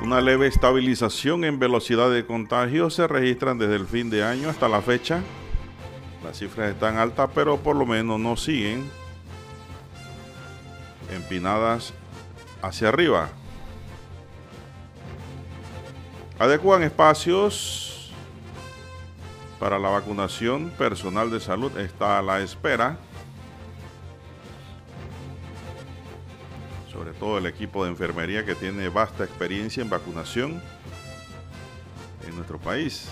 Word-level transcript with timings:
Una 0.00 0.20
leve 0.20 0.46
estabilización 0.46 1.44
en 1.44 1.58
velocidad 1.58 2.08
de 2.10 2.24
contagio 2.24 2.88
se 2.88 3.08
registran 3.08 3.58
desde 3.58 3.74
el 3.74 3.86
fin 3.86 4.10
de 4.10 4.22
año 4.22 4.48
hasta 4.48 4.68
la 4.68 4.80
fecha. 4.80 5.22
Las 6.24 6.38
cifras 6.38 6.70
están 6.70 6.98
altas, 6.98 7.30
pero 7.34 7.56
por 7.58 7.74
lo 7.74 7.84
menos 7.84 8.20
no 8.20 8.36
siguen 8.36 8.88
empinadas 11.12 11.92
hacia 12.62 12.88
arriba. 12.88 13.28
Adecuan 16.38 16.84
espacios 16.84 18.12
para 19.58 19.80
la 19.80 19.88
vacunación. 19.88 20.70
Personal 20.78 21.30
de 21.30 21.40
salud 21.40 21.76
está 21.76 22.18
a 22.18 22.22
la 22.22 22.40
espera. 22.40 22.98
Todo 27.18 27.38
el 27.38 27.46
equipo 27.46 27.84
de 27.84 27.90
enfermería 27.90 28.44
que 28.44 28.54
tiene 28.54 28.88
vasta 28.88 29.24
experiencia 29.24 29.82
en 29.82 29.90
vacunación 29.90 30.62
en 32.26 32.36
nuestro 32.36 32.58
país. 32.58 33.10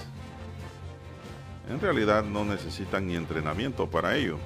En 1.69 1.80
realidad 1.80 2.24
no 2.24 2.45
necesitan 2.45 3.06
ni 3.06 3.16
entrenamiento 3.16 3.88
para 3.91 4.16
ello. 4.16 4.38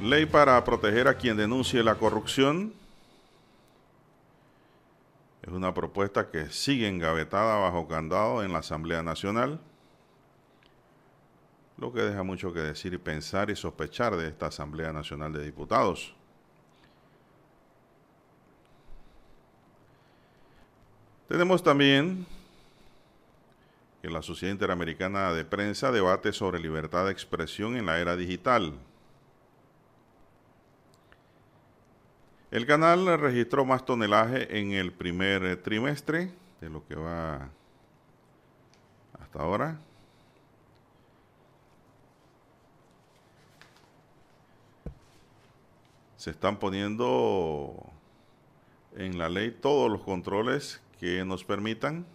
Ley 0.00 0.26
para 0.26 0.62
proteger 0.64 1.08
a 1.08 1.16
quien 1.16 1.36
denuncie 1.36 1.82
la 1.82 1.94
corrupción. 1.94 2.74
Es 5.42 5.52
una 5.52 5.72
propuesta 5.74 6.30
que 6.30 6.50
sigue 6.50 6.88
engavetada 6.88 7.56
bajo 7.56 7.86
candado 7.88 8.42
en 8.42 8.52
la 8.52 8.58
Asamblea 8.58 9.02
Nacional, 9.02 9.60
lo 11.84 11.92
que 11.92 12.00
deja 12.00 12.22
mucho 12.22 12.50
que 12.50 12.60
decir 12.60 12.94
y 12.94 12.96
pensar 12.98 13.50
y 13.50 13.56
sospechar 13.56 14.16
de 14.16 14.26
esta 14.26 14.46
Asamblea 14.46 14.90
Nacional 14.90 15.34
de 15.34 15.44
Diputados. 15.44 16.14
Tenemos 21.28 21.62
también 21.62 22.24
que 24.00 24.08
la 24.08 24.22
Sociedad 24.22 24.54
Interamericana 24.54 25.34
de 25.34 25.44
Prensa 25.44 25.92
debate 25.92 26.32
sobre 26.32 26.58
libertad 26.58 27.04
de 27.04 27.12
expresión 27.12 27.76
en 27.76 27.84
la 27.84 27.98
era 27.98 28.16
digital. 28.16 28.72
El 32.50 32.64
canal 32.64 33.18
registró 33.20 33.66
más 33.66 33.84
tonelaje 33.84 34.58
en 34.58 34.72
el 34.72 34.90
primer 34.90 35.62
trimestre 35.62 36.32
de 36.62 36.70
lo 36.70 36.82
que 36.86 36.94
va 36.94 37.50
hasta 39.20 39.38
ahora. 39.38 39.78
Se 46.24 46.30
están 46.30 46.58
poniendo 46.58 47.92
en 48.96 49.18
la 49.18 49.28
ley 49.28 49.50
todos 49.50 49.90
los 49.90 50.00
controles 50.00 50.80
que 50.98 51.22
nos 51.22 51.44
permitan. 51.44 52.06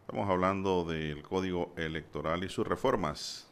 Estamos 0.00 0.28
hablando 0.28 0.82
del 0.82 1.22
código 1.22 1.72
electoral 1.76 2.42
y 2.42 2.48
sus 2.48 2.66
reformas. 2.66 3.48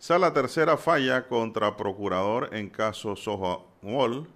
Sala 0.00 0.32
tercera 0.32 0.76
falla 0.76 1.28
contra 1.28 1.76
procurador 1.76 2.56
en 2.56 2.68
caso 2.68 3.14
Soho 3.14 3.68
Wall. 3.84 4.26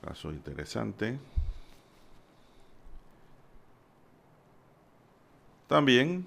Caso 0.00 0.30
interesante. 0.30 1.18
También 5.72 6.26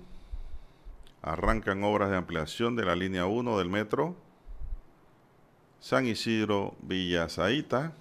arrancan 1.21 1.83
obras 1.83 2.09
de 2.09 2.17
ampliación 2.17 2.75
de 2.75 2.83
la 2.83 2.95
línea 2.95 3.27
1 3.27 3.59
del 3.59 3.69
metro 3.69 4.15
San 5.79 6.07
Isidro 6.07 6.73
Villa 6.81 7.29
Zaita. 7.29 7.93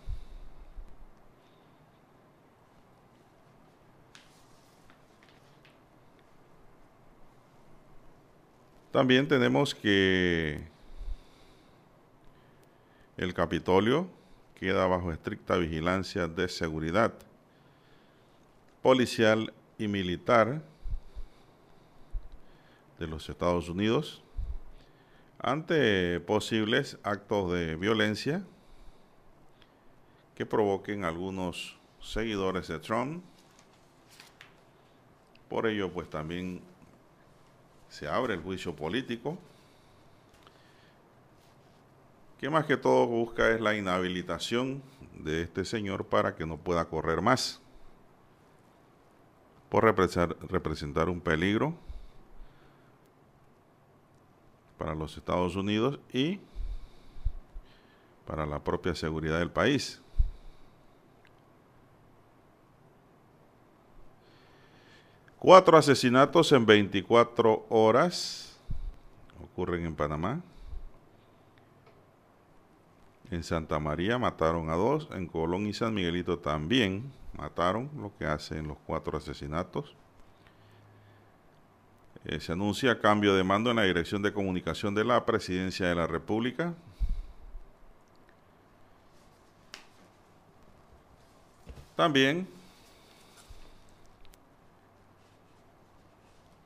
También 8.91 9.29
tenemos 9.29 9.75
que 9.75 10.67
el 13.19 13.35
Capitolio 13.35 14.09
queda 14.55 14.87
bajo 14.87 15.13
estricta 15.13 15.59
vigilancia 15.59 16.27
de 16.27 16.49
seguridad 16.49 17.13
policial 18.81 19.53
y 19.77 19.89
militar 19.89 20.73
de 22.99 23.06
los 23.06 23.28
Estados 23.28 23.69
Unidos 23.69 24.22
ante 25.38 26.21
posibles 26.21 26.99
actos 27.03 27.53
de 27.53 27.77
violencia 27.77 28.43
que 30.34 30.47
provoquen 30.47 31.05
algunos 31.05 31.78
seguidores 32.00 32.69
de 32.69 32.78
Trump. 32.78 33.22
Por 35.49 35.66
ello, 35.66 35.93
pues 35.93 36.09
también 36.09 36.62
se 37.88 38.09
abre 38.09 38.34
el 38.34 38.41
juicio 38.41 38.75
político, 38.75 39.38
que 42.38 42.49
más 42.50 42.65
que 42.65 42.76
todo 42.76 43.06
busca 43.06 43.50
es 43.50 43.61
la 43.61 43.76
inhabilitación 43.76 44.82
de 45.19 45.43
este 45.43 45.65
señor 45.65 46.06
para 46.06 46.34
que 46.34 46.47
no 46.47 46.56
pueda 46.56 46.87
correr 46.87 47.21
más, 47.21 47.61
por 49.69 49.84
representar 49.84 51.09
un 51.09 51.21
peligro 51.21 51.76
para 54.84 54.95
los 54.95 55.17
Estados 55.17 55.56
Unidos 55.56 55.99
y 56.12 56.39
para 58.27 58.45
la 58.45 58.62
propia 58.62 58.95
seguridad 58.95 59.39
del 59.39 59.50
país. 59.50 59.99
Cuatro 65.39 65.78
asesinatos 65.78 66.53
en 66.53 66.67
24 66.67 67.65
horas 67.71 68.59
ocurren 69.43 69.87
en 69.87 69.94
Panamá. 69.94 70.43
En 73.31 73.43
Santa 73.43 73.78
María 73.78 74.19
mataron 74.19 74.69
a 74.69 74.75
dos, 74.75 75.09
en 75.12 75.28
Colón 75.28 75.67
y 75.67 75.73
San 75.73 75.94
Miguelito 75.94 76.41
también 76.41 77.11
mataron, 77.33 77.91
lo 77.97 78.12
que 78.19 78.27
hacen 78.27 78.69
los 78.69 78.77
cuatro 78.87 79.17
asesinatos. 79.17 79.97
Eh, 82.25 82.41
se 82.41 82.53
anuncia 82.53 83.01
cambio 83.01 83.35
de 83.35 83.45
mando 83.45 83.71
en 83.71 83.77
la 83.77 83.83
Dirección 83.85 84.23
de 84.23 84.33
Comunicación 84.33 84.95
de 84.95 85.05
la 85.05 85.25
Presidencia 85.27 85.87
de 85.87 85.95
la 85.95 86.07
República. 86.07 86.75
También 91.97 92.49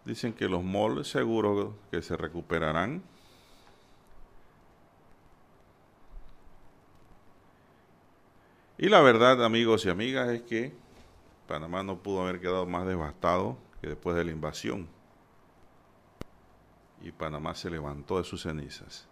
Dicen 0.09 0.33
que 0.33 0.49
los 0.49 0.65
malls 0.65 1.07
seguros 1.07 1.75
que 1.91 2.01
se 2.01 2.17
recuperarán. 2.17 3.03
Y 8.79 8.89
la 8.89 9.03
verdad, 9.03 9.45
amigos 9.45 9.85
y 9.85 9.91
amigas, 9.91 10.31
es 10.31 10.41
que 10.41 10.73
Panamá 11.47 11.83
no 11.83 11.99
pudo 11.99 12.23
haber 12.23 12.41
quedado 12.41 12.65
más 12.65 12.87
devastado 12.87 13.59
que 13.83 13.89
después 13.89 14.17
de 14.17 14.25
la 14.25 14.31
invasión. 14.31 14.89
Y 17.03 17.13
Panamá 17.13 17.55
se 17.55 17.71
levantó 17.71 18.19
de 18.19 18.25
sus 18.25 18.43
cenizas. 18.43 19.09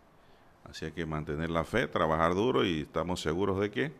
Así 0.64 0.90
que 0.92 1.06
mantener 1.06 1.50
la 1.50 1.64
fe, 1.64 1.86
trabajar 1.86 2.34
duro 2.34 2.64
y 2.64 2.82
estamos 2.82 3.20
seguros 3.20 3.60
de 3.60 3.70
que 3.70 3.92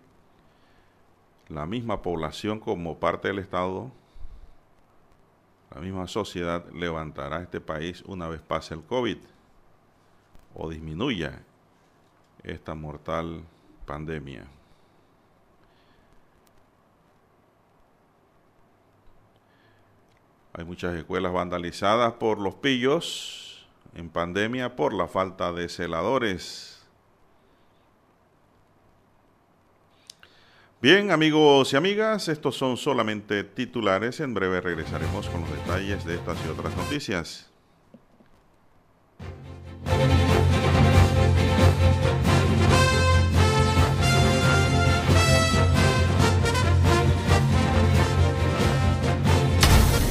la 1.49 1.65
misma 1.67 2.03
población 2.03 2.59
como 2.59 2.99
parte 2.99 3.29
del 3.29 3.39
Estado 3.39 3.93
la 5.75 5.81
misma 5.81 6.07
sociedad 6.07 6.65
levantará 6.73 7.43
este 7.43 7.61
país 7.61 8.03
una 8.07 8.29
vez 8.29 8.41
pase 8.41 8.73
el 8.75 8.83
COVID 8.85 9.19
o 10.55 10.71
disminuya 10.71 11.43
esta 12.43 12.75
mortal 12.75 13.45
pandemia. 13.85 14.47
Hay 20.55 20.65
muchas 20.65 20.95
escuelas 20.95 21.33
vandalizadas 21.33 22.15
por 22.15 22.39
los 22.39 22.55
pillos 22.55 23.46
en 23.97 24.11
pandemia 24.11 24.77
por 24.77 24.93
la 24.93 25.09
falta 25.09 25.53
de 25.53 25.69
celadores. 25.69 26.85
Bien, 30.83 31.11
amigos 31.11 31.73
y 31.73 31.77
amigas, 31.77 32.29
estos 32.29 32.57
son 32.57 32.77
solamente 32.77 33.43
titulares. 33.43 34.21
En 34.21 34.35
breve 34.35 34.61
regresaremos 34.61 35.29
con 35.29 35.41
los 35.41 35.51
detalles 35.51 36.05
de 36.05 36.17
estas 36.17 36.39
y 36.45 36.49
otras 36.51 36.77
noticias. 36.77 37.51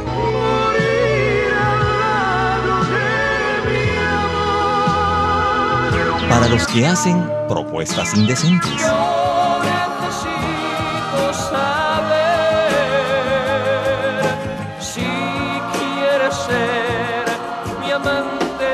Para 6.28 6.48
los 6.48 6.66
que 6.66 6.84
hacen 6.84 7.24
propuestas 7.48 8.16
indecentes. 8.16 8.72
Yo 8.80 9.60
necesito 9.62 11.32
saber 11.32 12.10
si 14.80 15.06
quieres 15.78 16.34
ser 16.34 17.24
mi 17.80 17.92
amante. 17.92 18.72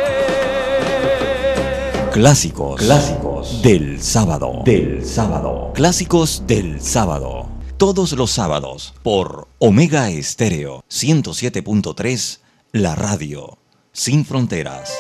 Clásicos. 2.13 2.81
Clásicos. 2.81 3.61
Del 3.61 4.01
sábado. 4.03 4.63
Del 4.65 5.05
sábado. 5.05 5.73
Clásicos 5.75 6.45
del 6.47 6.81
sábado. 6.81 7.58
Todos 7.79 8.13
los 8.15 8.33
sábados 8.33 8.93
por 9.05 9.47
Omega 9.61 10.11
Estéreo 10.11 10.83
107.3, 10.91 12.41
la 12.73 12.97
radio. 12.97 13.59
Sin 13.93 14.25
fronteras. 14.25 14.93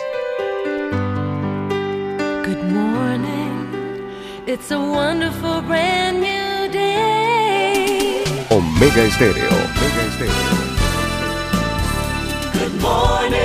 Good 2.44 2.62
morning. 2.72 4.06
It's 4.46 4.70
a 4.70 4.78
wonderful 4.78 5.60
brand 5.62 6.20
new 6.20 6.70
day. 6.70 8.22
Omega 8.50 9.02
Estéreo. 9.02 9.48
Omega 9.48 10.02
Estéreo. 10.06 10.78
Good 12.52 12.80
morning. 12.80 13.37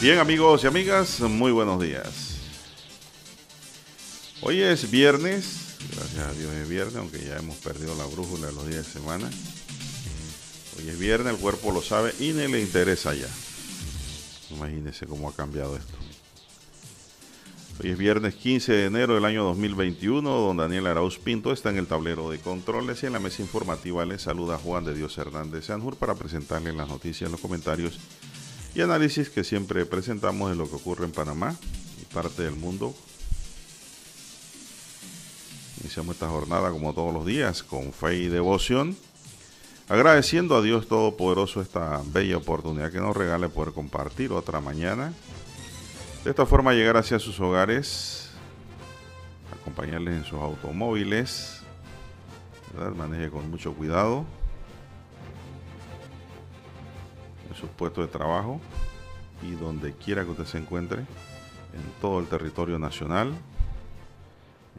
Bien 0.00 0.20
amigos 0.20 0.62
y 0.62 0.68
amigas, 0.68 1.18
muy 1.22 1.50
buenos 1.50 1.82
días. 1.82 2.36
Hoy 4.42 4.62
es 4.62 4.88
viernes, 4.92 5.76
gracias 5.92 6.24
a 6.24 6.32
Dios 6.34 6.52
es 6.54 6.68
viernes, 6.68 6.94
aunque 6.94 7.18
ya 7.18 7.36
hemos 7.36 7.56
perdido 7.56 7.96
la 7.96 8.06
brújula 8.06 8.52
los 8.52 8.68
días 8.68 8.86
de 8.86 8.92
semana. 8.92 9.28
Hoy 10.78 10.88
es 10.88 10.96
viernes, 11.00 11.34
el 11.34 11.40
cuerpo 11.40 11.72
lo 11.72 11.82
sabe 11.82 12.14
y 12.20 12.30
ni 12.30 12.46
le 12.46 12.60
interesa 12.60 13.12
ya. 13.12 13.26
Imagínense 14.50 15.04
cómo 15.04 15.28
ha 15.30 15.34
cambiado 15.34 15.76
esto. 15.76 15.96
Hoy 17.82 17.90
es 17.90 17.98
viernes 17.98 18.36
15 18.36 18.72
de 18.72 18.84
enero 18.84 19.16
del 19.16 19.24
año 19.24 19.42
2021, 19.42 20.30
don 20.30 20.58
Daniel 20.58 20.86
Arauz 20.86 21.18
Pinto 21.18 21.52
está 21.52 21.70
en 21.70 21.76
el 21.76 21.88
tablero 21.88 22.30
de 22.30 22.38
controles 22.38 23.02
y 23.02 23.06
en 23.06 23.14
la 23.14 23.18
mesa 23.18 23.42
informativa 23.42 24.04
le 24.04 24.20
saluda 24.20 24.58
Juan 24.58 24.84
de 24.84 24.94
Dios 24.94 25.18
Hernández 25.18 25.64
Sanjur 25.64 25.96
para 25.96 26.14
presentarle 26.14 26.72
las 26.72 26.86
noticias, 26.86 27.32
los 27.32 27.40
comentarios 27.40 27.98
y 28.74 28.80
análisis 28.80 29.30
que 29.30 29.44
siempre 29.44 29.86
presentamos 29.86 30.50
de 30.50 30.56
lo 30.56 30.68
que 30.68 30.76
ocurre 30.76 31.04
en 31.04 31.12
Panamá 31.12 31.56
y 32.00 32.04
parte 32.12 32.42
del 32.42 32.54
mundo. 32.54 32.94
Iniciamos 35.80 36.16
esta 36.16 36.28
jornada 36.28 36.70
como 36.70 36.92
todos 36.92 37.12
los 37.14 37.24
días 37.24 37.62
con 37.62 37.92
fe 37.92 38.16
y 38.16 38.28
devoción, 38.28 38.96
agradeciendo 39.88 40.56
a 40.56 40.62
Dios 40.62 40.88
Todopoderoso 40.88 41.60
esta 41.62 42.02
bella 42.06 42.36
oportunidad 42.36 42.90
que 42.90 43.00
nos 43.00 43.16
regala 43.16 43.48
de 43.48 43.54
poder 43.54 43.72
compartir 43.72 44.32
otra 44.32 44.60
mañana. 44.60 45.12
De 46.24 46.30
esta 46.30 46.46
forma 46.46 46.74
llegar 46.74 46.96
hacia 46.96 47.18
sus 47.18 47.38
hogares, 47.40 48.30
acompañarles 49.60 50.14
en 50.14 50.24
sus 50.24 50.38
automóviles, 50.40 51.62
maneje 52.96 53.30
con 53.30 53.50
mucho 53.50 53.72
cuidado 53.74 54.24
sus 57.58 57.70
puestos 57.70 58.06
de 58.06 58.12
trabajo 58.12 58.60
y 59.42 59.52
donde 59.52 59.92
quiera 59.94 60.24
que 60.24 60.30
usted 60.30 60.46
se 60.46 60.58
encuentre, 60.58 61.00
en 61.00 62.00
todo 62.00 62.20
el 62.20 62.26
territorio 62.26 62.78
nacional, 62.78 63.28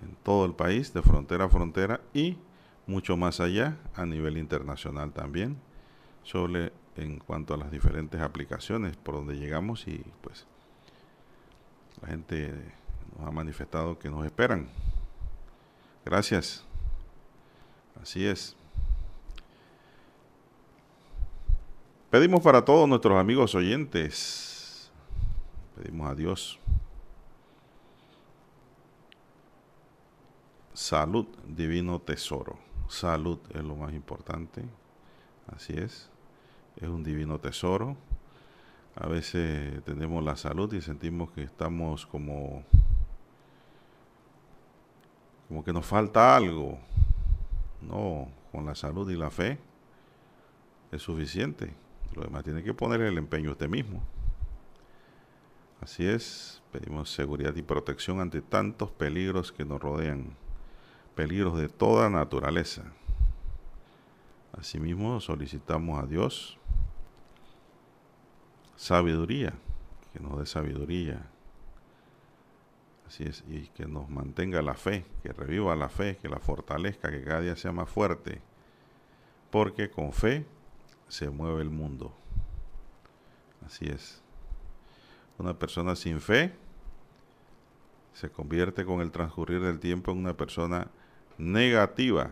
en 0.02 0.16
todo 0.24 0.46
el 0.46 0.54
país, 0.54 0.94
de 0.94 1.02
frontera 1.02 1.46
a 1.46 1.50
frontera 1.50 2.02
y 2.14 2.38
mucho 2.88 3.18
más 3.18 3.40
allá, 3.40 3.78
a 3.96 4.06
nivel 4.06 4.38
internacional 4.38 5.12
también, 5.12 5.58
sobre 6.24 6.74
en 6.96 7.20
cuanto 7.20 7.54
a 7.54 7.58
las 7.58 7.72
diferentes 7.72 8.20
aplicaciones 8.20 8.98
por 8.98 9.16
donde 9.16 9.36
llegamos 9.36 9.88
y 9.88 10.04
pues 10.22 10.46
la 12.02 12.10
gente 12.10 12.54
nos 13.18 13.28
ha 13.28 13.32
manifestado 13.32 14.00
que 14.00 14.10
nos 14.10 14.26
esperan. 14.26 14.68
Gracias. 16.06 16.66
Así 18.02 18.26
es. 18.26 18.59
Pedimos 22.10 22.42
para 22.42 22.66
todos 22.66 22.90
nuestros 22.90 23.16
amigos 23.20 23.54
oyentes, 23.54 24.92
pedimos 25.76 26.10
a 26.10 26.16
Dios 26.16 26.60
salud, 30.74 31.28
divino 31.48 32.00
tesoro. 32.00 32.58
Salud 32.88 33.38
es 33.54 33.64
lo 33.64 33.76
más 33.76 33.94
importante, 33.94 34.64
así 35.56 35.74
es, 35.74 36.10
es 36.78 36.88
un 36.90 37.04
divino 37.04 37.38
tesoro. 37.38 37.96
A 38.96 39.08
veces 39.08 39.84
tenemos 39.84 40.24
la 40.24 40.36
salud 40.36 40.74
y 40.74 40.82
sentimos 40.82 41.30
que 41.30 41.44
estamos 41.44 42.08
como, 42.08 42.64
como 45.48 45.64
que 45.64 45.74
nos 45.74 45.86
falta 45.86 46.36
algo. 46.36 46.80
No, 47.82 48.30
con 48.52 48.66
la 48.66 48.74
salud 48.74 49.08
y 49.12 49.16
la 49.16 49.30
fe 49.30 49.60
es 50.92 51.04
suficiente. 51.04 51.72
Lo 52.16 52.24
demás 52.24 52.44
tiene 52.44 52.64
que 52.64 52.74
poner 52.74 53.02
el 53.02 53.18
empeño 53.18 53.52
usted 53.52 53.70
mismo. 53.70 54.02
Así 55.82 56.06
es, 56.06 56.62
pedimos 56.72 57.10
seguridad 57.10 57.56
y 57.56 57.62
protección 57.62 58.20
ante 58.20 58.42
tantos 58.42 58.92
peligros 58.92 59.52
que 59.52 59.64
nos 59.64 59.82
rodean, 59.82 60.36
peligros 61.16 61.58
de 61.58 61.70
toda 61.70 62.10
naturaleza. 62.10 62.84
Asimismo, 64.52 65.22
solicitamos 65.22 66.04
a 66.04 66.06
Dios 66.06 66.58
sabiduría, 68.76 69.54
que 70.14 70.20
nos 70.20 70.40
dé 70.40 70.46
sabiduría. 70.46 71.26
Así 73.08 73.24
es, 73.24 73.44
y 73.48 73.68
que 73.70 73.86
nos 73.86 74.10
mantenga 74.10 74.62
la 74.62 74.74
fe, 74.74 75.06
que 75.24 75.34
reviva 75.34 75.76
la 75.76 75.90
fe, 75.90 76.18
que 76.22 76.30
la 76.30 76.40
fortalezca, 76.40 77.10
que 77.10 77.24
cada 77.24 77.42
día 77.42 77.56
sea 77.56 77.72
más 77.72 77.90
fuerte. 77.90 78.42
Porque 79.50 79.90
con 79.90 80.14
fe 80.14 80.46
se 81.10 81.30
mueve 81.30 81.62
el 81.62 81.70
mundo. 81.70 82.14
Así 83.66 83.86
es. 83.86 84.22
Una 85.38 85.58
persona 85.58 85.96
sin 85.96 86.22
fe 86.22 86.54
se 88.14 88.30
convierte 88.30 88.86
con 88.86 89.02
el 89.02 89.12
transcurrir 89.12 89.62
del 89.62 89.80
tiempo 89.80 90.12
en 90.12 90.20
una 90.20 90.36
persona 90.36 90.88
negativa 91.38 92.32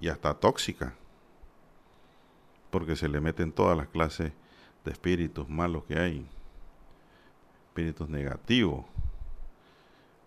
y 0.00 0.08
hasta 0.08 0.34
tóxica. 0.34 0.94
Porque 2.70 2.96
se 2.96 3.08
le 3.08 3.20
meten 3.20 3.52
todas 3.52 3.76
las 3.76 3.88
clases 3.88 4.32
de 4.84 4.92
espíritus 4.92 5.48
malos 5.48 5.84
que 5.84 5.98
hay. 5.98 6.26
Espíritus 7.68 8.08
negativos. 8.08 8.84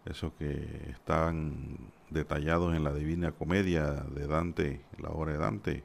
Esos 0.06 0.34
que 0.34 0.90
están 0.90 1.78
detallados 2.10 2.76
en 2.76 2.84
la 2.84 2.94
Divina 2.94 3.32
Comedia 3.32 3.86
de 3.92 4.26
Dante, 4.26 4.82
la 4.98 5.10
obra 5.10 5.34
de 5.34 5.38
Dante. 5.38 5.84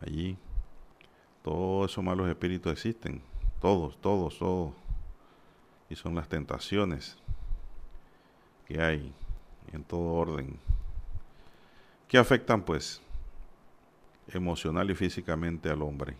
Allí 0.00 0.38
todos 1.42 1.90
esos 1.90 2.04
malos 2.04 2.28
espíritus 2.28 2.72
existen, 2.72 3.22
todos, 3.60 4.00
todos, 4.00 4.38
todos. 4.38 4.72
Y 5.88 5.96
son 5.96 6.14
las 6.14 6.28
tentaciones 6.28 7.16
que 8.66 8.80
hay 8.80 9.12
en 9.72 9.82
todo 9.82 10.12
orden, 10.12 10.58
que 12.06 12.18
afectan 12.18 12.62
pues 12.62 13.00
emocional 14.28 14.90
y 14.90 14.94
físicamente 14.94 15.68
al 15.68 15.82
hombre. 15.82 16.16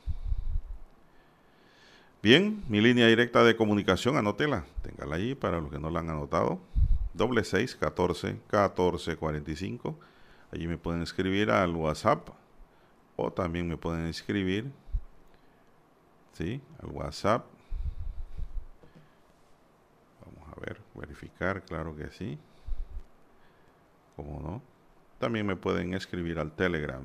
Bien, 2.23 2.63
mi 2.69 2.81
línea 2.81 3.07
directa 3.07 3.43
de 3.45 3.57
comunicación, 3.57 4.17
anótela, 4.17 4.65
téngala 4.83 5.17
ahí 5.17 5.35
para 5.35 5.61
los 5.61 5.71
que 5.71 5.79
no 5.79 5.89
la 5.89 6.01
han 6.01 6.11
anotado. 6.11 6.59
Doble 7.15 7.45
seis, 7.45 7.75
catorce, 7.75 8.39
catorce, 8.47 9.17
cuarenta 9.17 9.51
y 9.51 9.57
cinco. 9.57 9.99
Allí 10.53 10.67
me 10.67 10.77
pueden 10.77 11.03
escribir 11.03 11.51
al 11.51 11.75
WhatsApp 11.75 12.29
o 13.17 13.33
también 13.33 13.69
me 13.69 13.77
pueden 13.77 14.07
escribir, 14.07 14.71
¿sí? 16.33 16.61
Al 16.83 16.91
WhatsApp. 16.91 17.45
Vamos 20.25 20.57
a 20.57 20.61
ver, 20.61 20.81
verificar, 20.95 21.63
claro 21.63 21.97
que 21.97 22.11
sí. 22.11 22.39
¿Cómo 24.17 24.41
no? 24.41 24.63
También 25.19 25.47
me 25.47 25.57
pueden 25.57 25.95
escribir 25.95 26.39
al 26.39 26.53
Telegram. 26.53 27.03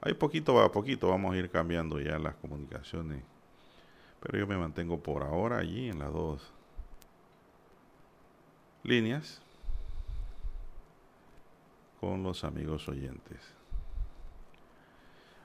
Ahí 0.00 0.14
poquito 0.14 0.60
a 0.60 0.72
poquito 0.72 1.08
vamos 1.08 1.34
a 1.34 1.36
ir 1.36 1.50
cambiando 1.50 2.00
ya 2.00 2.18
las 2.18 2.34
comunicaciones. 2.36 3.22
Pero 4.20 4.38
yo 4.38 4.46
me 4.46 4.56
mantengo 4.56 5.00
por 5.00 5.22
ahora 5.22 5.58
allí 5.58 5.88
en 5.88 5.98
las 5.98 6.12
dos 6.12 6.52
líneas 8.82 9.40
con 12.00 12.22
los 12.22 12.42
amigos 12.44 12.88
oyentes. 12.88 13.38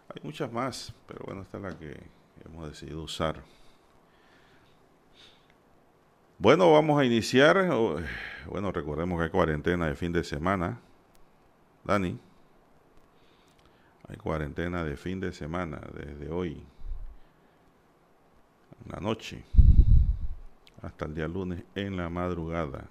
Hay 0.10 0.22
muchas 0.24 0.52
más, 0.52 0.94
pero 1.08 1.24
bueno, 1.26 1.44
esta 1.44 1.58
es 1.58 1.64
la 1.64 1.78
que 1.78 2.17
hemos 2.46 2.70
decidido 2.70 3.04
usar. 3.04 3.44
Bueno, 6.40 6.72
vamos 6.72 7.00
a 7.00 7.06
iniciar. 7.06 7.68
Bueno, 8.46 8.72
recordemos 8.72 9.18
que 9.18 9.24
hay 9.26 9.30
cuarentena 9.32 9.88
de 9.88 9.96
fin 9.96 10.14
de 10.14 10.24
semana. 10.24 10.80
Dani. 11.84 12.20
Hay 14.08 14.18
cuarentena 14.18 14.84
de 14.84 14.96
fin 14.96 15.20
de 15.20 15.34
semana 15.34 15.82
desde 15.94 16.32
hoy. 16.32 16.64
En 18.86 18.92
la 18.92 19.00
noche. 19.00 19.44
Hasta 20.82 21.06
el 21.06 21.16
día 21.16 21.28
lunes 21.28 21.64
en 21.74 21.98
la 21.98 22.08
madrugada. 22.10 22.86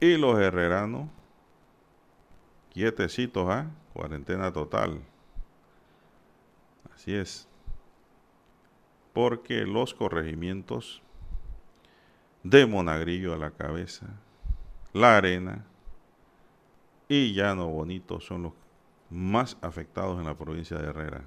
Y 0.00 0.16
los 0.16 0.38
herreranos. 0.40 1.08
Quietecitos, 2.70 3.46
¿ah? 3.50 3.66
Cuarentena 3.92 4.52
total. 4.52 5.02
Así 7.00 7.14
es. 7.14 7.48
Porque 9.14 9.64
los 9.64 9.94
corregimientos 9.94 11.00
de 12.42 12.66
Monagrillo 12.66 13.32
a 13.32 13.38
la 13.38 13.52
cabeza, 13.52 14.06
La 14.92 15.16
Arena 15.16 15.64
y 17.08 17.32
Llano 17.32 17.68
Bonito 17.68 18.20
son 18.20 18.42
los 18.42 18.52
más 19.08 19.56
afectados 19.62 20.18
en 20.18 20.26
la 20.26 20.36
provincia 20.36 20.76
de 20.76 20.88
Herrera. 20.88 21.24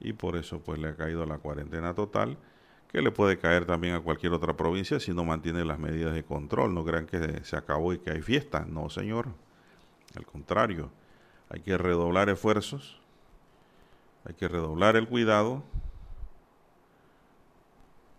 Y 0.00 0.14
por 0.14 0.34
eso 0.34 0.60
pues 0.60 0.78
le 0.78 0.88
ha 0.88 0.96
caído 0.96 1.26
la 1.26 1.36
cuarentena 1.36 1.92
total, 1.92 2.38
que 2.90 3.02
le 3.02 3.10
puede 3.10 3.38
caer 3.38 3.66
también 3.66 3.96
a 3.96 4.00
cualquier 4.00 4.32
otra 4.32 4.56
provincia 4.56 4.98
si 4.98 5.12
no 5.12 5.26
mantiene 5.26 5.62
las 5.66 5.78
medidas 5.78 6.14
de 6.14 6.24
control. 6.24 6.72
No 6.72 6.86
crean 6.86 7.04
que 7.04 7.44
se 7.44 7.54
acabó 7.54 7.92
y 7.92 7.98
que 7.98 8.12
hay 8.12 8.22
fiesta. 8.22 8.64
No, 8.66 8.88
señor. 8.88 9.28
Al 10.16 10.24
contrario, 10.24 10.90
hay 11.50 11.60
que 11.60 11.76
redoblar 11.76 12.30
esfuerzos, 12.30 13.02
hay 14.24 14.34
que 14.34 14.48
redoblar 14.48 14.96
el 14.96 15.08
cuidado 15.08 15.62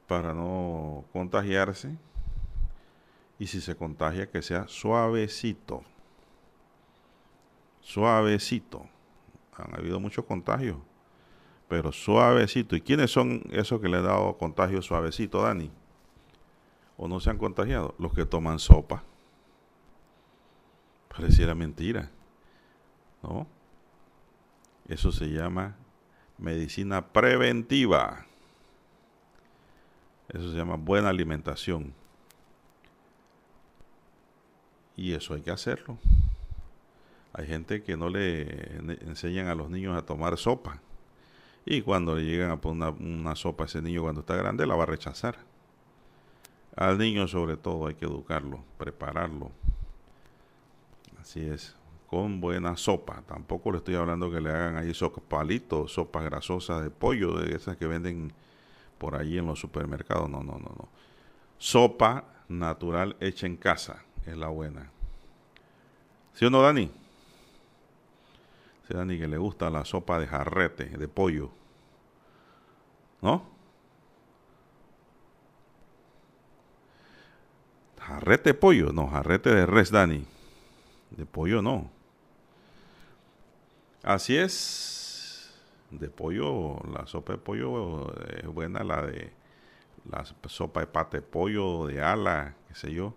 para 0.07 0.33
no 0.33 1.05
contagiarse 1.13 1.95
y 3.37 3.47
si 3.47 3.61
se 3.61 3.75
contagia 3.75 4.29
que 4.29 4.41
sea 4.41 4.67
suavecito. 4.67 5.83
Suavecito. 7.81 8.85
Han 9.55 9.75
habido 9.75 9.99
muchos 9.99 10.25
contagios, 10.25 10.77
pero 11.67 11.91
suavecito. 11.91 12.75
¿Y 12.75 12.81
quiénes 12.81 13.11
son 13.11 13.43
esos 13.51 13.79
que 13.79 13.87
le 13.87 13.97
han 13.97 14.05
dado 14.05 14.37
contagio 14.37 14.81
suavecito, 14.81 15.41
Dani? 15.41 15.71
¿O 16.97 17.07
no 17.07 17.19
se 17.19 17.29
han 17.29 17.37
contagiado? 17.37 17.95
Los 17.97 18.13
que 18.13 18.25
toman 18.25 18.59
sopa. 18.59 19.03
Pareciera 21.07 21.55
mentira. 21.55 22.09
¿No? 23.23 23.47
Eso 24.87 25.11
se 25.11 25.27
llama 25.27 25.77
medicina 26.39 27.07
preventiva. 27.07 28.25
Eso 30.29 30.51
se 30.51 30.57
llama 30.57 30.75
buena 30.75 31.09
alimentación. 31.09 31.93
Y 34.95 35.13
eso 35.13 35.33
hay 35.33 35.41
que 35.41 35.51
hacerlo. 35.51 35.97
Hay 37.33 37.47
gente 37.47 37.83
que 37.83 37.95
no 37.95 38.09
le 38.09 38.77
enseñan 39.07 39.47
a 39.47 39.55
los 39.55 39.69
niños 39.69 39.97
a 39.97 40.05
tomar 40.05 40.37
sopa. 40.37 40.81
Y 41.65 41.81
cuando 41.81 42.15
le 42.15 42.23
llegan 42.23 42.51
a 42.51 42.59
poner 42.59 42.93
una, 42.99 43.35
sopa 43.35 43.63
a 43.63 43.67
ese 43.67 43.81
niño 43.81 44.01
cuando 44.01 44.21
está 44.21 44.35
grande, 44.35 44.65
la 44.65 44.75
va 44.75 44.83
a 44.83 44.87
rechazar. 44.87 45.37
Al 46.75 46.97
niño 46.97 47.27
sobre 47.27 47.57
todo 47.57 47.87
hay 47.87 47.95
que 47.95 48.05
educarlo, 48.05 48.63
prepararlo. 48.77 49.51
Así 51.19 51.41
es, 51.41 51.75
con 52.09 52.41
buena 52.41 52.75
sopa. 52.75 53.21
Tampoco 53.27 53.71
le 53.71 53.77
estoy 53.77 53.95
hablando 53.95 54.31
que 54.31 54.41
le 54.41 54.49
hagan 54.49 54.77
ahí 54.77 54.93
sopas 54.93 55.23
palitos, 55.23 55.93
sopas 55.93 56.23
grasosas 56.25 56.81
de 56.83 56.89
pollo, 56.89 57.33
de 57.33 57.55
esas 57.55 57.77
que 57.77 57.85
venden 57.85 58.33
por 58.97 59.15
allí 59.15 59.37
en 59.37 59.45
los 59.45 59.59
supermercados. 59.59 60.27
No, 60.29 60.41
no, 60.41 60.53
no, 60.53 60.73
no. 60.75 60.89
Sopa 61.59 62.25
natural 62.47 63.15
hecha 63.19 63.45
en 63.45 63.57
casa 63.57 64.03
es 64.25 64.35
la 64.35 64.47
buena. 64.47 64.89
¿Sí 66.33 66.45
o 66.45 66.49
no, 66.49 66.63
Dani? 66.63 66.89
Sí, 68.87 68.93
Dani, 68.93 69.19
que 69.19 69.27
le 69.27 69.37
gusta 69.37 69.69
la 69.69 69.85
sopa 69.85 70.19
de 70.19 70.25
jarrete, 70.25 70.85
de 70.85 71.07
pollo. 71.07 71.51
¿No? 73.21 73.43
Jarrete 77.99 78.49
de 78.49 78.53
pollo, 78.55 78.91
no, 78.91 79.07
jarrete 79.07 79.53
de 79.53 79.67
res, 79.67 79.91
Dani. 79.91 80.25
De 81.11 81.27
pollo 81.27 81.61
no. 81.61 81.98
Así 84.03 84.37
es 84.37 85.51
de 85.91 86.09
pollo, 86.09 86.79
la 86.93 87.05
sopa 87.07 87.33
de 87.33 87.39
pollo 87.39 88.13
es 88.27 88.45
buena, 88.47 88.83
la 88.83 89.05
de 89.05 89.33
la 90.09 90.23
sopa 90.47 90.79
de 90.79 90.87
pate 90.87 91.17
de 91.17 91.21
pollo, 91.21 91.85
de 91.85 92.01
ala, 92.01 92.55
qué 92.67 92.75
sé 92.75 92.93
yo. 92.93 93.13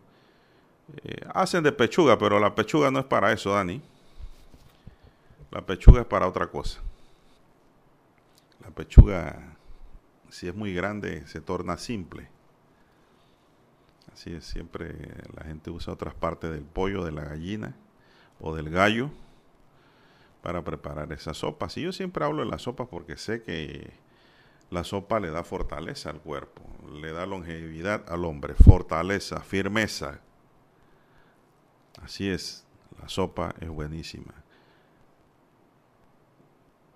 Eh, 1.05 1.25
hacen 1.33 1.62
de 1.62 1.73
pechuga, 1.73 2.19
pero 2.19 2.41
la 2.41 2.55
pechuga 2.55 2.91
no 2.91 2.99
es 2.99 3.05
para 3.05 3.33
eso, 3.33 3.51
Dani. 3.53 3.81
La 5.51 5.65
pechuga 5.65 6.01
es 6.01 6.07
para 6.07 6.27
otra 6.27 6.49
cosa. 6.49 6.81
La 8.61 8.71
pechuga, 8.71 9.57
si 10.31 10.49
es 10.49 10.55
muy 10.55 10.75
grande, 10.75 11.27
se 11.29 11.41
torna 11.41 11.77
simple. 11.77 12.29
Así 14.12 14.35
es, 14.35 14.45
siempre 14.45 14.95
la 15.35 15.45
gente 15.45 15.71
usa 15.71 15.93
otras 15.93 16.15
partes 16.15 16.51
del 16.51 16.65
pollo, 16.65 17.05
de 17.05 17.12
la 17.12 17.23
gallina 17.23 17.75
o 18.41 18.55
del 18.55 18.69
gallo 18.69 19.11
para 20.43 20.63
preparar 20.63 21.13
esa 21.13 21.33
sopa. 21.33 21.69
Si 21.69 21.81
yo 21.81 21.93
siempre 21.93 22.25
hablo 22.25 22.45
de 22.45 22.51
la 22.51 22.59
sopa 22.59 22.87
porque 22.87 23.17
sé 23.17 23.43
que 23.43 23.93
la 24.71 24.85
sopa 24.85 25.21
le 25.21 25.31
da 25.31 25.45
fortaleza 25.45 26.11
al 26.11 26.21
cuerpo, 26.21 26.63
le 27.01 27.13
da 27.13 27.25
longevidad 27.27 28.05
al 28.11 28.25
hombre, 28.25 28.55
fortaleza, 28.55 29.41
firmeza. 29.41 30.21
Así 32.03 32.29
es, 32.29 32.67
la 33.01 33.09
sopa 33.09 33.55
es 33.61 33.69
buenísima. 33.69 34.35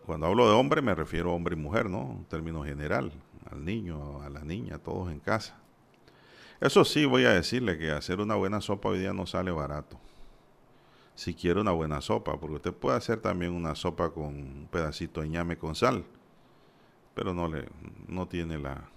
Cuando 0.05 0.27
hablo 0.27 0.49
de 0.49 0.55
hombre 0.55 0.83
me 0.83 0.95
refiero 0.95 1.31
a 1.31 1.35
hombre 1.35 1.57
y 1.57 1.59
mujer, 1.59 1.89
¿no? 1.89 2.17
En 2.19 2.25
términos 2.25 2.67
general, 2.67 3.13
al 3.51 3.65
niño, 3.65 4.23
a 4.23 4.29
la 4.29 4.41
niña, 4.41 4.79
todos 4.79 5.11
en 5.13 5.21
casa. 5.21 5.57
Eso 6.61 6.85
sí, 6.85 7.05
voy 7.05 7.25
a 7.27 7.31
decirle 7.31 7.79
que 7.79 7.91
hacer 7.91 8.21
una 8.21 8.35
buena 8.35 8.61
sopa 8.61 8.89
hoy 8.89 8.99
día 8.99 9.13
no 9.13 9.27
sale 9.27 9.51
barato 9.51 10.01
si 11.17 11.35
quiere 11.35 11.61
una 11.61 11.73
buena 11.73 12.01
sopa, 12.01 12.39
porque 12.39 12.57
usted 12.57 12.73
puede 12.73 12.97
hacer 12.97 13.21
también 13.21 13.53
una 13.53 13.75
sopa 13.75 14.11
con 14.11 14.27
un 14.27 14.69
pedacito 14.71 15.23
de 15.23 15.31
ñame 15.31 15.59
con 15.59 15.75
sal, 15.75 16.05
pero 17.15 17.35
no 17.35 17.49
le 17.49 17.69
no 18.07 18.29
tiene 18.29 18.59
la 18.59 18.89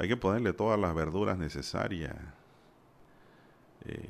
hay 0.00 0.08
que 0.08 0.16
ponerle 0.16 0.54
todas 0.54 0.80
las 0.80 0.94
verduras 0.94 1.36
necesarias, 1.36 2.16
eh, 3.84 4.08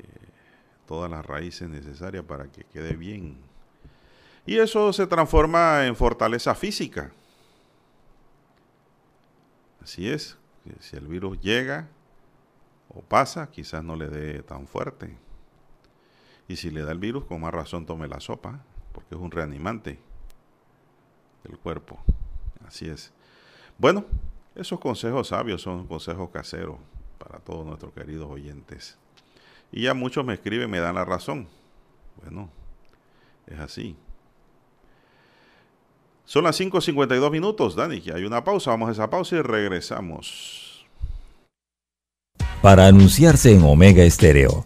todas 0.87 1.11
las 1.11 1.25
raíces 1.25 1.67
necesarias 1.67 2.23
para 2.23 2.47
que 2.47 2.63
quede 2.63 2.95
bien. 2.95 3.35
Y 4.45 4.57
eso 4.57 4.93
se 4.93 5.05
transforma 5.05 5.85
en 5.85 5.97
fortaleza 5.97 6.55
física. 6.55 7.11
Así 9.81 10.09
es, 10.09 10.37
si 10.79 10.95
el 10.95 11.07
virus 11.07 11.41
llega 11.41 11.89
o 12.87 13.01
pasa, 13.01 13.51
quizás 13.51 13.83
no 13.83 13.97
le 13.97 14.07
dé 14.07 14.43
tan 14.43 14.67
fuerte. 14.67 15.17
Y 16.51 16.57
si 16.57 16.69
le 16.69 16.83
da 16.83 16.91
el 16.91 16.99
virus, 16.99 17.23
con 17.23 17.39
más 17.39 17.53
razón 17.53 17.85
tome 17.85 18.09
la 18.09 18.19
sopa, 18.19 18.61
porque 18.91 19.15
es 19.15 19.21
un 19.21 19.31
reanimante 19.31 19.97
del 21.45 21.57
cuerpo. 21.57 21.97
Así 22.67 22.89
es. 22.89 23.13
Bueno, 23.77 24.03
esos 24.53 24.77
consejos 24.81 25.29
sabios 25.29 25.61
son 25.61 25.87
consejos 25.87 26.29
caseros 26.29 26.75
para 27.17 27.39
todos 27.39 27.65
nuestros 27.65 27.93
queridos 27.93 28.29
oyentes. 28.29 28.97
Y 29.71 29.83
ya 29.83 29.93
muchos 29.93 30.25
me 30.25 30.33
escriben, 30.33 30.69
me 30.69 30.79
dan 30.79 30.95
la 30.95 31.05
razón. 31.05 31.47
Bueno, 32.21 32.49
es 33.47 33.57
así. 33.57 33.95
Son 36.25 36.43
las 36.43 36.59
5.52 36.59 37.31
minutos, 37.31 37.77
Dani, 37.77 38.01
que 38.01 38.13
hay 38.13 38.25
una 38.25 38.43
pausa. 38.43 38.71
Vamos 38.71 38.89
a 38.89 38.91
esa 38.91 39.09
pausa 39.09 39.37
y 39.37 39.41
regresamos. 39.41 40.85
Para 42.61 42.87
anunciarse 42.87 43.53
en 43.55 43.63
Omega 43.63 44.03
Estéreo, 44.03 44.65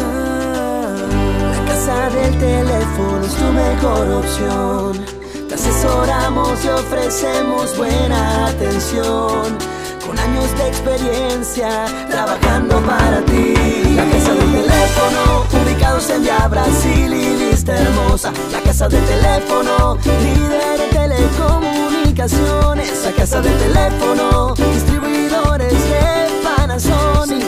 del 2.21 2.37
teléfono 2.37 3.25
es 3.25 3.33
tu 3.33 3.45
mejor 3.45 4.07
opción. 4.21 5.03
Te 5.47 5.55
asesoramos 5.55 6.63
y 6.63 6.67
ofrecemos 6.69 7.75
buena 7.77 8.45
atención. 8.47 9.57
Con 10.05 10.19
años 10.19 10.55
de 10.57 10.67
experiencia 10.67 11.85
trabajando 12.09 12.79
para 12.81 13.21
ti. 13.25 13.53
La 13.95 14.05
casa 14.05 14.33
del 14.33 14.51
teléfono, 14.51 15.45
ubicados 15.63 16.09
en 16.09 16.23
Via 16.23 16.47
Brasil 16.47 17.13
y 17.13 17.35
lista 17.37 17.77
hermosa. 17.77 18.33
La 18.51 18.61
casa 18.61 18.87
del 18.87 19.05
teléfono, 19.05 19.97
líder 20.05 20.81
en 20.81 20.89
telecomunicaciones. 20.89 23.03
La 23.05 23.11
casa 23.11 23.41
del 23.41 23.57
teléfono, 23.57 24.55
distribuidores 24.55 25.73
de 25.73 26.29
Panasonic. 26.43 27.45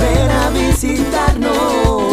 Ven 0.00 0.30
a 0.30 0.50
visitarnos. 0.50 2.07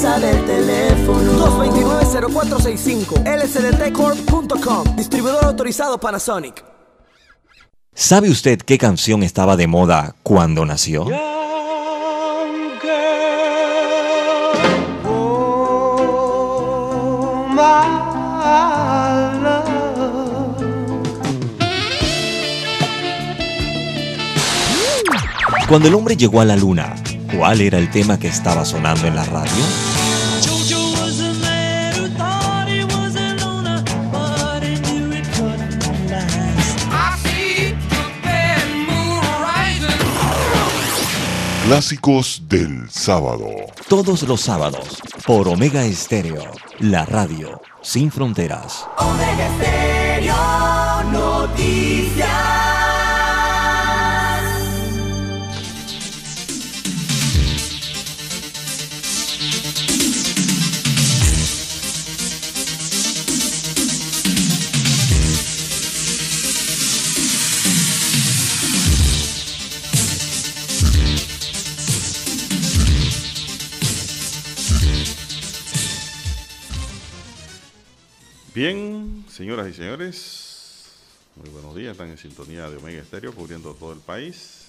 Casa 0.00 0.18
del 0.18 0.46
teléfono. 0.46 1.30
229-0465 1.60 3.22
lsdtcorp.com 3.22 4.96
Distribuidor 4.96 5.44
autorizado 5.44 6.00
Panasonic. 6.00 6.64
¿Sabe 7.92 8.30
usted 8.30 8.60
qué 8.60 8.78
canción 8.78 9.22
estaba 9.22 9.56
de 9.58 9.66
moda 9.66 10.14
cuando 10.22 10.64
nació? 10.64 11.04
Cuando 25.68 25.88
el 25.88 25.94
hombre 25.94 26.16
llegó 26.16 26.40
a 26.40 26.46
la 26.46 26.56
luna, 26.56 26.96
¿cuál 27.36 27.60
era 27.60 27.78
el 27.78 27.90
tema 27.90 28.18
que 28.18 28.28
estaba 28.28 28.64
sonando 28.64 29.06
en 29.06 29.16
la 29.16 29.24
radio? 29.24 29.52
Clásicos 41.66 42.42
del 42.48 42.90
sábado. 42.90 43.46
Todos 43.88 44.24
los 44.24 44.40
sábados, 44.40 45.00
por 45.24 45.46
Omega 45.46 45.84
Estéreo, 45.84 46.50
la 46.80 47.06
radio 47.06 47.60
sin 47.80 48.10
fronteras. 48.10 48.86
Omega 48.98 49.48
Stereo 49.56 50.79
Bien, 78.60 79.24
señoras 79.30 79.70
y 79.70 79.72
señores, 79.72 80.84
muy 81.34 81.48
buenos 81.48 81.74
días. 81.74 81.92
Están 81.92 82.10
en 82.10 82.18
sintonía 82.18 82.68
de 82.68 82.76
Omega 82.76 83.00
Estéreo 83.00 83.34
cubriendo 83.34 83.72
todo 83.72 83.94
el 83.94 84.00
país. 84.00 84.66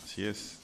Así 0.00 0.24
es. 0.24 0.58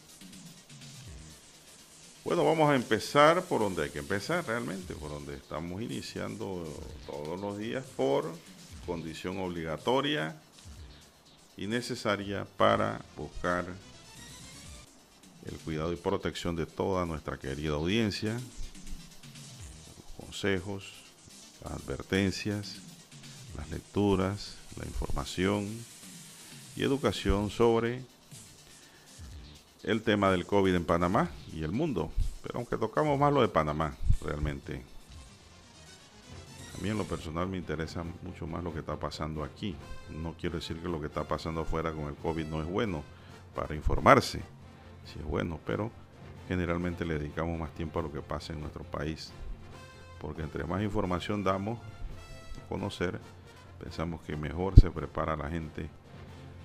Bueno, 2.24 2.44
vamos 2.44 2.70
a 2.70 2.76
empezar 2.76 3.42
por 3.42 3.62
donde 3.62 3.82
hay 3.82 3.90
que 3.90 3.98
empezar 3.98 4.46
realmente, 4.46 4.94
por 4.94 5.10
donde 5.10 5.34
estamos 5.34 5.82
iniciando 5.82 6.64
todos 7.04 7.40
los 7.40 7.58
días 7.58 7.84
por 7.96 8.32
condición 8.86 9.40
obligatoria 9.40 10.36
y 11.56 11.66
necesaria 11.66 12.46
para 12.56 13.00
buscar 13.16 13.66
el 15.46 15.58
cuidado 15.64 15.92
y 15.92 15.96
protección 15.96 16.54
de 16.54 16.66
toda 16.66 17.06
nuestra 17.06 17.38
querida 17.38 17.74
audiencia, 17.74 18.34
los 18.34 20.26
consejos, 20.26 21.03
las 21.64 21.72
advertencias, 21.72 22.76
las 23.56 23.70
lecturas, 23.70 24.56
la 24.76 24.86
información 24.86 25.66
y 26.76 26.82
educación 26.82 27.50
sobre 27.50 28.02
el 29.82 30.02
tema 30.02 30.30
del 30.30 30.46
COVID 30.46 30.74
en 30.74 30.84
Panamá 30.84 31.30
y 31.52 31.62
el 31.62 31.72
mundo. 31.72 32.10
Pero 32.42 32.58
aunque 32.58 32.76
tocamos 32.76 33.18
más 33.18 33.32
lo 33.32 33.40
de 33.40 33.48
Panamá, 33.48 33.96
realmente. 34.20 34.82
A 36.76 36.82
mí 36.82 36.88
en 36.90 36.98
lo 36.98 37.04
personal 37.04 37.48
me 37.48 37.56
interesa 37.56 38.04
mucho 38.22 38.46
más 38.46 38.62
lo 38.62 38.72
que 38.72 38.80
está 38.80 38.96
pasando 38.96 39.44
aquí. 39.44 39.76
No 40.10 40.34
quiero 40.38 40.56
decir 40.56 40.76
que 40.78 40.88
lo 40.88 41.00
que 41.00 41.06
está 41.06 41.24
pasando 41.24 41.62
afuera 41.62 41.92
con 41.92 42.08
el 42.08 42.16
COVID 42.16 42.46
no 42.46 42.60
es 42.60 42.68
bueno 42.68 43.02
para 43.54 43.74
informarse. 43.74 44.40
Sí 45.06 45.18
es 45.18 45.24
bueno, 45.24 45.60
pero 45.64 45.90
generalmente 46.48 47.04
le 47.04 47.18
dedicamos 47.18 47.58
más 47.58 47.72
tiempo 47.74 48.00
a 48.00 48.02
lo 48.02 48.12
que 48.12 48.20
pasa 48.20 48.52
en 48.52 48.60
nuestro 48.60 48.82
país 48.84 49.32
porque 50.24 50.40
entre 50.40 50.64
más 50.64 50.82
información 50.82 51.44
damos 51.44 51.78
a 51.78 52.68
conocer, 52.70 53.20
pensamos 53.78 54.22
que 54.22 54.36
mejor 54.36 54.80
se 54.80 54.90
prepara 54.90 55.36
la 55.36 55.50
gente 55.50 55.90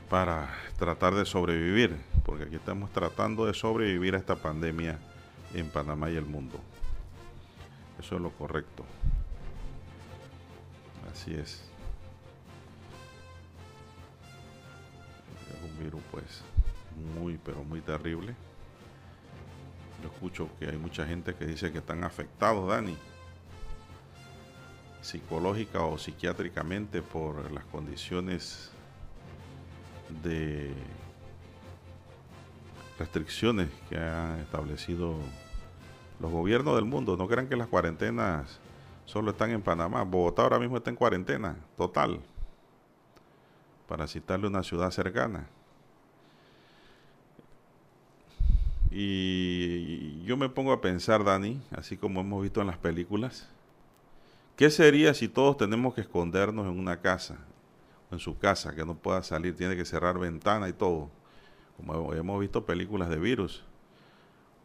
para 0.10 0.50
tratar 0.78 1.14
de 1.14 1.26
sobrevivir, 1.26 1.98
porque 2.24 2.46
aquí 2.46 2.56
estamos 2.56 2.90
tratando 2.94 3.46
de 3.46 3.54
sobrevivir 3.54 4.16
a 4.16 4.18
esta 4.18 4.38
pandemia 4.38 4.98
en 5.54 5.68
Panamá 5.68 6.10
y 6.10 6.16
el 6.16 6.26
mundo. 6.26 6.58
Eso 8.00 8.16
es 8.16 8.22
lo 8.22 8.30
correcto. 8.30 8.86
Así 11.12 11.34
es. 11.34 11.62
Es 15.54 15.70
un 15.70 15.84
virus 15.84 16.02
pues 16.12 16.44
muy 17.14 17.38
pero 17.44 17.62
muy 17.66 17.82
terrible. 17.82 18.34
Yo 20.02 20.08
escucho 20.08 20.48
que 20.58 20.70
hay 20.70 20.78
mucha 20.78 21.06
gente 21.06 21.36
que 21.36 21.46
dice 21.46 21.74
que 21.74 21.80
están 21.80 22.06
afectados, 22.06 22.70
Dani 22.70 22.98
psicológica 25.02 25.84
o 25.84 25.98
psiquiátricamente 25.98 27.02
por 27.02 27.52
las 27.52 27.64
condiciones 27.66 28.72
de 30.24 30.74
restricciones 32.98 33.70
que 33.90 33.98
han 33.98 34.40
establecido 34.40 35.16
los 36.20 36.32
gobiernos 36.32 36.76
del 36.76 36.86
mundo. 36.86 37.16
No 37.16 37.28
crean 37.28 37.48
que 37.48 37.56
las 37.56 37.68
cuarentenas 37.68 38.60
solo 39.06 39.32
están 39.32 39.52
en 39.52 39.62
Panamá. 39.62 40.04
Bogotá 40.04 40.44
ahora 40.44 40.60
mismo 40.60 40.78
está 40.78 40.90
en 40.90 40.96
cuarentena 40.96 41.56
total, 41.78 42.20
para 43.88 44.06
citarle 44.06 44.48
una 44.48 44.64
ciudad 44.64 44.92
cercana. 44.92 45.48
Y 48.92 50.24
yo 50.24 50.36
me 50.36 50.50
pongo 50.50 50.74
a 50.74 50.82
pensar, 50.82 51.24
Dani, 51.24 51.62
así 51.72 51.96
como 51.96 52.22
hemos 52.22 52.42
visto 52.42 52.60
en 52.62 52.68
las 52.68 52.78
películas, 52.78 53.48
¿Qué 54.60 54.70
sería 54.70 55.14
si 55.14 55.30
todos 55.30 55.56
tenemos 55.56 55.94
que 55.94 56.02
escondernos 56.02 56.68
en 56.68 56.78
una 56.78 57.00
casa, 57.00 57.38
en 58.12 58.20
su 58.20 58.38
casa, 58.38 58.76
que 58.76 58.84
no 58.84 58.94
pueda 58.94 59.24
salir, 59.24 59.56
tiene 59.56 59.78
que 59.78 59.86
cerrar 59.86 60.20
ventana 60.20 60.68
y 60.68 60.74
todo? 60.74 61.10
Como 61.78 62.14
hemos 62.14 62.42
visto 62.42 62.66
películas 62.66 63.08
de 63.08 63.20
virus. 63.20 63.64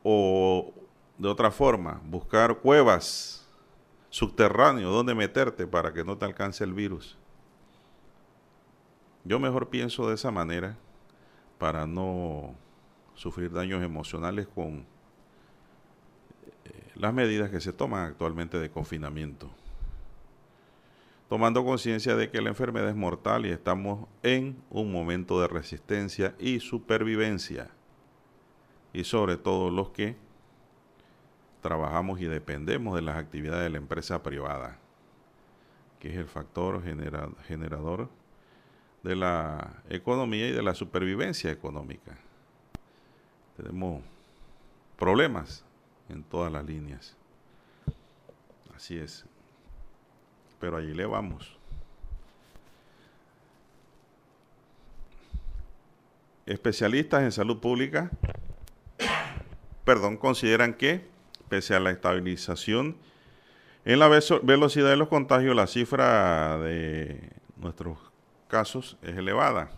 O 0.02 0.74
de 1.16 1.28
otra 1.28 1.52
forma, 1.52 2.00
buscar 2.06 2.58
cuevas 2.58 3.46
subterráneos 4.10 4.92
donde 4.92 5.14
meterte 5.14 5.64
para 5.64 5.92
que 5.92 6.02
no 6.02 6.18
te 6.18 6.24
alcance 6.24 6.64
el 6.64 6.72
virus. 6.72 7.16
Yo 9.22 9.38
mejor 9.38 9.68
pienso 9.68 10.08
de 10.08 10.16
esa 10.16 10.32
manera 10.32 10.76
para 11.56 11.86
no 11.86 12.56
sufrir 13.14 13.52
daños 13.52 13.80
emocionales 13.80 14.48
con 14.48 14.86
eh, 16.64 16.90
las 16.96 17.14
medidas 17.14 17.48
que 17.48 17.60
se 17.60 17.72
toman 17.72 18.08
actualmente 18.08 18.58
de 18.58 18.72
confinamiento. 18.72 19.48
Tomando 21.28 21.64
conciencia 21.64 22.16
de 22.16 22.30
que 22.30 22.40
la 22.40 22.50
enfermedad 22.50 22.88
es 22.88 22.96
mortal 22.96 23.46
y 23.46 23.50
estamos 23.50 24.08
en 24.22 24.62
un 24.70 24.92
momento 24.92 25.40
de 25.40 25.48
resistencia 25.48 26.34
y 26.38 26.60
supervivencia. 26.60 27.70
Y 28.92 29.04
sobre 29.04 29.36
todo 29.36 29.70
los 29.70 29.90
que 29.90 30.16
trabajamos 31.62 32.20
y 32.20 32.26
dependemos 32.26 32.94
de 32.94 33.02
las 33.02 33.16
actividades 33.16 33.64
de 33.64 33.70
la 33.70 33.78
empresa 33.78 34.22
privada, 34.22 34.78
que 35.98 36.10
es 36.10 36.16
el 36.16 36.26
factor 36.26 36.82
generador 36.82 38.10
de 39.02 39.16
la 39.16 39.82
economía 39.88 40.48
y 40.48 40.52
de 40.52 40.62
la 40.62 40.74
supervivencia 40.74 41.50
económica. 41.50 42.16
Tenemos 43.56 44.02
problemas 44.98 45.64
en 46.08 46.22
todas 46.22 46.52
las 46.52 46.64
líneas. 46.64 47.16
Así 48.74 48.98
es. 48.98 49.26
Pero 50.64 50.78
allí 50.78 50.94
le 50.94 51.04
vamos. 51.04 51.58
Especialistas 56.46 57.22
en 57.22 57.32
salud 57.32 57.58
pública, 57.60 58.10
perdón, 59.84 60.16
consideran 60.16 60.72
que, 60.72 61.06
pese 61.50 61.74
a 61.74 61.80
la 61.80 61.90
estabilización 61.90 62.96
en 63.84 63.98
la 63.98 64.08
velocidad 64.08 64.88
de 64.88 64.96
los 64.96 65.08
contagios, 65.08 65.54
la 65.54 65.66
cifra 65.66 66.56
de 66.56 67.30
nuestros 67.58 67.98
casos 68.48 68.96
es 69.02 69.18
elevada. 69.18 69.70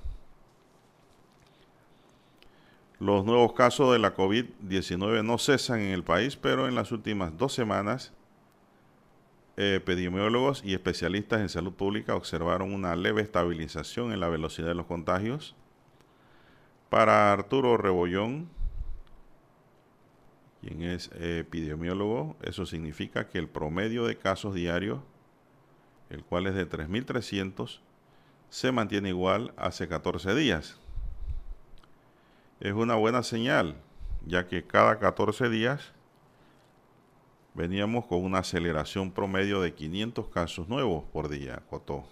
Los 3.00 3.24
nuevos 3.24 3.54
casos 3.54 3.92
de 3.92 3.98
la 3.98 4.14
COVID-19 4.14 5.24
no 5.24 5.38
cesan 5.38 5.80
en 5.80 5.90
el 5.90 6.04
país, 6.04 6.36
pero 6.36 6.68
en 6.68 6.76
las 6.76 6.92
últimas 6.92 7.36
dos 7.36 7.52
semanas, 7.52 8.12
epidemiólogos 9.56 10.62
y 10.64 10.74
especialistas 10.74 11.40
en 11.40 11.48
salud 11.48 11.72
pública 11.72 12.14
observaron 12.14 12.72
una 12.72 12.94
leve 12.96 13.22
estabilización 13.22 14.12
en 14.12 14.20
la 14.20 14.28
velocidad 14.28 14.68
de 14.68 14.74
los 14.74 14.86
contagios. 14.86 15.54
Para 16.90 17.32
Arturo 17.32 17.76
Rebollón, 17.76 18.48
quien 20.60 20.82
es 20.82 21.10
epidemiólogo, 21.18 22.36
eso 22.42 22.66
significa 22.66 23.28
que 23.28 23.38
el 23.38 23.48
promedio 23.48 24.04
de 24.06 24.16
casos 24.16 24.54
diarios, 24.54 25.00
el 26.10 26.22
cual 26.22 26.46
es 26.46 26.54
de 26.54 26.68
3.300, 26.68 27.80
se 28.48 28.72
mantiene 28.72 29.08
igual 29.08 29.52
hace 29.56 29.88
14 29.88 30.34
días 30.34 30.78
es 32.60 32.72
una 32.72 32.94
buena 32.94 33.22
señal, 33.22 33.76
ya 34.24 34.46
que 34.46 34.66
cada 34.66 34.98
14 34.98 35.50
días 35.50 35.92
veníamos 37.56 38.04
con 38.04 38.22
una 38.22 38.38
aceleración 38.38 39.10
promedio 39.10 39.60
de 39.60 39.72
500 39.72 40.28
casos 40.28 40.68
nuevos 40.68 41.04
por 41.12 41.28
día, 41.28 41.62
Cotó. 41.70 42.04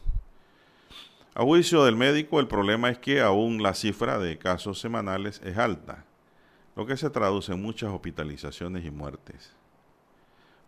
A 1.35 1.43
juicio 1.43 1.85
del 1.85 1.97
médico, 1.97 2.41
el 2.41 2.47
problema 2.47 2.89
es 2.91 2.99
que 2.99 3.21
aún 3.21 3.63
la 3.63 3.75
cifra 3.75 4.19
de 4.19 4.39
casos 4.39 4.81
semanales 4.81 5.43
es 5.45 5.59
alta, 5.59 6.05
lo 6.77 6.87
que 6.87 6.97
se 6.97 7.11
traduce 7.11 7.53
en 7.53 7.61
muchas 7.61 7.93
hospitalizaciones 7.93 8.85
y 8.85 8.91
muertes. 8.91 9.53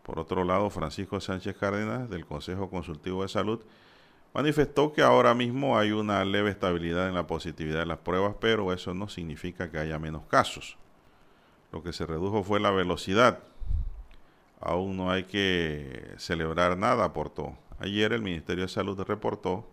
Por 0.03 0.19
otro 0.19 0.45
lado, 0.45 0.69
Francisco 0.71 1.21
Sánchez 1.21 1.57
Cárdenas, 1.57 2.11
del 2.11 2.27
Consejo 2.27 2.69
Consultivo 2.69 3.23
de 3.23 3.29
Salud, 3.29 3.61
manifestó 4.35 4.93
que 4.93 5.03
ahora 5.03 5.35
mismo 5.35 5.79
hay 5.79 5.93
una 5.93 6.25
leve 6.25 6.51
estabilidad 6.51 7.09
en 7.09 7.15
la 7.15 7.27
positividad 7.27 7.81
de 7.81 7.87
las 7.87 7.99
pruebas, 7.99 8.35
pero 8.39 8.73
eso 8.73 8.93
no 8.93 9.09
significa 9.09 9.71
que 9.71 9.79
haya 9.79 9.99
menos 9.99 10.27
casos. 10.27 10.77
Lo 11.73 11.83
que 11.83 11.93
se 11.93 12.07
redujo 12.07 12.43
fue 12.43 12.61
la 12.61 12.71
velocidad. 12.71 13.41
Aún 14.61 14.97
no 14.97 15.11
hay 15.11 15.25
que 15.25 16.15
celebrar 16.17 16.79
nada, 16.79 17.05
aportó. 17.05 17.57
Ayer 17.79 18.13
el 18.13 18.23
Ministerio 18.23 18.65
de 18.65 18.69
Salud 18.69 18.99
reportó 19.03 19.67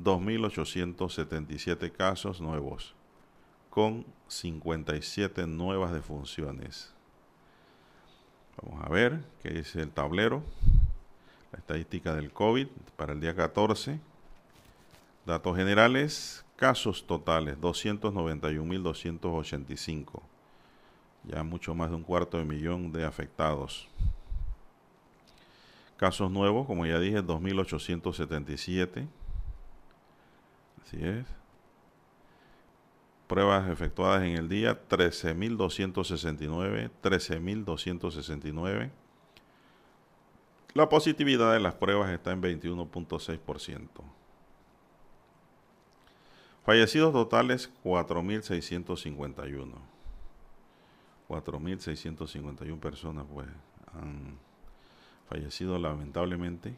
2.877 0.00 1.92
casos 1.92 2.40
nuevos, 2.40 2.94
con 3.68 4.06
57 4.28 5.46
nuevas 5.46 5.92
defunciones. 5.92 6.94
Vamos 8.62 8.82
a 8.84 8.88
ver 8.88 9.22
qué 9.42 9.50
dice 9.50 9.82
el 9.82 9.90
tablero. 9.90 10.42
La 11.52 11.58
estadística 11.58 12.14
del 12.14 12.32
COVID 12.32 12.68
para 12.96 13.12
el 13.12 13.20
día 13.20 13.34
14. 13.34 14.00
Datos 15.26 15.56
generales, 15.56 16.46
casos 16.56 17.06
totales, 17.06 17.58
291.285. 17.58 20.22
Ya 21.24 21.42
mucho 21.42 21.74
más 21.74 21.90
de 21.90 21.96
un 21.96 22.02
cuarto 22.02 22.38
de 22.38 22.44
millón 22.44 22.92
de 22.92 23.04
afectados. 23.04 23.88
Casos 25.96 26.30
nuevos, 26.30 26.66
como 26.66 26.86
ya 26.86 26.98
dije, 26.98 27.22
2.877. 27.22 29.06
Así 30.82 30.98
es. 31.00 31.24
Pruebas 33.28 33.70
efectuadas 33.70 34.24
en 34.24 34.36
el 34.36 34.48
día, 34.48 34.80
13.269. 34.88 36.90
13.269 37.02 38.90
la 40.74 40.88
positividad 40.88 41.52
de 41.52 41.60
las 41.60 41.74
pruebas 41.74 42.10
está 42.10 42.32
en 42.32 42.42
21.6%. 42.42 43.88
Fallecidos 46.64 47.12
totales 47.12 47.70
4.651. 47.84 49.74
4.651 51.28 52.78
personas 52.80 53.26
pues, 53.32 53.48
han 53.94 54.38
fallecido 55.28 55.78
lamentablemente. 55.78 56.76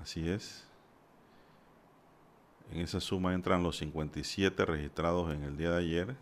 Así 0.00 0.28
es. 0.28 0.66
En 2.72 2.80
esa 2.80 3.00
suma 3.00 3.34
entran 3.34 3.62
los 3.62 3.78
57 3.78 4.64
registrados 4.64 5.34
en 5.34 5.42
el 5.42 5.56
día 5.56 5.70
de 5.72 5.78
ayer, 5.78 6.16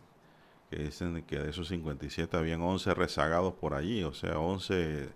que 0.70 0.78
dicen 0.78 1.22
que 1.24 1.38
de 1.38 1.50
esos 1.50 1.68
57 1.68 2.36
habían 2.36 2.62
11 2.62 2.94
rezagados 2.94 3.54
por 3.54 3.74
allí, 3.74 4.02
o 4.02 4.14
sea, 4.14 4.38
11 4.38 5.10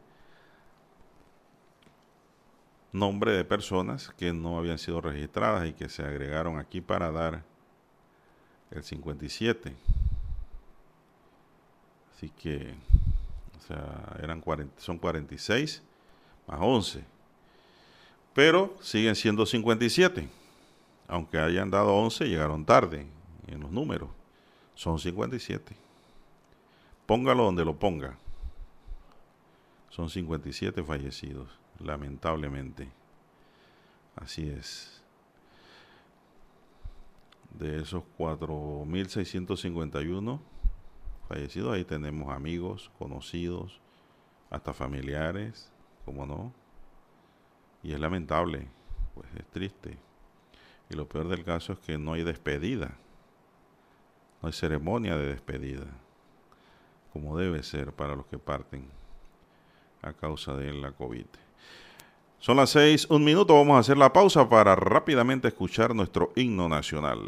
nombre 2.92 3.32
de 3.32 3.44
personas 3.44 4.10
que 4.18 4.34
no 4.34 4.58
habían 4.58 4.78
sido 4.78 5.00
registradas 5.00 5.66
y 5.66 5.72
que 5.72 5.88
se 5.88 6.02
agregaron 6.02 6.58
aquí 6.58 6.82
para 6.82 7.10
dar 7.10 7.42
el 8.70 8.82
57. 8.82 9.74
Así 12.22 12.30
que, 12.40 12.72
o 13.58 13.62
sea, 13.66 14.16
eran 14.22 14.40
40, 14.40 14.80
son 14.80 14.96
46 14.96 15.82
más 16.46 16.58
11. 16.60 17.04
Pero 18.32 18.76
siguen 18.80 19.16
siendo 19.16 19.44
57. 19.44 20.28
Aunque 21.08 21.38
hayan 21.38 21.68
dado 21.68 21.92
11, 21.96 22.28
llegaron 22.28 22.64
tarde 22.64 23.08
en 23.48 23.58
los 23.58 23.72
números. 23.72 24.08
Son 24.76 25.00
57. 25.00 25.74
Póngalo 27.06 27.42
donde 27.42 27.64
lo 27.64 27.76
ponga. 27.76 28.16
Son 29.90 30.08
57 30.08 30.84
fallecidos 30.84 31.48
lamentablemente. 31.80 32.88
Así 34.14 34.48
es. 34.48 35.02
De 37.58 37.82
esos 37.82 38.04
4.651 38.16 40.51
fallecidos, 41.32 41.74
ahí 41.74 41.84
tenemos 41.84 42.30
amigos, 42.30 42.90
conocidos, 42.98 43.80
hasta 44.50 44.74
familiares, 44.74 45.72
como 46.04 46.26
no. 46.26 46.52
Y 47.82 47.92
es 47.92 48.00
lamentable, 48.00 48.68
pues 49.14 49.26
es 49.34 49.46
triste. 49.46 49.96
Y 50.90 50.94
lo 50.94 51.08
peor 51.08 51.28
del 51.28 51.42
caso 51.42 51.72
es 51.72 51.78
que 51.78 51.96
no 51.96 52.12
hay 52.12 52.22
despedida. 52.22 52.98
No 54.42 54.48
hay 54.48 54.52
ceremonia 54.52 55.16
de 55.16 55.28
despedida, 55.28 55.86
como 57.14 57.38
debe 57.38 57.62
ser 57.62 57.92
para 57.92 58.14
los 58.14 58.26
que 58.26 58.38
parten 58.38 58.84
a 60.02 60.12
causa 60.12 60.54
de 60.54 60.70
la 60.74 60.92
COVID. 60.92 61.26
Son 62.40 62.58
las 62.58 62.70
seis, 62.70 63.06
un 63.08 63.24
minuto, 63.24 63.54
vamos 63.54 63.76
a 63.76 63.80
hacer 63.80 63.96
la 63.96 64.12
pausa 64.12 64.48
para 64.48 64.74
rápidamente 64.74 65.48
escuchar 65.48 65.94
nuestro 65.94 66.32
himno 66.36 66.68
nacional. 66.68 67.20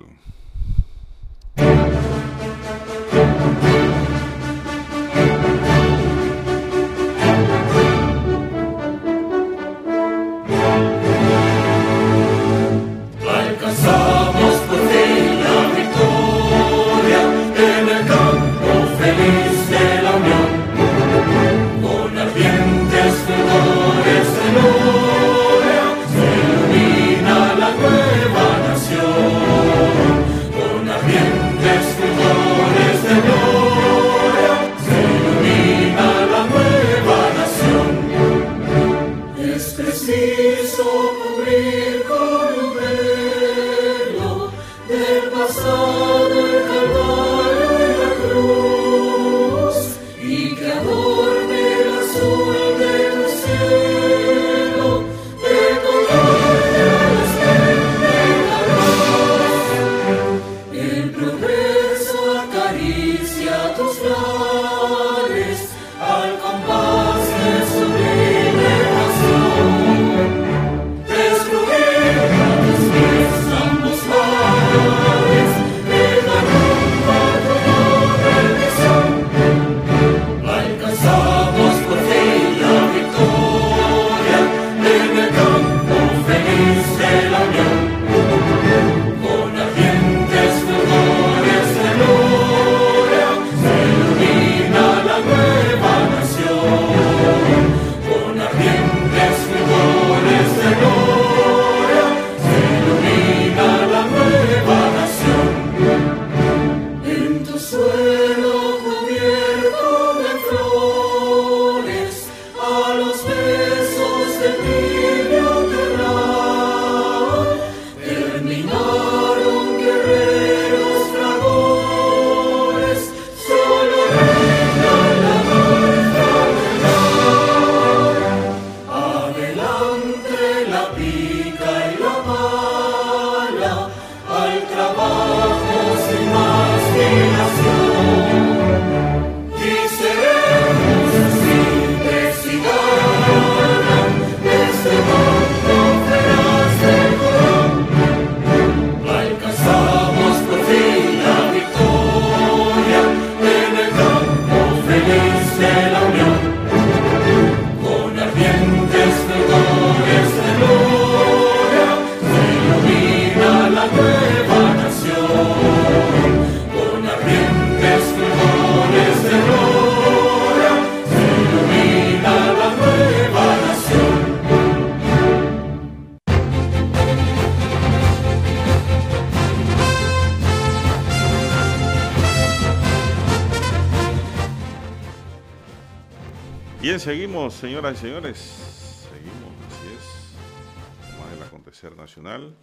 Seguimos, 186.99 187.55
señoras 187.55 187.95
y 187.95 188.01
señores. 188.03 188.39
Seguimos, 188.39 189.53
así 189.67 189.87
es. 189.97 191.19
Más 191.19 191.33
el 191.33 191.43
acontecer 191.43 191.97
nacional. 191.97 192.55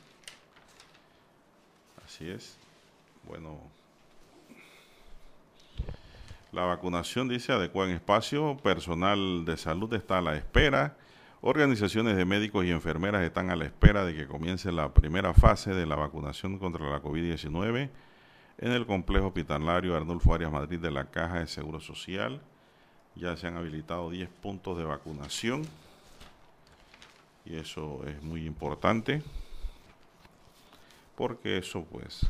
Así 2.06 2.30
es. 2.30 2.58
Bueno. 3.28 3.60
La 6.52 6.63
vacunación 6.63 7.28
dice 7.28 7.52
adecua 7.52 7.86
en 7.86 7.91
espacio. 7.91 8.58
Personal 8.58 9.44
de 9.46 9.58
salud 9.58 9.94
está 9.94 10.20
a 10.20 10.22
la 10.22 10.36
espera. 10.36 10.98
Organizaciones 11.41 12.15
de 12.15 12.26
médicos 12.26 12.65
y 12.65 12.72
enfermeras 12.72 13.24
están 13.24 13.50
a 13.50 13.56
la 13.56 13.65
espera 13.65 14.06
de 14.06 14.15
que 14.15 14.28
comience 14.28 14.72
la 14.72 14.94
primera 14.94 15.34
fase 15.34 15.74
de 15.74 15.86
la 15.86 15.96
vacunación 15.96 16.60
contra 16.60 16.89
la 16.89 17.02
COVID-19 17.02 17.89
en 18.60 18.72
el 18.72 18.86
complejo 18.86 19.28
hospitalario 19.28 19.96
Arnulfo 19.96 20.34
Arias 20.34 20.52
Madrid 20.52 20.80
de 20.80 20.91
la 20.91 21.10
Caja 21.10 21.39
de 21.39 21.48
Seguro 21.48 21.80
Social. 21.80 22.41
Ya 23.15 23.36
se 23.38 23.47
han 23.47 23.58
habilitado 23.58 24.10
10 24.10 24.30
puntos 24.30 24.78
de 24.78 24.84
vacunación. 24.84 25.63
Y 27.45 27.56
eso 27.56 28.06
es 28.08 28.21
muy 28.21 28.45
importante 28.45 29.21
porque 31.15 31.58
eso 31.58 31.86
pues 31.91 32.30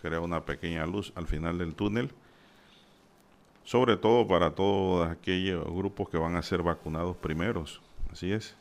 crea 0.00 0.20
una 0.20 0.44
pequeña 0.44 0.84
luz 0.86 1.12
al 1.14 1.26
final 1.26 1.58
del 1.58 1.74
túnel 1.74 2.12
sobre 3.66 3.96
todo 3.96 4.28
para 4.28 4.52
todos 4.52 5.08
aquellos 5.08 5.64
grupos 5.64 6.08
que 6.08 6.16
van 6.16 6.36
a 6.36 6.42
ser 6.42 6.62
vacunados 6.62 7.16
primeros. 7.16 7.82
Así 8.12 8.32
es. 8.32 8.54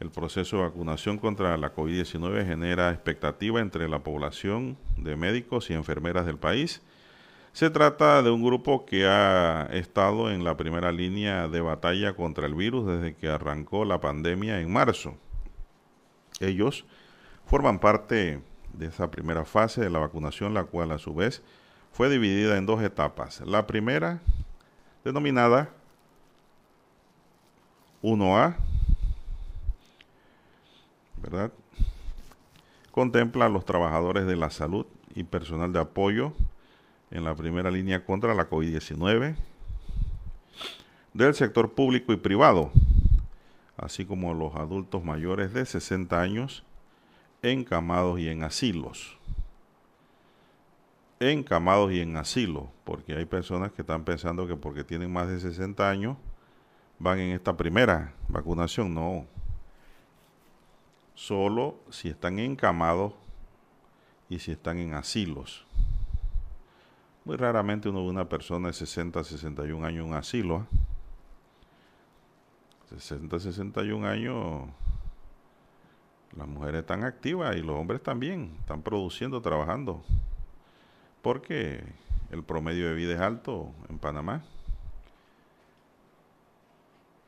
El 0.00 0.10
proceso 0.10 0.56
de 0.56 0.62
vacunación 0.62 1.18
contra 1.18 1.56
la 1.58 1.74
COVID-19 1.74 2.46
genera 2.46 2.90
expectativa 2.90 3.60
entre 3.60 3.86
la 3.86 3.98
población 3.98 4.78
de 4.96 5.14
médicos 5.14 5.68
y 5.68 5.74
enfermeras 5.74 6.24
del 6.24 6.38
país 6.38 6.80
se 7.58 7.70
trata 7.70 8.22
de 8.22 8.30
un 8.30 8.44
grupo 8.44 8.86
que 8.86 9.08
ha 9.08 9.68
estado 9.72 10.30
en 10.30 10.44
la 10.44 10.56
primera 10.56 10.92
línea 10.92 11.48
de 11.48 11.60
batalla 11.60 12.14
contra 12.14 12.46
el 12.46 12.54
virus 12.54 12.86
desde 12.86 13.16
que 13.16 13.28
arrancó 13.28 13.84
la 13.84 14.00
pandemia 14.00 14.60
en 14.60 14.72
marzo. 14.72 15.16
Ellos 16.38 16.84
forman 17.46 17.80
parte 17.80 18.40
de 18.74 18.86
esa 18.86 19.10
primera 19.10 19.44
fase 19.44 19.80
de 19.80 19.90
la 19.90 19.98
vacunación, 19.98 20.54
la 20.54 20.66
cual 20.66 20.92
a 20.92 20.98
su 20.98 21.16
vez 21.16 21.42
fue 21.90 22.08
dividida 22.08 22.58
en 22.58 22.66
dos 22.66 22.80
etapas. 22.80 23.40
La 23.40 23.66
primera, 23.66 24.20
denominada 25.02 25.70
1A, 28.04 28.54
¿verdad? 31.20 31.50
Contempla 32.92 33.46
a 33.46 33.48
los 33.48 33.64
trabajadores 33.64 34.28
de 34.28 34.36
la 34.36 34.50
salud 34.50 34.86
y 35.16 35.24
personal 35.24 35.72
de 35.72 35.80
apoyo 35.80 36.34
en 37.10 37.24
la 37.24 37.34
primera 37.34 37.70
línea 37.70 38.04
contra 38.04 38.34
la 38.34 38.48
COVID-19 38.48 39.36
del 41.14 41.34
sector 41.34 41.72
público 41.72 42.12
y 42.12 42.16
privado, 42.16 42.70
así 43.76 44.04
como 44.04 44.34
los 44.34 44.54
adultos 44.54 45.02
mayores 45.02 45.52
de 45.52 45.64
60 45.64 46.20
años 46.20 46.64
encamados 47.42 48.18
y 48.20 48.28
en 48.28 48.42
asilos. 48.42 49.16
Encamados 51.20 51.92
y 51.92 52.00
en 52.00 52.16
asilo, 52.16 52.70
porque 52.84 53.14
hay 53.14 53.24
personas 53.24 53.72
que 53.72 53.82
están 53.82 54.04
pensando 54.04 54.46
que 54.46 54.54
porque 54.54 54.84
tienen 54.84 55.12
más 55.12 55.28
de 55.28 55.40
60 55.40 55.88
años 55.88 56.16
van 56.98 57.18
en 57.18 57.32
esta 57.32 57.56
primera 57.56 58.12
vacunación. 58.28 58.94
No. 58.94 59.26
Solo 61.14 61.76
si 61.90 62.08
están 62.08 62.38
encamados 62.38 63.14
y 64.28 64.38
si 64.38 64.52
están 64.52 64.78
en 64.78 64.94
asilos. 64.94 65.67
Muy 67.28 67.36
raramente 67.36 67.90
uno 67.90 68.02
ve 68.02 68.08
una 68.08 68.26
persona 68.26 68.68
de 68.68 68.72
60, 68.72 69.22
61 69.22 69.86
años 69.86 70.02
en 70.02 70.12
un 70.12 70.16
asilo. 70.16 70.66
60, 72.88 73.36
¿ah? 73.36 73.38
61 73.38 74.08
años, 74.08 74.66
las 76.34 76.48
mujeres 76.48 76.80
están 76.80 77.04
activas 77.04 77.54
y 77.54 77.60
los 77.60 77.76
hombres 77.76 78.02
también, 78.02 78.56
están 78.60 78.80
produciendo, 78.80 79.42
trabajando. 79.42 80.02
Porque 81.20 81.84
el 82.30 82.42
promedio 82.44 82.88
de 82.88 82.94
vida 82.94 83.12
es 83.12 83.20
alto 83.20 83.74
en 83.90 83.98
Panamá. 83.98 84.42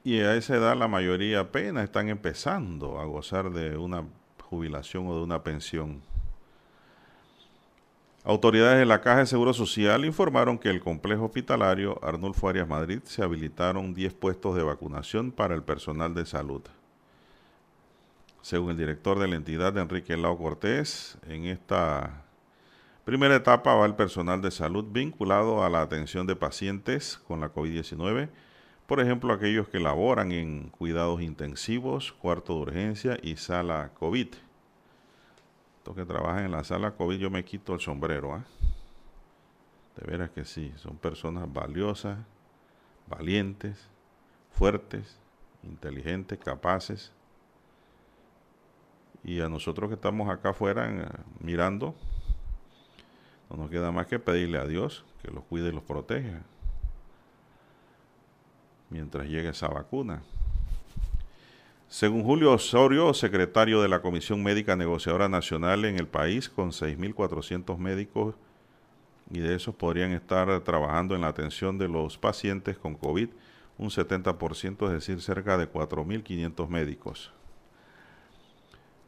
Y 0.02 0.20
a 0.20 0.34
esa 0.34 0.56
edad 0.56 0.78
la 0.78 0.88
mayoría 0.88 1.40
apenas 1.40 1.84
están 1.84 2.08
empezando 2.08 3.00
a 3.00 3.04
gozar 3.04 3.50
de 3.50 3.76
una 3.76 4.06
jubilación 4.48 5.06
o 5.08 5.16
de 5.18 5.24
una 5.24 5.42
pensión. 5.42 6.00
Autoridades 8.22 8.78
de 8.78 8.86
la 8.86 9.00
Caja 9.00 9.20
de 9.20 9.26
Seguro 9.26 9.54
Social 9.54 10.04
informaron 10.04 10.58
que 10.58 10.68
el 10.68 10.80
complejo 10.80 11.24
hospitalario 11.24 11.98
Arnulfo 12.02 12.48
Arias 12.48 12.68
Madrid 12.68 13.00
se 13.04 13.22
habilitaron 13.22 13.94
10 13.94 14.12
puestos 14.14 14.54
de 14.56 14.62
vacunación 14.62 15.32
para 15.32 15.54
el 15.54 15.62
personal 15.62 16.14
de 16.14 16.26
salud. 16.26 16.62
Según 18.42 18.70
el 18.70 18.76
director 18.76 19.18
de 19.18 19.28
la 19.28 19.36
entidad, 19.36 19.76
Enrique 19.78 20.16
Lao 20.16 20.36
Cortés, 20.36 21.18
en 21.28 21.46
esta 21.46 22.24
Primera 23.04 23.34
etapa 23.34 23.74
va 23.74 23.86
el 23.86 23.96
personal 23.96 24.42
de 24.42 24.50
salud 24.50 24.84
vinculado 24.84 25.64
a 25.64 25.70
la 25.70 25.80
atención 25.80 26.26
de 26.26 26.36
pacientes 26.36 27.18
con 27.26 27.40
la 27.40 27.52
COVID-19, 27.52 28.28
por 28.86 29.00
ejemplo, 29.00 29.32
aquellos 29.32 29.68
que 29.68 29.80
laboran 29.80 30.30
en 30.32 30.68
cuidados 30.68 31.22
intensivos, 31.22 32.12
cuarto 32.12 32.54
de 32.54 32.60
urgencia 32.60 33.18
y 33.22 33.36
sala 33.36 33.90
COVID. 33.98 34.28
Los 35.86 35.96
que 35.96 36.04
trabajan 36.04 36.44
en 36.44 36.52
la 36.52 36.64
sala 36.64 36.92
COVID, 36.92 37.18
yo 37.18 37.30
me 37.30 37.44
quito 37.44 37.74
el 37.74 37.80
sombrero. 37.80 38.34
¿ah? 38.34 38.44
De 39.96 40.06
veras 40.06 40.30
que 40.30 40.44
sí, 40.44 40.72
son 40.76 40.96
personas 40.96 41.52
valiosas, 41.52 42.18
valientes, 43.08 43.88
fuertes, 44.52 45.18
inteligentes, 45.62 46.38
capaces. 46.38 47.12
Y 49.24 49.40
a 49.40 49.48
nosotros 49.48 49.88
que 49.88 49.94
estamos 49.94 50.28
acá 50.30 50.50
afuera 50.50 50.88
eh, 50.90 51.08
mirando, 51.40 51.94
no 53.50 53.56
nos 53.56 53.70
queda 53.70 53.90
más 53.90 54.06
que 54.06 54.18
pedirle 54.18 54.58
a 54.58 54.66
Dios 54.66 55.04
que 55.22 55.30
los 55.30 55.44
cuide 55.44 55.68
y 55.68 55.72
los 55.72 55.82
proteja 55.82 56.42
mientras 58.90 59.26
llegue 59.26 59.48
esa 59.48 59.68
vacuna. 59.68 60.22
Según 61.90 62.22
Julio 62.22 62.52
Osorio, 62.52 63.12
secretario 63.14 63.82
de 63.82 63.88
la 63.88 64.00
Comisión 64.00 64.44
Médica 64.44 64.76
Negociadora 64.76 65.28
Nacional 65.28 65.84
en 65.84 65.98
el 65.98 66.06
país, 66.06 66.48
con 66.48 66.70
6.400 66.70 67.78
médicos 67.78 68.36
y 69.28 69.40
de 69.40 69.56
esos 69.56 69.74
podrían 69.74 70.12
estar 70.12 70.60
trabajando 70.60 71.16
en 71.16 71.22
la 71.22 71.26
atención 71.26 71.78
de 71.78 71.88
los 71.88 72.16
pacientes 72.16 72.78
con 72.78 72.94
COVID, 72.94 73.30
un 73.76 73.88
70%, 73.88 74.86
es 74.86 74.92
decir, 74.92 75.20
cerca 75.20 75.58
de 75.58 75.68
4.500 75.68 76.68
médicos. 76.68 77.32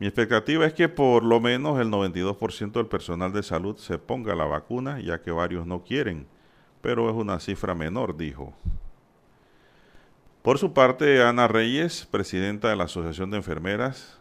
Mi 0.01 0.09
expectativa 0.09 0.67
es 0.67 0.73
que 0.73 0.89
por 0.89 1.23
lo 1.23 1.39
menos 1.39 1.79
el 1.79 1.87
92% 1.87 2.73
del 2.73 2.87
personal 2.87 3.33
de 3.33 3.45
salud 3.45 3.77
se 3.77 3.97
ponga 3.99 4.35
la 4.35 4.47
vacuna, 4.47 4.99
ya 4.99 5.23
que 5.23 5.31
varios 5.31 5.69
no 5.69 5.85
quieren, 5.85 6.27
pero 6.81 7.09
es 7.09 7.15
una 7.15 7.39
cifra 7.39 7.77
menor, 7.77 8.17
dijo. 8.17 8.55
Por 10.43 10.59
su 10.59 10.73
parte, 10.73 11.23
Ana 11.23 11.47
Reyes, 11.47 12.05
presidenta 12.11 12.69
de 12.69 12.75
la 12.75 12.85
Asociación 12.85 13.31
de 13.31 13.37
Enfermeras, 13.37 14.19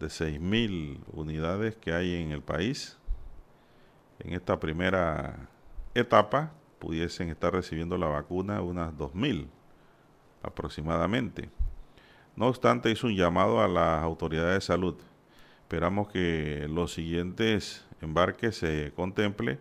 de 0.00 0.08
6.000 0.08 0.98
unidades 1.12 1.76
que 1.76 1.92
hay 1.92 2.16
en 2.16 2.32
el 2.32 2.42
país, 2.42 2.98
en 4.18 4.32
esta 4.32 4.58
primera 4.58 5.48
etapa 5.94 6.50
pudiesen 6.80 7.28
estar 7.28 7.52
recibiendo 7.52 7.96
la 7.96 8.08
vacuna 8.08 8.60
unas 8.60 8.92
2.000 8.94 9.46
aproximadamente. 10.42 11.48
No 12.34 12.48
obstante, 12.48 12.90
hizo 12.90 13.06
un 13.06 13.14
llamado 13.14 13.60
a 13.60 13.68
las 13.68 14.02
autoridades 14.02 14.54
de 14.54 14.60
salud. 14.62 14.96
Esperamos 15.60 16.08
que 16.08 16.66
los 16.68 16.92
siguientes 16.92 17.86
embarques 18.00 18.56
se 18.56 18.92
contemple 18.96 19.60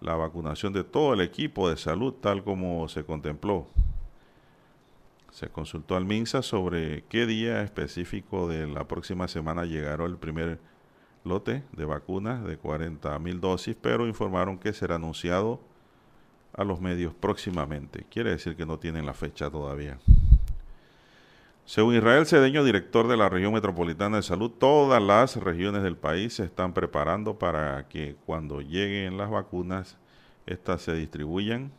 la 0.00 0.14
vacunación 0.14 0.72
de 0.72 0.84
todo 0.84 1.14
el 1.14 1.22
equipo 1.22 1.68
de 1.68 1.76
salud 1.76 2.14
tal 2.20 2.44
como 2.44 2.88
se 2.88 3.02
contempló. 3.04 3.66
Se 5.30 5.48
consultó 5.48 5.96
al 5.96 6.04
MINSA 6.04 6.42
sobre 6.42 7.04
qué 7.04 7.26
día 7.26 7.62
específico 7.62 8.48
de 8.48 8.66
la 8.66 8.88
próxima 8.88 9.28
semana 9.28 9.64
llegará 9.64 10.04
el 10.04 10.16
primer 10.16 10.58
lote 11.24 11.62
de 11.72 11.84
vacunas 11.84 12.44
de 12.44 12.56
40 12.56 13.18
mil 13.18 13.40
dosis, 13.40 13.76
pero 13.80 14.06
informaron 14.06 14.58
que 14.58 14.72
será 14.72 14.96
anunciado 14.96 15.60
a 16.52 16.64
los 16.64 16.80
medios 16.80 17.14
próximamente. 17.14 18.06
Quiere 18.10 18.30
decir 18.30 18.56
que 18.56 18.66
no 18.66 18.78
tienen 18.78 19.06
la 19.06 19.14
fecha 19.14 19.50
todavía. 19.50 19.98
Según 21.64 21.94
Israel 21.94 22.26
Cedeño, 22.26 22.64
director 22.64 23.06
de 23.06 23.16
la 23.16 23.28
región 23.28 23.52
metropolitana 23.52 24.16
de 24.16 24.22
salud, 24.24 24.50
todas 24.50 25.00
las 25.00 25.36
regiones 25.36 25.84
del 25.84 25.96
país 25.96 26.34
se 26.34 26.44
están 26.44 26.72
preparando 26.72 27.38
para 27.38 27.86
que 27.86 28.16
cuando 28.26 28.60
lleguen 28.60 29.16
las 29.16 29.30
vacunas, 29.30 29.96
éstas 30.46 30.82
se 30.82 30.94
distribuyan 30.94 31.70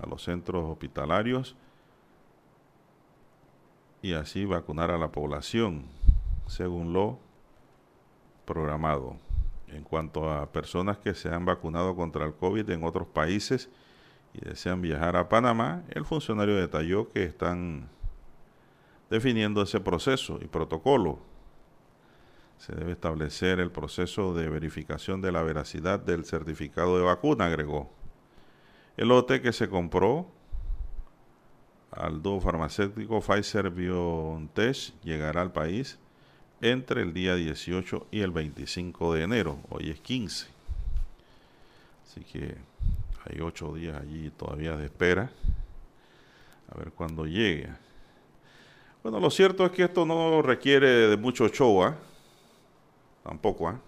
a 0.00 0.06
los 0.06 0.22
centros 0.22 0.70
hospitalarios 0.70 1.56
y 4.02 4.14
así 4.14 4.44
vacunar 4.44 4.90
a 4.90 4.98
la 4.98 5.12
población, 5.12 5.84
según 6.48 6.92
lo 6.92 7.20
programado. 8.44 9.16
En 9.68 9.84
cuanto 9.84 10.30
a 10.30 10.52
personas 10.52 10.98
que 10.98 11.14
se 11.14 11.30
han 11.30 11.46
vacunado 11.46 11.94
contra 11.94 12.26
el 12.26 12.34
COVID 12.34 12.68
en 12.70 12.84
otros 12.84 13.06
países 13.06 13.70
y 14.34 14.44
desean 14.44 14.82
viajar 14.82 15.16
a 15.16 15.28
Panamá, 15.28 15.84
el 15.90 16.04
funcionario 16.04 16.56
detalló 16.56 17.08
que 17.10 17.22
están 17.22 17.88
definiendo 19.08 19.62
ese 19.62 19.80
proceso 19.80 20.38
y 20.42 20.46
protocolo. 20.46 21.20
Se 22.58 22.74
debe 22.74 22.92
establecer 22.92 23.60
el 23.60 23.70
proceso 23.70 24.34
de 24.34 24.48
verificación 24.48 25.22
de 25.22 25.32
la 25.32 25.42
veracidad 25.42 26.00
del 26.00 26.24
certificado 26.24 26.98
de 26.98 27.04
vacuna, 27.04 27.46
agregó. 27.46 27.90
El 28.96 29.08
lote 29.08 29.40
que 29.40 29.52
se 29.52 29.68
compró 29.68 30.26
al 31.92 32.22
dúo 32.22 32.40
farmacéutico 32.40 33.20
Pfizer 33.20 33.70
BioNTech 33.70 34.92
llegará 35.02 35.42
al 35.42 35.52
país 35.52 35.98
entre 36.60 37.02
el 37.02 37.12
día 37.12 37.34
18 37.34 38.06
y 38.10 38.20
el 38.20 38.30
25 38.30 39.14
de 39.14 39.22
enero. 39.22 39.58
Hoy 39.68 39.90
es 39.90 40.00
15. 40.00 40.46
Así 42.06 42.20
que 42.24 42.56
hay 43.24 43.40
ocho 43.40 43.74
días 43.74 44.00
allí 44.00 44.30
todavía 44.30 44.76
de 44.76 44.86
espera. 44.86 45.30
A 46.70 46.78
ver 46.78 46.92
cuándo 46.92 47.26
llegue. 47.26 47.68
Bueno, 49.02 49.20
lo 49.20 49.30
cierto 49.30 49.66
es 49.66 49.72
que 49.72 49.84
esto 49.84 50.06
no 50.06 50.40
requiere 50.40 51.08
de 51.08 51.16
mucho 51.16 51.48
show, 51.48 51.82
¿ah? 51.82 51.96
Tampoco, 53.22 53.68
¿ah? 53.68 53.78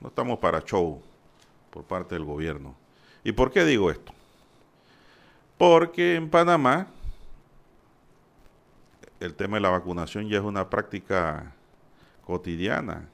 No 0.00 0.08
estamos 0.08 0.38
para 0.38 0.62
show 0.62 1.02
por 1.70 1.84
parte 1.84 2.14
del 2.14 2.24
gobierno. 2.24 2.74
¿Y 3.22 3.32
por 3.32 3.50
qué 3.50 3.64
digo 3.64 3.90
esto? 3.90 4.12
Porque 5.58 6.14
en 6.16 6.30
Panamá 6.30 6.86
el 9.20 9.34
tema 9.34 9.58
de 9.58 9.60
la 9.60 9.68
vacunación 9.70 10.28
ya 10.28 10.38
es 10.38 10.44
una 10.44 10.68
práctica 10.70 11.52
cotidiana 12.24 13.06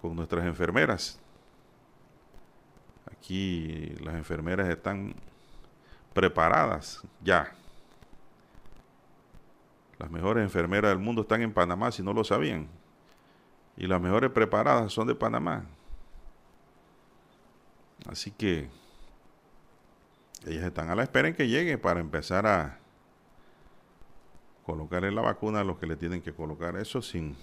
con 0.00 0.14
nuestras 0.14 0.46
enfermeras. 0.46 1.18
Aquí 3.10 3.96
las 4.00 4.14
enfermeras 4.14 4.68
están 4.68 5.14
preparadas 6.14 7.02
ya. 7.22 7.52
Las 9.98 10.10
mejores 10.10 10.44
enfermeras 10.44 10.90
del 10.90 10.98
mundo 10.98 11.22
están 11.22 11.42
en 11.42 11.52
Panamá, 11.52 11.90
si 11.90 12.02
no 12.02 12.12
lo 12.12 12.22
sabían. 12.22 12.68
Y 13.76 13.86
las 13.86 14.00
mejores 14.00 14.30
preparadas 14.30 14.92
son 14.92 15.08
de 15.08 15.14
Panamá. 15.14 15.64
Así 18.08 18.30
que 18.30 18.68
ellas 20.46 20.64
están 20.64 20.90
a 20.90 20.94
la 20.94 21.02
espera 21.02 21.26
en 21.26 21.34
que 21.34 21.48
llegue 21.48 21.76
para 21.76 21.98
empezar 21.98 22.46
a 22.46 22.78
colocarle 24.66 25.12
la 25.12 25.22
vacuna 25.22 25.60
a 25.60 25.64
los 25.64 25.78
que 25.78 25.86
le 25.86 25.94
tienen 25.94 26.20
que 26.20 26.34
colocar 26.34 26.76
eso 26.76 27.00
sin 27.00 27.36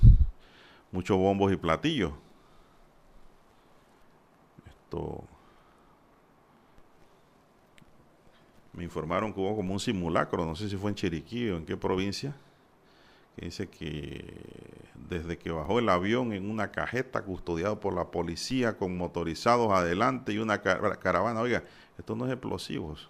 muchos 0.91 1.17
bombos 1.17 1.53
y 1.53 1.55
platillos. 1.55 2.11
Esto 4.67 5.23
me 8.73 8.83
informaron 8.83 9.33
que 9.33 9.39
hubo 9.39 9.55
como 9.55 9.71
un 9.71 9.79
simulacro, 9.79 10.45
no 10.45 10.55
sé 10.55 10.69
si 10.69 10.75
fue 10.75 10.91
en 10.91 10.95
Chiriquí 10.95 11.49
o 11.49 11.57
en 11.57 11.65
qué 11.65 11.77
provincia, 11.77 12.35
que 13.37 13.45
dice 13.45 13.69
que 13.69 14.43
desde 15.09 15.37
que 15.37 15.51
bajó 15.51 15.79
el 15.79 15.87
avión 15.87 16.33
en 16.33 16.49
una 16.49 16.71
cajeta 16.71 17.23
custodiado 17.23 17.79
por 17.79 17.93
la 17.93 18.11
policía 18.11 18.77
con 18.77 18.97
motorizados 18.97 19.71
adelante 19.71 20.33
y 20.33 20.39
una 20.39 20.61
caravana, 20.61 21.39
oiga, 21.39 21.63
esto 21.97 22.17
no 22.17 22.25
es 22.25 22.33
explosivos. 22.33 23.09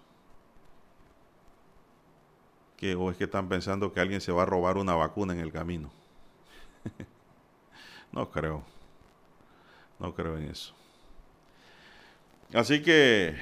O 2.92 3.10
es 3.10 3.16
que 3.16 3.24
están 3.24 3.48
pensando 3.48 3.94
que 3.94 4.00
alguien 4.00 4.20
se 4.20 4.30
va 4.30 4.42
a 4.42 4.46
robar 4.46 4.76
una 4.76 4.94
vacuna 4.94 5.32
en 5.32 5.40
el 5.40 5.52
camino. 5.52 5.90
No 8.12 8.30
creo. 8.30 8.62
No 9.98 10.14
creo 10.14 10.38
en 10.38 10.44
eso. 10.44 10.72
Así 12.52 12.80
que 12.80 13.34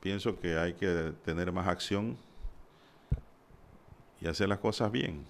pienso 0.00 0.38
que 0.38 0.58
hay 0.58 0.74
que 0.74 1.14
tener 1.24 1.50
más 1.52 1.66
acción 1.66 2.18
y 4.20 4.28
hacer 4.28 4.46
las 4.46 4.58
cosas 4.58 4.92
bien. 4.92 5.24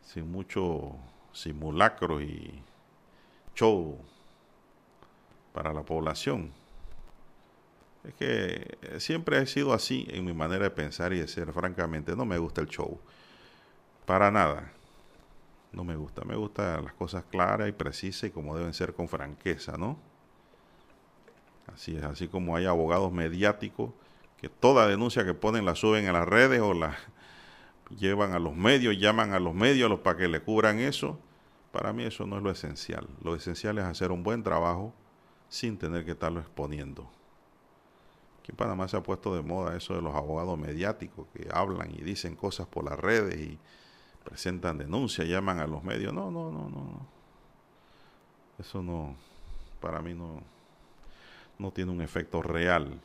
Sin 0.00 0.32
mucho 0.32 0.96
simulacro 1.34 2.22
y 2.22 2.62
show 3.54 3.98
para 5.52 5.74
la 5.74 5.82
población. 5.82 6.50
Es 8.06 8.14
que 8.14 8.78
siempre 8.98 9.38
he 9.38 9.46
sido 9.46 9.72
así 9.72 10.06
en 10.10 10.24
mi 10.24 10.32
manera 10.32 10.64
de 10.64 10.70
pensar 10.70 11.12
y 11.12 11.18
de 11.18 11.28
ser. 11.28 11.52
Francamente, 11.52 12.14
no 12.14 12.24
me 12.24 12.38
gusta 12.38 12.60
el 12.60 12.68
show. 12.68 13.00
Para 14.04 14.30
nada 14.30 14.72
no 15.76 15.84
me 15.84 15.94
gusta. 15.94 16.24
Me 16.24 16.34
gustan 16.34 16.84
las 16.84 16.94
cosas 16.94 17.24
claras 17.30 17.68
y 17.68 17.72
precisas 17.72 18.24
y 18.24 18.30
como 18.30 18.56
deben 18.56 18.74
ser 18.74 18.94
con 18.94 19.08
franqueza, 19.08 19.76
¿no? 19.76 19.98
Así 21.72 21.96
es, 21.96 22.02
así 22.02 22.28
como 22.28 22.56
hay 22.56 22.64
abogados 22.64 23.12
mediáticos 23.12 23.90
que 24.38 24.48
toda 24.48 24.86
denuncia 24.86 25.24
que 25.24 25.34
ponen 25.34 25.64
la 25.64 25.74
suben 25.74 26.06
a 26.06 26.12
las 26.12 26.26
redes 26.26 26.60
o 26.60 26.74
la 26.74 26.96
llevan 27.98 28.32
a 28.32 28.38
los 28.38 28.56
medios, 28.56 28.96
llaman 28.98 29.32
a 29.34 29.40
los 29.40 29.54
medios 29.54 30.00
para 30.00 30.16
que 30.16 30.28
le 30.28 30.40
cubran 30.40 30.78
eso. 30.78 31.18
Para 31.72 31.92
mí 31.92 32.04
eso 32.04 32.26
no 32.26 32.38
es 32.38 32.42
lo 32.42 32.50
esencial. 32.50 33.06
Lo 33.22 33.34
esencial 33.34 33.78
es 33.78 33.84
hacer 33.84 34.10
un 34.12 34.22
buen 34.22 34.42
trabajo 34.42 34.94
sin 35.48 35.76
tener 35.76 36.04
que 36.04 36.12
estarlo 36.12 36.40
exponiendo. 36.40 37.10
Aquí 38.46 38.52
en 38.52 38.56
Panamá 38.58 38.86
se 38.86 38.96
ha 38.96 39.02
puesto 39.02 39.34
de 39.34 39.42
moda 39.42 39.76
eso 39.76 39.96
de 39.96 40.00
los 40.00 40.14
abogados 40.14 40.56
mediáticos 40.56 41.26
que 41.34 41.48
hablan 41.52 41.90
y 41.90 42.02
dicen 42.02 42.36
cosas 42.36 42.68
por 42.68 42.84
las 42.84 42.96
redes 42.96 43.40
y 43.40 43.58
presentan 44.22 44.78
denuncias, 44.78 45.26
llaman 45.26 45.58
a 45.58 45.66
los 45.66 45.82
medios. 45.82 46.14
No, 46.14 46.30
no, 46.30 46.52
no, 46.52 46.68
no. 46.70 47.08
Eso 48.56 48.84
no, 48.84 49.16
para 49.80 50.00
mí 50.00 50.14
no, 50.14 50.44
no 51.58 51.72
tiene 51.72 51.90
un 51.90 52.00
efecto 52.00 52.40
real 52.40 53.00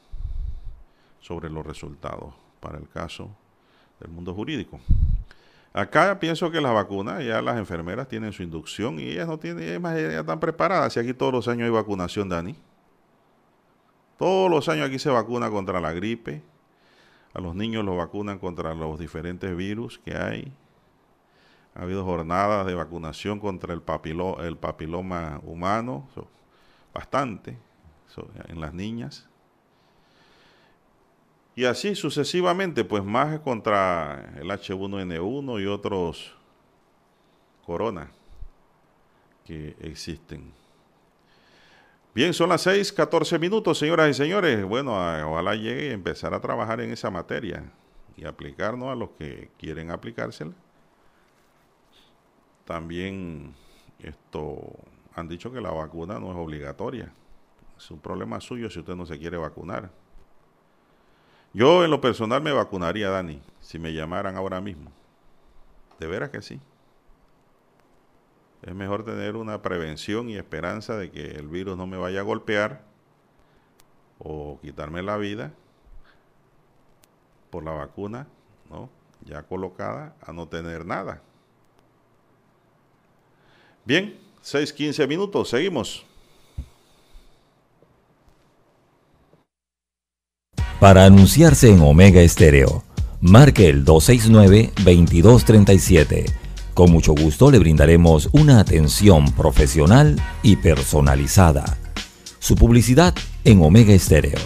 sobre 1.22 1.50
los 1.50 1.66
resultados 1.66 2.36
para 2.60 2.78
el 2.78 2.88
caso 2.88 3.28
del 4.00 4.12
mundo 4.12 4.36
jurídico. 4.36 4.80
Acá 5.74 6.20
pienso 6.20 6.52
que 6.52 6.62
las 6.62 6.72
vacunas, 6.76 7.26
ya 7.26 7.42
las 7.42 7.58
enfermeras 7.58 8.08
tienen 8.08 8.32
su 8.32 8.44
inducción 8.44 9.00
y 9.00 9.10
ellas 9.10 9.28
no 9.28 9.40
tienen, 9.40 9.82
ya 9.82 10.20
están 10.20 10.40
preparadas. 10.40 10.94
Si 10.94 11.00
aquí 11.00 11.16
todos 11.16 11.34
los 11.34 11.48
años 11.48 11.66
hay 11.66 11.72
vacunación, 11.72 12.30
Dani. 12.30 12.56
Todos 14.22 14.52
los 14.52 14.70
años 14.70 14.88
aquí 14.88 15.00
se 15.00 15.10
vacuna 15.10 15.50
contra 15.50 15.82
la 15.82 15.94
gripe. 15.94 16.44
A 17.34 17.42
los 17.42 17.56
niños 17.56 17.84
los 17.84 17.98
vacunan 17.98 18.38
contra 18.38 18.76
los 18.76 19.00
diferentes 19.00 19.58
virus 19.58 19.98
que 19.98 20.16
hay. 20.16 20.54
Ha 21.74 21.82
habido 21.82 22.06
jornadas 22.06 22.68
de 22.68 22.76
vacunación 22.76 23.40
contra 23.40 23.74
el, 23.74 23.82
el 24.44 24.58
papiloma 24.58 25.42
humano, 25.44 26.08
bastante, 26.94 27.58
en 28.48 28.62
las 28.62 28.76
niñas. 28.76 29.28
Y 31.56 31.66
así 31.66 31.96
sucesivamente, 31.96 32.86
pues 32.86 33.04
más 33.04 33.40
contra 33.40 34.36
el 34.40 34.52
H1N1 34.52 35.64
y 35.64 35.66
otros 35.66 36.36
corona 37.66 38.12
que 39.46 39.76
existen. 39.80 40.61
Bien, 42.14 42.34
son 42.34 42.50
las 42.50 42.64
6, 42.64 42.92
14 42.92 43.40
minutos, 43.40 43.78
señoras 43.78 44.10
y 44.10 44.14
señores. 44.14 44.66
Bueno, 44.66 44.92
ojalá 44.92 45.56
llegue 45.56 45.88
y 45.88 45.92
empezar 45.92 46.34
a 46.34 46.42
trabajar 46.42 46.82
en 46.82 46.92
esa 46.92 47.10
materia 47.10 47.64
y 48.18 48.26
aplicarnos 48.26 48.90
a 48.90 48.96
los 48.96 49.12
que 49.12 49.50
quieren 49.58 49.92
aplicársela. 49.92 50.52
También 52.66 53.56
esto 54.00 54.60
han 55.16 55.30
dicho 55.30 55.54
que 55.54 55.62
la 55.62 55.72
vacuna 55.72 56.20
no 56.20 56.32
es 56.32 56.38
obligatoria. 56.38 57.14
Es 57.78 57.90
un 57.90 58.00
problema 58.00 58.42
suyo 58.42 58.70
si 58.70 58.80
usted 58.80 58.96
no 58.96 59.06
se 59.06 59.18
quiere 59.18 59.38
vacunar. 59.38 59.90
Yo 61.54 61.86
en 61.86 61.92
lo 61.92 62.02
personal 62.02 62.42
me 62.42 62.52
vacunaría, 62.52 63.10
Dani, 63.10 63.42
si 63.62 63.80
me 63.80 63.94
llamaran 63.94 64.36
ahora 64.36 64.60
mismo. 64.60 64.92
De 65.98 66.08
veras 66.08 66.30
que 66.30 66.42
sí. 66.42 66.60
Es 68.62 68.76
mejor 68.76 69.04
tener 69.04 69.36
una 69.36 69.62
prevención 69.62 70.30
y 70.30 70.38
esperanza 70.38 70.96
de 70.96 71.10
que 71.10 71.32
el 71.32 71.48
virus 71.48 71.76
no 71.78 71.88
me 71.88 71.98
vaya 71.98 72.20
a 72.20 72.24
golpear 72.24 72.84
o 74.20 74.60
quitarme 74.62 75.02
la 75.02 75.18
vida 75.18 75.52
por 77.50 77.64
la 77.64 77.72
vacuna, 77.72 78.28
¿no? 78.70 78.88
Ya 79.26 79.42
colocada 79.44 80.16
a 80.22 80.32
no 80.32 80.48
tener 80.48 80.86
nada. 80.86 81.22
Bien, 83.84 84.20
6:15 84.44 85.08
minutos, 85.08 85.50
seguimos. 85.50 86.06
Para 90.80 91.06
anunciarse 91.06 91.72
en 91.72 91.82
Omega 91.82 92.22
Estéreo, 92.22 92.84
marque 93.22 93.70
el 93.70 93.84
269-2237. 93.86 96.41
Con 96.82 96.92
mucho 96.92 97.14
gusto 97.14 97.52
le 97.52 97.60
brindaremos 97.60 98.30
una 98.32 98.60
atención 98.60 99.32
profesional 99.34 100.20
y 100.42 100.56
personalizada. 100.56 101.78
Su 102.40 102.56
publicidad 102.56 103.14
en 103.44 103.62
Omega 103.62 103.94
Estéreo. 103.94 104.40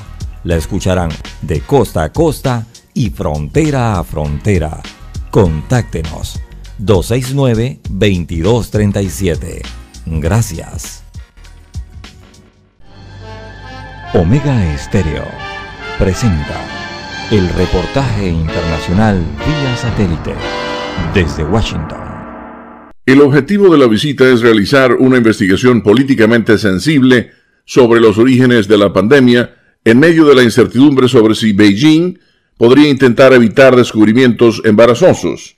La 0.44 0.58
escucharán 0.58 1.12
de 1.44 1.62
costa 1.62 2.04
a 2.04 2.12
costa 2.12 2.68
y 2.94 3.10
frontera 3.10 3.98
a 3.98 4.04
frontera. 4.04 4.84
Contáctenos 5.32 6.42
269-2237. 6.82 9.62
Gracias. 10.06 11.04
Omega 14.14 14.74
Estéreo 14.74 15.24
presenta 15.98 16.60
el 17.32 17.48
reportaje 17.48 18.28
internacional 18.28 19.24
vía 19.38 19.78
satélite 19.78 20.36
desde 21.14 21.46
Washington. 21.46 22.15
El 23.06 23.22
objetivo 23.22 23.72
de 23.72 23.78
la 23.78 23.88
visita 23.88 24.28
es 24.28 24.42
realizar 24.42 24.94
una 24.94 25.18
investigación 25.18 25.84
políticamente 25.84 26.58
sensible 26.58 27.30
sobre 27.64 28.02
los 28.02 28.18
orígenes 28.18 28.68
de 28.68 28.80
la 28.80 28.94
pandemia 28.94 29.54
en 29.84 30.00
medio 30.00 30.26
de 30.26 30.34
la 30.34 30.42
incertidumbre 30.42 31.08
sobre 31.08 31.36
si 31.36 31.54
Beijing 31.54 32.18
podría 32.58 32.90
intentar 32.90 33.32
evitar 33.34 33.76
descubrimientos 33.76 34.60
embarazosos. 34.66 35.58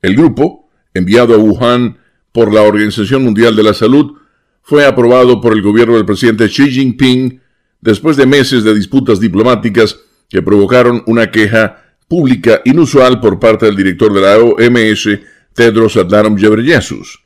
El 0.00 0.16
grupo, 0.16 0.70
enviado 0.94 1.34
a 1.34 1.38
Wuhan 1.38 1.98
por 2.32 2.54
la 2.54 2.62
Organización 2.62 3.24
Mundial 3.24 3.56
de 3.56 3.62
la 3.62 3.74
Salud, 3.74 4.14
fue 4.62 4.86
aprobado 4.86 5.42
por 5.42 5.52
el 5.52 5.60
gobierno 5.60 5.96
del 5.96 6.06
presidente 6.06 6.48
Xi 6.48 6.70
Jinping 6.70 7.42
después 7.82 8.16
de 8.16 8.24
meses 8.24 8.64
de 8.64 8.74
disputas 8.74 9.20
diplomáticas 9.20 10.00
que 10.30 10.40
provocaron 10.40 11.02
una 11.06 11.30
queja 11.30 11.82
pública 12.08 12.62
inusual 12.64 13.20
por 13.20 13.38
parte 13.38 13.66
del 13.66 13.76
director 13.76 14.14
de 14.14 14.20
la 14.22 14.38
OMS, 14.38 15.08
Tedros 15.56 15.96
Adhanom 15.96 16.36
Ghebreyesus. 16.36 17.18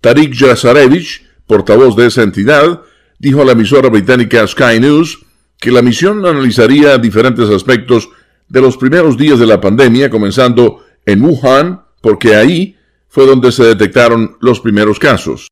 Tariq 0.00 0.34
Jasarevich, 0.34 1.24
portavoz 1.46 1.94
de 1.94 2.06
esa 2.06 2.22
entidad, 2.22 2.82
dijo 3.18 3.42
a 3.42 3.44
la 3.44 3.52
emisora 3.52 3.88
británica 3.88 4.46
Sky 4.46 4.80
News 4.80 5.20
que 5.60 5.70
la 5.70 5.82
misión 5.82 6.26
analizaría 6.26 6.98
diferentes 6.98 7.48
aspectos 7.50 8.08
de 8.48 8.60
los 8.60 8.76
primeros 8.76 9.16
días 9.16 9.38
de 9.38 9.46
la 9.46 9.60
pandemia, 9.60 10.10
comenzando 10.10 10.84
en 11.04 11.22
Wuhan, 11.22 11.82
porque 12.00 12.34
ahí 12.34 12.76
fue 13.08 13.26
donde 13.26 13.52
se 13.52 13.64
detectaron 13.64 14.36
los 14.40 14.60
primeros 14.60 14.98
casos. 14.98 15.48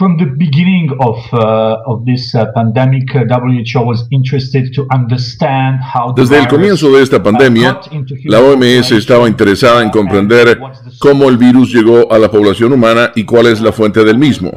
From 0.00 0.16
the 0.16 0.24
beginning 0.24 0.88
of, 0.98 1.18
uh, 1.34 1.82
of 1.84 2.06
this 2.06 2.34
uh, 2.34 2.46
pandemic, 2.54 3.14
uh, 3.14 3.24
WHO 3.28 3.82
was 3.84 4.08
interested 4.10 4.72
to 4.72 4.86
understand 4.90 5.80
how 5.82 6.14
the 6.14 6.22
Desde 6.22 6.38
el 6.38 6.48
comienzo 6.48 6.90
de 6.90 7.02
esta 7.02 7.22
pandemia, 7.22 7.78
la 8.24 8.40
OMS 8.40 8.92
estaba 8.92 9.28
interesada 9.28 9.82
en 9.82 9.90
comprender 9.90 10.58
cómo 10.98 11.28
el 11.28 11.36
virus 11.36 11.74
llegó 11.74 12.10
a 12.10 12.18
la 12.18 12.30
población 12.30 12.72
humana 12.72 13.12
y 13.14 13.24
cuál 13.24 13.48
es 13.48 13.60
la 13.60 13.72
fuente 13.72 14.02
del 14.02 14.16
mismo. 14.16 14.50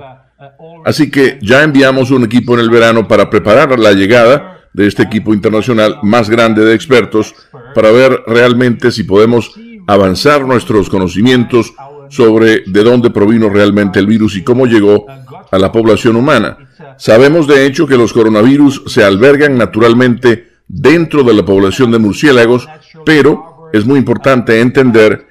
Así 0.85 1.11
que 1.11 1.39
ya 1.41 1.61
enviamos 1.61 2.09
un 2.11 2.23
equipo 2.23 2.53
en 2.53 2.61
el 2.61 2.69
verano 2.69 3.05
para 3.05 3.29
preparar 3.29 3.77
la 3.77 3.91
llegada 3.91 4.61
de 4.71 4.87
este 4.87 5.03
equipo 5.03 5.33
internacional 5.33 5.97
más 6.03 6.29
grande 6.29 6.63
de 6.63 6.73
expertos 6.73 7.35
para 7.75 7.91
ver 7.91 8.23
realmente 8.27 8.93
si 8.93 9.03
podemos 9.03 9.51
avanzar 9.87 10.45
nuestros 10.45 10.89
conocimientos 10.89 11.73
sobre 12.07 12.63
de 12.65 12.83
dónde 12.83 13.09
provino 13.09 13.49
realmente 13.49 13.99
el 13.99 14.05
virus 14.05 14.37
y 14.37 14.43
cómo 14.43 14.67
llegó 14.67 15.05
a 15.53 15.59
la 15.59 15.71
población 15.71 16.15
humana. 16.15 16.57
Sabemos 16.97 17.45
de 17.45 17.67
hecho 17.67 17.85
que 17.85 17.95
los 17.95 18.11
coronavirus 18.11 18.85
se 18.87 19.03
albergan 19.03 19.55
naturalmente 19.55 20.47
dentro 20.67 21.23
de 21.23 21.35
la 21.35 21.45
población 21.45 21.91
de 21.91 21.99
murciélagos, 21.99 22.67
pero 23.05 23.69
es 23.71 23.85
muy 23.85 23.99
importante 23.99 24.59
entender 24.59 25.27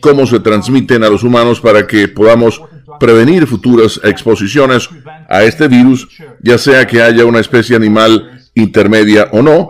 cómo 0.00 0.26
se 0.26 0.40
transmiten 0.40 1.04
a 1.04 1.10
los 1.10 1.22
humanos 1.22 1.60
para 1.60 1.86
que 1.86 2.08
podamos 2.08 2.62
prevenir 2.98 3.46
futuras 3.46 4.00
exposiciones 4.02 4.88
a 5.28 5.44
este 5.44 5.68
virus, 5.68 6.08
ya 6.42 6.56
sea 6.56 6.86
que 6.86 7.02
haya 7.02 7.26
una 7.26 7.40
especie 7.40 7.76
animal 7.76 8.40
intermedia 8.54 9.28
o 9.32 9.42
no, 9.42 9.68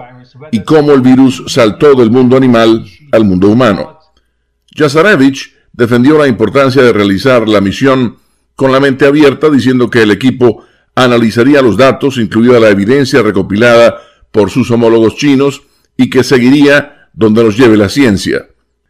y 0.53 0.63
cómo 0.63 0.93
el 0.93 1.01
virus 1.01 1.43
saltó 1.49 1.97
del 1.97 2.13
mundo 2.13 2.37
animal 2.37 2.87
al 3.11 3.25
mundo 3.25 3.49
humano. 3.49 3.99
Jasarevich 4.73 5.53
defendió 5.73 6.17
la 6.17 6.29
importancia 6.29 6.83
de 6.83 6.93
realizar 6.93 7.49
la 7.49 7.61
misión 7.61 8.19
con 8.57 8.73
la 8.73 8.81
mente 8.81 9.07
abierta, 9.07 9.51
diciendo 9.51 9.89
que 9.91 10.03
el 10.03 10.11
equipo 10.11 10.65
analizaría 10.95 11.63
los 11.63 11.77
datos, 11.77 12.17
incluida 12.17 12.59
la 12.59 12.71
evidencia 12.71 13.23
recopilada 13.23 13.99
por 14.33 14.51
sus 14.51 14.71
homólogos 14.71 15.17
chinos, 15.17 15.63
y 15.97 16.11
que 16.11 16.25
seguiría 16.25 17.09
donde 17.13 17.45
nos 17.45 17.57
lleve 17.57 17.77
la 17.77 17.89
ciencia. 17.89 18.49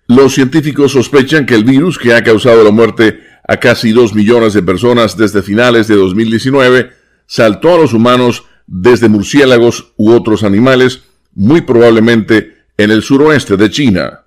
Los 0.09 0.35
científicos 0.35 0.93
sospechan 0.93 1.47
que 1.47 1.55
el 1.55 1.64
virus, 1.64 1.99
que 1.99 2.14
ha 2.14 2.23
causado 2.23 2.62
la 2.62 2.71
muerte 2.71 3.21
a 3.47 3.57
casi 3.59 3.93
2 3.93 4.14
millones 4.14 4.55
de 4.55 4.62
personas 4.62 5.17
desde 5.17 5.43
finales 5.43 5.89
de 5.89 5.97
2019, 5.97 6.91
saltó 7.27 7.75
a 7.75 7.79
los 7.79 7.93
humanos 7.93 8.45
desde 8.67 9.09
murciélagos 9.09 9.93
u 9.97 10.12
otros 10.12 10.45
animales, 10.45 11.03
muy 11.35 11.61
probablemente 11.61 12.57
en 12.77 12.91
el 12.91 13.03
suroeste 13.03 13.57
de 13.57 13.71
China. 13.71 14.27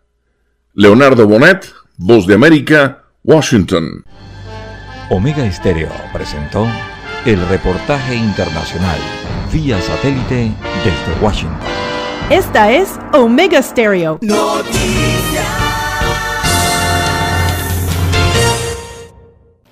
Leonardo 0.74 1.28
Bonet, 1.28 1.74
Voz 1.98 2.28
de 2.28 2.36
América, 2.36 3.04
Washington. 3.24 4.06
Omega 5.12 5.44
Estéreo 5.44 5.90
presentó 6.14 6.68
el 7.26 7.40
reportaje 7.50 8.16
internacional 8.16 9.00
vía 9.52 9.82
satélite 9.82 10.52
desde 10.84 11.20
Washington. 11.20 11.58
Esta 12.30 12.72
es 12.72 13.00
Omega 13.14 13.60
Stereo. 13.64 14.20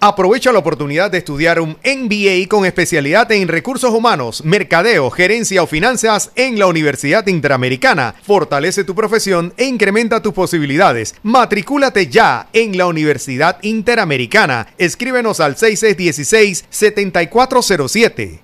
Aprovecha 0.08 0.54
la 0.54 0.60
oportunidad 0.60 1.12
de 1.12 1.18
estudiar 1.18 1.60
un 1.60 1.76
MBA 1.84 2.48
con 2.48 2.66
especialidad 2.66 3.30
en 3.34 3.50
recursos 3.50 3.92
humanos, 3.92 4.42
mercadeo, 4.46 5.10
gerencia 5.10 5.62
o 5.62 5.68
finanzas 5.68 6.32
en 6.36 6.58
la 6.58 6.68
Universidad 6.68 7.28
Interamericana. 7.28 8.16
Fortalece 8.24 8.86
tu 8.86 8.96
profesión 8.96 9.54
e 9.58 9.66
incrementa 9.66 10.22
tus 10.22 10.32
posibilidades. 10.32 11.14
Matricúlate 11.24 12.08
ya 12.08 12.48
en 12.54 12.78
la 12.78 12.88
Universidad 12.88 13.58
Interamericana. 13.64 14.68
Escríbenos 14.78 15.42
al 15.42 15.58
6616-7407. 15.58 18.40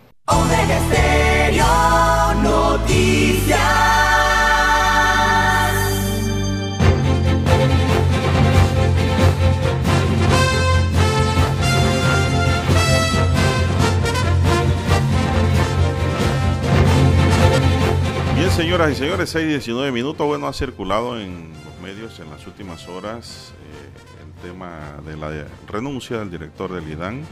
Señoras 18.63 18.91
y 18.93 18.95
señores, 18.95 19.29
6 19.29 19.45
19 19.45 19.91
minutos. 19.91 20.25
Bueno, 20.25 20.47
ha 20.47 20.53
circulado 20.53 21.19
en 21.19 21.51
los 21.65 21.81
medios 21.81 22.17
en 22.21 22.29
las 22.29 22.47
últimas 22.47 22.87
horas 22.87 23.51
eh, 23.59 24.23
el 24.23 24.41
tema 24.41 25.01
de 25.05 25.17
la 25.17 25.47
renuncia 25.67 26.19
del 26.19 26.31
director 26.31 26.71
del 26.71 26.89
IDAN. 26.89 27.25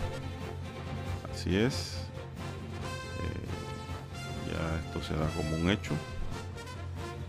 Así 1.34 1.56
es. 1.56 2.06
Eh, 3.24 4.52
ya 4.52 4.86
esto 4.86 5.02
se 5.02 5.18
da 5.18 5.26
como 5.38 5.56
un 5.56 5.70
hecho 5.70 5.94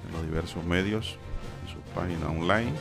en 0.08 0.14
los 0.14 0.26
diversos 0.26 0.64
medios, 0.64 1.16
en 1.64 1.72
su 1.72 1.78
página 1.94 2.28
online. 2.28 2.72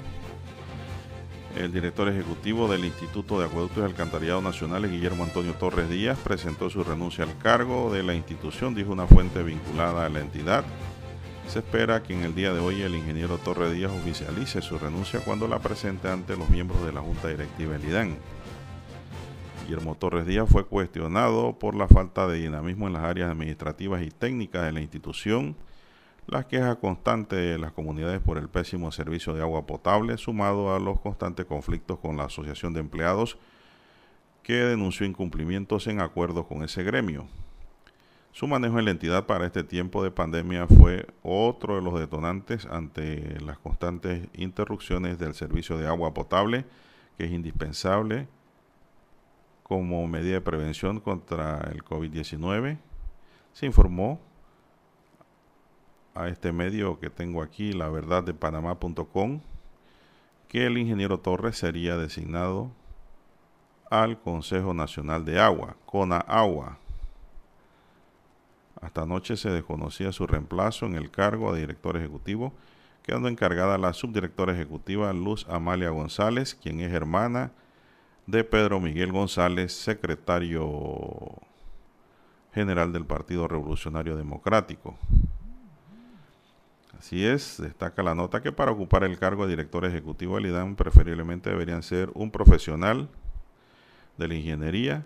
El 1.56 1.72
director 1.72 2.10
ejecutivo 2.10 2.68
del 2.68 2.84
Instituto 2.84 3.40
de 3.40 3.46
Acueductos 3.46 3.84
y 3.84 3.86
Alcantarillado 3.86 4.42
Nacionales, 4.42 4.90
Guillermo 4.90 5.24
Antonio 5.24 5.54
Torres 5.54 5.88
Díaz, 5.88 6.18
presentó 6.18 6.72
su 6.72 6.84
renuncia 6.84 7.26
al 7.26 7.38
cargo 7.38 7.94
de 7.94 8.02
la 8.02 8.16
institución, 8.16 8.74
dijo 8.74 8.92
una 8.92 9.06
fuente 9.06 9.44
vinculada 9.44 10.08
a 10.08 10.10
la 10.10 10.22
entidad. 10.22 10.64
Se 11.52 11.60
espera 11.60 12.02
que 12.02 12.14
en 12.14 12.24
el 12.24 12.34
día 12.34 12.54
de 12.54 12.62
hoy 12.62 12.82
el 12.82 12.96
ingeniero 12.96 13.38
Torre 13.38 13.74
Díaz 13.74 13.92
oficialice 13.92 14.62
su 14.62 14.80
renuncia 14.80 15.20
cuando 15.20 15.50
la 15.50 15.60
presente 15.60 16.08
ante 16.08 16.38
los 16.38 16.50
miembros 16.50 16.86
de 16.86 16.94
la 16.94 17.02
Junta 17.02 17.28
Directiva 17.28 17.74
del 17.74 17.90
IDAN. 17.90 18.16
Guillermo 19.66 19.96
Torres 19.96 20.26
Díaz 20.26 20.48
fue 20.50 20.66
cuestionado 20.66 21.60
por 21.60 21.76
la 21.76 21.90
falta 21.90 22.26
de 22.26 22.38
dinamismo 22.38 22.88
en 22.88 22.94
las 22.94 23.04
áreas 23.04 23.30
administrativas 23.30 24.02
y 24.02 24.12
técnicas 24.12 24.64
de 24.64 24.72
la 24.72 24.80
institución, 24.80 25.58
las 26.26 26.46
quejas 26.46 26.78
constantes 26.78 27.38
de 27.38 27.58
las 27.58 27.74
comunidades 27.74 28.22
por 28.22 28.38
el 28.38 28.48
pésimo 28.48 28.90
servicio 28.94 29.34
de 29.34 29.42
agua 29.42 29.68
potable, 29.68 30.18
sumado 30.18 30.74
a 30.74 30.80
los 30.80 31.02
constantes 31.02 31.48
conflictos 31.48 32.00
con 32.00 32.16
la 32.16 32.24
Asociación 32.24 32.74
de 32.74 32.80
Empleados, 32.80 33.38
que 34.42 34.54
denunció 34.54 35.06
incumplimientos 35.06 35.86
en 35.88 36.00
acuerdos 36.00 36.46
con 36.46 36.64
ese 36.64 36.82
gremio. 36.84 37.28
Su 38.32 38.48
manejo 38.48 38.80
en 38.80 38.86
la 38.86 38.92
entidad 38.92 39.26
para 39.26 39.46
este 39.46 39.64
tiempo 39.64 40.04
de 40.04 40.10
pandemia 40.10 40.66
fue 40.66 41.06
otro 41.22 41.76
de 41.76 41.82
los 41.82 42.00
detonantes 42.00 42.66
ante 42.66 43.38
las 43.42 43.58
constantes 43.60 44.30
interrupciones 44.34 45.20
del 45.20 45.34
servicio 45.34 45.78
de 45.78 45.88
agua 45.88 46.14
potable, 46.14 46.66
que 47.18 47.26
es 47.26 47.32
indispensable 47.32 48.30
como 49.64 50.08
medida 50.08 50.36
de 50.36 50.42
prevención 50.42 51.02
contra 51.02 51.60
el 51.74 51.84
COVID-19. 51.84 52.78
Se 53.52 53.66
informó 53.66 54.22
a 56.16 56.30
este 56.30 56.54
medio 56.54 57.00
que 57.00 57.10
tengo 57.10 57.42
aquí, 57.42 57.74
la 57.74 57.90
verdad 57.90 58.24
de 58.24 58.34
panamá.com, 58.34 59.42
que 60.48 60.66
el 60.66 60.78
ingeniero 60.78 61.20
Torres 61.20 61.58
sería 61.58 61.98
designado 61.98 62.72
al 63.90 64.22
Consejo 64.22 64.74
Nacional 64.74 65.26
de 65.26 65.40
Agua, 65.40 65.76
CONAAGUA, 65.86 66.81
hasta 68.82 69.04
anoche 69.04 69.38
se 69.38 69.50
desconocía 69.50 70.12
su 70.12 70.28
reemplazo 70.28 70.86
en 70.86 70.96
el 70.96 71.12
cargo 71.12 71.54
de 71.54 71.62
director 71.62 71.96
ejecutivo, 71.96 72.54
quedando 73.04 73.30
encargada 73.30 73.78
la 73.78 73.94
subdirectora 73.94 74.54
ejecutiva 74.54 75.14
Luz 75.14 75.48
Amalia 75.50 75.90
González, 75.90 76.56
quien 76.56 76.80
es 76.80 76.92
hermana 76.92 77.52
de 78.28 78.44
Pedro 78.44 78.80
Miguel 78.80 79.12
González, 79.12 79.72
secretario 79.74 81.36
general 82.54 82.92
del 82.92 83.06
Partido 83.06 83.48
Revolucionario 83.48 84.16
Democrático. 84.18 84.98
Así 86.98 87.26
es, 87.26 87.60
destaca 87.60 88.04
la 88.04 88.14
nota 88.14 88.42
que 88.42 88.52
para 88.52 88.72
ocupar 88.72 89.04
el 89.04 89.18
cargo 89.18 89.46
de 89.46 89.52
director 89.52 89.86
ejecutivo 89.86 90.36
del 90.36 90.48
IDAM 90.48 90.76
preferiblemente 90.76 91.50
deberían 91.50 91.82
ser 91.82 92.12
un 92.14 92.30
profesional 92.30 93.10
de 94.18 94.28
la 94.28 94.36
ingeniería, 94.36 95.06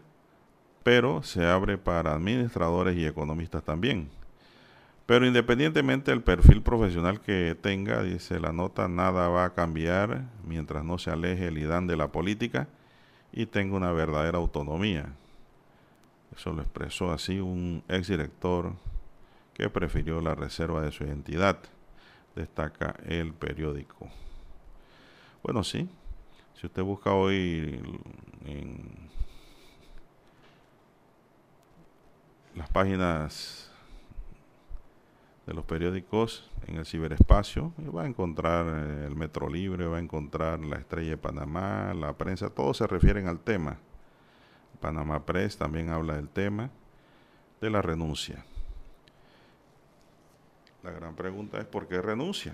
pero 0.85 1.23
se 1.23 1.43
abre 1.43 1.79
para 1.79 2.13
administradores 2.13 2.95
y 2.95 3.07
economistas 3.07 3.63
también. 3.63 4.07
Pero 5.07 5.25
independientemente 5.25 6.11
del 6.11 6.21
perfil 6.21 6.61
profesional 6.61 7.21
que 7.21 7.57
tenga, 7.59 8.03
dice 8.03 8.39
la 8.39 8.53
nota, 8.53 8.87
nada 8.87 9.27
va 9.29 9.45
a 9.45 9.53
cambiar 9.55 10.25
mientras 10.43 10.85
no 10.85 10.99
se 10.99 11.09
aleje 11.09 11.47
el 11.47 11.57
IDAN 11.57 11.87
de 11.87 11.97
la 11.97 12.11
política 12.11 12.67
y 13.33 13.47
tenga 13.47 13.75
una 13.75 13.91
verdadera 13.93 14.37
autonomía. 14.37 15.07
Eso 16.37 16.53
lo 16.53 16.61
expresó 16.61 17.11
así 17.11 17.39
un 17.39 17.81
exdirector 17.87 18.73
que 19.55 19.71
prefirió 19.71 20.21
la 20.21 20.35
reserva 20.35 20.83
de 20.83 20.91
su 20.91 21.03
identidad, 21.03 21.57
destaca 22.35 22.95
el 23.07 23.33
periódico. 23.33 24.07
Bueno, 25.41 25.63
sí, 25.63 25.89
si 26.53 26.67
usted 26.67 26.83
busca 26.83 27.11
hoy 27.11 27.81
en 28.45 29.04
las 32.55 32.69
páginas 32.69 33.69
de 35.45 35.53
los 35.53 35.65
periódicos 35.65 36.49
en 36.67 36.77
el 36.77 36.85
ciberespacio 36.85 37.73
va 37.95 38.03
a 38.03 38.07
encontrar 38.07 38.65
eh, 38.67 39.05
el 39.05 39.15
Metro 39.15 39.49
Libre, 39.49 39.85
va 39.85 39.97
a 39.97 39.99
encontrar 39.99 40.59
la 40.61 40.77
Estrella 40.77 41.11
de 41.11 41.17
Panamá, 41.17 41.93
la 41.93 42.13
prensa, 42.13 42.49
todos 42.49 42.77
se 42.77 42.87
refieren 42.87 43.27
al 43.27 43.39
tema. 43.39 43.77
Panamá 44.79 45.25
Press 45.25 45.57
también 45.57 45.89
habla 45.89 46.15
del 46.15 46.29
tema 46.29 46.69
de 47.61 47.69
la 47.69 47.81
renuncia. 47.81 48.43
La 50.83 50.91
gran 50.91 51.15
pregunta 51.15 51.59
es 51.59 51.65
¿por 51.65 51.87
qué 51.87 52.01
renuncia? 52.01 52.53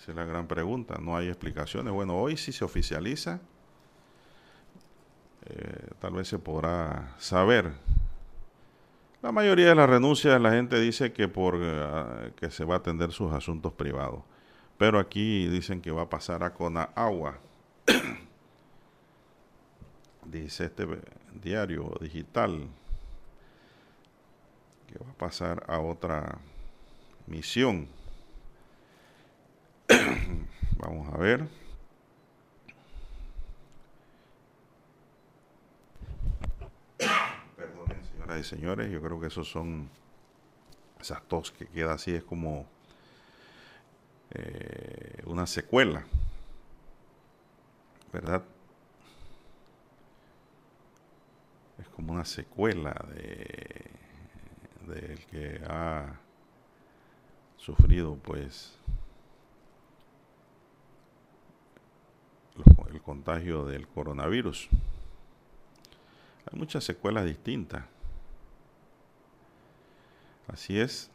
Esa 0.00 0.10
es 0.10 0.16
la 0.16 0.24
gran 0.24 0.46
pregunta, 0.46 0.98
no 1.00 1.16
hay 1.16 1.28
explicaciones. 1.28 1.92
Bueno, 1.92 2.16
hoy 2.16 2.36
sí 2.36 2.52
se 2.52 2.64
oficializa 2.64 3.40
eh, 5.48 5.90
tal 6.00 6.14
vez 6.14 6.28
se 6.28 6.38
podrá 6.38 7.14
saber. 7.18 7.72
La 9.22 9.32
mayoría 9.32 9.68
de 9.68 9.74
las 9.74 9.88
renuncias 9.88 10.40
la 10.40 10.52
gente 10.52 10.78
dice 10.78 11.12
que 11.12 11.28
por 11.28 11.58
eh, 11.60 12.32
que 12.36 12.50
se 12.50 12.64
va 12.64 12.74
a 12.74 12.78
atender 12.78 13.12
sus 13.12 13.32
asuntos 13.32 13.72
privados. 13.72 14.22
Pero 14.78 14.98
aquí 14.98 15.48
dicen 15.48 15.80
que 15.80 15.90
va 15.90 16.02
a 16.02 16.10
pasar 16.10 16.42
a 16.42 16.52
Agua 16.94 17.38
dice 20.24 20.66
este 20.66 20.86
diario 21.42 21.94
digital 22.00 22.68
que 24.86 24.98
va 24.98 25.10
a 25.10 25.14
pasar 25.14 25.64
a 25.68 25.80
otra 25.80 26.38
misión. 27.26 27.88
Vamos 30.78 31.12
a 31.12 31.18
ver. 31.18 31.65
Y 38.38 38.44
señores, 38.44 38.90
yo 38.90 39.00
creo 39.00 39.20
que 39.20 39.28
esos 39.28 39.48
son 39.48 39.88
esas 41.00 41.22
tos 41.28 41.52
que 41.52 41.66
queda 41.66 41.94
así, 41.94 42.14
es 42.14 42.24
como 42.24 42.66
eh, 44.30 45.22
una 45.26 45.46
secuela, 45.46 46.04
¿verdad? 48.12 48.42
Es 51.78 51.88
como 51.88 52.12
una 52.12 52.24
secuela 52.24 52.94
de 53.14 53.90
del 54.86 55.26
que 55.26 55.60
ha 55.68 56.20
sufrido 57.56 58.16
pues 58.16 58.78
el 62.90 63.02
contagio 63.02 63.64
del 63.66 63.86
coronavirus. 63.88 64.68
Hay 66.50 66.58
muchas 66.58 66.84
secuelas 66.84 67.24
distintas. 67.24 67.84
Así 70.48 70.78
es. 70.78 71.10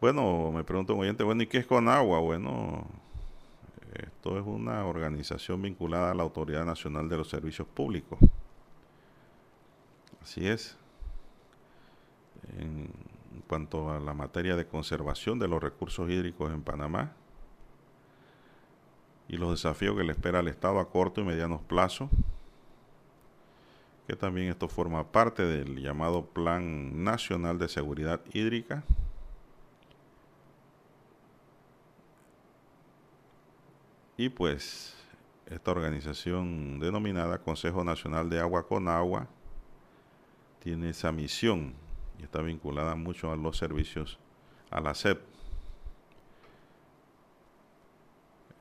Bueno, 0.00 0.52
me 0.52 0.64
pregunto 0.64 0.94
un 0.94 1.00
oyente, 1.00 1.24
bueno, 1.24 1.42
¿y 1.42 1.46
qué 1.46 1.58
es 1.58 1.66
Conagua? 1.66 2.18
Bueno, 2.18 2.86
esto 3.94 4.38
es 4.38 4.44
una 4.44 4.84
organización 4.84 5.62
vinculada 5.62 6.10
a 6.10 6.14
la 6.14 6.22
Autoridad 6.22 6.64
Nacional 6.64 7.08
de 7.08 7.16
los 7.16 7.28
Servicios 7.28 7.66
Públicos. 7.66 8.18
Así 10.22 10.46
es. 10.46 10.76
En 12.58 12.90
cuanto 13.48 13.90
a 13.90 13.98
la 13.98 14.14
materia 14.14 14.56
de 14.56 14.66
conservación 14.66 15.38
de 15.38 15.48
los 15.48 15.62
recursos 15.62 16.10
hídricos 16.10 16.52
en 16.52 16.62
Panamá, 16.62 17.12
y 19.28 19.36
los 19.36 19.50
desafíos 19.50 19.96
que 19.96 20.04
le 20.04 20.12
espera 20.12 20.40
al 20.40 20.48
Estado 20.48 20.78
a 20.80 20.90
corto 20.90 21.20
y 21.20 21.24
mediano 21.24 21.62
plazo, 21.66 22.10
que 24.06 24.16
también 24.16 24.48
esto 24.48 24.68
forma 24.68 25.10
parte 25.10 25.44
del 25.44 25.80
llamado 25.80 26.26
Plan 26.26 27.04
Nacional 27.04 27.58
de 27.58 27.68
Seguridad 27.68 28.20
Hídrica. 28.32 28.84
Y 34.16 34.28
pues 34.28 34.94
esta 35.46 35.70
organización 35.70 36.78
denominada 36.78 37.38
Consejo 37.38 37.82
Nacional 37.82 38.30
de 38.30 38.40
Agua 38.40 38.66
con 38.66 38.88
Agua 38.88 39.26
tiene 40.60 40.90
esa 40.90 41.10
misión 41.10 41.74
y 42.18 42.22
está 42.22 42.40
vinculada 42.40 42.94
mucho 42.94 43.32
a 43.32 43.36
los 43.36 43.56
servicios 43.56 44.18
a 44.70 44.80
la 44.80 44.94
SEP. 44.94 45.20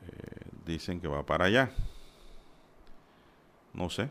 Eh, 0.02 0.42
dicen 0.66 1.00
que 1.00 1.08
va 1.08 1.26
para 1.26 1.46
allá. 1.46 1.72
No 3.74 3.90
sé. 3.90 4.10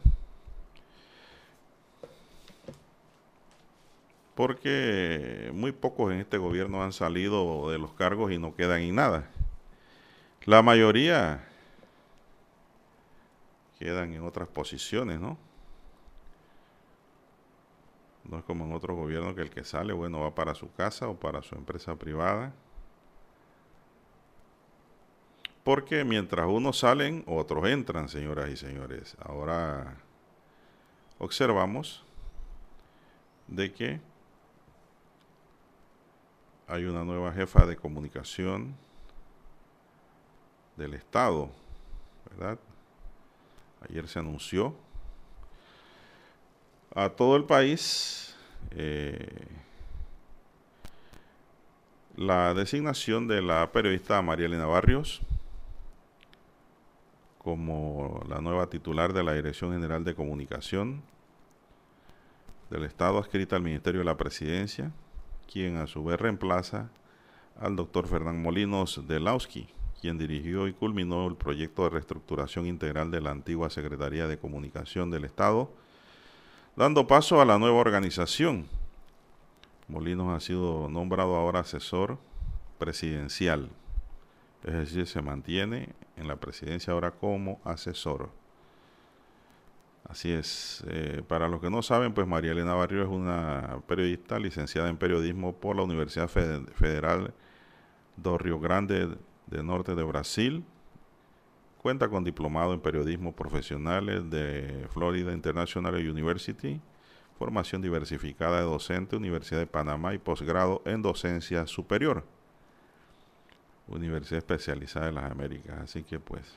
Porque 4.35 5.51
muy 5.53 5.73
pocos 5.73 6.13
en 6.13 6.21
este 6.21 6.39
gobierno 6.39 6.83
han 6.83 6.93
salido 6.93 7.71
de 7.71 7.79
los 7.79 7.93
cargos 7.93 8.33
y 8.33 8.39
no 8.39 8.55
quedan 8.55 8.81
en 8.81 8.95
nada. 8.95 9.29
La 10.45 10.63
mayoría 10.63 11.47
quedan 13.79 14.13
en 14.15 14.23
otras 14.25 14.49
posiciones, 14.49 15.21
¿no? 15.21 15.37
No 18.25 18.39
es 18.39 18.45
como 18.45 18.65
en 18.65 18.73
otros 18.73 18.97
gobiernos 18.97 19.35
que 19.35 19.43
el 19.43 19.51
que 19.51 19.65
sale, 19.65 19.93
bueno, 19.93 20.21
va 20.21 20.35
para 20.35 20.55
su 20.55 20.73
casa 20.73 21.09
o 21.09 21.17
para 21.17 21.43
su 21.43 21.55
empresa 21.55 21.97
privada. 21.97 22.55
Porque 25.65 26.05
mientras 26.05 26.47
unos 26.47 26.79
salen, 26.79 27.25
otros 27.27 27.69
entran, 27.69 28.09
señoras 28.09 28.51
y 28.51 28.57
señores. 28.57 29.17
Ahora 29.21 29.97
observamos 31.19 32.05
de 33.47 33.73
que 33.73 34.01
hay 36.73 36.87
una 36.87 37.05
nueva 37.05 37.31
jefa 37.35 37.67
de 37.67 37.77
comunicación 37.77 38.75
del 40.75 40.95
Estado, 40.95 41.51
¿verdad? 42.31 42.59
Ayer 43.87 44.09
se 44.09 44.19
anunció 44.19 44.75
a 46.95 47.11
todo 47.11 47.37
el 47.37 47.45
país 47.45 48.35
eh, 48.71 49.47
la 52.17 52.55
designación 52.55 53.29
de 53.29 53.43
la 53.43 53.71
periodista 53.71 54.23
María 54.23 54.47
Elena 54.47 54.65
Barrios 54.65 55.21
como 57.37 58.25
la 58.31 58.41
nueva 58.41 58.71
titular 58.71 59.13
de 59.13 59.23
la 59.23 59.35
Dirección 59.35 59.73
General 59.73 60.05
de 60.05 60.15
Comunicación 60.15 61.03
del 62.71 62.85
Estado 62.85 63.19
adscrita 63.19 63.57
al 63.57 63.63
Ministerio 63.63 64.01
de 64.01 64.07
la 64.07 64.17
Presidencia, 64.17 64.91
quien 65.51 65.77
a 65.77 65.87
su 65.87 66.05
vez 66.05 66.21
reemplaza 66.21 66.91
al 67.59 67.77
doctor 67.77 68.07
Fernán 68.07 68.43
Molinos 68.43 69.07
de 69.07 69.21
Lausky, 69.21 69.69
quien 70.01 70.19
dirigió 70.19 70.67
y 70.67 70.73
culminó 70.73 71.29
el 71.29 71.37
proyecto 71.37 71.85
de 71.85 71.91
reestructuración 71.91 72.67
integral 72.67 73.11
de 73.11 73.21
la 73.21 73.31
antigua 73.31 73.71
Secretaría 73.71 74.27
de 74.27 74.39
Comunicación 74.39 75.11
del 75.11 75.25
Estado, 75.25 75.71
dando 76.75 77.07
paso 77.07 77.41
a 77.41 77.45
la 77.45 77.59
nueva 77.59 77.79
organización. 77.79 78.67
Molinos 79.89 80.35
ha 80.35 80.41
sido 80.41 80.89
nombrado 80.89 81.37
ahora 81.37 81.61
asesor 81.61 82.19
presidencial, 82.79 83.71
es 84.65 84.73
decir, 84.73 85.07
se 85.07 85.23
mantiene 85.23 85.91
en 86.17 86.29
la 86.29 86.37
presidencia 86.37 86.93
ahora 86.93 87.13
como 87.13 87.61
asesor. 87.65 88.31
Así 90.13 90.31
es. 90.31 90.85
Eh, 90.89 91.23
para 91.27 91.49
los 91.49 91.63
que 91.63 91.71
no 91.71 91.81
saben, 91.81 92.13
pues 92.13 92.27
María 92.27 92.53
Elena 92.53 92.75
Barrio 92.75 93.03
es 93.03 93.09
una 93.09 93.81
periodista 93.87 94.39
licenciada 94.39 94.91
en 94.91 94.99
periodismo 94.99 95.55
por 95.57 95.75
la 95.75 95.85
Universidad 95.85 96.29
Federal 96.29 97.33
do 98.19 98.37
Rio 98.37 98.61
Grande 98.61 99.17
del 99.47 99.67
Norte 99.67 99.95
de 99.95 100.03
Brasil. 100.03 100.67
Cuenta 101.79 102.11
con 102.11 102.25
diplomado 102.25 102.75
en 102.75 102.81
periodismo 102.81 103.35
profesional 103.35 104.29
de 104.29 104.87
Florida 104.91 105.33
International 105.33 105.95
University, 105.95 106.79
formación 107.39 107.81
diversificada 107.81 108.59
de 108.59 108.65
docente, 108.65 109.17
Universidad 109.17 109.61
de 109.61 109.67
Panamá 109.67 110.13
y 110.13 110.19
posgrado 110.19 110.83
en 110.85 111.01
docencia 111.01 111.67
superior. 111.67 112.27
Universidad 113.89 114.41
especializada 114.41 115.09
en 115.09 115.15
las 115.15 115.31
Américas. 115.31 115.79
Así 115.81 116.03
que 116.03 116.21
pues 116.21 116.55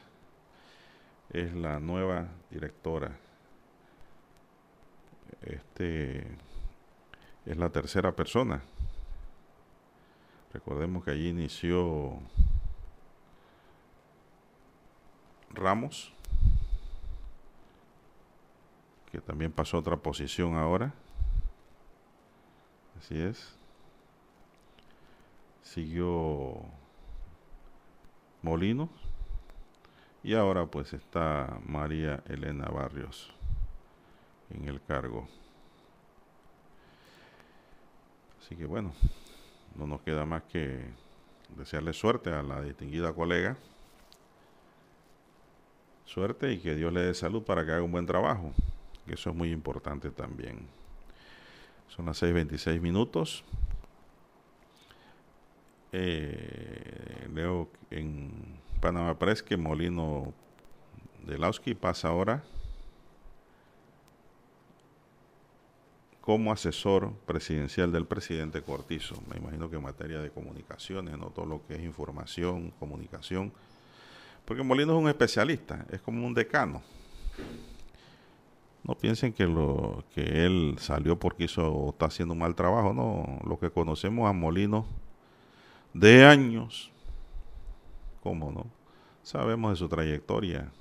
es 1.29 1.53
la 1.53 1.79
nueva 1.79 2.27
directora. 2.51 3.17
Este 5.41 6.27
es 7.45 7.57
la 7.57 7.69
tercera 7.69 8.15
persona. 8.15 8.61
Recordemos 10.53 11.03
que 11.03 11.11
allí 11.11 11.29
inició 11.29 12.17
Ramos, 15.51 16.13
que 19.11 19.21
también 19.21 19.51
pasó 19.51 19.77
a 19.77 19.79
otra 19.81 19.97
posición 19.97 20.55
ahora. 20.55 20.93
Así 22.97 23.19
es. 23.19 23.55
Siguió 25.61 26.61
Molino. 28.41 28.89
Y 30.23 30.33
ahora 30.33 30.65
pues 30.65 30.93
está 30.93 31.59
María 31.65 32.23
Elena 32.27 32.65
Barrios 32.65 33.35
en 34.49 34.67
el 34.67 34.81
cargo. 34.81 35.27
Así 38.39 38.55
que 38.55 38.65
bueno, 38.65 38.93
no 39.75 39.87
nos 39.87 40.01
queda 40.01 40.25
más 40.25 40.43
que 40.43 40.85
desearle 41.55 41.93
suerte 41.93 42.31
a 42.31 42.43
la 42.43 42.61
distinguida 42.61 43.13
colega 43.13 43.57
suerte 46.05 46.53
y 46.53 46.59
que 46.59 46.75
Dios 46.75 46.93
le 46.93 47.01
dé 47.01 47.13
salud 47.13 47.43
para 47.43 47.65
que 47.65 47.71
haga 47.71 47.81
un 47.83 47.91
buen 47.91 48.05
trabajo. 48.05 48.53
Eso 49.07 49.31
es 49.31 49.35
muy 49.35 49.51
importante 49.51 50.11
también. 50.11 50.67
Son 51.87 52.05
las 52.05 52.21
6.26 52.21 52.79
minutos. 52.79 53.43
Eh, 55.91 57.27
leo 57.33 57.69
en 57.89 58.31
Panamá 58.81 59.17
Press 59.17 59.41
que 59.43 59.57
Molino 59.57 60.33
de 61.25 61.37
Lausky 61.37 61.73
pasa 61.73 62.09
ahora 62.09 62.43
como 66.25 66.51
asesor 66.51 67.13
presidencial 67.25 67.91
del 67.91 68.05
presidente 68.05 68.61
Cortizo. 68.61 69.15
Me 69.29 69.37
imagino 69.37 69.69
que 69.69 69.75
en 69.75 69.83
materia 69.83 70.19
de 70.19 70.31
comunicaciones, 70.31 71.17
no 71.17 71.27
todo 71.27 71.45
lo 71.45 71.65
que 71.67 71.75
es 71.75 71.81
información, 71.81 72.71
comunicación 72.79 73.53
porque 74.45 74.61
Molino 74.61 74.93
es 74.93 75.01
un 75.01 75.09
especialista, 75.09 75.85
es 75.91 75.99
como 76.01 76.25
un 76.25 76.33
decano. 76.33 76.83
No 78.83 78.95
piensen 78.95 79.33
que 79.33 79.47
lo 79.47 80.03
que 80.13 80.45
él 80.45 80.75
salió 80.79 81.17
porque 81.17 81.45
hizo 81.45 81.67
o 81.67 81.89
está 81.89 82.05
haciendo 82.05 82.33
un 82.33 82.39
mal 82.39 82.53
trabajo, 82.53 82.93
no. 82.93 83.39
Lo 83.49 83.57
que 83.57 83.71
conocemos 83.71 84.29
a 84.29 84.33
Molino 84.33 84.85
de 85.95 86.23
años, 86.23 86.91
¿cómo 88.21 88.51
no? 88.51 88.67
Sabemos 89.23 89.71
de 89.71 89.77
su 89.77 89.89
trayectoria. 89.89 90.71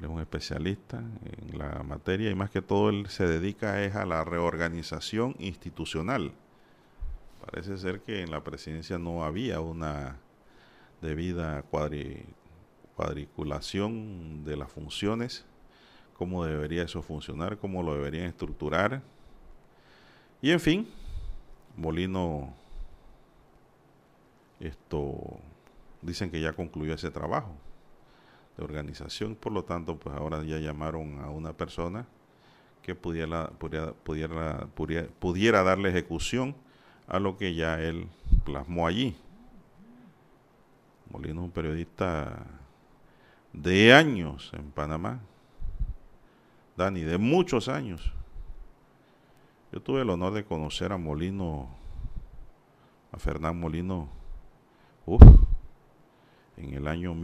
Él 0.00 0.06
es 0.06 0.10
un 0.10 0.20
especialista 0.20 0.98
en 0.98 1.58
la 1.58 1.82
materia 1.82 2.30
y 2.30 2.34
más 2.34 2.48
que 2.48 2.62
todo 2.62 2.88
él 2.88 3.06
se 3.08 3.26
dedica 3.26 3.82
es 3.82 3.94
a 3.94 4.06
la 4.06 4.24
reorganización 4.24 5.36
institucional. 5.38 6.32
Parece 7.44 7.76
ser 7.76 8.00
que 8.00 8.22
en 8.22 8.30
la 8.30 8.42
presidencia 8.42 8.98
no 8.98 9.24
había 9.24 9.60
una 9.60 10.16
debida 11.02 11.62
cuadriculación 12.96 14.42
de 14.42 14.56
las 14.56 14.72
funciones, 14.72 15.44
cómo 16.14 16.46
debería 16.46 16.82
eso 16.82 17.02
funcionar, 17.02 17.58
cómo 17.58 17.82
lo 17.82 17.94
deberían 17.94 18.24
estructurar. 18.24 19.02
Y 20.40 20.50
en 20.50 20.60
fin, 20.60 20.88
Molino, 21.76 22.54
esto, 24.60 25.38
dicen 26.00 26.30
que 26.30 26.40
ya 26.40 26.54
concluyó 26.54 26.94
ese 26.94 27.10
trabajo 27.10 27.54
organización, 28.62 29.34
por 29.34 29.52
lo 29.52 29.64
tanto, 29.64 29.96
pues 29.96 30.16
ahora 30.16 30.42
ya 30.42 30.58
llamaron 30.58 31.20
a 31.20 31.30
una 31.30 31.52
persona 31.52 32.06
que 32.82 32.94
pudiera, 32.94 33.50
pudiera, 33.50 33.92
pudiera, 33.92 34.68
pudiera 35.18 35.62
darle 35.62 35.90
ejecución 35.90 36.54
a 37.06 37.18
lo 37.18 37.36
que 37.36 37.54
ya 37.54 37.80
él 37.80 38.08
plasmó 38.44 38.86
allí. 38.86 39.16
Molino 41.10 41.40
es 41.40 41.44
un 41.46 41.50
periodista 41.50 42.46
de 43.52 43.92
años 43.92 44.50
en 44.54 44.70
Panamá. 44.70 45.20
Dani, 46.76 47.00
de 47.02 47.18
muchos 47.18 47.68
años. 47.68 48.12
Yo 49.72 49.80
tuve 49.82 50.02
el 50.02 50.10
honor 50.10 50.32
de 50.32 50.44
conocer 50.44 50.92
a 50.92 50.96
Molino, 50.96 51.68
a 53.12 53.18
Fernán 53.18 53.58
Molino, 53.58 54.08
en 56.56 56.74
el 56.74 56.86
año 56.86 57.14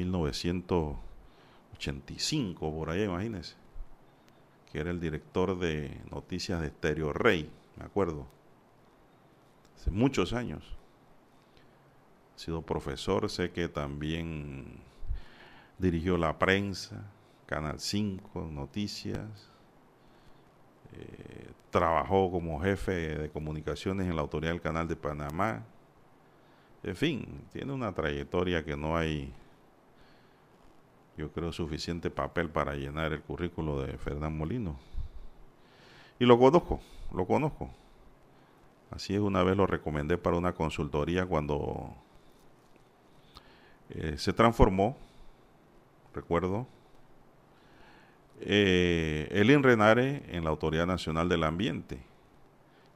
1985, 1.79 2.75
por 2.75 2.91
ahí, 2.91 3.03
imagínense, 3.05 3.55
que 4.71 4.81
era 4.81 4.91
el 4.91 5.01
director 5.01 5.59
de 5.59 6.01
noticias 6.11 6.61
de 6.61 6.69
Stereo 6.69 7.13
Rey, 7.13 7.51
me 7.77 7.85
acuerdo, 7.85 8.27
hace 9.77 9.91
muchos 9.91 10.33
años. 10.33 10.77
Ha 12.35 12.39
sido 12.39 12.63
profesor, 12.63 13.31
sé 13.31 13.51
que 13.51 13.69
también 13.69 14.81
dirigió 15.79 16.19
la 16.19 16.39
prensa, 16.39 17.11
Canal 17.47 17.79
5, 17.79 18.49
Noticias, 18.51 19.51
eh, 20.93 21.51
trabajó 21.71 22.31
como 22.31 22.61
jefe 22.61 23.19
de 23.19 23.31
comunicaciones 23.31 24.09
en 24.09 24.17
la 24.17 24.23
autoridad 24.23 24.53
del 24.53 24.61
Canal 24.61 24.89
de 24.89 24.97
Panamá. 24.97 25.65
En 26.83 26.97
fin, 26.97 27.45
tiene 27.53 27.73
una 27.73 27.93
trayectoria 27.93 28.65
que 28.65 28.77
no 28.77 28.97
hay, 28.97 29.33
yo 31.17 31.31
creo, 31.33 31.53
suficiente 31.53 32.11
papel 32.11 32.51
para 32.51 32.75
llenar 32.75 33.13
el 33.13 33.23
currículo 33.23 33.83
de 33.83 33.97
Fernán 33.99 34.37
Molino. 34.37 34.77
Y 36.19 36.25
lo 36.27 36.39
conozco, 36.39 36.81
lo 37.13 37.27
conozco. 37.27 37.71
Así 38.91 39.15
es, 39.15 39.21
una 39.21 39.43
vez 39.43 39.57
lo 39.57 39.67
recomendé 39.67 40.19
para 40.19 40.37
una 40.37 40.55
consultoría 40.55 41.27
cuando 41.27 41.95
eh, 43.91 44.15
se 44.19 44.33
transformó, 44.33 44.97
recuerdo, 46.15 46.67
eh, 48.41 49.29
el 49.31 49.51
INRENARE 49.51 50.23
en 50.29 50.45
la 50.45 50.51
Autoridad 50.51 50.87
Nacional 50.87 51.29
del 51.29 51.45
Ambiente 51.45 51.99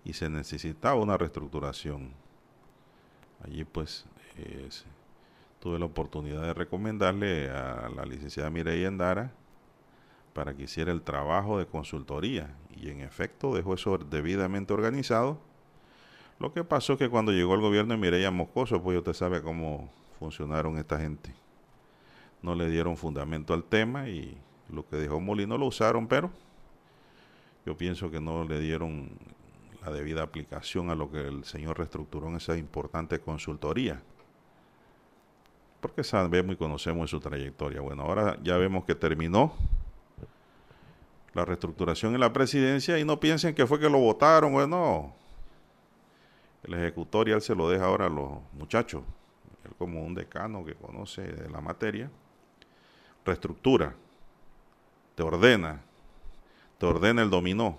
y 0.05 0.13
se 0.13 0.29
necesitaba 0.29 1.01
una 1.01 1.17
reestructuración. 1.17 2.11
Allí 3.43 3.65
pues 3.65 4.07
tuve 5.61 5.79
la 5.79 5.85
oportunidad 5.85 6.43
de 6.43 6.55
recomendarle 6.55 7.51
a 7.51 7.89
la 7.95 8.05
licenciada 8.05 8.51
Mireya 8.51 8.89
Endara 8.89 9.33
para 10.33 10.55
que 10.55 10.65
hiciera 10.65 10.91
el 10.91 11.03
trabajo 11.03 11.59
de 11.59 11.67
consultoría 11.67 12.55
y 12.75 12.89
en 12.89 13.01
efecto 13.01 13.55
dejó 13.55 13.75
eso 13.75 13.99
debidamente 13.99 14.73
organizado. 14.73 15.39
Lo 16.39 16.53
que 16.53 16.65
pasó 16.65 16.95
es 16.95 16.99
que 16.99 17.11
cuando 17.11 17.33
llegó 17.33 17.55
el 17.55 17.61
gobierno 17.61 17.93
de 17.93 18.01
Mireya 18.01 18.31
Moscoso, 18.31 18.83
pues 18.83 18.97
usted 18.97 19.13
sabe 19.13 19.43
cómo 19.43 19.91
funcionaron 20.19 20.79
esta 20.79 20.99
gente. 20.99 21.35
No 22.43 22.55
le 22.55 22.71
dieron 22.71 22.97
fundamento 22.97 23.53
al 23.53 23.65
tema 23.65 24.09
y 24.09 24.39
lo 24.71 24.89
que 24.89 24.97
dejó 24.97 25.21
Molino 25.21 25.59
lo 25.59 25.67
usaron, 25.67 26.07
pero 26.07 26.31
yo 27.67 27.77
pienso 27.77 28.11
que 28.11 28.21
no 28.21 28.45
le 28.45 28.59
dieron 28.59 29.11
la 29.85 29.91
debida 29.91 30.23
aplicación 30.23 30.89
a 30.89 30.95
lo 30.95 31.11
que 31.11 31.21
el 31.27 31.45
señor 31.45 31.77
reestructuró 31.77 32.29
en 32.29 32.37
esa 32.37 32.57
importante 32.57 33.21
consultoría. 33.21 34.03
Porque 35.81 36.05
sabemos 36.05 36.55
y 36.55 36.57
conocemos 36.57 37.11
su 37.11 37.21
trayectoria. 37.21 37.81
Bueno, 37.81 38.03
ahora 38.03 38.39
ya 38.43 38.57
vemos 38.57 38.85
que 38.85 38.95
terminó 38.95 39.55
la 41.33 41.45
reestructuración 41.45 42.15
en 42.15 42.21
la 42.21 42.33
presidencia 42.33 42.99
y 42.99 43.05
no 43.05 43.21
piensen 43.21 43.55
que 43.55 43.67
fue 43.67 43.79
que 43.79 43.89
lo 43.89 43.99
votaron, 43.99 44.53
bueno, 44.53 45.15
el 46.65 46.75
ejecutorial 46.75 47.41
se 47.41 47.55
lo 47.55 47.69
deja 47.69 47.85
ahora 47.85 48.07
a 48.07 48.11
los 48.11 48.31
muchachos, 48.53 49.03
él 49.65 49.73
como 49.79 50.03
un 50.03 50.15
decano 50.15 50.65
que 50.65 50.75
conoce 50.75 51.23
de 51.23 51.49
la 51.49 51.61
materia, 51.61 52.11
reestructura 53.25 53.95
te 55.15 55.23
ordena, 55.23 55.81
te 56.79 56.87
ordena 56.87 57.23
el 57.23 57.31
dominó, 57.31 57.79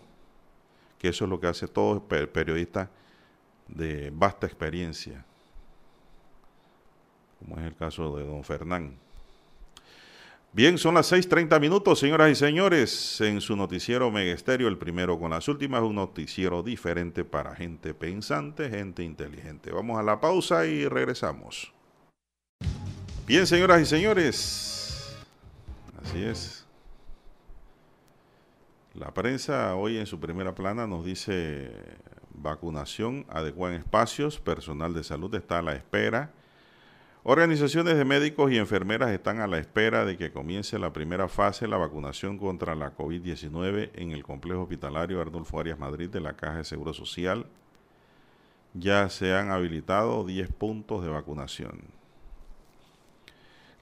que 0.97 1.09
eso 1.09 1.25
es 1.25 1.29
lo 1.29 1.39
que 1.39 1.47
hace 1.47 1.67
todo 1.67 2.03
periodista 2.03 2.89
de 3.67 4.11
vasta 4.13 4.47
experiencia, 4.47 5.25
como 7.41 7.59
es 7.59 7.65
el 7.65 7.75
caso 7.75 8.15
de 8.15 8.25
don 8.25 8.43
Fernán. 8.43 8.97
Bien, 10.53 10.77
son 10.77 10.95
las 10.95 11.11
6:30 11.11 11.59
minutos, 11.59 11.99
señoras 11.99 12.29
y 12.29 12.35
señores, 12.35 13.21
en 13.21 13.39
su 13.39 13.55
noticiero 13.55 14.11
Megesterio, 14.11 14.67
el 14.67 14.77
primero 14.77 15.17
con 15.17 15.31
las 15.31 15.47
últimas, 15.47 15.81
un 15.81 15.95
noticiero 15.95 16.61
diferente 16.61 17.23
para 17.23 17.55
gente 17.55 17.93
pensante, 17.93 18.69
gente 18.69 19.01
inteligente. 19.01 19.71
Vamos 19.71 19.97
a 19.97 20.03
la 20.03 20.19
pausa 20.19 20.65
y 20.65 20.87
regresamos. 20.87 21.71
Bien, 23.25 23.47
señoras 23.47 23.81
y 23.81 23.85
señores, 23.85 25.15
así 26.03 26.21
es. 26.21 26.65
La 28.93 29.13
prensa 29.13 29.73
hoy 29.75 29.97
en 29.97 30.05
su 30.05 30.19
primera 30.19 30.53
plana 30.53 30.85
nos 30.85 31.05
dice 31.05 31.71
vacunación 32.33 33.25
adecuada 33.29 33.75
en 33.75 33.79
espacios, 33.79 34.37
personal 34.37 34.93
de 34.93 35.05
salud 35.05 35.33
está 35.33 35.59
a 35.59 35.61
la 35.61 35.75
espera. 35.75 36.33
Organizaciones 37.23 37.97
de 37.97 38.03
médicos 38.03 38.51
y 38.51 38.57
enfermeras 38.57 39.11
están 39.11 39.41
a 39.41 39.47
la 39.47 39.59
espera 39.59 40.05
de 40.05 40.17
que 40.17 40.31
comience 40.31 40.79
la 40.79 40.91
primera 40.91 41.27
fase 41.27 41.65
de 41.65 41.69
la 41.69 41.77
vacunación 41.77 42.39
contra 42.39 42.73
la 42.73 42.95
COVID-19 42.95 43.91
en 43.93 44.11
el 44.11 44.23
complejo 44.23 44.63
hospitalario 44.63 45.21
Arnulfo 45.21 45.59
Arias 45.59 45.77
Madrid 45.77 46.09
de 46.09 46.19
la 46.19 46.33
Caja 46.33 46.57
de 46.57 46.63
Seguro 46.63 46.93
Social. 46.93 47.45
Ya 48.73 49.07
se 49.09 49.35
han 49.35 49.51
habilitado 49.51 50.25
10 50.25 50.51
puntos 50.51 51.03
de 51.03 51.09
vacunación. 51.09 51.81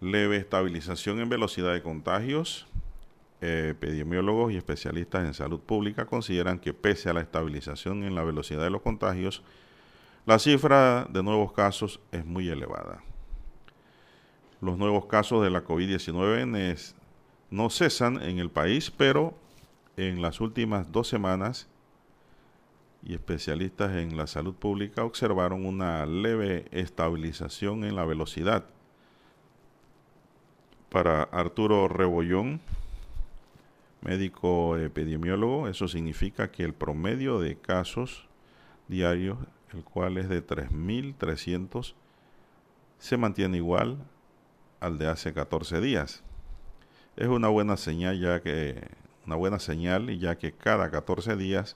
Leve 0.02 0.36
estabilización 0.36 1.22
en 1.22 1.30
velocidad 1.30 1.72
de 1.74 1.82
contagios 1.82 2.68
epidemiólogos 3.40 4.52
y 4.52 4.58
especialistas 4.58 5.26
en 5.26 5.34
salud 5.34 5.62
pública 5.62 6.06
consideran 6.06 6.60
que 6.60 6.74
pese 6.74 7.10
a 7.10 7.14
la 7.14 7.22
estabilización 7.22 8.04
en 8.04 8.16
la 8.16 8.24
velocidad 8.26 8.64
de 8.64 8.70
los 8.70 8.82
contagios, 8.82 9.44
la 10.26 10.40
cifra 10.40 11.08
de 11.10 11.24
nuevos 11.24 11.54
casos 11.54 12.02
es 12.12 12.26
muy 12.26 12.50
elevada. 12.50 13.02
Los 14.62 14.78
nuevos 14.78 15.06
casos 15.06 15.42
de 15.42 15.50
la 15.50 15.64
COVID-19 15.64 16.94
no 17.50 17.70
cesan 17.70 18.22
en 18.22 18.40
el 18.40 18.50
país, 18.50 18.92
pero 18.92 19.34
en 19.96 20.22
las 20.22 20.42
últimas 20.42 20.92
dos 20.92 21.08
semanas 21.08 21.70
y 23.02 23.14
especialistas 23.14 23.96
en 23.96 24.18
la 24.18 24.28
salud 24.28 24.54
pública 24.54 25.06
observaron 25.06 25.66
una 25.66 26.06
leve 26.06 26.66
estabilización 26.72 27.86
en 27.86 27.96
la 27.96 28.04
velocidad. 28.04 28.66
Para 30.90 31.24
Arturo 31.24 31.88
Rebollón, 31.88 32.60
médico 34.02 34.76
epidemiólogo, 34.76 35.70
eso 35.70 35.88
significa 35.88 36.52
que 36.52 36.64
el 36.64 36.74
promedio 36.74 37.40
de 37.40 37.58
casos 37.58 38.28
diarios, 38.90 39.38
el 39.74 39.84
cual 39.86 40.18
es 40.18 40.28
de 40.28 40.46
3.300, 40.46 41.94
se 42.98 43.16
mantiene 43.16 43.58
igual 43.58 44.00
al 44.80 44.98
de 44.98 45.08
hace 45.08 45.34
14 45.34 45.82
días. 45.82 46.24
Es 47.16 47.28
una 47.28 47.50
buena 47.50 47.78
señal 47.78 48.20
ya 48.20 48.42
que 48.42 48.88
una 49.26 49.36
buena 49.36 49.60
señal 49.60 50.10
ya 50.18 50.38
que 50.38 50.52
cada 50.52 50.90
14 50.90 51.36
días 51.36 51.76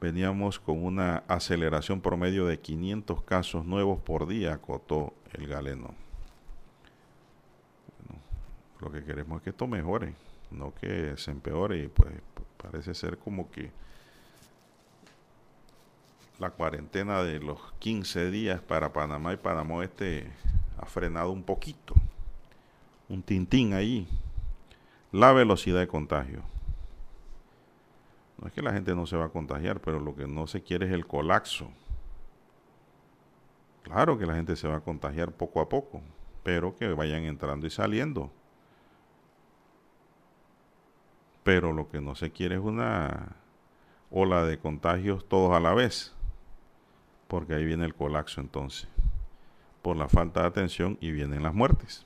veníamos 0.00 0.58
con 0.58 0.84
una 0.84 1.24
aceleración 1.28 2.00
promedio 2.00 2.46
de 2.46 2.60
500 2.60 3.22
casos 3.22 3.64
nuevos 3.64 4.00
por 4.00 4.26
día, 4.26 4.54
acotó 4.54 5.14
el 5.32 5.46
galeno. 5.46 5.94
lo 8.80 8.92
que 8.92 9.02
queremos 9.04 9.38
es 9.38 9.44
que 9.44 9.50
esto 9.50 9.66
mejore 9.66 10.14
no 10.50 10.74
que 10.74 11.16
se 11.16 11.30
empeore 11.30 11.84
y 11.84 11.88
pues 11.88 12.12
parece 12.56 12.94
ser 12.94 13.18
como 13.18 13.50
que 13.50 13.70
la 16.38 16.50
cuarentena 16.50 17.22
de 17.22 17.40
los 17.40 17.58
15 17.78 18.30
días 18.30 18.60
para 18.60 18.92
Panamá 18.92 19.32
y 19.32 19.36
Panamá 19.38 19.82
Este 19.82 20.30
ha 20.78 20.86
frenado 20.86 21.30
un 21.32 21.42
poquito, 21.42 21.94
un 23.08 23.22
tintín 23.22 23.74
ahí, 23.74 24.06
la 25.12 25.32
velocidad 25.32 25.80
de 25.80 25.88
contagio. 25.88 26.42
No 28.38 28.48
es 28.48 28.52
que 28.52 28.62
la 28.62 28.72
gente 28.72 28.94
no 28.94 29.06
se 29.06 29.16
va 29.16 29.26
a 29.26 29.30
contagiar, 29.30 29.80
pero 29.80 29.98
lo 29.98 30.14
que 30.14 30.26
no 30.26 30.46
se 30.46 30.62
quiere 30.62 30.86
es 30.86 30.92
el 30.92 31.06
colapso. 31.06 31.70
Claro 33.82 34.18
que 34.18 34.26
la 34.26 34.34
gente 34.34 34.56
se 34.56 34.68
va 34.68 34.76
a 34.76 34.80
contagiar 34.80 35.32
poco 35.32 35.60
a 35.60 35.68
poco, 35.68 36.02
pero 36.42 36.76
que 36.76 36.88
vayan 36.88 37.24
entrando 37.24 37.66
y 37.66 37.70
saliendo. 37.70 38.30
pero 41.46 41.72
lo 41.72 41.88
que 41.88 42.00
no 42.00 42.16
se 42.16 42.32
quiere 42.32 42.56
es 42.56 42.60
una 42.60 43.36
ola 44.10 44.44
de 44.44 44.58
contagios 44.58 45.28
todos 45.28 45.54
a 45.54 45.60
la 45.60 45.74
vez, 45.74 46.12
porque 47.28 47.54
ahí 47.54 47.64
viene 47.64 47.84
el 47.84 47.94
colapso 47.94 48.40
entonces, 48.40 48.88
por 49.86 49.96
la 49.96 50.08
falta 50.08 50.40
de 50.40 50.48
atención 50.48 50.98
y 51.00 51.12
vienen 51.12 51.44
las 51.44 51.54
muertes. 51.54 52.04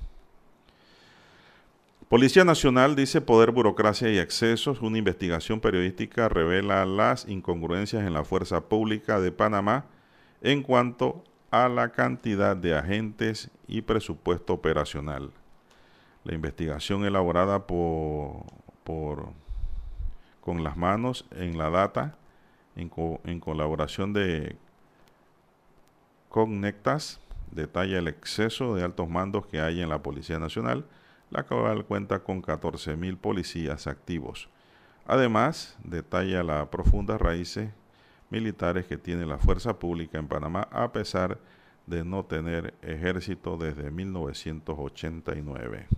Policía 2.11 2.45
Nacional 2.45 2.95
dice 2.95 3.23
poder, 3.23 3.53
burocracia 3.53 4.11
y 4.11 4.19
excesos. 4.19 4.83
Una 4.83 4.99
investigación 4.99 5.61
periodística 5.61 6.29
revela 6.29 6.85
las 6.85 7.27
incongruencias 7.27 8.07
en 8.07 8.13
la 8.13 8.23
fuerza 8.23 8.61
pública 8.69 9.19
de 9.19 9.33
Panamá 9.33 9.87
en 10.43 10.63
cuanto 10.63 11.25
a 11.51 11.71
la 11.71 11.89
cantidad 11.93 12.55
de 12.55 12.77
agentes 12.77 13.51
y 13.67 13.81
presupuesto 13.81 14.53
operacional. 14.53 15.31
La 16.25 16.35
investigación 16.35 17.07
elaborada 17.07 17.67
por 17.67 18.45
con 20.43 20.63
las 20.63 20.77
manos 20.77 21.25
en 21.31 21.57
la 21.57 21.71
data 21.71 22.15
en, 22.77 22.91
colaboración 23.41 24.13
de 24.13 24.59
Connectas 26.29 27.21
detalla 27.51 27.99
el 27.99 28.09
exceso 28.09 28.75
de 28.75 28.83
altos 28.85 29.09
mandos 29.09 29.47
que 29.47 29.61
hay 29.61 29.81
en 29.81 29.89
la 29.89 30.03
Policía 30.03 30.39
Nacional, 30.39 30.87
la 31.31 31.45
cual 31.45 31.85
cuenta 31.85 32.21
con 32.21 32.43
14.000 32.43 33.17
policías 33.19 33.87
activos. 33.87 34.49
Además, 35.07 35.77
detalla 35.85 36.43
las 36.43 36.69
profundas 36.69 37.21
raíces 37.21 37.71
militares 38.31 38.87
que 38.87 38.97
tiene 38.97 39.27
la 39.27 39.39
fuerza 39.39 39.79
pública 39.79 40.19
en 40.19 40.29
Panamá 40.29 40.69
a 40.71 40.93
pesar 40.93 41.39
de 41.87 42.05
no 42.05 42.25
tener 42.25 42.75
ejército 42.83 43.57
desde 43.57 43.91
1989. 43.91 45.89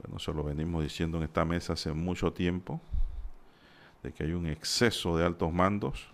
Bueno, 0.00 0.16
eso 0.16 0.32
lo 0.32 0.44
venimos 0.44 0.82
diciendo 0.82 1.18
en 1.18 1.24
esta 1.24 1.44
mesa 1.44 1.72
hace 1.74 1.92
mucho 1.92 2.32
tiempo, 2.32 2.80
de 4.02 4.12
que 4.12 4.24
hay 4.24 4.32
un 4.32 4.46
exceso 4.46 5.16
de 5.16 5.26
altos 5.26 5.52
mandos, 5.52 6.08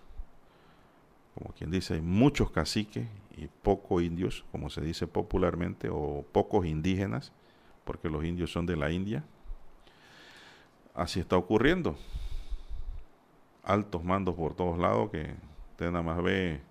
como 1.35 1.53
quien 1.53 1.69
dice, 1.69 1.93
hay 1.93 2.01
muchos 2.01 2.49
caciques 2.49 3.07
y 3.37 3.47
pocos 3.47 4.01
indios, 4.01 4.43
como 4.51 4.69
se 4.69 4.81
dice 4.81 5.05
popularmente, 5.07 5.89
o 5.89 6.25
pocos 6.31 6.65
indígenas, 6.65 7.31
porque 7.85 8.09
los 8.09 8.25
indios 8.25 8.51
son 8.51 8.65
de 8.65 8.75
la 8.75 8.91
India. 8.91 9.23
Así 10.95 11.19
está 11.19 11.37
ocurriendo. 11.37 11.95
Altos 13.63 14.03
mandos 14.03 14.35
por 14.35 14.55
todos 14.55 14.79
lados 14.79 15.11
que 15.11 15.35
usted 15.71 15.91
nada 15.91 16.03
más 16.03 16.23
ve 16.23 16.61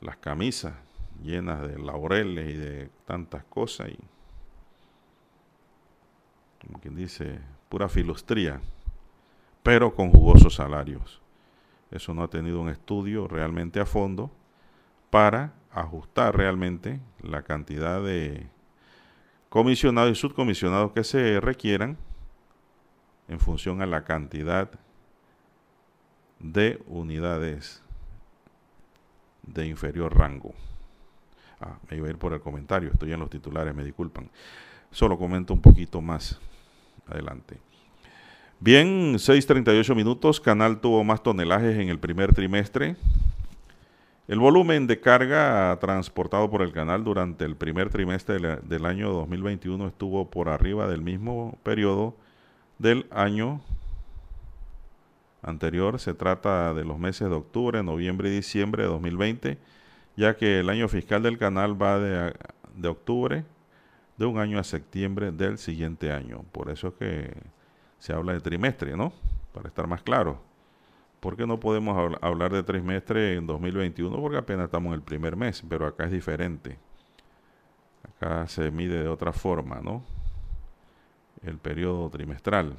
las 0.00 0.16
camisas 0.16 0.74
llenas 1.22 1.62
de 1.68 1.78
laureles 1.78 2.50
y 2.50 2.56
de 2.56 2.90
tantas 3.04 3.44
cosas 3.44 3.88
y 3.88 3.98
como 6.66 6.80
quien 6.80 6.96
dice, 6.96 7.38
pura 7.68 7.88
filostría, 7.88 8.60
pero 9.62 9.94
con 9.94 10.10
jugosos 10.10 10.56
salarios. 10.56 11.20
Eso 11.90 12.12
no 12.12 12.24
ha 12.24 12.28
tenido 12.28 12.60
un 12.60 12.68
estudio 12.68 13.28
realmente 13.28 13.78
a 13.78 13.86
fondo 13.86 14.30
para 15.10 15.52
ajustar 15.70 16.36
realmente 16.36 17.00
la 17.22 17.42
cantidad 17.42 18.02
de 18.02 18.48
comisionados 19.48 20.12
y 20.12 20.20
subcomisionados 20.20 20.92
que 20.92 21.04
se 21.04 21.40
requieran 21.40 21.96
en 23.28 23.40
función 23.40 23.82
a 23.82 23.86
la 23.86 24.04
cantidad 24.04 24.70
de 26.38 26.82
unidades 26.86 27.82
de 29.42 29.66
inferior 29.66 30.16
rango. 30.16 30.54
Ah, 31.60 31.78
me 31.88 31.96
iba 31.96 32.06
a 32.06 32.10
ir 32.10 32.18
por 32.18 32.32
el 32.32 32.40
comentario, 32.40 32.90
estoy 32.92 33.12
en 33.12 33.20
los 33.20 33.30
titulares, 33.30 33.74
me 33.74 33.84
disculpan. 33.84 34.30
Solo 34.90 35.18
comento 35.18 35.54
un 35.54 35.60
poquito 35.60 36.00
más 36.00 36.38
adelante. 37.06 37.58
Bien, 38.60 39.14
6.38 39.14 39.94
minutos, 39.94 40.40
Canal 40.40 40.80
tuvo 40.80 41.04
más 41.04 41.22
tonelajes 41.22 41.78
en 41.78 41.88
el 41.88 41.98
primer 41.98 42.34
trimestre. 42.34 42.96
El 44.28 44.40
volumen 44.40 44.88
de 44.88 44.98
carga 44.98 45.78
transportado 45.80 46.50
por 46.50 46.62
el 46.62 46.72
canal 46.72 47.04
durante 47.04 47.44
el 47.44 47.54
primer 47.54 47.90
trimestre 47.90 48.58
del 48.62 48.84
año 48.84 49.12
2021 49.12 49.86
estuvo 49.86 50.28
por 50.28 50.48
arriba 50.48 50.88
del 50.88 51.00
mismo 51.00 51.56
periodo 51.62 52.16
del 52.80 53.06
año 53.12 53.60
anterior. 55.42 56.00
Se 56.00 56.12
trata 56.12 56.74
de 56.74 56.84
los 56.84 56.98
meses 56.98 57.28
de 57.28 57.36
octubre, 57.36 57.84
noviembre 57.84 58.28
y 58.28 58.32
diciembre 58.32 58.82
de 58.82 58.88
2020, 58.88 59.58
ya 60.16 60.36
que 60.36 60.58
el 60.58 60.70
año 60.70 60.88
fiscal 60.88 61.22
del 61.22 61.38
canal 61.38 61.80
va 61.80 62.00
de, 62.00 62.34
de 62.74 62.88
octubre 62.88 63.44
de 64.16 64.26
un 64.26 64.38
año 64.40 64.58
a 64.58 64.64
septiembre 64.64 65.30
del 65.30 65.56
siguiente 65.56 66.10
año. 66.10 66.44
Por 66.50 66.70
eso 66.70 66.96
que 66.96 67.32
se 68.00 68.12
habla 68.12 68.32
de 68.32 68.40
trimestre, 68.40 68.96
¿no? 68.96 69.12
Para 69.52 69.68
estar 69.68 69.86
más 69.86 70.02
claro. 70.02 70.40
¿Por 71.26 71.36
qué 71.36 71.44
no 71.44 71.58
podemos 71.58 72.16
hablar 72.20 72.52
de 72.52 72.62
trimestre 72.62 73.34
en 73.34 73.48
2021? 73.48 74.16
Porque 74.16 74.36
apenas 74.36 74.66
estamos 74.66 74.90
en 74.90 74.94
el 74.94 75.02
primer 75.02 75.34
mes, 75.34 75.60
pero 75.68 75.84
acá 75.84 76.04
es 76.04 76.12
diferente. 76.12 76.78
Acá 78.04 78.46
se 78.46 78.70
mide 78.70 79.02
de 79.02 79.08
otra 79.08 79.32
forma, 79.32 79.80
¿no? 79.80 80.04
El 81.42 81.58
periodo 81.58 82.08
trimestral. 82.10 82.76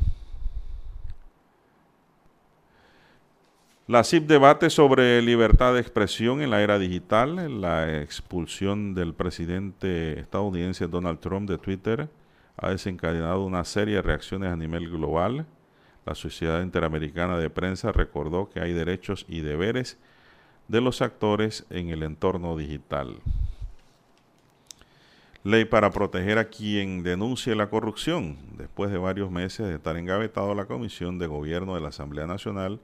La 3.86 4.06
CIP 4.06 4.28
debate 4.28 4.70
sobre 4.70 5.22
libertad 5.22 5.74
de 5.74 5.82
expresión 5.82 6.42
en 6.42 6.50
la 6.50 6.62
era 6.62 6.80
digital, 6.80 7.60
la 7.60 8.02
expulsión 8.02 8.96
del 8.96 9.14
presidente 9.14 10.22
estadounidense 10.22 10.88
Donald 10.88 11.20
Trump 11.20 11.50
de 11.50 11.58
Twitter 11.58 12.10
ha 12.56 12.70
desencadenado 12.70 13.44
una 13.44 13.66
serie 13.66 13.96
de 13.96 14.04
reacciones 14.04 14.50
a 14.54 14.56
nivel 14.56 14.90
global. 14.90 15.46
La 16.08 16.16
Sociedad 16.16 16.62
Interamericana 16.62 17.38
de 17.38 17.50
Prensa 17.50 17.92
recordó 17.92 18.50
que 18.50 18.62
hay 18.62 18.72
derechos 18.72 19.26
y 19.28 19.42
deberes 19.42 19.98
de 20.70 20.80
los 20.80 21.02
actores 21.02 21.66
en 21.70 21.90
el 21.90 22.02
entorno 22.02 22.56
digital. 22.56 23.18
Ley 25.44 25.66
para 25.66 25.92
proteger 25.92 26.38
a 26.38 26.46
quien 26.48 27.04
denuncie 27.04 27.56
la 27.56 27.70
corrupción. 27.70 28.38
Después 28.58 28.90
de 28.90 28.98
varios 28.98 29.32
meses 29.32 29.68
de 29.68 29.76
estar 29.76 29.98
engavetado, 29.98 30.56
la 30.56 30.64
Comisión 30.64 31.20
de 31.20 31.28
Gobierno 31.28 31.76
de 31.76 31.82
la 31.82 31.90
Asamblea 31.90 32.26
Nacional 32.26 32.80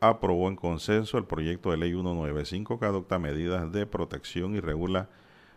aprobó 0.00 0.48
en 0.48 0.56
consenso 0.56 1.18
el 1.18 1.24
proyecto 1.24 1.72
de 1.72 1.76
ley 1.76 1.90
195 1.90 2.80
que 2.80 2.86
adopta 2.86 3.18
medidas 3.18 3.70
de 3.70 3.84
protección 3.84 4.54
y 4.54 4.60
regula 4.60 5.10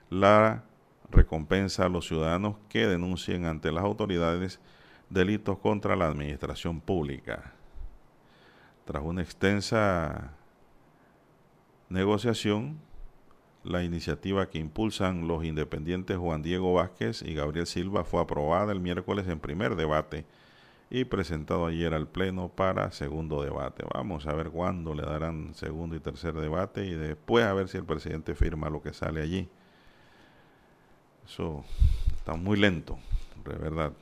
la 0.09 0.65
recompensa 1.09 1.85
a 1.85 1.89
los 1.89 2.07
ciudadanos 2.07 2.57
que 2.67 2.87
denuncien 2.87 3.45
ante 3.45 3.71
las 3.71 3.85
autoridades 3.85 4.59
delitos 5.15 5.57
contra 5.59 5.95
la 5.95 6.07
administración 6.07 6.81
pública. 6.81 7.53
Tras 8.83 9.01
una 9.01 9.21
extensa 9.21 10.33
negociación, 11.87 12.77
la 13.63 13.81
iniciativa 13.83 14.49
que 14.49 14.59
impulsan 14.59 15.25
los 15.25 15.45
independientes 15.45 16.17
Juan 16.17 16.43
Diego 16.43 16.73
Vázquez 16.73 17.21
y 17.21 17.33
Gabriel 17.33 17.65
Silva 17.65 18.03
fue 18.03 18.21
aprobada 18.21 18.73
el 18.73 18.81
miércoles 18.81 19.25
en 19.29 19.39
primer 19.39 19.77
debate 19.77 20.25
y 20.89 21.05
presentado 21.05 21.65
ayer 21.65 21.93
al 21.93 22.07
Pleno 22.09 22.49
para 22.49 22.91
segundo 22.91 23.41
debate. 23.41 23.85
Vamos 23.93 24.27
a 24.27 24.33
ver 24.33 24.49
cuándo 24.49 24.93
le 24.93 25.03
darán 25.03 25.55
segundo 25.55 25.95
y 25.95 26.01
tercer 26.01 26.33
debate 26.33 26.85
y 26.85 26.93
después 26.93 27.45
a 27.45 27.53
ver 27.53 27.69
si 27.69 27.77
el 27.77 27.85
presidente 27.85 28.35
firma 28.35 28.69
lo 28.69 28.81
que 28.81 28.93
sale 28.93 29.21
allí. 29.21 29.47
Eso 31.25 31.63
está 32.17 32.35
muy 32.35 32.57
lento, 32.57 32.99
de 33.45 33.55
verdad. 33.57 33.93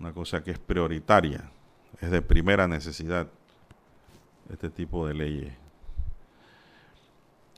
Una 0.00 0.12
cosa 0.12 0.42
que 0.42 0.52
es 0.52 0.58
prioritaria, 0.58 1.50
es 2.00 2.10
de 2.10 2.22
primera 2.22 2.68
necesidad 2.68 3.28
este 4.52 4.70
tipo 4.70 5.06
de 5.06 5.14
leyes. 5.14 5.52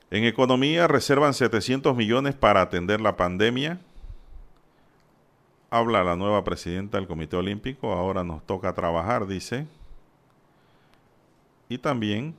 En 0.09 0.25
economía 0.25 0.87
reservan 0.87 1.33
700 1.33 1.95
millones 1.95 2.35
para 2.35 2.61
atender 2.61 2.99
la 2.99 3.15
pandemia 3.15 3.79
habla 5.71 6.03
la 6.03 6.17
nueva 6.17 6.43
presidenta 6.43 6.97
del 6.97 7.07
Comité 7.07 7.37
Olímpico, 7.37 7.93
ahora 7.93 8.25
nos 8.25 8.45
toca 8.45 8.73
trabajar, 8.73 9.25
dice. 9.25 9.65
Y 11.69 11.77
también, 11.77 12.35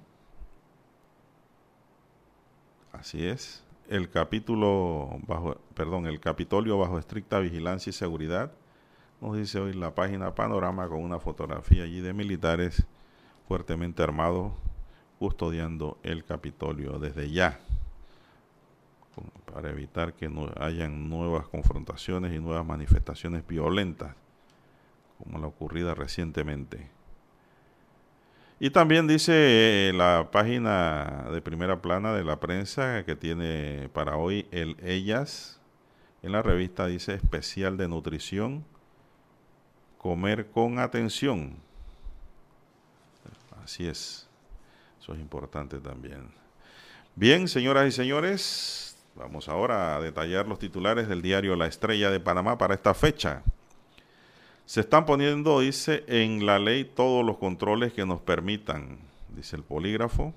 así 2.92 3.26
es, 3.26 3.64
el 3.88 4.10
capítulo 4.10 5.18
bajo, 5.26 5.56
perdón, 5.74 6.06
el 6.06 6.20
Capitolio 6.20 6.78
bajo 6.78 6.98
estricta 6.98 7.38
vigilancia 7.38 7.88
y 7.88 7.94
seguridad. 7.94 8.52
Nos 9.22 9.36
dice 9.36 9.60
hoy 9.60 9.72
la 9.72 9.94
página 9.94 10.34
Panorama 10.34 10.88
con 10.88 10.98
una 10.98 11.20
fotografía 11.20 11.84
allí 11.84 12.00
de 12.00 12.12
militares 12.12 12.84
fuertemente 13.46 14.02
armados 14.02 14.52
custodiando 15.20 15.96
el 16.02 16.24
Capitolio 16.24 16.98
desde 16.98 17.30
ya 17.30 17.60
para 19.54 19.70
evitar 19.70 20.14
que 20.14 20.28
no 20.28 20.50
hayan 20.58 21.08
nuevas 21.08 21.46
confrontaciones 21.46 22.34
y 22.34 22.40
nuevas 22.40 22.66
manifestaciones 22.66 23.46
violentas 23.46 24.16
como 25.18 25.38
la 25.38 25.46
ocurrida 25.46 25.94
recientemente. 25.94 26.90
Y 28.58 28.70
también 28.70 29.06
dice 29.06 29.90
eh, 29.90 29.92
la 29.92 30.30
página 30.32 31.26
de 31.30 31.40
primera 31.40 31.80
plana 31.80 32.12
de 32.12 32.24
la 32.24 32.40
prensa 32.40 33.04
que 33.04 33.14
tiene 33.14 33.88
para 33.92 34.16
hoy 34.16 34.48
el 34.50 34.76
Ellas. 34.82 35.60
En 36.22 36.32
la 36.32 36.42
revista 36.42 36.88
dice 36.88 37.14
especial 37.14 37.76
de 37.76 37.86
nutrición, 37.86 38.64
comer 40.02 40.50
con 40.50 40.78
atención. 40.78 41.54
Así 43.64 43.86
es. 43.86 44.28
Eso 45.00 45.14
es 45.14 45.20
importante 45.20 45.78
también. 45.78 46.28
Bien, 47.16 47.48
señoras 47.48 47.88
y 47.88 47.92
señores, 47.92 48.92
Vamos 49.14 49.50
ahora 49.50 49.96
a 49.96 50.00
detallar 50.00 50.48
los 50.48 50.58
titulares 50.58 51.06
del 51.06 51.20
diario 51.20 51.54
La 51.54 51.66
Estrella 51.66 52.10
de 52.10 52.18
Panamá 52.18 52.56
para 52.56 52.74
esta 52.74 52.94
fecha. 52.94 53.42
Se 54.64 54.80
están 54.80 55.04
poniendo, 55.04 55.60
dice, 55.60 56.02
en 56.06 56.46
la 56.46 56.58
ley 56.58 56.84
todos 56.84 57.24
los 57.24 57.36
controles 57.36 57.92
que 57.92 58.06
nos 58.06 58.22
permitan, 58.22 58.98
dice 59.28 59.56
el 59.56 59.64
polígrafo. 59.64 60.32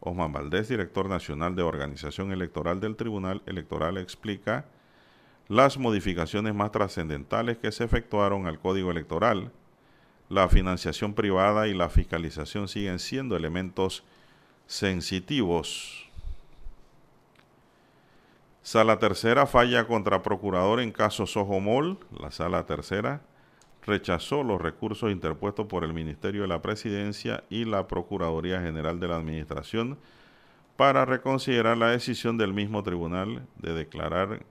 Osman 0.00 0.32
Valdés, 0.32 0.68
director 0.68 1.06
nacional 1.06 1.54
de 1.54 1.62
Organización 1.62 2.32
Electoral 2.32 2.80
del 2.80 2.96
Tribunal 2.96 3.42
Electoral, 3.44 3.98
explica 3.98 4.64
las 5.48 5.78
modificaciones 5.78 6.54
más 6.54 6.72
trascendentales 6.72 7.58
que 7.58 7.72
se 7.72 7.84
efectuaron 7.84 8.46
al 8.46 8.58
Código 8.58 8.90
Electoral. 8.90 9.50
La 10.28 10.48
financiación 10.48 11.14
privada 11.14 11.68
y 11.68 11.74
la 11.74 11.88
fiscalización 11.88 12.68
siguen 12.68 12.98
siendo 12.98 13.36
elementos 13.36 14.04
sensitivos 14.66 16.08
Sala 18.68 18.98
tercera 18.98 19.46
falla 19.46 19.86
contra 19.86 20.22
procurador 20.22 20.80
en 20.80 20.92
caso 20.92 21.24
Soho 21.24 21.58
Mall. 21.58 21.98
La 22.20 22.30
sala 22.30 22.66
tercera 22.66 23.22
rechazó 23.86 24.42
los 24.42 24.60
recursos 24.60 25.10
interpuestos 25.10 25.64
por 25.68 25.84
el 25.84 25.94
Ministerio 25.94 26.42
de 26.42 26.48
la 26.48 26.60
Presidencia 26.60 27.44
y 27.48 27.64
la 27.64 27.88
Procuraduría 27.88 28.60
General 28.60 29.00
de 29.00 29.08
la 29.08 29.16
Administración 29.16 29.96
para 30.76 31.06
reconsiderar 31.06 31.78
la 31.78 31.88
decisión 31.88 32.36
del 32.36 32.52
mismo 32.52 32.82
tribunal 32.82 33.46
de 33.56 33.72
declarar 33.72 34.44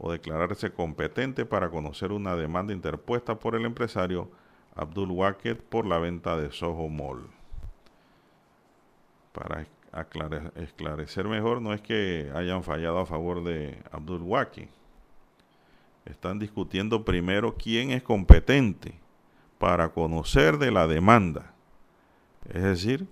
o 0.00 0.10
declararse 0.10 0.72
competente 0.72 1.44
para 1.44 1.68
conocer 1.68 2.10
una 2.10 2.34
demanda 2.34 2.72
interpuesta 2.72 3.38
por 3.38 3.54
el 3.54 3.66
empresario 3.66 4.30
Abdul 4.74 5.10
Waket 5.10 5.62
por 5.62 5.84
la 5.84 5.98
venta 5.98 6.38
de 6.38 6.50
Soho 6.50 6.88
Mall. 6.88 7.28
Para 9.32 9.66
esclarecer 10.56 11.28
mejor, 11.28 11.60
no 11.60 11.74
es 11.74 11.82
que 11.82 12.32
hayan 12.34 12.62
fallado 12.62 12.98
a 12.98 13.06
favor 13.06 13.44
de 13.44 13.78
Abdul 13.92 14.22
Waket. 14.22 14.70
Están 16.06 16.38
discutiendo 16.38 17.04
primero 17.04 17.56
quién 17.56 17.90
es 17.90 18.02
competente 18.02 18.98
para 19.58 19.90
conocer 19.90 20.56
de 20.56 20.70
la 20.70 20.86
demanda. 20.86 21.52
Es 22.48 22.62
decir, 22.62 23.06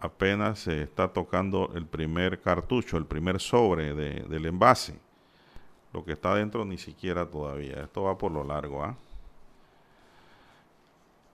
apenas 0.00 0.60
se 0.60 0.82
está 0.82 1.08
tocando 1.08 1.72
el 1.74 1.86
primer 1.86 2.40
cartucho, 2.40 2.96
el 2.96 3.06
primer 3.06 3.40
sobre 3.40 3.94
del 3.94 4.46
envase. 4.46 4.98
Lo 5.92 6.04
que 6.04 6.12
está 6.12 6.34
dentro 6.34 6.64
ni 6.64 6.78
siquiera 6.78 7.28
todavía. 7.28 7.82
Esto 7.82 8.02
va 8.02 8.18
por 8.18 8.30
lo 8.30 8.44
largo. 8.44 8.84
¿ah? 8.84 8.96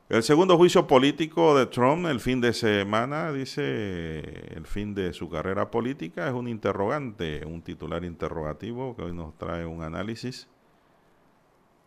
El 0.08 0.22
segundo 0.22 0.56
juicio 0.56 0.86
político 0.86 1.58
de 1.58 1.66
Trump 1.66 2.06
el 2.06 2.20
fin 2.20 2.40
de 2.40 2.52
semana, 2.52 3.32
dice 3.32 4.20
el 4.54 4.66
fin 4.66 4.94
de 4.94 5.12
su 5.12 5.28
carrera 5.28 5.70
política, 5.70 6.28
es 6.28 6.34
un 6.34 6.46
interrogante, 6.46 7.44
un 7.44 7.62
titular 7.62 8.04
interrogativo 8.04 8.94
que 8.94 9.02
hoy 9.02 9.12
nos 9.12 9.36
trae 9.36 9.66
un 9.66 9.82
análisis 9.82 10.46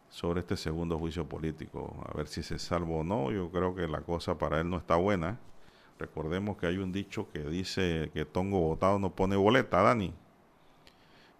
sobre 0.09 0.39
este 0.41 0.57
segundo 0.57 0.97
juicio 0.97 1.27
político. 1.27 2.03
A 2.05 2.17
ver 2.17 2.27
si 2.27 2.43
se 2.43 2.59
salvo 2.59 2.99
o 2.99 3.03
no. 3.03 3.31
Yo 3.31 3.49
creo 3.51 3.75
que 3.75 3.87
la 3.87 4.01
cosa 4.01 4.37
para 4.37 4.59
él 4.59 4.69
no 4.69 4.77
está 4.77 4.95
buena. 4.95 5.39
Recordemos 5.99 6.57
que 6.57 6.67
hay 6.67 6.77
un 6.77 6.91
dicho 6.91 7.27
que 7.31 7.39
dice 7.39 8.11
que 8.13 8.25
tongo 8.25 8.59
votado 8.59 8.99
no 8.99 9.11
pone 9.11 9.35
boleta, 9.35 9.81
Dani. 9.81 10.13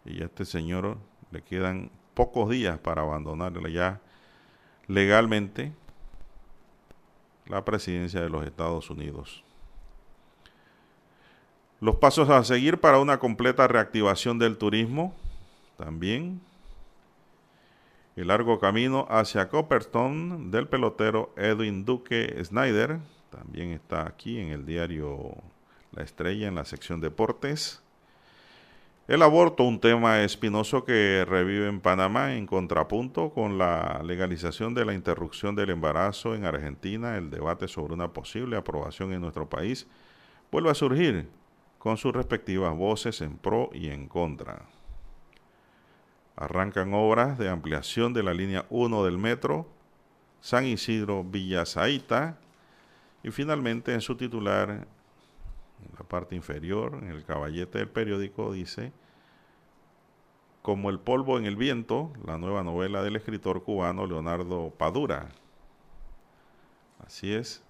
Y 0.05 0.21
a 0.21 0.25
este 0.25 0.45
señor 0.45 0.97
le 1.31 1.41
quedan 1.43 1.91
pocos 2.13 2.49
días 2.49 2.79
para 2.79 3.03
abandonarle 3.03 3.71
ya 3.71 4.01
legalmente 4.87 5.73
la 7.45 7.63
presidencia 7.63 8.21
de 8.21 8.29
los 8.29 8.45
Estados 8.45 8.89
Unidos. 8.89 9.43
Los 11.79 11.97
pasos 11.97 12.29
a 12.29 12.43
seguir 12.43 12.79
para 12.79 12.99
una 12.99 13.19
completa 13.19 13.67
reactivación 13.67 14.39
del 14.39 14.57
turismo 14.57 15.13
también. 15.77 16.41
El 18.15 18.29
largo 18.29 18.59
camino 18.59 19.05
hacia 19.11 19.47
Copperstone 19.49 20.49
del 20.49 20.67
pelotero 20.67 21.31
Edwin 21.37 21.85
Duque 21.85 22.43
Snyder 22.43 22.99
también 23.37 23.69
está 23.71 24.07
aquí 24.07 24.39
en 24.39 24.49
el 24.49 24.65
diario 24.65 25.35
La 25.91 26.03
Estrella 26.03 26.47
en 26.47 26.55
la 26.55 26.65
sección 26.65 26.99
Deportes. 26.99 27.83
El 29.07 29.21
aborto, 29.21 29.63
un 29.63 29.79
tema 29.79 30.23
espinoso 30.23 30.83
que 30.83 31.23
revive 31.23 31.67
en 31.67 31.79
Panamá 31.79 32.33
en 32.33 32.47
contrapunto 32.47 33.29
con 33.29 33.59
la 33.59 34.01
legalización 34.03 34.73
de 34.73 34.85
la 34.85 34.93
interrupción 34.93 35.55
del 35.55 35.69
embarazo 35.69 36.33
en 36.33 36.45
Argentina. 36.45 37.15
El 37.15 37.29
debate 37.29 37.67
sobre 37.67 37.93
una 37.93 38.11
posible 38.11 38.57
aprobación 38.57 39.13
en 39.13 39.21
nuestro 39.21 39.47
país 39.47 39.87
vuelve 40.51 40.71
a 40.71 40.75
surgir 40.75 41.29
con 41.77 41.95
sus 41.97 42.13
respectivas 42.13 42.75
voces 42.75 43.21
en 43.21 43.37
pro 43.37 43.69
y 43.71 43.89
en 43.89 44.07
contra. 44.07 44.65
Arrancan 46.35 46.93
obras 46.93 47.37
de 47.37 47.49
ampliación 47.49 48.13
de 48.13 48.23
la 48.23 48.33
línea 48.33 48.65
1 48.71 49.05
del 49.05 49.19
metro 49.19 49.67
San 50.41 50.65
Isidro 50.65 51.23
Villasaita 51.23 52.39
y 53.23 53.31
finalmente 53.31 53.93
en 53.93 54.01
su 54.01 54.15
titular, 54.15 54.69
en 54.69 54.85
la 55.97 56.03
parte 56.07 56.35
inferior, 56.35 56.99
en 57.01 57.09
el 57.09 57.25
caballete 57.25 57.79
del 57.79 57.89
periódico, 57.89 58.53
dice, 58.53 58.93
Como 60.61 60.89
el 60.89 60.99
polvo 60.99 61.37
en 61.37 61.45
el 61.45 61.55
viento, 61.55 62.11
la 62.25 62.37
nueva 62.37 62.63
novela 62.63 63.01
del 63.03 63.15
escritor 63.15 63.63
cubano 63.63 64.05
Leonardo 64.05 64.73
Padura. 64.77 65.29
Así 67.05 67.33
es. 67.33 67.63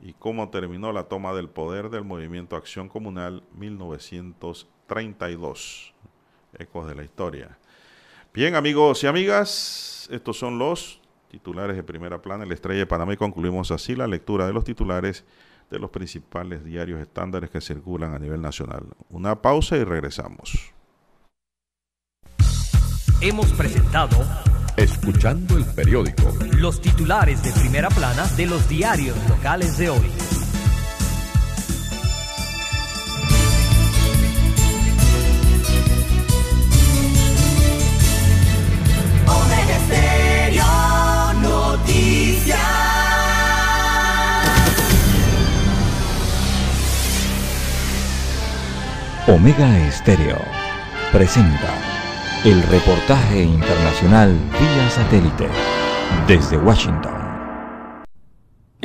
Y 0.00 0.12
cómo 0.12 0.50
terminó 0.50 0.92
la 0.92 1.04
toma 1.04 1.32
del 1.32 1.48
poder 1.48 1.88
del 1.90 2.04
movimiento 2.04 2.56
Acción 2.56 2.88
Comunal 2.88 3.44
1932. 3.54 5.94
Ecos 6.58 6.88
de 6.88 6.94
la 6.94 7.04
historia. 7.04 7.58
Bien, 8.32 8.54
amigos 8.54 9.02
y 9.02 9.06
amigas, 9.06 10.08
estos 10.10 10.38
son 10.38 10.58
los 10.58 11.02
titulares 11.28 11.76
de 11.76 11.82
primera 11.82 12.20
plana 12.22 12.44
la 12.44 12.54
estrella 12.54 12.80
de 12.80 12.86
Panamá 12.86 13.12
y 13.12 13.16
concluimos 13.16 13.70
así 13.70 13.94
la 13.94 14.06
lectura 14.06 14.46
de 14.46 14.52
los 14.52 14.64
titulares 14.64 15.24
de 15.70 15.78
los 15.78 15.90
principales 15.90 16.64
diarios 16.64 17.00
estándares 17.00 17.50
que 17.50 17.60
circulan 17.60 18.14
a 18.14 18.18
nivel 18.18 18.40
nacional. 18.40 18.84
Una 19.10 19.42
pausa 19.42 19.76
y 19.76 19.84
regresamos. 19.84 20.72
Hemos 23.20 23.52
presentado 23.54 24.18
Escuchando 24.76 25.56
el 25.56 25.64
periódico. 25.64 26.34
Los 26.58 26.82
titulares 26.82 27.42
de 27.42 27.50
primera 27.52 27.88
plana 27.88 28.26
de 28.36 28.44
los 28.44 28.68
diarios 28.68 29.16
locales 29.26 29.78
de 29.78 29.88
hoy. 29.88 30.35
Omega 49.28 49.78
Estéreo 49.88 50.38
presenta 51.10 51.74
el 52.44 52.62
reportaje 52.62 53.42
internacional 53.42 54.32
vía 54.52 54.90
satélite 54.90 55.48
desde 56.28 56.56
Washington. 56.58 57.15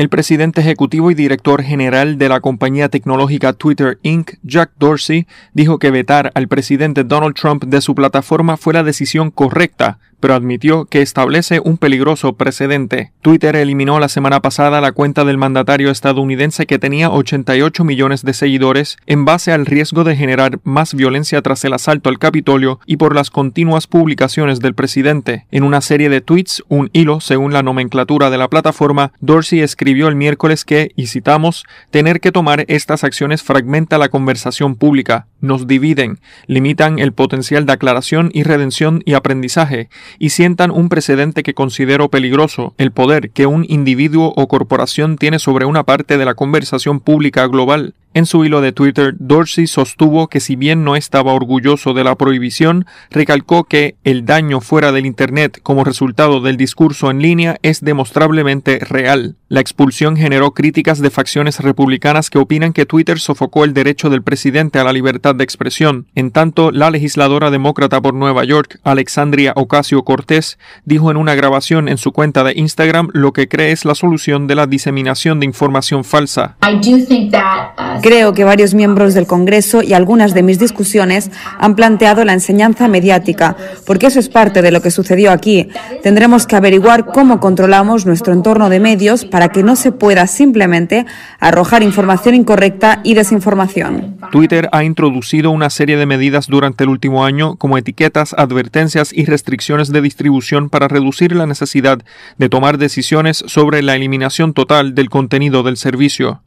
El 0.02 0.10
presidente 0.10 0.62
ejecutivo 0.62 1.12
y 1.12 1.14
director 1.14 1.62
general 1.62 2.18
de 2.18 2.28
la 2.28 2.40
compañía 2.40 2.90
tecnológica 2.90 3.54
Twitter 3.54 4.00
Inc., 4.02 4.32
Jack 4.42 4.72
Dorsey, 4.80 5.28
dijo 5.54 5.78
que 5.78 5.92
vetar 5.92 6.32
al 6.34 6.48
presidente 6.48 7.04
Donald 7.04 7.36
Trump 7.36 7.66
de 7.66 7.82
su 7.82 7.94
plataforma 7.94 8.58
fue 8.58 8.74
la 8.74 8.82
decisión 8.82 9.30
correcta 9.30 10.00
pero 10.22 10.36
admitió 10.36 10.86
que 10.86 11.02
establece 11.02 11.60
un 11.60 11.78
peligroso 11.78 12.34
precedente. 12.34 13.12
Twitter 13.22 13.58
eliminó 13.58 14.00
la 14.00 14.08
semana 14.08 14.40
pasada 14.40 14.80
la 14.80 14.94
cuenta 14.94 15.26
del 15.26 15.38
mandatario 15.38 15.92
estadounidense 15.92 16.68
que 16.68 16.80
tenía 16.80 17.10
88 17.10 17.84
millones 17.84 18.24
de 18.24 18.34
seguidores 18.34 18.98
en 19.08 19.26
base 19.26 19.52
al 19.52 19.66
riesgo 19.66 20.04
de 20.06 20.16
generar 20.16 20.60
más 20.64 20.94
violencia 20.94 21.42
tras 21.42 21.66
el 21.66 21.74
asalto 21.74 22.10
al 22.10 22.20
Capitolio 22.20 22.80
y 22.86 22.98
por 22.98 23.16
las 23.16 23.32
continuas 23.32 23.88
publicaciones 23.88 24.60
del 24.60 24.76
presidente. 24.76 25.48
En 25.52 25.64
una 25.64 25.82
serie 25.82 26.10
de 26.10 26.22
tweets, 26.22 26.64
un 26.70 26.90
hilo 26.94 27.20
según 27.20 27.52
la 27.52 27.64
nomenclatura 27.64 28.30
de 28.30 28.38
la 28.38 28.48
plataforma, 28.48 29.12
Dorsey 29.20 29.62
escribió 29.62 29.91
el 29.92 30.16
miércoles 30.16 30.66
que, 30.66 30.92
y 30.96 31.08
citamos, 31.08 31.66
tener 31.90 32.20
que 32.20 32.32
tomar 32.32 32.66
estas 32.68 33.04
acciones 33.04 33.44
fragmenta 33.44 33.98
la 33.98 34.10
conversación 34.10 34.76
pública, 34.76 35.28
nos 35.40 35.68
dividen, 35.68 36.20
limitan 36.48 37.00
el 37.00 37.14
potencial 37.14 37.66
de 37.66 37.74
aclaración 37.74 38.30
y 38.34 38.44
redención 38.44 39.02
y 39.06 39.14
aprendizaje, 39.14 39.90
y 40.20 40.30
sientan 40.30 40.72
un 40.72 40.90
precedente 40.90 41.44
que 41.44 41.54
considero 41.54 42.10
peligroso, 42.10 42.74
el 42.78 42.92
poder 42.92 43.32
que 43.32 43.46
un 43.46 43.66
individuo 43.68 44.34
o 44.36 44.48
corporación 44.48 45.18
tiene 45.18 45.40
sobre 45.40 45.66
una 45.66 45.84
parte 45.84 46.18
de 46.18 46.26
la 46.26 46.36
conversación 46.36 47.00
pública 47.00 47.48
global. 47.48 47.94
En 48.14 48.26
su 48.26 48.44
hilo 48.44 48.60
de 48.60 48.74
Twitter, 48.74 49.16
Dorsey 49.18 49.68
sostuvo 49.68 50.28
que 50.28 50.42
si 50.42 50.58
bien 50.58 50.84
no 50.84 50.98
estaba 50.98 51.32
orgulloso 51.32 51.94
de 51.94 52.04
la 52.04 52.16
prohibición, 52.16 52.86
recalcó 53.10 53.64
que 53.64 53.96
el 54.04 54.26
daño 54.26 54.60
fuera 54.60 54.92
del 54.92 55.06
Internet 55.06 55.60
como 55.64 55.86
resultado 55.86 56.42
del 56.42 56.58
discurso 56.58 57.10
en 57.10 57.22
línea 57.22 57.58
es 57.62 57.80
demostrablemente 57.80 58.80
real. 58.80 59.36
La 59.48 59.62
expulsión 59.62 60.16
generó 60.18 60.52
críticas 60.52 61.00
de 61.00 61.10
facciones 61.10 61.60
republicanas 61.60 62.30
que 62.30 62.38
opinan 62.38 62.74
que 62.74 62.86
Twitter 62.86 63.20
sofocó 63.20 63.64
el 63.64 63.74
derecho 63.74 64.10
del 64.10 64.24
presidente 64.24 64.80
a 64.80 64.84
la 64.84 64.94
libertad 64.94 65.36
de 65.36 65.44
expresión. 65.44 66.08
En 66.16 66.32
tanto, 66.32 66.72
la 66.72 66.90
legisladora 66.90 67.50
demócrata 67.50 68.02
por 68.02 68.14
Nueva 68.14 68.44
York, 68.44 68.80
Alexandria 68.84 69.54
Ocasio 69.56 70.04
Cortés, 70.04 70.58
dijo 70.86 71.12
en 71.12 71.18
una 71.18 71.36
grabación 71.36 71.88
en 71.88 71.98
su 71.98 72.12
cuenta 72.12 72.44
de 72.44 72.54
Instagram 72.56 73.10
lo 73.14 73.34
que 73.34 73.48
cree 73.48 73.72
es 73.72 73.86
la 73.86 73.96
solución 73.96 74.48
de 74.48 74.56
la 74.56 74.68
diseminación 74.68 75.40
de 75.40 75.46
información 75.46 76.04
falsa. 76.04 76.58
Uh, 76.62 78.01
Creo 78.02 78.34
que 78.34 78.44
varios 78.44 78.74
miembros 78.74 79.14
del 79.14 79.28
Congreso 79.28 79.84
y 79.84 79.94
algunas 79.94 80.34
de 80.34 80.42
mis 80.42 80.58
discusiones 80.58 81.30
han 81.60 81.76
planteado 81.76 82.26
la 82.26 82.34
enseñanza 82.34 82.88
mediática, 82.88 83.56
porque 83.86 84.08
eso 84.08 84.20
es 84.20 84.28
parte 84.28 84.62
de 84.62 84.72
lo 84.72 84.82
que 84.82 84.90
sucedió 84.90 85.32
aquí. 85.32 85.70
Tendremos 86.02 86.48
que 86.48 86.56
averiguar 86.56 87.06
cómo 87.06 87.40
controlamos 87.40 88.06
nuestro 88.06 88.34
entorno 88.34 88.70
de 88.70 88.80
medios 88.80 89.26
para 89.26 89.50
que 89.50 89.62
no 89.62 89.76
se 89.76 89.92
pueda 89.92 90.26
simplemente 90.28 91.06
arrojar 91.40 91.84
información 91.84 92.34
incorrecta 92.34 93.02
y 93.04 93.14
desinformación. 93.14 94.18
Twitter 94.32 94.68
ha 94.72 94.84
introducido 94.84 95.52
una 95.52 95.70
serie 95.70 95.98
de 95.98 96.06
medidas 96.06 96.48
durante 96.48 96.84
el 96.84 96.90
último 96.90 97.24
año, 97.24 97.56
como 97.58 97.78
etiquetas, 97.78 98.34
advertencias 98.38 99.12
y 99.14 99.26
restricciones 99.26 99.92
de 99.92 100.02
distribución 100.02 100.70
para 100.70 100.88
reducir 100.88 101.36
la 101.36 101.46
necesidad 101.46 102.00
de 102.38 102.50
tomar 102.50 102.78
decisiones 102.78 103.44
sobre 103.46 103.84
la 103.84 103.96
eliminación 103.96 104.54
total 104.54 104.96
del 104.96 105.10
contenido 105.10 105.64
del 105.64 105.78
servicio. 105.78 106.42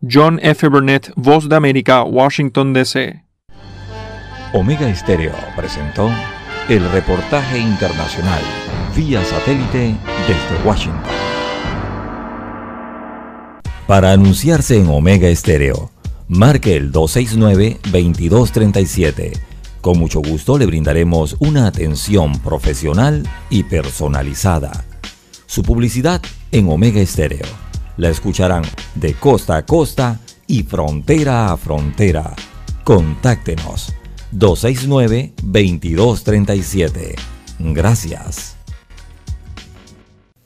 John 0.00 0.38
F. 0.40 0.68
Burnett, 0.68 1.10
Voz 1.16 1.48
de 1.48 1.56
América, 1.56 2.04
Washington, 2.04 2.72
D.C. 2.72 3.24
Omega 4.52 4.88
Estéreo 4.88 5.32
presentó 5.56 6.08
el 6.68 6.88
reportaje 6.92 7.58
internacional 7.58 8.40
vía 8.94 9.24
satélite 9.24 9.96
desde 10.28 10.64
Washington. 10.64 11.02
Para 13.88 14.12
anunciarse 14.12 14.78
en 14.78 14.86
Omega 14.86 15.26
Estéreo, 15.28 15.90
marque 16.28 16.76
el 16.76 16.92
269-2237. 16.92 19.32
Con 19.80 19.98
mucho 19.98 20.20
gusto 20.20 20.58
le 20.58 20.66
brindaremos 20.66 21.34
una 21.40 21.66
atención 21.66 22.38
profesional 22.38 23.28
y 23.50 23.64
personalizada. 23.64 24.84
Su 25.46 25.64
publicidad 25.64 26.22
en 26.52 26.68
Omega 26.68 27.00
Estéreo. 27.00 27.67
La 27.98 28.08
escucharán 28.08 28.62
de 28.94 29.12
costa 29.14 29.56
a 29.56 29.66
costa 29.66 30.20
y 30.46 30.62
frontera 30.62 31.52
a 31.52 31.56
frontera. 31.56 32.32
Contáctenos 32.84 33.92
269-2237. 34.32 37.16
Gracias. 37.58 38.54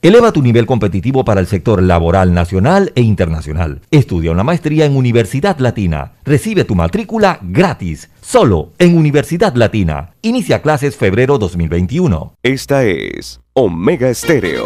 Eleva 0.01 0.31
tu 0.33 0.41
nivel 0.41 0.65
competitivo 0.65 1.23
para 1.23 1.39
el 1.39 1.47
sector 1.47 1.81
laboral 1.81 2.33
nacional 2.33 2.91
e 2.95 3.01
internacional. 3.01 3.79
Estudia 3.89 4.31
una 4.31 4.43
maestría 4.43 4.83
en 4.83 4.97
Universidad 4.97 5.57
Latina. 5.59 6.15
Recibe 6.25 6.65
tu 6.65 6.75
matrícula 6.75 7.39
gratis, 7.41 8.09
solo 8.19 8.73
en 8.79 8.97
Universidad 8.97 9.55
Latina. 9.55 10.11
Inicia 10.21 10.61
clases 10.61 10.97
febrero 10.97 11.37
2021. 11.37 12.33
Esta 12.43 12.83
es 12.83 13.39
Omega 13.53 14.09
Estéreo. 14.09 14.65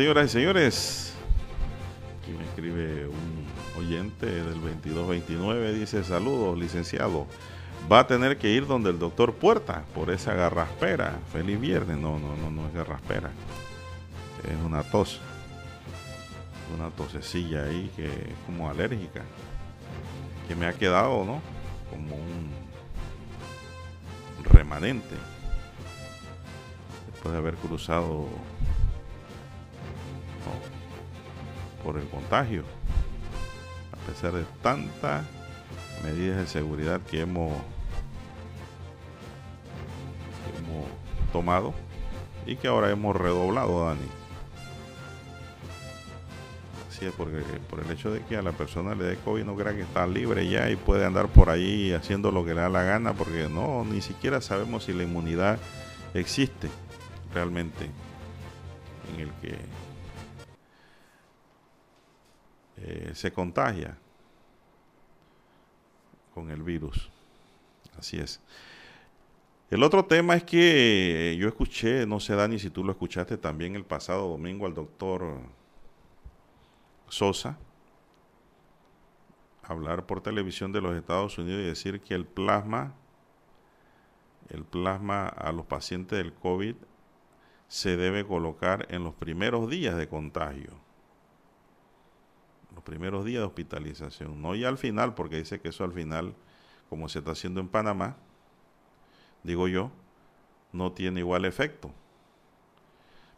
Señoras 0.00 0.24
y 0.24 0.28
señores, 0.30 1.12
aquí 2.22 2.32
me 2.32 2.42
escribe 2.44 3.06
un 3.06 3.44
oyente 3.78 4.24
del 4.24 4.54
2229, 4.54 5.74
dice 5.74 6.02
saludos, 6.04 6.58
licenciado. 6.58 7.26
Va 7.92 7.98
a 7.98 8.06
tener 8.06 8.38
que 8.38 8.48
ir 8.48 8.66
donde 8.66 8.88
el 8.88 8.98
doctor 8.98 9.34
Puerta 9.34 9.84
por 9.94 10.08
esa 10.08 10.32
garraspera. 10.32 11.18
Feliz 11.30 11.60
viernes. 11.60 11.98
No, 11.98 12.18
no, 12.18 12.34
no, 12.34 12.50
no 12.50 12.66
es 12.66 12.72
garraspera. 12.72 13.30
Es 14.42 14.56
una 14.64 14.82
tos. 14.84 15.20
Una 16.74 16.88
tosecilla 16.88 17.64
ahí 17.64 17.90
que 17.94 18.06
es 18.06 18.38
como 18.46 18.70
alérgica. 18.70 19.20
Que 20.48 20.56
me 20.56 20.64
ha 20.64 20.72
quedado, 20.72 21.26
¿no? 21.26 21.42
Como 21.90 22.16
un 22.16 22.50
remanente. 24.44 25.14
Después 27.12 27.32
de 27.32 27.38
haber 27.38 27.56
cruzado 27.56 28.28
por 31.84 31.98
el 31.98 32.08
contagio, 32.08 32.64
a 33.92 34.06
pesar 34.06 34.32
de 34.32 34.44
tantas 34.62 35.24
medidas 36.02 36.38
de 36.38 36.46
seguridad 36.46 37.00
que 37.02 37.20
hemos, 37.20 37.52
que 40.44 40.58
hemos 40.58 40.86
tomado 41.32 41.74
y 42.46 42.56
que 42.56 42.68
ahora 42.68 42.90
hemos 42.90 43.16
redoblado, 43.16 43.86
Dani. 43.86 44.00
Así 46.88 47.06
es, 47.06 47.12
porque 47.12 47.38
por 47.68 47.80
el 47.80 47.90
hecho 47.90 48.10
de 48.10 48.22
que 48.24 48.36
a 48.36 48.42
la 48.42 48.52
persona 48.52 48.94
le 48.94 49.04
dé 49.04 49.16
COVID 49.16 49.44
no 49.44 49.56
crea 49.56 49.74
que 49.74 49.82
está 49.82 50.06
libre 50.06 50.48
ya 50.48 50.68
y 50.70 50.76
puede 50.76 51.06
andar 51.06 51.28
por 51.28 51.48
ahí 51.48 51.92
haciendo 51.92 52.30
lo 52.30 52.44
que 52.44 52.54
le 52.54 52.60
da 52.60 52.68
la 52.68 52.82
gana, 52.82 53.14
porque 53.14 53.48
no, 53.48 53.84
ni 53.84 54.02
siquiera 54.02 54.40
sabemos 54.40 54.84
si 54.84 54.92
la 54.92 55.04
inmunidad 55.04 55.58
existe 56.12 56.68
realmente 57.32 57.88
en 59.14 59.20
el 59.20 59.30
que 59.40 59.56
eh, 62.90 63.14
se 63.14 63.32
contagia 63.32 63.96
con 66.34 66.50
el 66.50 66.62
virus. 66.62 67.08
Así 67.96 68.18
es. 68.18 68.40
El 69.70 69.84
otro 69.84 70.04
tema 70.04 70.34
es 70.34 70.42
que 70.42 71.36
yo 71.38 71.46
escuché, 71.46 72.04
no 72.04 72.18
sé 72.18 72.34
Dani 72.34 72.58
si 72.58 72.70
tú 72.70 72.82
lo 72.82 72.90
escuchaste 72.90 73.36
también 73.36 73.76
el 73.76 73.84
pasado 73.84 74.28
domingo 74.28 74.66
al 74.66 74.74
doctor 74.74 75.38
Sosa 77.08 77.56
hablar 79.62 80.06
por 80.06 80.20
televisión 80.20 80.72
de 80.72 80.80
los 80.80 80.96
Estados 80.96 81.38
Unidos 81.38 81.62
y 81.62 81.66
decir 81.66 82.00
que 82.00 82.14
el 82.14 82.26
plasma, 82.26 82.94
el 84.48 84.64
plasma 84.64 85.28
a 85.28 85.52
los 85.52 85.66
pacientes 85.66 86.18
del 86.18 86.32
COVID 86.32 86.74
se 87.68 87.96
debe 87.96 88.26
colocar 88.26 88.88
en 88.90 89.04
los 89.04 89.14
primeros 89.14 89.70
días 89.70 89.96
de 89.96 90.08
contagio 90.08 90.89
primeros 92.82 93.24
días 93.24 93.40
de 93.40 93.46
hospitalización, 93.46 94.40
no 94.40 94.54
ya 94.54 94.68
al 94.68 94.78
final, 94.78 95.14
porque 95.14 95.36
dice 95.36 95.60
que 95.60 95.68
eso 95.68 95.84
al 95.84 95.92
final, 95.92 96.34
como 96.88 97.08
se 97.08 97.20
está 97.20 97.32
haciendo 97.32 97.60
en 97.60 97.68
Panamá, 97.68 98.16
digo 99.42 99.68
yo, 99.68 99.90
no 100.72 100.92
tiene 100.92 101.20
igual 101.20 101.44
efecto. 101.44 101.92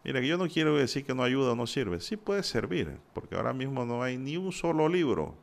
Mira, 0.05 0.21
que 0.21 0.27
yo 0.27 0.37
no 0.37 0.49
quiero 0.49 0.77
decir 0.77 1.05
que 1.05 1.15
no 1.15 1.23
ayuda 1.23 1.53
o 1.53 1.57
no 1.57 1.67
sirve, 1.67 2.01
sí 2.01 2.17
puede 2.17 2.43
servir, 2.43 2.99
porque 3.15 3.37
ahora 3.37 3.53
mismo 3.53 3.85
no 3.85 4.03
hay 4.03 4.19
ni 4.19 4.37
un 4.37 4.51
solo 4.51 4.89
libro 4.89 5.35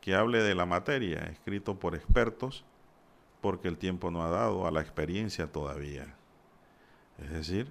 que 0.00 0.14
hable 0.14 0.42
de 0.42 0.54
la 0.54 0.66
materia, 0.66 1.20
escrito 1.32 1.78
por 1.78 1.94
expertos, 1.94 2.64
porque 3.40 3.68
el 3.68 3.78
tiempo 3.78 4.10
no 4.10 4.22
ha 4.22 4.28
dado 4.28 4.66
a 4.66 4.70
la 4.70 4.82
experiencia 4.82 5.50
todavía. 5.50 6.14
Es 7.18 7.30
decir, 7.30 7.70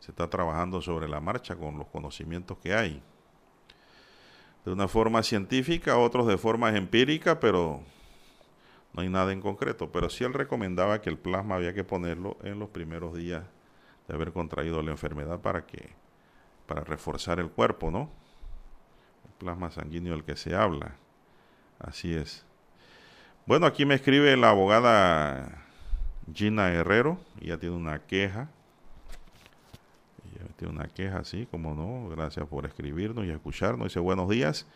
se 0.00 0.10
está 0.10 0.28
trabajando 0.28 0.82
sobre 0.82 1.08
la 1.08 1.20
marcha 1.20 1.56
con 1.56 1.78
los 1.78 1.86
conocimientos 1.86 2.58
que 2.58 2.74
hay 2.74 3.02
de 4.66 4.72
una 4.72 4.88
forma 4.88 5.22
científica, 5.22 5.96
otros 5.96 6.26
de 6.26 6.36
forma 6.36 6.76
empírica, 6.76 7.38
pero 7.38 7.82
no 8.92 9.02
hay 9.02 9.08
nada 9.08 9.32
en 9.32 9.40
concreto. 9.40 9.92
Pero 9.92 10.10
sí 10.10 10.24
él 10.24 10.34
recomendaba 10.34 11.00
que 11.00 11.08
el 11.08 11.18
plasma 11.18 11.54
había 11.54 11.72
que 11.72 11.84
ponerlo 11.84 12.36
en 12.42 12.58
los 12.58 12.68
primeros 12.70 13.14
días 13.14 13.44
de 14.08 14.14
haber 14.14 14.32
contraído 14.32 14.82
la 14.82 14.90
enfermedad 14.90 15.40
para 15.40 15.66
que 15.66 15.90
para 16.66 16.82
reforzar 16.82 17.38
el 17.38 17.48
cuerpo, 17.48 17.92
¿no? 17.92 18.10
El 19.24 19.32
plasma 19.38 19.70
sanguíneo 19.70 20.14
del 20.14 20.24
que 20.24 20.34
se 20.34 20.56
habla. 20.56 20.96
Así 21.78 22.12
es. 22.12 22.44
Bueno, 23.46 23.66
aquí 23.66 23.86
me 23.86 23.94
escribe 23.94 24.36
la 24.36 24.50
abogada 24.50 25.64
Gina 26.34 26.72
Herrero, 26.72 27.20
ella 27.40 27.60
tiene 27.60 27.76
una 27.76 28.00
queja 28.00 28.48
tiene 30.56 30.74
una 30.74 30.88
queja, 30.88 31.22
sí, 31.24 31.46
como 31.50 31.74
no. 31.74 32.08
Gracias 32.08 32.46
por 32.46 32.66
escribirnos 32.66 33.24
y 33.26 33.30
escucharnos. 33.30 33.88
Dice 33.88 34.00
buenos 34.00 34.28
días. 34.28 34.66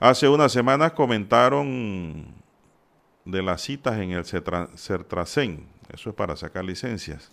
Hace 0.00 0.28
unas 0.28 0.52
semanas 0.52 0.92
comentaron 0.92 2.26
de 3.24 3.42
las 3.42 3.62
citas 3.62 3.98
en 3.98 4.10
el 4.10 4.24
Certracen. 4.24 5.66
Eso 5.92 6.10
es 6.10 6.16
para 6.16 6.36
sacar 6.36 6.64
licencias. 6.64 7.30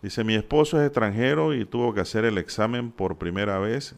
Dice, 0.00 0.22
mi 0.22 0.36
esposo 0.36 0.80
es 0.80 0.86
extranjero 0.86 1.54
y 1.54 1.64
tuvo 1.64 1.92
que 1.92 2.00
hacer 2.00 2.24
el 2.24 2.38
examen 2.38 2.92
por 2.92 3.18
primera 3.18 3.58
vez 3.58 3.96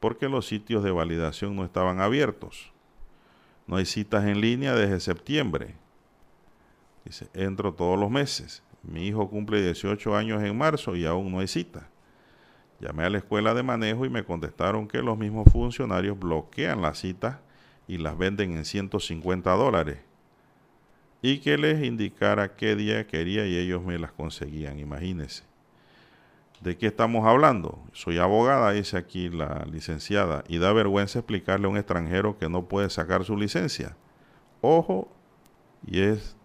porque 0.00 0.28
los 0.28 0.46
sitios 0.46 0.82
de 0.82 0.90
validación 0.90 1.54
no 1.54 1.64
estaban 1.64 2.00
abiertos. 2.00 2.72
No 3.66 3.76
hay 3.76 3.84
citas 3.84 4.24
en 4.24 4.40
línea 4.40 4.74
desde 4.74 5.00
septiembre. 5.00 5.74
Dice, 7.04 7.28
entro 7.34 7.74
todos 7.74 7.98
los 7.98 8.10
meses. 8.10 8.62
Mi 8.82 9.06
hijo 9.06 9.28
cumple 9.28 9.62
18 9.62 10.16
años 10.16 10.42
en 10.42 10.56
marzo 10.56 10.96
y 10.96 11.04
aún 11.04 11.32
no 11.32 11.40
hay 11.40 11.48
cita. 11.48 11.88
Llamé 12.80 13.04
a 13.04 13.10
la 13.10 13.18
escuela 13.18 13.54
de 13.54 13.62
manejo 13.62 14.04
y 14.06 14.10
me 14.10 14.24
contestaron 14.24 14.86
que 14.86 15.02
los 15.02 15.18
mismos 15.18 15.50
funcionarios 15.50 16.18
bloquean 16.18 16.80
las 16.80 16.98
citas 16.98 17.38
y 17.88 17.98
las 17.98 18.16
venden 18.16 18.56
en 18.56 18.64
150 18.64 19.50
dólares. 19.52 19.98
Y 21.20 21.38
que 21.38 21.58
les 21.58 21.82
indicara 21.82 22.54
qué 22.54 22.76
día 22.76 23.06
quería 23.06 23.46
y 23.46 23.56
ellos 23.56 23.82
me 23.82 23.98
las 23.98 24.12
conseguían, 24.12 24.78
imagínense. 24.78 25.42
¿De 26.60 26.76
qué 26.76 26.86
estamos 26.86 27.26
hablando? 27.26 27.80
Soy 27.92 28.18
abogada, 28.18 28.72
dice 28.72 28.96
aquí 28.96 29.28
la 29.28 29.64
licenciada, 29.70 30.44
y 30.48 30.58
da 30.58 30.72
vergüenza 30.72 31.20
explicarle 31.20 31.66
a 31.66 31.70
un 31.70 31.76
extranjero 31.76 32.38
que 32.38 32.48
no 32.48 32.66
puede 32.66 32.90
sacar 32.90 33.24
su 33.24 33.36
licencia. 33.36 33.96
Ojo, 34.60 35.08
y 35.86 36.00
es 36.00 36.36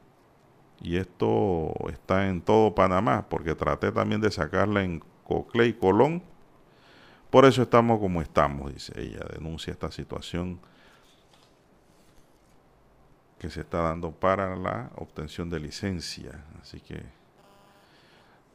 y 0.83 0.97
esto 0.97 1.73
está 1.89 2.27
en 2.27 2.41
todo 2.41 2.75
Panamá, 2.75 3.25
porque 3.29 3.55
traté 3.55 3.91
también 3.91 4.19
de 4.19 4.29
sacarla 4.29 4.83
en 4.83 5.01
Cocle 5.23 5.65
y 5.65 5.73
Colón. 5.73 6.21
Por 7.29 7.45
eso 7.45 7.63
estamos 7.63 7.99
como 7.99 8.21
estamos, 8.21 8.73
dice 8.73 8.93
ella, 8.99 9.21
denuncia 9.33 9.71
esta 9.71 9.89
situación 9.91 10.59
que 13.39 13.49
se 13.49 13.61
está 13.61 13.79
dando 13.79 14.11
para 14.11 14.57
la 14.57 14.91
obtención 14.97 15.49
de 15.49 15.61
licencia. 15.61 16.43
Así 16.61 16.81
que 16.81 17.01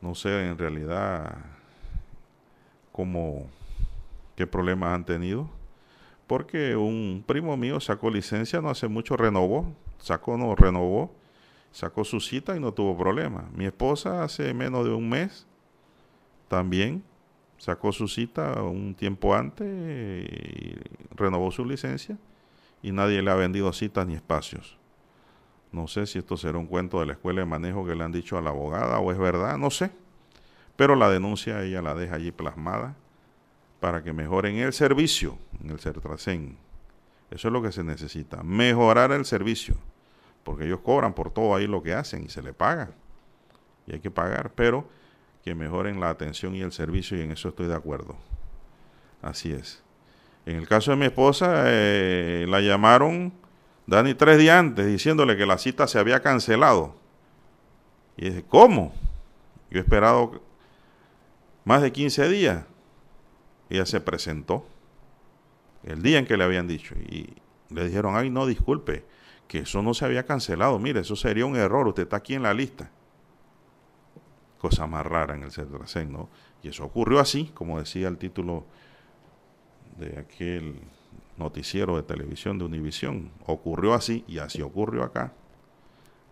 no 0.03 0.15
sé 0.15 0.49
en 0.49 0.59
realidad 0.59 1.35
cómo, 2.93 3.49
qué 4.37 4.47
problemas 4.47 4.95
han 4.95 5.07
tenido. 5.07 5.49
Porque 6.27 6.77
un 6.77 7.25
primo 7.27 7.57
mío 7.57 7.81
sacó 7.81 8.11
licencia 8.11 8.61
no 8.61 8.69
hace 8.69 8.87
mucho, 8.87 9.17
renovó, 9.17 9.75
sacó, 9.99 10.37
no, 10.37 10.55
renovó, 10.55 11.11
sacó 11.71 12.05
su 12.05 12.21
cita 12.21 12.57
y 12.57 12.61
no 12.61 12.73
tuvo 12.73 12.97
problema. 12.97 13.49
Mi 13.55 13.67
esposa 13.67 14.23
hace 14.23 14.53
menos 14.55 14.85
de 14.85 14.93
un 14.93 15.09
mes 15.09 15.47
también 16.49 17.03
sacó 17.59 17.93
su 17.93 18.09
cita 18.09 18.63
un 18.63 18.95
tiempo 18.95 19.35
antes 19.35 19.67
y 19.67 20.77
renovó 21.15 21.51
su 21.51 21.65
licencia 21.65 22.17
y 22.83 22.93
nadie 22.93 23.23
le 23.23 23.31
ha 23.31 23.35
vendido 23.35 23.73
citas 23.73 24.07
ni 24.07 24.15
espacios. 24.15 24.79
No 25.73 25.87
sé 25.87 26.07
si 26.07 26.19
esto 26.19 26.37
será 26.37 26.57
un 26.59 26.67
cuento 26.67 27.01
de 27.01 27.07
la 27.07 27.13
escuela 27.13 27.41
de 27.41 27.47
manejo 27.47 27.85
que 27.85 27.95
le 27.95 28.05
han 28.05 28.13
dicho 28.13 28.39
a 28.39 28.43
la 28.43 28.51
abogada 28.51 28.99
o 29.01 29.13
es 29.13 29.19
verdad, 29.19 29.59
no 29.59 29.71
sé. 29.71 29.91
Pero 30.77 30.95
la 30.95 31.11
denuncia 31.11 31.63
ella 31.63 31.83
la 31.83 31.95
deja 31.95 32.15
allí 32.15 32.33
plasmada 32.33 32.97
para 33.81 34.03
que 34.03 34.13
mejoren 34.13 34.57
el 34.57 34.73
servicio 34.73 35.39
en 35.61 35.71
el 35.71 35.79
Certracén. 35.79 36.57
Eso 37.31 37.49
es 37.49 37.53
lo 37.53 37.61
que 37.61 37.73
se 37.73 37.85
necesita, 37.85 38.43
mejorar 38.43 39.13
el 39.13 39.25
servicio, 39.25 39.77
porque 40.49 40.65
ellos 40.65 40.81
cobran 40.83 41.13
por 41.13 41.31
todo 41.31 41.55
ahí 41.55 41.67
lo 41.67 41.83
que 41.83 41.93
hacen 41.93 42.25
y 42.25 42.31
se 42.31 42.41
le 42.41 42.55
paga. 42.55 42.89
Y 43.87 43.93
hay 43.93 44.01
que 44.01 44.11
pagar, 44.11 44.51
pero 44.55 44.89
que 45.45 45.55
mejoren 45.55 46.01
la 46.01 46.09
atención 46.09 46.55
y 46.55 46.63
el 46.63 46.73
servicio 46.73 47.19
y 47.19 47.21
en 47.21 47.33
eso 47.33 47.51
estoy 47.51 47.67
de 47.67 47.75
acuerdo. 47.75 48.17
Así 49.21 49.53
es. 49.53 49.83
En 50.47 50.57
el 50.57 50.67
caso 50.67 50.91
de 50.91 50.97
mi 50.97 51.05
esposa, 51.05 51.65
eh, 51.67 52.47
la 52.49 52.63
llamaron 52.63 53.35
Dani 53.87 54.15
tres 54.15 54.39
días 54.39 54.59
antes 54.59 54.87
diciéndole 54.87 55.37
que 55.37 55.45
la 55.45 55.59
cita 55.59 55.87
se 55.87 55.99
había 55.99 56.21
cancelado. 56.21 56.97
Y 58.17 58.31
dije, 58.31 58.45
¿cómo? 58.49 58.95
Yo 59.71 59.81
he 59.81 59.83
esperado 59.83 60.41
más 61.67 61.83
de 61.83 61.93
15 61.93 62.27
días. 62.31 62.65
Ella 63.69 63.85
se 63.85 64.01
presentó 64.01 64.65
el 65.83 66.01
día 66.01 66.19
en 66.19 66.25
que 66.25 66.39
le 66.39 66.45
habían 66.45 66.67
dicho 66.67 66.95
y 66.95 67.35
le 67.69 67.85
dijeron, 67.85 68.17
ay, 68.17 68.31
no, 68.31 68.47
disculpe, 68.47 69.05
que 69.49 69.61
eso 69.61 69.83
no 69.83 69.95
se 69.95 70.05
había 70.05 70.25
cancelado. 70.27 70.79
Mire, 70.79 71.01
eso 71.01 71.17
sería 71.17 71.47
un 71.47 71.57
error, 71.57 71.89
usted 71.89 72.05
está 72.05 72.19
aquí 72.19 72.35
en 72.35 72.43
la 72.43 72.55
lista. 72.55 72.91
Cosa 74.59 74.87
más 74.87 75.05
rara 75.07 75.35
en 75.35 75.43
el 75.43 75.51
Cetracen, 75.51 76.13
¿no? 76.13 76.29
Y 76.63 76.69
eso 76.69 76.85
ocurrió 76.85 77.19
así, 77.19 77.51
como 77.55 77.79
decía 77.79 78.09
el 78.09 78.19
título 78.19 78.67
de 79.97 80.19
aquel 80.19 80.81
noticiero 81.39 81.97
de 81.97 82.03
televisión 82.03 82.59
de 82.59 82.67
Univisión. 82.67 83.31
Ocurrió 83.47 83.95
así 83.95 84.25
y 84.29 84.39
así 84.39 84.61
ocurrió 84.61 85.03
acá. 85.03 85.33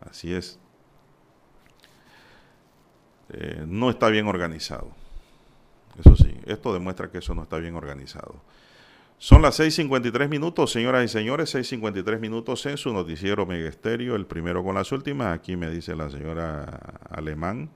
Así 0.01 0.34
es. 0.34 0.59
Eh, 3.30 3.64
no 3.66 3.90
está 3.90 4.09
bien 4.09 4.26
organizado. 4.26 4.90
Eso 5.98 6.14
sí, 6.16 6.36
esto 6.44 6.74
demuestra 6.74 7.10
que 7.10 7.18
eso 7.18 7.34
no 7.34 7.44
está 7.44 7.56
bien 7.59 7.74
organizado. 7.74 8.34
Son 9.18 9.40
las 9.40 9.59
6.53 9.59 10.28
minutos, 10.28 10.70
señoras 10.70 11.05
y 11.05 11.09
señores, 11.09 11.55
6.53 11.55 12.20
minutos 12.20 12.66
en 12.66 12.76
su 12.76 12.93
noticiero 12.93 13.47
Megesterio, 13.47 14.14
el 14.14 14.26
primero 14.26 14.62
con 14.62 14.74
las 14.74 14.93
últimas. 14.93 15.34
Aquí 15.34 15.56
me 15.56 15.70
dice 15.70 15.97
la 15.97 16.10
señora 16.10 17.01
Alemán. 17.09 17.70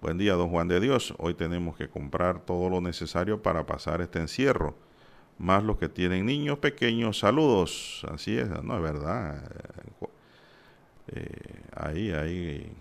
Buen 0.00 0.16
día, 0.16 0.32
don 0.32 0.48
Juan 0.48 0.68
de 0.68 0.80
Dios. 0.80 1.14
Hoy 1.18 1.34
tenemos 1.34 1.76
que 1.76 1.88
comprar 1.88 2.40
todo 2.40 2.70
lo 2.70 2.80
necesario 2.80 3.42
para 3.42 3.66
pasar 3.66 4.00
este 4.00 4.18
encierro 4.18 4.76
más 5.38 5.62
los 5.62 5.78
que 5.78 5.88
tienen 5.88 6.26
niños 6.26 6.58
pequeños. 6.58 7.18
Saludos, 7.18 8.04
así 8.10 8.36
es, 8.36 8.48
no 8.62 8.76
es 8.76 8.82
verdad. 8.82 9.42
Eh, 11.08 11.62
ahí, 11.74 12.10
ahí, 12.10 12.72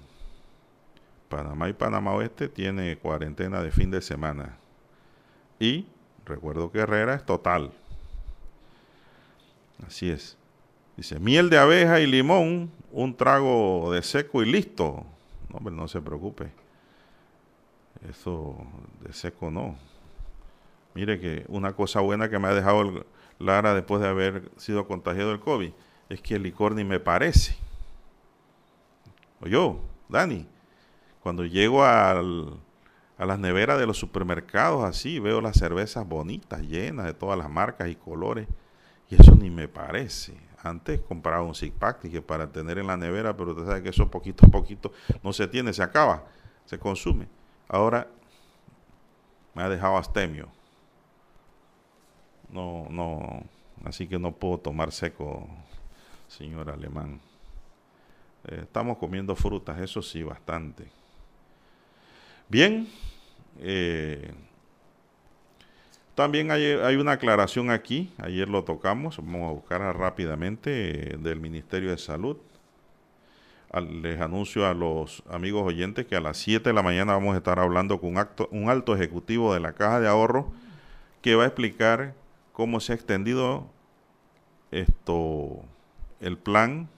Panamá 1.29 1.69
y 1.69 1.73
Panamá 1.73 2.13
Oeste 2.13 2.49
tiene 2.49 2.97
cuarentena 2.97 3.61
de 3.61 3.71
fin 3.71 3.91
de 3.91 4.01
semana. 4.01 4.57
Y 5.59 5.85
recuerdo 6.25 6.71
que 6.71 6.79
Herrera 6.79 7.13
es 7.13 7.25
total. 7.25 7.71
Así 9.85 10.09
es. 10.09 10.37
Dice, 10.95 11.19
miel 11.19 11.49
de 11.49 11.57
abeja 11.57 11.99
y 11.99 12.07
limón, 12.07 12.71
un 12.91 13.15
trago 13.15 13.91
de 13.91 14.01
seco 14.01 14.41
y 14.41 14.51
listo. 14.51 15.05
No, 15.49 15.57
hombre, 15.57 15.73
no 15.73 15.87
se 15.87 16.01
preocupe. 16.01 16.51
Eso 18.09 18.55
de 19.01 19.13
seco 19.13 19.51
no. 19.51 19.75
Mire 20.95 21.19
que 21.19 21.45
una 21.47 21.73
cosa 21.73 21.99
buena 21.99 22.29
que 22.29 22.39
me 22.39 22.47
ha 22.47 22.53
dejado 22.53 23.05
Lara 23.39 23.75
después 23.75 24.01
de 24.01 24.07
haber 24.07 24.51
sido 24.57 24.87
contagiado 24.87 25.29
del 25.29 25.39
COVID 25.39 25.71
es 26.09 26.21
que 26.21 26.35
el 26.35 26.43
licor 26.43 26.73
ni 26.73 26.83
me 26.83 26.99
parece. 26.99 27.55
O 29.41 29.47
yo, 29.47 29.79
Dani, 30.09 30.47
cuando 31.21 31.45
llego 31.45 31.83
a 31.85 32.19
las 33.19 33.39
neveras 33.39 33.77
de 33.77 33.85
los 33.85 33.97
supermercados 33.97 34.83
así, 34.83 35.19
veo 35.19 35.41
las 35.41 35.57
cervezas 35.57 36.07
bonitas, 36.07 36.61
llenas 36.61 37.05
de 37.05 37.13
todas 37.13 37.37
las 37.37 37.49
marcas 37.49 37.89
y 37.89 37.95
colores, 37.95 38.47
y 39.09 39.15
eso 39.15 39.35
ni 39.35 39.49
me 39.49 39.67
parece. 39.67 40.34
Antes 40.63 41.01
compraba 41.01 41.43
un 41.43 41.55
six 41.55 41.73
pack 41.77 42.09
que 42.09 42.21
para 42.21 42.51
tener 42.51 42.77
en 42.77 42.88
la 42.88 42.97
nevera, 42.97 43.35
pero 43.38 43.51
usted 43.51 43.65
sabe 43.65 43.84
que 43.84 43.89
eso 43.89 44.09
poquito 44.09 44.45
a 44.45 44.49
poquito 44.49 44.91
no 45.23 45.31
se 45.34 45.47
tiene, 45.47 45.71
se 45.73 45.84
acaba, 45.84 46.25
se 46.65 46.77
consume. 46.79 47.27
Ahora 47.69 48.07
me 49.53 49.63
ha 49.63 49.69
dejado 49.69 49.97
astemio 49.97 50.49
no, 52.49 52.88
no, 52.89 53.43
así 53.84 54.07
que 54.07 54.19
no 54.19 54.31
puedo 54.34 54.59
tomar 54.59 54.91
seco, 54.91 55.47
señor 56.27 56.69
alemán. 56.69 57.19
Eh, 58.45 58.61
estamos 58.63 58.97
comiendo 58.97 59.35
frutas, 59.35 59.79
eso 59.79 60.01
sí, 60.01 60.23
bastante. 60.23 60.88
Bien, 62.47 62.88
eh, 63.59 64.34
también 66.18 66.49
hay, 66.49 66.65
hay, 66.65 66.95
una 66.95 67.11
aclaración 67.11 67.69
aquí, 67.69 68.11
ayer 68.18 68.49
lo 68.49 68.64
tocamos, 68.64 69.18
vamos 69.18 69.49
a 69.49 69.53
buscarla 69.53 69.94
rápidamente 69.94 71.11
eh, 71.14 71.18
del 71.18 71.39
Ministerio 71.39 71.91
de 71.91 71.99
Salud. 71.99 72.38
les 74.02 74.19
anuncio 74.19 74.65
a 74.65 74.73
los 74.73 75.22
amigos 75.30 75.61
oyentes 75.61 76.07
que 76.07 76.15
a 76.15 76.19
las 76.19 76.38
7 76.38 76.69
de 76.69 76.73
la 76.73 76.81
mañana 76.81 77.14
vamos 77.14 77.35
a 77.35 77.38
estar 77.38 77.60
hablando 77.60 78.02
con 78.02 78.18
un, 78.18 78.27
un 78.49 78.68
alto 78.68 78.95
ejecutivo 78.95 79.53
de 79.53 79.60
la 79.60 79.73
Caja 79.73 79.99
de 79.99 80.07
Ahorro 80.07 80.52
que 81.22 81.35
va 81.35 81.44
a 81.44 81.45
explicar 81.45 82.15
cómo 82.52 82.80
se 82.80 82.94
ha 82.94 82.95
extendido 82.95 83.68
esto 84.72 85.61
el 86.19 86.39
plan 86.39 86.89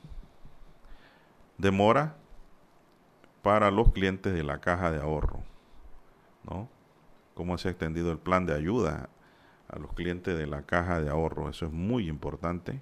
de 1.57 1.71
mora 1.71 2.15
para 3.41 3.69
los 3.69 3.91
clientes 3.91 4.33
de 4.33 4.43
la 4.43 4.61
caja 4.61 4.91
de 4.91 5.01
ahorro, 5.01 5.41
¿no? 6.49 6.69
Cómo 7.39 7.57
se 7.57 7.69
ha 7.69 7.71
extendido 7.71 8.11
el 8.11 8.17
plan 8.17 8.45
de 8.45 8.53
ayuda 8.53 9.07
a 9.69 9.79
los 9.79 9.93
clientes 9.93 10.37
de 10.37 10.45
la 10.45 10.63
caja 10.63 10.99
de 10.99 11.09
ahorro. 11.09 11.49
Eso 11.49 11.67
es 11.67 11.71
muy 11.71 12.09
importante. 12.09 12.81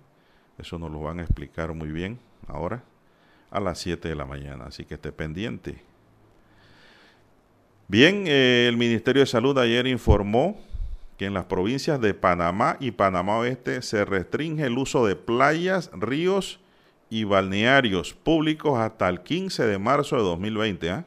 Eso 0.58 0.80
nos 0.80 0.90
lo 0.90 1.00
van 1.00 1.20
a 1.20 1.22
explicar 1.22 1.76
muy 1.76 1.90
bien 1.90 2.18
ahora 2.48 2.84
a 3.52 3.60
las 3.60 3.78
7 3.78 4.10
de 4.10 4.16
la 4.16 4.26
mañana. 4.26 4.66
Así 4.66 4.84
que 4.84 4.96
esté 4.96 5.12
pendiente. 5.12 5.84
Bien, 7.88 8.24
eh, 8.26 8.66
el 8.68 8.78
Ministerio 8.78 9.20
de 9.20 9.28
Salud 9.28 9.56
ayer 9.60 9.86
informó 9.86 10.60
que 11.20 11.26
en 11.26 11.36
las 11.36 11.46
provincias 11.46 12.02
de 12.02 12.16
Panamá 12.16 12.78
y 12.80 12.90
Panamá 12.90 13.38
Oeste 13.38 13.84
se 13.84 14.06
restringe 14.06 14.66
el 14.66 14.80
uso 14.80 15.06
de 15.06 15.16
playas, 15.16 15.92
ríos 15.94 16.60
y 17.12 17.26
balnearios 17.26 18.16
públicos 18.16 18.80
hasta 18.80 19.08
el 19.08 19.22
15 19.22 19.68
de 19.68 19.78
marzo 19.78 20.16
de 20.16 20.24
2020, 20.24 20.90
¿ah? 20.90 21.06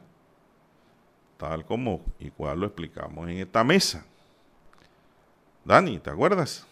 Tal 1.41 1.65
como 1.65 2.05
y 2.19 2.29
cual 2.29 2.59
lo 2.59 2.67
explicamos 2.67 3.27
en 3.27 3.39
esta 3.39 3.63
mesa. 3.63 4.05
Dani, 5.65 5.97
¿te 5.97 6.11
acuerdas? 6.11 6.67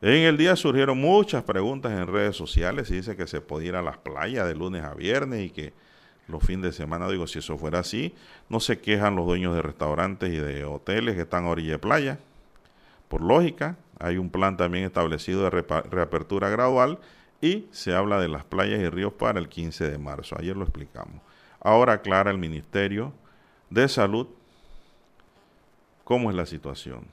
En 0.00 0.22
el 0.22 0.36
día 0.36 0.54
surgieron 0.54 1.00
muchas 1.00 1.42
preguntas 1.42 1.90
en 1.90 2.06
redes 2.06 2.36
sociales 2.36 2.88
y 2.92 2.94
dice 2.94 3.16
que 3.16 3.26
se 3.26 3.40
podía 3.40 3.70
ir 3.70 3.74
a 3.74 3.82
las 3.82 3.98
playas 3.98 4.46
de 4.46 4.54
lunes 4.54 4.84
a 4.84 4.94
viernes 4.94 5.46
y 5.46 5.50
que 5.50 5.72
los 6.28 6.44
fines 6.44 6.62
de 6.62 6.72
semana. 6.72 7.08
Digo, 7.08 7.26
si 7.26 7.40
eso 7.40 7.58
fuera 7.58 7.80
así, 7.80 8.14
no 8.48 8.60
se 8.60 8.78
quejan 8.78 9.16
los 9.16 9.26
dueños 9.26 9.52
de 9.52 9.62
restaurantes 9.62 10.32
y 10.32 10.36
de 10.36 10.64
hoteles 10.64 11.16
que 11.16 11.22
están 11.22 11.46
a 11.46 11.48
orilla 11.48 11.72
de 11.72 11.78
playa. 11.80 12.20
Por 13.08 13.20
lógica, 13.20 13.78
hay 13.98 14.18
un 14.18 14.30
plan 14.30 14.56
también 14.56 14.84
establecido 14.84 15.42
de 15.42 15.50
reapertura 15.50 16.50
gradual 16.50 17.00
y 17.40 17.66
se 17.72 17.96
habla 17.96 18.20
de 18.20 18.28
las 18.28 18.44
playas 18.44 18.78
y 18.78 18.88
ríos 18.88 19.12
para 19.12 19.40
el 19.40 19.48
15 19.48 19.90
de 19.90 19.98
marzo. 19.98 20.36
Ayer 20.38 20.56
lo 20.56 20.62
explicamos. 20.62 21.20
Ahora 21.60 21.94
aclara 21.94 22.30
el 22.30 22.38
Ministerio 22.38 23.12
de 23.70 23.88
Salud 23.88 24.28
cómo 26.04 26.30
es 26.30 26.36
la 26.36 26.46
situación. 26.46 27.06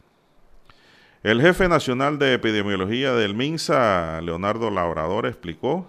El 1.24 1.42
jefe 1.42 1.68
nacional 1.68 2.20
de 2.20 2.34
epidemiología 2.34 3.14
del 3.14 3.34
MINSA, 3.34 4.22
Leonardo 4.22 4.70
Labrador, 4.70 5.26
explicó 5.26 5.88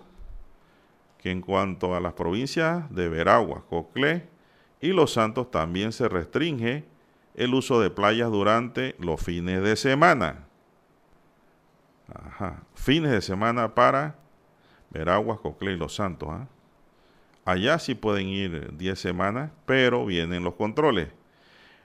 que 1.18 1.30
en 1.30 1.42
cuanto 1.42 1.94
a 1.94 2.00
las 2.00 2.14
provincias 2.14 2.90
de 2.94 3.08
Veragua, 3.08 3.64
Coclé 3.68 4.26
y 4.80 4.88
Los 4.88 5.12
Santos 5.12 5.50
también 5.50 5.92
se 5.92 6.08
restringe 6.08 6.84
el 7.34 7.52
uso 7.52 7.80
de 7.80 7.90
playas 7.90 8.30
durante 8.30 8.96
los 8.98 9.20
fines 9.20 9.62
de 9.62 9.76
semana. 9.76 10.46
Ajá, 12.12 12.62
fines 12.74 13.10
de 13.10 13.20
semana 13.20 13.74
para 13.74 14.16
Veraguas, 14.90 15.38
Coclé 15.40 15.72
y 15.72 15.76
Los 15.76 15.94
Santos. 15.94 16.28
¿ah? 16.32 16.46
Allá 17.46 17.78
sí 17.78 17.94
pueden 17.94 18.26
ir 18.26 18.76
10 18.76 18.98
semanas, 18.98 19.52
pero 19.66 20.04
vienen 20.04 20.42
los 20.42 20.54
controles. 20.54 21.10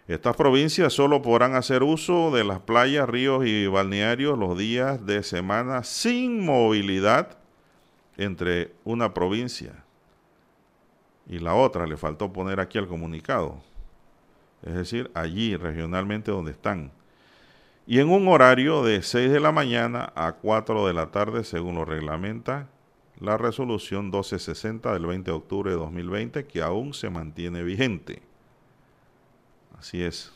Estas 0.07 0.35
provincias 0.35 0.91
solo 0.91 1.21
podrán 1.21 1.53
hacer 1.53 1.83
uso 1.83 2.31
de 2.31 2.43
las 2.43 2.59
playas, 2.59 3.07
ríos 3.07 3.45
y 3.45 3.67
balnearios 3.67 4.39
los 4.39 4.57
días 4.57 5.05
de 5.05 5.21
semana 5.21 5.83
sin 5.83 6.43
movilidad 6.43 7.37
entre 8.17 8.73
una 8.83 9.13
provincia 9.13 9.85
y 11.27 11.37
la 11.37 11.53
otra. 11.53 11.85
Le 11.85 11.95
faltó 11.95 12.33
poner 12.33 12.59
aquí 12.59 12.79
el 12.79 12.87
comunicado. 12.87 13.61
Es 14.63 14.73
decir, 14.73 15.11
allí 15.13 15.55
regionalmente 15.55 16.31
donde 16.31 16.51
están. 16.51 16.91
Y 17.85 17.99
en 17.99 18.09
un 18.09 18.27
horario 18.27 18.83
de 18.83 19.03
6 19.03 19.31
de 19.31 19.39
la 19.39 19.51
mañana 19.51 20.11
a 20.15 20.31
4 20.33 20.87
de 20.87 20.93
la 20.93 21.11
tarde, 21.11 21.43
según 21.43 21.75
lo 21.75 21.85
reglamenta 21.85 22.67
la 23.21 23.37
resolución 23.37 24.05
1260 24.05 24.91
del 24.93 25.05
20 25.05 25.29
de 25.29 25.37
octubre 25.37 25.71
de 25.71 25.77
2020, 25.77 26.45
que 26.47 26.61
aún 26.61 26.93
se 26.93 27.09
mantiene 27.09 27.63
vigente. 27.63 28.21
Así 29.77 30.03
es. 30.03 30.33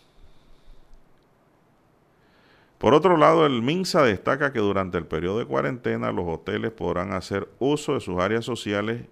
Por 2.77 2.93
otro 2.93 3.17
lado, 3.17 3.47
el 3.47 3.63
MINSA 3.63 4.03
destaca 4.03 4.53
que 4.53 4.59
durante 4.59 4.99
el 4.99 5.07
periodo 5.07 5.39
de 5.39 5.45
cuarentena 5.45 6.11
los 6.11 6.27
hoteles 6.27 6.71
podrán 6.71 7.13
hacer 7.13 7.49
uso 7.57 7.95
de 7.95 8.01
sus 8.01 8.19
áreas 8.19 8.45
sociales 8.45 9.07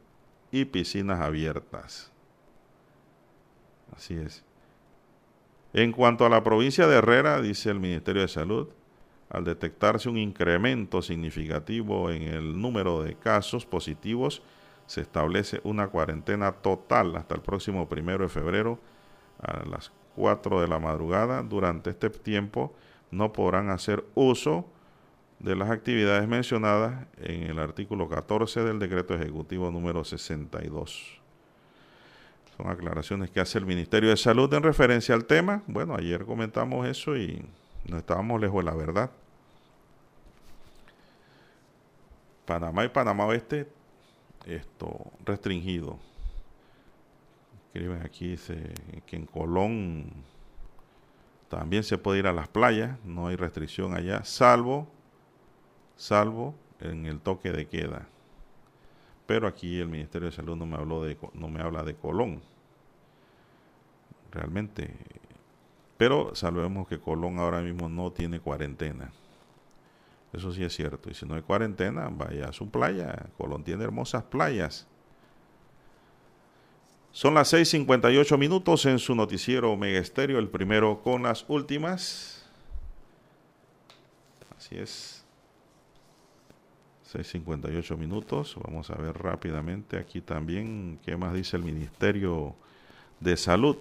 y 0.51 0.65
piscinas 0.65 1.19
abiertas. 1.19 2.11
Así 3.95 4.13
es. 4.13 4.43
En 5.73 5.91
cuanto 5.91 6.25
a 6.27 6.29
la 6.29 6.43
provincia 6.43 6.85
de 6.85 6.97
Herrera, 6.97 7.41
dice 7.41 7.71
el 7.71 7.79
Ministerio 7.79 8.21
de 8.21 8.27
Salud, 8.27 8.67
al 9.33 9.43
detectarse 9.43 10.07
un 10.07 10.17
incremento 10.17 11.01
significativo 11.01 12.11
en 12.11 12.21
el 12.21 12.61
número 12.61 13.01
de 13.01 13.15
casos 13.15 13.65
positivos, 13.65 14.43
se 14.85 15.01
establece 15.01 15.59
una 15.63 15.87
cuarentena 15.87 16.51
total 16.51 17.15
hasta 17.15 17.33
el 17.33 17.41
próximo 17.41 17.89
primero 17.89 18.23
de 18.23 18.29
febrero 18.29 18.79
a 19.41 19.65
las 19.67 19.91
4 20.15 20.61
de 20.61 20.67
la 20.67 20.77
madrugada. 20.77 21.41
Durante 21.41 21.89
este 21.89 22.11
tiempo 22.11 22.75
no 23.09 23.33
podrán 23.33 23.71
hacer 23.71 24.05
uso 24.13 24.69
de 25.39 25.55
las 25.55 25.71
actividades 25.71 26.27
mencionadas 26.27 27.07
en 27.17 27.43
el 27.43 27.57
artículo 27.57 28.07
14 28.07 28.63
del 28.63 28.77
decreto 28.77 29.15
ejecutivo 29.15 29.71
número 29.71 30.03
62. 30.03 31.19
Son 32.55 32.69
aclaraciones 32.69 33.31
que 33.31 33.39
hace 33.39 33.57
el 33.57 33.65
Ministerio 33.65 34.11
de 34.11 34.17
Salud 34.17 34.53
en 34.53 34.61
referencia 34.61 35.15
al 35.15 35.25
tema. 35.25 35.63
Bueno, 35.65 35.95
ayer 35.95 36.23
comentamos 36.23 36.87
eso 36.87 37.17
y 37.17 37.43
no 37.89 37.97
estábamos 37.97 38.39
lejos 38.39 38.63
de 38.63 38.71
la 38.71 38.77
verdad. 38.77 39.09
Panamá 42.45 42.85
y 42.85 42.89
Panamá 42.89 43.25
Oeste, 43.25 43.67
esto 44.45 45.11
restringido 45.25 45.97
escriben 47.73 48.03
aquí, 48.03 48.27
dice 48.27 48.71
que 49.07 49.15
en 49.15 49.25
Colón 49.25 50.11
también 51.49 51.83
se 51.83 51.97
puede 51.97 52.19
ir 52.19 52.27
a 52.27 52.33
las 52.33 52.47
playas, 52.47 53.03
no 53.03 53.27
hay 53.27 53.35
restricción 53.35 53.95
allá, 53.95 54.23
salvo, 54.23 54.87
salvo 55.95 56.53
en 56.79 57.07
el 57.07 57.19
toque 57.19 57.51
de 57.51 57.67
queda. 57.67 58.07
Pero 59.25 59.47
aquí 59.47 59.79
el 59.79 59.87
Ministerio 59.87 60.29
de 60.29 60.35
Salud 60.35 60.55
no 60.55 60.67
me, 60.67 60.75
habló 60.75 61.03
de, 61.03 61.17
no 61.33 61.47
me 61.47 61.61
habla 61.61 61.81
de 61.81 61.95
Colón. 61.95 62.43
Realmente. 64.31 64.95
Pero 65.97 66.35
sabemos 66.35 66.87
que 66.87 66.99
Colón 66.99 67.39
ahora 67.39 67.61
mismo 67.61 67.89
no 67.89 68.11
tiene 68.11 68.39
cuarentena. 68.39 69.11
Eso 70.33 70.51
sí 70.51 70.63
es 70.63 70.75
cierto. 70.75 71.09
Y 71.09 71.13
si 71.13 71.25
no 71.25 71.35
hay 71.35 71.43
cuarentena, 71.43 72.09
vaya 72.09 72.49
a 72.49 72.53
su 72.53 72.69
playa. 72.69 73.27
Colón 73.37 73.63
tiene 73.63 73.83
hermosas 73.83 74.23
playas. 74.23 74.87
Son 77.11 77.35
las 77.35 77.53
6:58 77.53 78.37
minutos 78.39 78.87
en 78.87 78.97
su 78.97 79.13
noticiero 79.13 79.71
Omega 79.71 79.99
Estéreo, 79.99 80.39
el 80.39 80.49
primero 80.49 81.03
con 81.03 81.21
las 81.21 81.45
últimas. 81.47 82.49
Así 84.57 84.75
es. 84.75 85.23
6:58 87.11 87.95
minutos. 87.95 88.57
Vamos 88.63 88.89
a 88.89 88.95
ver 88.95 89.15
rápidamente 89.15 89.97
aquí 89.97 90.21
también 90.21 90.99
qué 91.05 91.15
más 91.15 91.35
dice 91.35 91.57
el 91.57 91.63
Ministerio 91.63 92.55
de 93.19 93.37
Salud. 93.37 93.77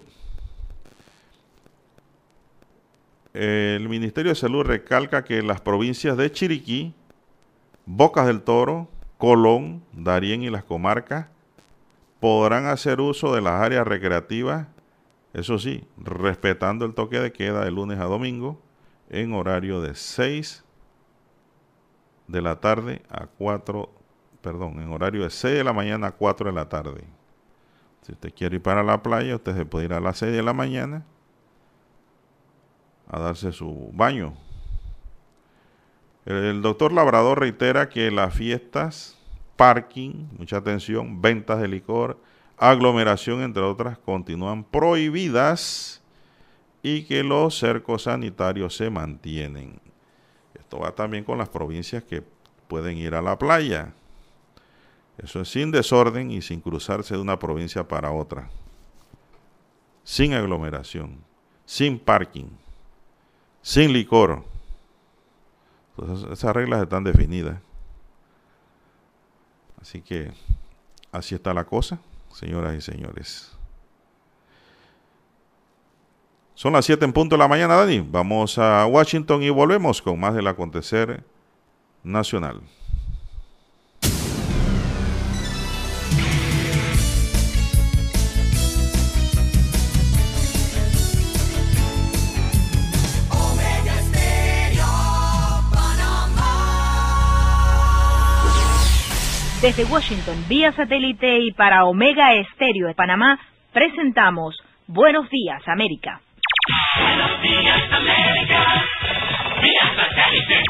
El 3.33 3.89
Ministerio 3.89 4.29
de 4.31 4.35
Salud 4.35 4.63
recalca 4.63 5.23
que 5.23 5.41
las 5.41 5.59
provincias 5.59 6.15
de 6.17 6.31
Chiriquí, 6.31 6.93
Bocas 7.87 8.27
del 8.27 8.43
Toro, 8.43 8.87
Colón, 9.17 9.83
Darién 9.91 10.43
y 10.43 10.51
las 10.51 10.63
comarcas 10.63 11.27
podrán 12.19 12.67
hacer 12.67 13.01
uso 13.01 13.33
de 13.33 13.41
las 13.41 13.59
áreas 13.59 13.87
recreativas, 13.87 14.67
eso 15.33 15.57
sí, 15.57 15.83
respetando 15.97 16.85
el 16.85 16.93
toque 16.93 17.19
de 17.19 17.33
queda 17.33 17.65
de 17.65 17.71
lunes 17.71 17.99
a 17.99 18.03
domingo, 18.03 18.61
en 19.09 19.33
horario 19.33 19.81
de 19.81 19.95
6 19.95 20.63
de 22.27 22.41
la 22.41 22.59
tarde 22.59 23.01
a 23.09 23.25
4, 23.25 23.89
perdón, 24.41 24.79
en 24.79 24.91
horario 24.91 25.23
de 25.23 25.31
6 25.31 25.55
de 25.55 25.63
la 25.63 25.73
mañana 25.73 26.07
a 26.07 26.11
4 26.11 26.51
de 26.51 26.55
la 26.55 26.69
tarde. 26.69 27.03
Si 28.03 28.11
usted 28.11 28.31
quiere 28.31 28.57
ir 28.57 28.61
para 28.61 28.83
la 28.83 29.01
playa, 29.01 29.35
usted 29.35 29.55
se 29.55 29.65
puede 29.65 29.85
ir 29.85 29.93
a 29.93 29.99
las 29.99 30.19
6 30.19 30.31
de 30.31 30.43
la 30.43 30.53
mañana 30.53 31.03
a 33.13 33.19
darse 33.19 33.51
su 33.51 33.91
baño. 33.93 34.33
El 36.25 36.63
doctor 36.63 36.91
Labrador 36.91 37.39
reitera 37.39 37.87
que 37.87 38.09
las 38.09 38.33
fiestas 38.33 39.15
parking, 39.55 40.27
mucha 40.37 40.57
atención, 40.57 41.21
ventas 41.21 41.61
de 41.61 41.67
licor, 41.67 42.19
aglomeración, 42.57 43.43
entre 43.43 43.61
otras, 43.61 43.99
continúan 43.99 44.63
prohibidas 44.63 46.01
y 46.81 47.03
que 47.03 47.23
los 47.23 47.59
cercos 47.59 48.03
sanitarios 48.03 48.75
se 48.75 48.89
mantienen. 48.89 49.79
Esto 50.55 50.79
va 50.79 50.95
también 50.95 51.23
con 51.23 51.37
las 51.37 51.49
provincias 51.49 52.03
que 52.03 52.23
pueden 52.67 52.97
ir 52.97 53.13
a 53.13 53.21
la 53.21 53.37
playa. 53.37 53.93
Eso 55.19 55.39
es 55.41 55.49
sin 55.49 55.69
desorden 55.69 56.31
y 56.31 56.41
sin 56.41 56.61
cruzarse 56.61 57.13
de 57.13 57.21
una 57.21 57.37
provincia 57.37 57.87
para 57.87 58.11
otra. 58.11 58.49
Sin 60.03 60.33
aglomeración, 60.33 61.19
sin 61.65 61.99
parking, 61.99 62.47
sin 63.63 63.93
licor. 63.93 64.43
esas 66.31 66.53
reglas 66.53 66.83
están 66.83 67.03
definidas. 67.03 67.59
Así 69.81 70.01
que 70.01 70.31
así 71.11 71.33
está 71.33 71.53
la 71.53 71.63
cosa, 71.63 71.99
señoras 72.31 72.75
y 72.75 72.81
señores. 72.81 73.51
Son 76.53 76.73
las 76.73 76.85
7 76.85 77.03
en 77.03 77.13
punto 77.13 77.35
de 77.35 77.39
la 77.39 77.47
mañana, 77.47 77.75
Dani. 77.75 77.99
Vamos 77.99 78.57
a 78.59 78.85
Washington 78.85 79.41
y 79.41 79.49
volvemos 79.49 80.01
con 80.01 80.19
más 80.19 80.35
del 80.35 80.47
acontecer 80.47 81.23
nacional. 82.03 82.61
Desde 99.63 99.85
Washington, 99.85 100.43
vía 100.49 100.73
satélite 100.73 101.39
y 101.39 101.53
para 101.53 101.85
Omega 101.85 102.33
Estéreo 102.33 102.87
de 102.87 102.95
Panamá, 102.95 103.39
presentamos 103.71 104.61
Buenos 104.87 105.29
Días, 105.29 105.65
América. 105.69 106.19
Buenos 106.99 107.41
días, 107.41 107.81
América. 107.93 108.83
Vía 109.61 109.95
satélite 109.95 110.63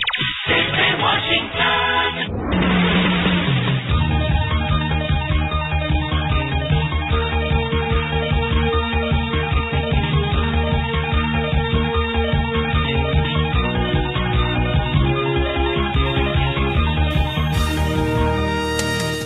desde 0.45 1.03
Washington. 1.03 2.62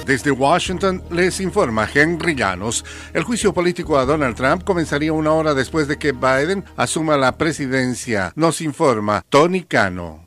Desde 0.08 0.32
Washington 0.32 1.04
les 1.12 1.42
informa 1.42 1.86
Henry 1.94 2.34
Llanos. 2.34 2.86
El 3.14 3.24
juicio 3.24 3.54
político 3.54 3.98
a 3.98 4.06
Donald 4.06 4.38
Trump 4.38 4.64
comenzaría 4.64 5.12
una 5.12 5.34
hora 5.34 5.54
después 5.54 5.90
de 5.90 5.98
que 5.98 6.14
Biden 6.14 6.64
asuma 6.78 7.18
la 7.18 7.38
presidencia. 7.38 8.32
Nos 8.38 8.62
informa 8.62 9.26
Tony 9.30 9.64
Cano. 9.64 10.27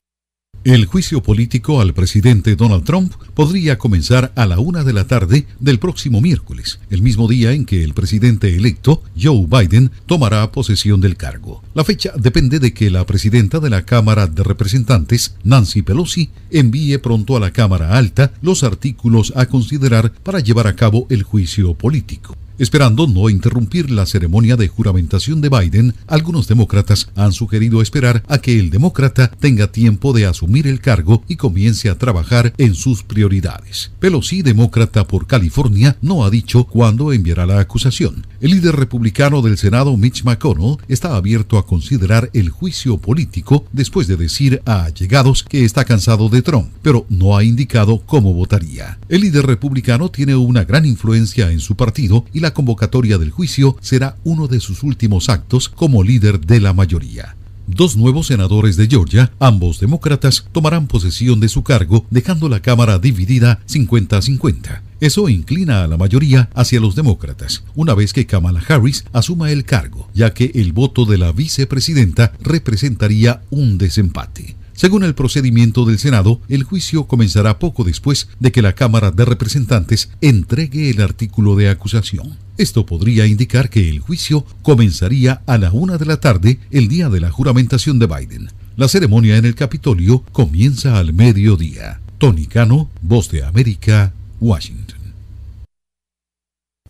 El 0.62 0.84
juicio 0.84 1.22
político 1.22 1.80
al 1.80 1.94
presidente 1.94 2.54
Donald 2.54 2.84
Trump 2.84 3.14
podría 3.32 3.78
comenzar 3.78 4.30
a 4.36 4.44
la 4.44 4.58
una 4.58 4.84
de 4.84 4.92
la 4.92 5.06
tarde 5.06 5.46
del 5.58 5.78
próximo 5.78 6.20
miércoles, 6.20 6.80
el 6.90 7.00
mismo 7.00 7.28
día 7.28 7.52
en 7.52 7.64
que 7.64 7.82
el 7.82 7.94
presidente 7.94 8.54
electo, 8.54 9.02
Joe 9.18 9.46
Biden, 9.48 9.90
tomará 10.04 10.52
posesión 10.52 11.00
del 11.00 11.16
cargo. 11.16 11.62
La 11.72 11.82
fecha 11.82 12.12
depende 12.14 12.58
de 12.58 12.74
que 12.74 12.90
la 12.90 13.06
presidenta 13.06 13.58
de 13.58 13.70
la 13.70 13.86
Cámara 13.86 14.26
de 14.26 14.42
Representantes, 14.42 15.34
Nancy 15.44 15.80
Pelosi, 15.80 16.28
envíe 16.50 16.98
pronto 16.98 17.38
a 17.38 17.40
la 17.40 17.52
Cámara 17.52 17.96
Alta 17.96 18.34
los 18.42 18.62
artículos 18.62 19.32
a 19.36 19.46
considerar 19.46 20.12
para 20.12 20.40
llevar 20.40 20.66
a 20.66 20.76
cabo 20.76 21.06
el 21.08 21.22
juicio 21.22 21.72
político. 21.72 22.36
Esperando 22.60 23.06
no 23.06 23.30
interrumpir 23.30 23.90
la 23.90 24.04
ceremonia 24.04 24.54
de 24.54 24.68
juramentación 24.68 25.40
de 25.40 25.48
Biden, 25.48 25.94
algunos 26.06 26.46
demócratas 26.46 27.08
han 27.16 27.32
sugerido 27.32 27.80
esperar 27.80 28.22
a 28.28 28.36
que 28.36 28.60
el 28.60 28.68
demócrata 28.68 29.30
tenga 29.30 29.72
tiempo 29.72 30.12
de 30.12 30.26
asumir 30.26 30.66
el 30.66 30.78
cargo 30.82 31.24
y 31.26 31.36
comience 31.36 31.88
a 31.88 31.96
trabajar 31.96 32.52
en 32.58 32.74
sus 32.74 33.02
prioridades. 33.02 33.92
Pelosi, 33.98 34.42
demócrata 34.42 35.08
por 35.08 35.26
California, 35.26 35.96
no 36.02 36.22
ha 36.22 36.28
dicho 36.28 36.64
cuándo 36.64 37.14
enviará 37.14 37.46
la 37.46 37.60
acusación. 37.60 38.26
El 38.42 38.50
líder 38.50 38.76
republicano 38.76 39.40
del 39.40 39.56
Senado, 39.56 39.96
Mitch 39.96 40.24
McConnell, 40.24 40.76
está 40.86 41.16
abierto 41.16 41.56
a 41.56 41.64
considerar 41.64 42.28
el 42.34 42.50
juicio 42.50 42.98
político 42.98 43.64
después 43.72 44.06
de 44.06 44.18
decir 44.18 44.60
a 44.66 44.84
allegados 44.84 45.44
que 45.44 45.64
está 45.64 45.86
cansado 45.86 46.28
de 46.28 46.42
Trump, 46.42 46.68
pero 46.82 47.06
no 47.08 47.38
ha 47.38 47.42
indicado 47.42 48.02
cómo 48.04 48.34
votaría. 48.34 48.98
El 49.08 49.22
líder 49.22 49.46
republicano 49.46 50.10
tiene 50.10 50.36
una 50.36 50.64
gran 50.64 50.84
influencia 50.84 51.50
en 51.52 51.60
su 51.60 51.74
partido 51.74 52.26
y 52.34 52.40
la 52.40 52.49
convocatoria 52.52 53.18
del 53.18 53.30
juicio 53.30 53.76
será 53.80 54.16
uno 54.24 54.48
de 54.48 54.60
sus 54.60 54.82
últimos 54.82 55.28
actos 55.28 55.68
como 55.68 56.02
líder 56.02 56.40
de 56.40 56.60
la 56.60 56.72
mayoría. 56.72 57.36
Dos 57.66 57.96
nuevos 57.96 58.26
senadores 58.26 58.76
de 58.76 58.88
Georgia, 58.88 59.30
ambos 59.38 59.78
demócratas, 59.78 60.44
tomarán 60.50 60.88
posesión 60.88 61.38
de 61.38 61.48
su 61.48 61.62
cargo, 61.62 62.04
dejando 62.10 62.48
la 62.48 62.60
Cámara 62.60 62.98
dividida 62.98 63.60
50-50. 63.68 64.80
Eso 64.98 65.28
inclina 65.28 65.84
a 65.84 65.86
la 65.86 65.96
mayoría 65.96 66.50
hacia 66.54 66.80
los 66.80 66.96
demócratas, 66.96 67.62
una 67.76 67.94
vez 67.94 68.12
que 68.12 68.26
Kamala 68.26 68.60
Harris 68.68 69.04
asuma 69.12 69.52
el 69.52 69.64
cargo, 69.64 70.08
ya 70.14 70.34
que 70.34 70.50
el 70.54 70.72
voto 70.72 71.04
de 71.04 71.18
la 71.18 71.30
vicepresidenta 71.30 72.32
representaría 72.40 73.42
un 73.50 73.78
desempate. 73.78 74.56
Según 74.80 75.04
el 75.04 75.14
procedimiento 75.14 75.84
del 75.84 75.98
Senado, 75.98 76.40
el 76.48 76.62
juicio 76.62 77.04
comenzará 77.04 77.58
poco 77.58 77.84
después 77.84 78.28
de 78.38 78.50
que 78.50 78.62
la 78.62 78.72
Cámara 78.72 79.10
de 79.10 79.26
Representantes 79.26 80.08
entregue 80.22 80.88
el 80.88 81.02
artículo 81.02 81.54
de 81.54 81.68
acusación. 81.68 82.38
Esto 82.56 82.86
podría 82.86 83.26
indicar 83.26 83.68
que 83.68 83.90
el 83.90 83.98
juicio 83.98 84.46
comenzaría 84.62 85.42
a 85.44 85.58
la 85.58 85.70
una 85.70 85.98
de 85.98 86.06
la 86.06 86.18
tarde 86.18 86.60
el 86.70 86.88
día 86.88 87.10
de 87.10 87.20
la 87.20 87.30
juramentación 87.30 87.98
de 87.98 88.06
Biden. 88.06 88.48
La 88.76 88.88
ceremonia 88.88 89.36
en 89.36 89.44
el 89.44 89.54
Capitolio 89.54 90.24
comienza 90.32 90.96
al 90.96 91.12
mediodía. 91.12 92.00
Tony 92.16 92.46
Cano, 92.46 92.88
Voz 93.02 93.30
de 93.30 93.44
América, 93.44 94.14
Washington. 94.40 94.79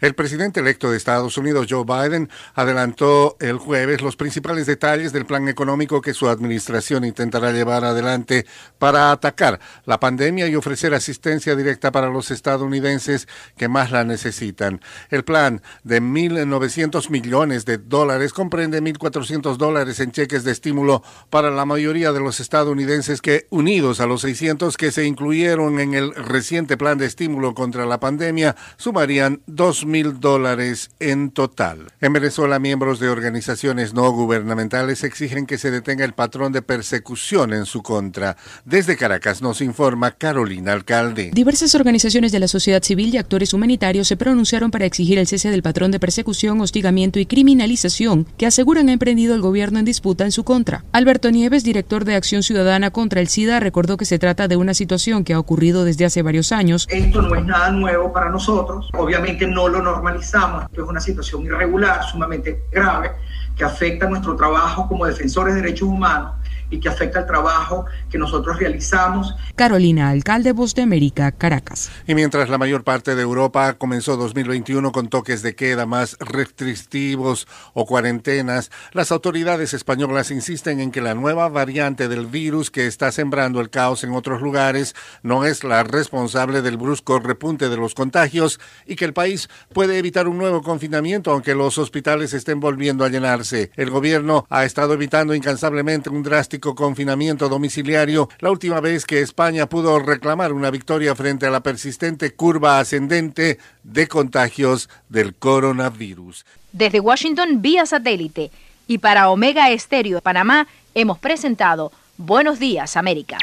El 0.01 0.15
presidente 0.15 0.61
electo 0.61 0.91
de 0.91 0.97
Estados 0.97 1.37
Unidos, 1.37 1.67
Joe 1.69 1.85
Biden, 1.85 2.31
adelantó 2.55 3.37
el 3.39 3.59
jueves 3.59 4.01
los 4.01 4.17
principales 4.17 4.65
detalles 4.65 5.13
del 5.13 5.27
plan 5.27 5.47
económico 5.47 6.01
que 6.01 6.15
su 6.15 6.31
administración 6.31 7.05
intentará 7.05 7.53
llevar 7.53 7.85
adelante 7.85 8.47
para 8.79 9.13
atacar 9.13 9.61
la 9.85 10.01
pandemia 10.01 10.49
y 10.49 10.57
ofrecer 10.57 10.95
asistencia 10.95 11.55
directa 11.55 11.93
para 11.93 12.09
los 12.09 12.31
estadounidenses 12.31 13.29
que 13.59 13.69
más 13.69 13.91
la 13.91 14.05
necesitan. 14.05 14.81
El 15.11 15.23
plan 15.23 15.61
de 15.85 16.01
1.900 16.01 17.11
millones 17.11 17.67
de 17.67 17.77
dólares 17.77 18.33
comprende 18.33 18.81
1.400 18.81 19.59
dólares 19.59 20.01
en 20.01 20.13
cheques 20.13 20.45
de 20.45 20.53
estímulo 20.53 21.03
para 21.29 21.51
la 21.51 21.67
mayoría 21.67 22.13
de 22.13 22.21
los 22.21 22.41
estadounidenses 22.41 23.21
que, 23.21 23.49
unidos 23.51 24.01
a 24.01 24.07
los 24.07 24.23
600 24.23 24.79
que 24.79 24.93
se 24.93 25.05
incluyeron 25.05 25.79
en 25.79 25.93
el 25.93 26.15
reciente 26.15 26.79
plan 26.79 26.97
de 26.97 27.05
estímulo 27.05 27.53
contra 27.53 27.85
la 27.85 28.01
pandemia, 28.01 28.57
sumarían 28.79 29.43
2 29.47 29.90
mil 29.91 30.21
dólares 30.21 30.91
en 31.01 31.31
total. 31.31 31.93
En 32.01 32.13
Venezuela, 32.13 32.59
miembros 32.59 33.01
de 33.01 33.09
organizaciones 33.09 33.95
no 33.95 34.11
gubernamentales 34.13 35.05
exigen 35.05 35.47
que 35.47 35.59
se 35.59 35.71
detenga 35.71 36.05
el 36.05 36.15
patrón 36.15 36.53
de 36.53 36.63
persecución 36.63 37.53
en 37.53 37.67
su 37.67 37.83
contra. 37.83 38.37
Desde 38.65 38.97
Caracas 38.97 39.43
nos 39.43 39.61
informa 39.61 40.13
Carolina 40.13 40.73
Alcalde. 40.73 41.31
Diversas 41.33 41.75
organizaciones 41.75 42.33
de 42.33 42.41
la 42.41 42.49
sociedad 42.49 42.83
civil 42.83 43.15
y 43.15 43.19
actores 43.19 43.53
humanitarios 43.53 44.09
se 44.09 44.17
pronunciaron 44.17 44.71
para 44.71 44.87
exigir 44.87 45.19
el 45.19 45.27
cese 45.27 45.51
del 45.51 45.63
patrón 45.63 45.91
de 45.91 46.01
persecución, 46.01 46.61
hostigamiento 46.61 47.19
y 47.19 47.27
criminalización 47.27 48.27
que 48.39 48.47
aseguran 48.47 48.89
ha 48.89 48.93
emprendido 48.93 49.35
el 49.35 49.41
gobierno 49.41 49.79
en 49.79 49.85
disputa 49.85 50.25
en 50.25 50.33
su 50.33 50.45
contra. 50.45 50.85
Alberto 50.93 51.31
Nieves, 51.31 51.65
director 51.65 52.05
de 52.05 52.15
Acción 52.15 52.43
Ciudadana 52.43 52.91
contra 52.91 53.21
el 53.21 53.29
SIDA, 53.29 53.61
recordó 53.61 53.97
que 53.97 54.05
se 54.05 54.19
trata 54.19 54.49
de 54.49 54.57
una 54.57 54.75
situación 54.75 55.25
que 55.25 55.35
ha 55.35 55.39
ocurrido 55.39 55.85
desde 55.85 56.05
hace 56.05 56.23
varios 56.23 56.53
años. 56.53 56.87
Esto 56.89 57.23
no 57.23 57.35
es 57.35 57.45
nada 57.45 57.71
nuevo 57.71 58.13
para 58.13 58.31
nosotros. 58.31 58.89
Obviamente 58.97 59.47
no 59.47 59.69
lo 59.69 59.80
normalizamos. 59.83 60.65
Esto 60.65 60.83
es 60.83 60.89
una 60.89 61.01
situación 61.01 61.45
irregular, 61.45 62.03
sumamente 62.05 62.65
grave, 62.71 63.13
que 63.57 63.65
afecta 63.65 64.09
nuestro 64.09 64.37
trabajo 64.37 64.89
como 64.89 65.07
defensores 65.07 65.55
de 65.55 65.63
derechos 65.63 65.89
humanos 65.89 66.40
y 66.71 66.81
que 66.81 66.89
afecta 66.89 67.21
el 67.21 67.27
trabajo 67.27 67.87
que 68.11 68.19
nosotros 68.19 68.59
realizamos. 68.59 69.35
Carolina, 69.57 70.09
alcalde 70.11 70.53
Voz 70.53 70.75
de 70.75 70.83
América, 70.83 71.33
Caracas. 71.33 71.91
Y 72.07 72.15
mientras 72.15 72.49
la 72.49 72.59
mayor 72.59 72.85
parte 72.85 73.15
de 73.15 73.23
Europa 73.23 73.75
comenzó 73.75 74.17
2021 74.17 74.93
con 74.93 75.09
toques 75.09 75.43
de 75.43 75.55
queda 75.55 75.87
más 75.87 76.17
restrictivos 76.21 77.49
o 77.75 77.87
cuarentenas, 77.87 78.71
las 78.93 79.13
autoridades 79.13 79.75
españolas 79.75 80.31
insisten 80.31 80.81
en 80.81 80.93
que 80.93 81.01
la 81.01 81.15
nueva 81.15 81.49
variante 81.49 82.09
del 82.09 82.27
virus 82.27 82.71
que 82.71 82.87
está 82.87 83.11
sembrando 83.13 83.61
el 83.61 83.71
caos 83.71 84.05
en 84.05 84.13
otros 84.13 84.41
lugares 84.41 84.95
no 85.23 85.45
es 85.45 85.65
la 85.65 85.83
responsable 85.83 86.63
del 86.63 86.77
brusco 86.77 87.19
repunte 87.19 87.69
de 87.69 87.77
los 87.77 87.95
contagios 87.95 88.61
y 88.87 88.97
que 88.97 89.05
el 89.05 89.13
país 89.13 89.49
puede 89.73 89.99
evitar 89.99 90.29
un 90.29 90.39
nuevo 90.39 90.63
confinamiento 90.63 91.33
aunque 91.33 91.55
los 91.55 91.79
hospitales 91.79 92.33
estén 92.33 92.61
volviendo 92.61 93.05
a 93.05 93.09
llenarse. 93.09 93.71
El 93.77 93.91
gobierno 93.91 94.47
ha 94.49 94.65
estado 94.65 94.95
evitando 94.95 95.35
incansablemente 95.35 96.11
un 96.11 96.23
drástico 96.23 96.60
confinamiento 96.61 97.49
domiciliario, 97.49 98.29
la 98.39 98.51
última 98.51 98.81
vez 98.81 99.05
que 99.05 99.21
España 99.21 99.69
pudo 99.69 99.99
reclamar 99.99 100.53
una 100.53 100.71
victoria 100.71 101.15
frente 101.15 101.47
a 101.47 101.51
la 101.51 101.63
persistente 101.63 102.33
curva 102.33 102.79
ascendente 102.79 103.59
de 103.83 104.07
contagios 104.07 104.89
del 105.09 105.35
coronavirus. 105.35 106.45
Desde 106.73 107.01
Washington 107.01 107.63
vía 107.63 107.87
satélite 107.87 108.51
y 108.87 108.99
para 108.99 109.31
Omega 109.31 109.71
Estéreo 109.71 110.17
de 110.17 110.23
Panamá 110.23 110.69
hemos 110.95 111.19
presentado 111.19 111.93
Buenos 112.17 112.59
Días 112.59 112.97
América. 112.97 113.39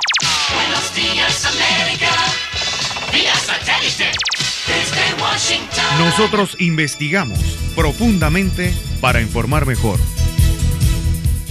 Buenos 0.54 0.96
días, 0.96 1.46
América. 1.46 2.10
Vía 3.12 3.36
satélite. 3.36 4.12
Desde 4.66 5.22
Washington. 5.22 6.00
Nosotros 6.00 6.56
investigamos 6.60 7.40
profundamente 7.76 8.74
para 9.02 9.22
informar 9.22 9.66
mejor. 9.66 10.00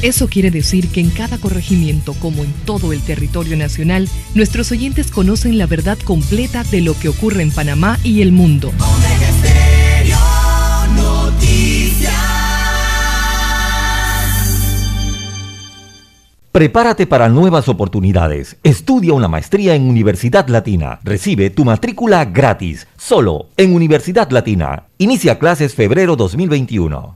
Eso 0.03 0.29
quiere 0.29 0.51
decir 0.51 0.89
que 0.89 1.01
en 1.01 1.11
cada 1.11 1.39
corregimiento, 1.39 2.15
como 2.15 2.45
en 2.45 2.53
todo 2.65 2.93
el 2.93 3.01
territorio 3.01 3.57
nacional, 3.57 4.09
nuestros 4.35 4.71
oyentes 4.73 5.11
conocen 5.11 5.59
la 5.59 5.67
verdad 5.67 5.99
completa 5.99 6.65
de 6.65 6.81
lo 6.81 6.99
que 6.99 7.09
ocurre 7.09 7.43
en 7.43 7.51
Panamá 7.51 7.99
y 8.05 8.23
el 8.23 8.33
mundo. 8.33 8.73
Prepárate 16.57 17.07
para 17.07 17.29
nuevas 17.29 17.69
oportunidades. 17.69 18.57
Estudia 18.63 19.13
una 19.13 19.29
maestría 19.29 19.75
en 19.75 19.87
Universidad 19.87 20.49
Latina. 20.49 21.01
Recibe 21.05 21.51
tu 21.51 21.67
matrícula 21.67 22.25
gratis, 22.25 22.87
solo 22.97 23.49
en 23.59 23.75
Universidad 23.75 24.31
Latina. 24.31 24.85
Inicia 24.97 25.39
clases 25.39 25.75
febrero 25.75 26.17
2021. 26.17 27.15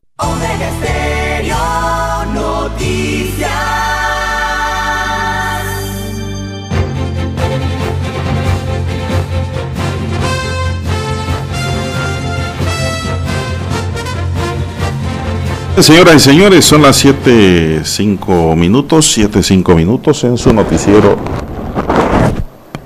Señoras 15.82 16.16
y 16.16 16.20
señores, 16.20 16.66
son 16.66 16.82
las 16.82 17.02
7.05 17.02 18.54
minutos, 18.54 19.16
7.05 19.16 19.74
minutos 19.74 20.22
en 20.24 20.36
su 20.36 20.52
noticiero 20.52 21.16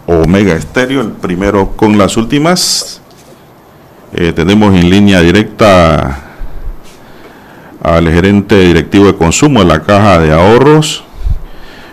Omega 0.06 0.54
Estéreo, 0.54 1.00
el 1.00 1.08
primero 1.08 1.72
con 1.74 1.98
las 1.98 2.16
últimas. 2.16 3.00
Eh, 4.12 4.32
tenemos 4.32 4.72
en 4.74 4.88
línea 4.88 5.20
directa 5.22 6.22
al 7.82 8.08
gerente 8.08 8.60
directivo 8.60 9.06
de 9.06 9.16
consumo 9.16 9.58
de 9.58 9.66
la 9.66 9.82
Caja 9.82 10.20
de 10.20 10.32
Ahorros, 10.32 11.02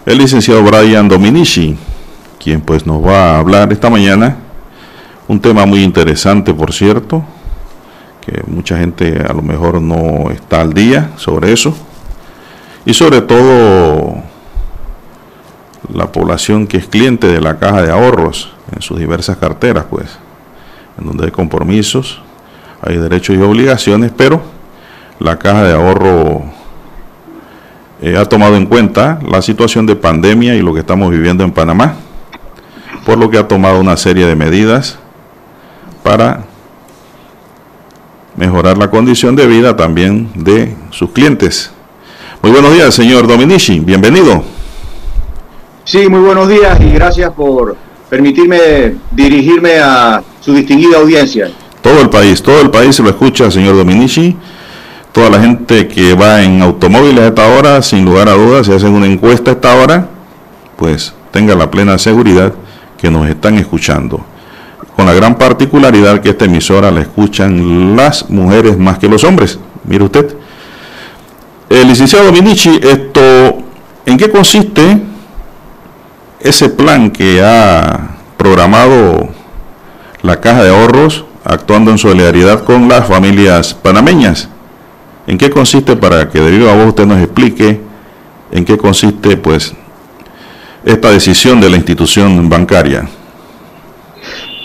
el 0.05 0.19
licenciado 0.19 0.61
Brian 0.61 1.07
Dominici, 1.07 1.77
quien 2.39 2.61
pues 2.61 2.85
nos 2.85 3.03
va 3.03 3.31
a 3.31 3.39
hablar 3.39 3.73
esta 3.73 3.89
mañana 3.89 4.37
Un 5.27 5.39
tema 5.39 5.65
muy 5.65 5.81
interesante, 5.81 6.53
por 6.53 6.71
cierto, 6.71 7.23
que 8.21 8.43
mucha 8.47 8.77
gente 8.77 9.23
a 9.27 9.33
lo 9.33 9.41
mejor 9.41 9.81
no 9.81 10.31
está 10.31 10.61
al 10.61 10.73
día 10.73 11.11
sobre 11.17 11.51
eso. 11.51 11.75
Y 12.85 12.93
sobre 12.93 13.21
todo 13.21 14.23
la 15.93 16.11
población 16.11 16.67
que 16.67 16.77
es 16.77 16.87
cliente 16.87 17.27
de 17.27 17.41
la 17.41 17.57
caja 17.57 17.81
de 17.81 17.91
ahorros 17.91 18.53
en 18.73 18.81
sus 18.81 18.99
diversas 18.99 19.37
carteras, 19.37 19.85
pues, 19.89 20.07
en 20.99 21.05
donde 21.05 21.25
hay 21.25 21.31
compromisos, 21.31 22.21
hay 22.81 22.97
derechos 22.97 23.35
y 23.35 23.41
obligaciones, 23.41 24.11
pero 24.15 24.41
la 25.19 25.37
caja 25.37 25.63
de 25.63 25.73
ahorro 25.73 26.43
eh, 28.01 28.17
ha 28.17 28.25
tomado 28.25 28.55
en 28.55 28.65
cuenta 28.65 29.19
la 29.27 29.41
situación 29.41 29.85
de 29.85 29.95
pandemia 29.95 30.55
y 30.55 30.61
lo 30.61 30.73
que 30.73 30.79
estamos 30.79 31.11
viviendo 31.11 31.43
en 31.43 31.51
Panamá, 31.51 31.95
por 33.05 33.17
lo 33.17 33.29
que 33.29 33.37
ha 33.37 33.47
tomado 33.47 33.79
una 33.79 33.97
serie 33.97 34.25
de 34.25 34.35
medidas 34.35 34.97
para 36.03 36.45
mejorar 38.35 38.77
la 38.77 38.89
condición 38.89 39.35
de 39.35 39.47
vida 39.47 39.75
también 39.75 40.29
de 40.35 40.75
sus 40.89 41.11
clientes. 41.11 41.71
Muy 42.41 42.51
buenos 42.51 42.73
días, 42.73 42.93
señor 42.93 43.27
Dominici, 43.27 43.79
bienvenido. 43.79 44.43
Sí, 45.83 46.07
muy 46.07 46.21
buenos 46.21 46.47
días 46.47 46.79
y 46.79 46.91
gracias 46.91 47.31
por 47.31 47.75
permitirme 48.09 48.95
dirigirme 49.11 49.79
a 49.79 50.23
su 50.39 50.53
distinguida 50.53 50.97
audiencia. 50.97 51.51
Todo 51.81 52.01
el 52.01 52.09
país, 52.09 52.41
todo 52.41 52.61
el 52.61 52.69
país 52.69 52.95
se 52.95 53.03
lo 53.03 53.09
escucha, 53.09 53.49
señor 53.51 53.75
Dominici. 53.75 54.35
Toda 55.11 55.29
la 55.29 55.41
gente 55.41 55.87
que 55.87 56.13
va 56.13 56.41
en 56.41 56.61
automóviles 56.61 57.19
a 57.19 57.27
esta 57.27 57.47
hora, 57.47 57.81
sin 57.81 58.05
lugar 58.05 58.29
a 58.29 58.33
dudas, 58.33 58.67
si 58.67 58.71
hacen 58.71 58.93
una 58.93 59.07
encuesta 59.07 59.51
a 59.51 59.53
esta 59.55 59.75
hora, 59.75 60.07
pues 60.77 61.13
tenga 61.31 61.53
la 61.55 61.69
plena 61.69 61.97
seguridad 61.97 62.53
que 62.97 63.11
nos 63.11 63.27
están 63.27 63.57
escuchando. 63.57 64.23
Con 64.95 65.05
la 65.05 65.13
gran 65.13 65.35
particularidad 65.35 66.21
que 66.21 66.29
esta 66.29 66.45
emisora 66.45 66.91
la 66.91 67.01
escuchan 67.01 67.95
las 67.95 68.29
mujeres 68.29 68.77
más 68.77 68.99
que 68.99 69.07
los 69.07 69.23
hombres. 69.23 69.59
Mire 69.85 70.03
usted. 70.03 70.35
El 71.69 71.87
licenciado 71.87 72.25
Dominici, 72.25 72.79
esto, 72.81 73.21
¿en 74.05 74.17
qué 74.17 74.29
consiste 74.29 75.01
ese 76.41 76.69
plan 76.69 77.11
que 77.11 77.41
ha 77.41 78.17
programado 78.37 79.29
la 80.21 80.39
Caja 80.39 80.63
de 80.63 80.69
Ahorros 80.69 81.25
actuando 81.43 81.91
en 81.91 81.97
solidaridad 81.97 82.63
con 82.63 82.87
las 82.87 83.07
familias 83.07 83.73
panameñas. 83.73 84.49
¿En 85.27 85.37
qué 85.37 85.49
consiste, 85.49 85.95
para 85.95 86.29
que 86.29 86.39
de 86.41 86.51
viva 86.51 86.73
voz 86.73 86.87
usted 86.87 87.05
nos 87.05 87.19
explique, 87.19 87.79
en 88.51 88.65
qué 88.65 88.77
consiste 88.77 89.37
pues 89.37 89.73
esta 90.83 91.11
decisión 91.11 91.61
de 91.61 91.69
la 91.69 91.77
institución 91.77 92.49
bancaria? 92.49 93.07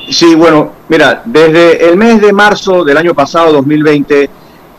Sí, 0.08 0.36
bueno, 0.36 0.72
mira, 0.88 1.22
desde 1.24 1.88
el 1.88 1.96
mes 1.96 2.20
de 2.20 2.32
marzo 2.32 2.84
del 2.84 2.96
año 2.96 3.12
pasado, 3.12 3.52
2020, 3.54 4.30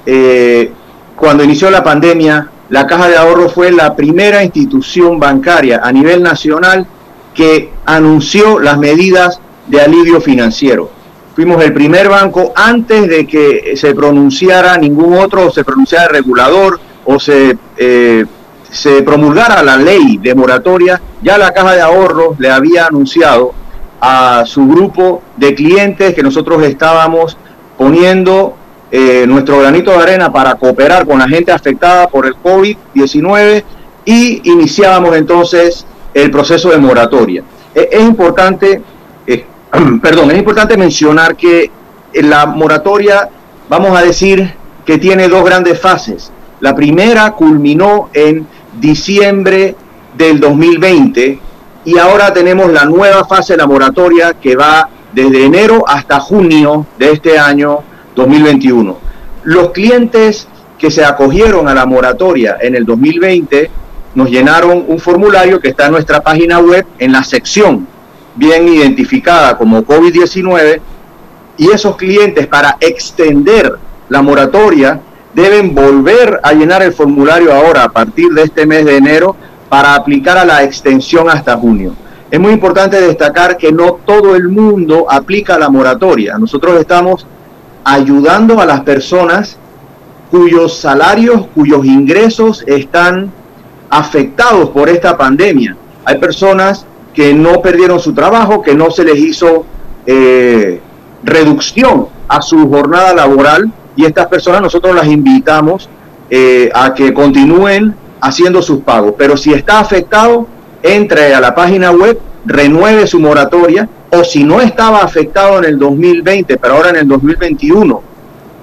eh, 0.05 0.71
cuando 1.17 1.43
inició 1.43 1.69
la 1.69 1.83
pandemia, 1.83 2.49
la 2.69 2.87
Caja 2.87 3.09
de 3.09 3.17
Ahorro 3.17 3.49
fue 3.49 3.71
la 3.71 3.93
primera 3.95 4.43
institución 4.43 5.19
bancaria 5.19 5.81
a 5.83 5.91
nivel 5.91 6.23
nacional 6.23 6.87
que 7.33 7.71
anunció 7.85 8.59
las 8.59 8.77
medidas 8.77 9.39
de 9.67 9.81
alivio 9.81 10.21
financiero. 10.21 10.89
Fuimos 11.35 11.61
el 11.63 11.73
primer 11.73 12.07
banco 12.07 12.53
antes 12.55 13.07
de 13.07 13.27
que 13.27 13.73
se 13.75 13.93
pronunciara 13.93 14.77
ningún 14.77 15.17
otro, 15.17 15.47
o 15.47 15.51
se 15.51 15.63
pronunciara 15.63 16.05
el 16.05 16.11
regulador 16.11 16.79
o 17.05 17.19
se, 17.19 17.57
eh, 17.77 18.25
se 18.71 19.03
promulgara 19.03 19.61
la 19.61 19.77
ley 19.77 20.17
de 20.17 20.33
moratoria, 20.33 21.01
ya 21.21 21.37
la 21.37 21.53
Caja 21.53 21.75
de 21.75 21.81
Ahorros 21.81 22.39
le 22.39 22.49
había 22.49 22.87
anunciado 22.87 23.53
a 23.99 24.43
su 24.45 24.67
grupo 24.67 25.21
de 25.37 25.55
clientes 25.55 26.13
que 26.13 26.23
nosotros 26.23 26.63
estábamos 26.63 27.37
poniendo 27.77 28.55
eh, 28.91 29.25
nuestro 29.27 29.59
granito 29.59 29.91
de 29.91 29.97
arena 29.97 30.31
para 30.31 30.55
cooperar 30.55 31.05
con 31.05 31.19
la 31.19 31.27
gente 31.27 31.51
afectada 31.51 32.07
por 32.07 32.25
el 32.25 32.35
COVID-19 32.35 33.63
y 34.05 34.49
iniciábamos 34.49 35.15
entonces 35.15 35.85
el 36.13 36.31
proceso 36.31 36.69
de 36.69 36.77
moratoria. 36.77 37.43
E, 37.75 37.89
es, 37.91 38.01
importante, 38.01 38.81
eh, 39.25 39.45
perdón, 40.01 40.31
es 40.31 40.37
importante 40.37 40.77
mencionar 40.77 41.35
que 41.35 41.69
la 42.13 42.45
moratoria, 42.45 43.29
vamos 43.69 43.97
a 43.97 44.01
decir 44.01 44.53
que 44.85 44.97
tiene 44.97 45.27
dos 45.27 45.43
grandes 45.43 45.79
fases. 45.79 46.31
La 46.61 46.75
primera 46.75 47.31
culminó 47.31 48.09
en 48.13 48.47
diciembre 48.79 49.75
del 50.17 50.39
2020 50.39 51.39
y 51.87 51.97
ahora 51.97 52.33
tenemos 52.33 52.69
la 52.73 52.83
nueva 52.83 53.23
fase 53.23 53.53
de 53.53 53.59
la 53.59 53.65
moratoria 53.65 54.33
que 54.33 54.57
va 54.57 54.89
desde 55.13 55.45
enero 55.45 55.85
hasta 55.87 56.19
junio 56.19 56.85
de 56.99 57.13
este 57.13 57.39
año 57.39 57.79
2021. 58.13 58.97
Los 59.45 59.71
clientes 59.71 60.49
que 60.77 60.91
se 60.91 61.05
acogieron 61.05 61.69
a 61.69 61.73
la 61.73 61.85
moratoria 61.85 62.57
en 62.59 62.75
el 62.75 62.85
2020 62.85 63.71
nos 64.15 64.29
llenaron 64.29 64.83
un 64.85 64.99
formulario 64.99 65.61
que 65.61 65.69
está 65.69 65.85
en 65.85 65.93
nuestra 65.93 66.19
página 66.19 66.59
web 66.59 66.85
en 66.99 67.13
la 67.13 67.23
sección 67.23 67.87
bien 68.35 68.67
identificada 68.67 69.57
como 69.57 69.85
COVID-19 69.85 70.81
y 71.55 71.71
esos 71.71 71.95
clientes 71.95 72.47
para 72.47 72.75
extender 72.81 73.77
la 74.09 74.21
moratoria 74.21 74.99
deben 75.33 75.73
volver 75.73 76.41
a 76.43 76.51
llenar 76.51 76.81
el 76.81 76.91
formulario 76.91 77.53
ahora 77.53 77.85
a 77.85 77.89
partir 77.89 78.27
de 78.31 78.43
este 78.43 78.65
mes 78.65 78.83
de 78.83 78.97
enero 78.97 79.37
para 79.69 79.95
aplicar 79.95 80.37
a 80.37 80.45
la 80.45 80.63
extensión 80.63 81.29
hasta 81.29 81.57
junio. 81.57 81.93
Es 82.29 82.39
muy 82.39 82.51
importante 82.51 82.99
destacar 82.99 83.57
que 83.57 83.71
no 83.71 83.99
todo 84.05 84.35
el 84.35 84.49
mundo 84.49 85.05
aplica 85.09 85.57
la 85.57 85.69
moratoria. 85.69 86.37
Nosotros 86.37 86.79
estamos 86.79 87.25
ayudando 87.83 88.59
a 88.59 88.65
las 88.65 88.81
personas 88.81 89.57
cuyos 90.29 90.77
salarios, 90.77 91.47
cuyos 91.55 91.85
ingresos 91.85 92.63
están 92.67 93.31
afectados 93.89 94.69
por 94.71 94.89
esta 94.89 95.17
pandemia. 95.17 95.77
Hay 96.03 96.17
personas 96.17 96.85
que 97.13 97.33
no 97.33 97.61
perdieron 97.61 97.99
su 97.99 98.13
trabajo, 98.13 98.61
que 98.61 98.75
no 98.75 98.91
se 98.91 99.05
les 99.05 99.17
hizo 99.17 99.65
eh, 100.05 100.81
reducción 101.23 102.07
a 102.27 102.41
su 102.41 102.69
jornada 102.69 103.13
laboral 103.13 103.71
y 103.95 104.05
estas 104.05 104.27
personas 104.27 104.61
nosotros 104.61 104.93
las 104.93 105.07
invitamos 105.07 105.89
eh, 106.29 106.69
a 106.73 106.93
que 106.93 107.13
continúen 107.13 107.95
haciendo 108.21 108.61
sus 108.61 108.81
pagos. 108.81 109.13
Pero 109.17 109.37
si 109.37 109.53
está 109.53 109.79
afectado, 109.79 110.47
entre 110.83 111.33
a 111.33 111.39
la 111.39 111.53
página 111.55 111.91
web, 111.91 112.19
renueve 112.45 113.07
su 113.07 113.19
moratoria 113.19 113.89
o 114.09 114.23
si 114.23 114.43
no 114.43 114.61
estaba 114.61 114.99
afectado 114.99 115.59
en 115.59 115.65
el 115.65 115.79
2020, 115.79 116.57
pero 116.57 116.75
ahora 116.75 116.89
en 116.91 116.97
el 116.97 117.07
2021 117.07 118.01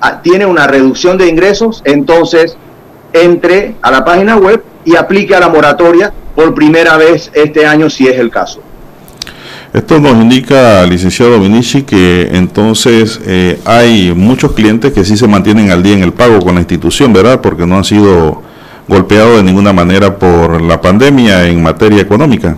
ah, 0.00 0.22
tiene 0.22 0.46
una 0.46 0.66
reducción 0.66 1.18
de 1.18 1.28
ingresos, 1.28 1.82
entonces 1.84 2.56
entre 3.12 3.76
a 3.82 3.90
la 3.90 4.04
página 4.04 4.36
web 4.36 4.62
y 4.84 4.96
aplique 4.96 5.34
a 5.34 5.40
la 5.40 5.48
moratoria 5.48 6.12
por 6.34 6.54
primera 6.54 6.96
vez 6.96 7.30
este 7.34 7.66
año 7.66 7.90
si 7.90 8.06
es 8.06 8.18
el 8.18 8.30
caso. 8.30 8.60
Esto 9.72 9.98
nos 9.98 10.12
indica, 10.12 10.86
licenciado 10.86 11.32
Dominici, 11.32 11.82
que 11.82 12.28
entonces 12.32 13.20
eh, 13.26 13.58
hay 13.64 14.12
muchos 14.14 14.52
clientes 14.52 14.92
que 14.92 15.04
sí 15.04 15.16
se 15.16 15.26
mantienen 15.26 15.70
al 15.72 15.82
día 15.82 15.94
en 15.94 16.02
el 16.04 16.12
pago 16.12 16.38
con 16.38 16.54
la 16.54 16.60
institución, 16.60 17.12
¿verdad? 17.12 17.40
Porque 17.40 17.66
no 17.66 17.76
han 17.76 17.82
sido 17.82 18.42
golpeado 18.88 19.36
de 19.36 19.42
ninguna 19.42 19.72
manera 19.72 20.18
por 20.18 20.60
la 20.60 20.80
pandemia 20.80 21.46
en 21.48 21.62
materia 21.62 22.02
económica. 22.02 22.56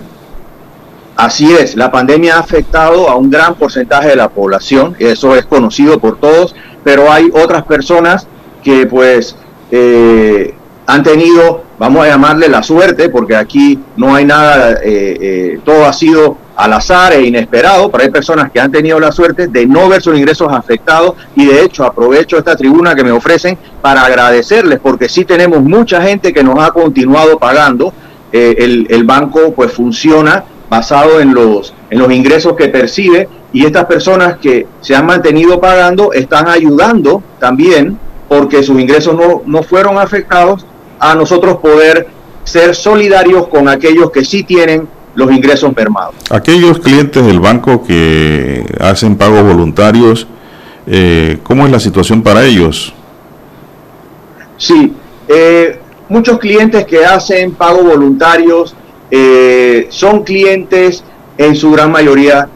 Así 1.17 1.51
es, 1.51 1.77
la 1.77 1.91
pandemia 1.91 2.37
ha 2.37 2.41
afectado 2.41 3.09
a 3.09 3.17
un 3.17 3.31
gran 3.31 3.55
porcentaje 3.55 4.09
de 4.09 4.17
la 4.17 4.29
población, 4.29 4.95
eso 4.99 5.35
es 5.35 5.47
conocido 5.47 5.99
por 5.99 6.19
todos, 6.19 6.55
pero 6.85 7.11
hay 7.11 7.31
otras 7.33 7.63
personas 7.63 8.29
que 8.63 8.87
pues 8.87 9.35
eh, 9.71 10.55
han 10.87 11.03
tenido, 11.03 11.65
vamos 11.79 12.05
a 12.05 12.09
llamarle 12.09 12.49
la 12.49 12.63
suerte, 12.63 13.09
porque 13.09 13.35
aquí 13.35 13.79
no 13.97 14.15
hay 14.15 14.27
nada, 14.27 14.73
eh, 14.73 15.17
eh, 15.21 15.61
todo 15.65 15.87
ha 15.87 15.93
sido 15.93 16.37
al 16.57 16.73
azar 16.73 17.13
e 17.13 17.27
inesperado, 17.27 17.91
pero 17.91 18.05
hay 18.05 18.11
personas 18.11 18.51
que 18.51 18.59
han 18.59 18.73
tenido 18.73 18.99
la 18.99 19.13
suerte 19.13 19.47
de 19.47 19.67
no 19.67 19.89
ver 19.89 20.01
sus 20.03 20.17
ingresos 20.17 20.49
afectados 20.51 21.15
y 21.35 21.45
de 21.45 21.63
hecho 21.63 21.85
aprovecho 21.85 22.39
esta 22.39 22.57
tribuna 22.57 22.95
que 22.95 23.05
me 23.05 23.13
ofrecen 23.13 23.59
para 23.83 24.03
agradecerles 24.03 24.81
porque 24.81 25.09
sí 25.09 25.25
tenemos 25.25 25.63
mucha 25.63 26.01
gente 26.01 26.33
que 26.33 26.43
nos 26.43 26.59
ha 26.59 26.71
continuado 26.71 27.39
pagando. 27.39 27.93
Eh, 28.33 28.57
el, 28.59 28.87
el, 28.91 29.05
banco 29.05 29.53
pues 29.55 29.73
funciona 29.73 30.45
basado 30.69 31.21
en 31.21 31.33
los, 31.33 31.73
en 31.91 31.99
los 32.01 32.11
ingresos 32.11 32.57
que 32.57 32.69
percibe 32.69 33.29
y 33.53 33.65
estas 33.65 33.85
personas 33.85 34.39
que 34.39 34.67
se 34.81 34.97
han 34.97 35.07
mantenido 35.07 35.61
pagando 35.61 36.13
están 36.13 36.49
ayudando 36.49 37.23
también 37.39 37.99
porque 38.29 38.63
sus 38.65 38.81
ingresos 38.81 39.15
no, 39.15 39.43
no 39.47 39.63
fueron 39.63 39.99
afectados 39.99 40.67
a 40.99 41.15
nosotros 41.15 41.59
poder 41.59 42.09
ser 42.43 42.75
solidarios 42.75 43.47
con 43.49 43.69
aquellos 43.69 44.11
que 44.11 44.25
sí 44.25 44.43
tienen 44.43 44.89
los 45.17 45.33
ingresos 45.33 45.75
mermados. 45.75 46.15
Aquellos 46.31 46.79
clientes 46.79 47.27
del 47.27 47.41
banco 47.41 47.83
que 47.83 48.65
hacen 48.79 49.17
pagos 49.17 49.43
voluntarios, 49.43 50.29
eh, 50.87 51.39
¿cómo 51.43 51.65
es 51.67 51.73
la 51.73 51.81
situación 51.81 52.23
para 52.23 52.45
ellos? 52.45 52.93
Sí, 54.59 54.93
eh, 55.27 55.81
muchos 56.09 56.39
clientes 56.39 56.85
que 56.85 57.05
hacen 57.05 57.55
pagos 57.55 57.85
voluntarios 57.85 58.77
eh, 59.11 59.87
son 59.91 60.23
clientes 60.23 61.03
en 61.37 61.57
su 61.57 61.73
gran 61.73 61.91
mayoría 61.91 62.49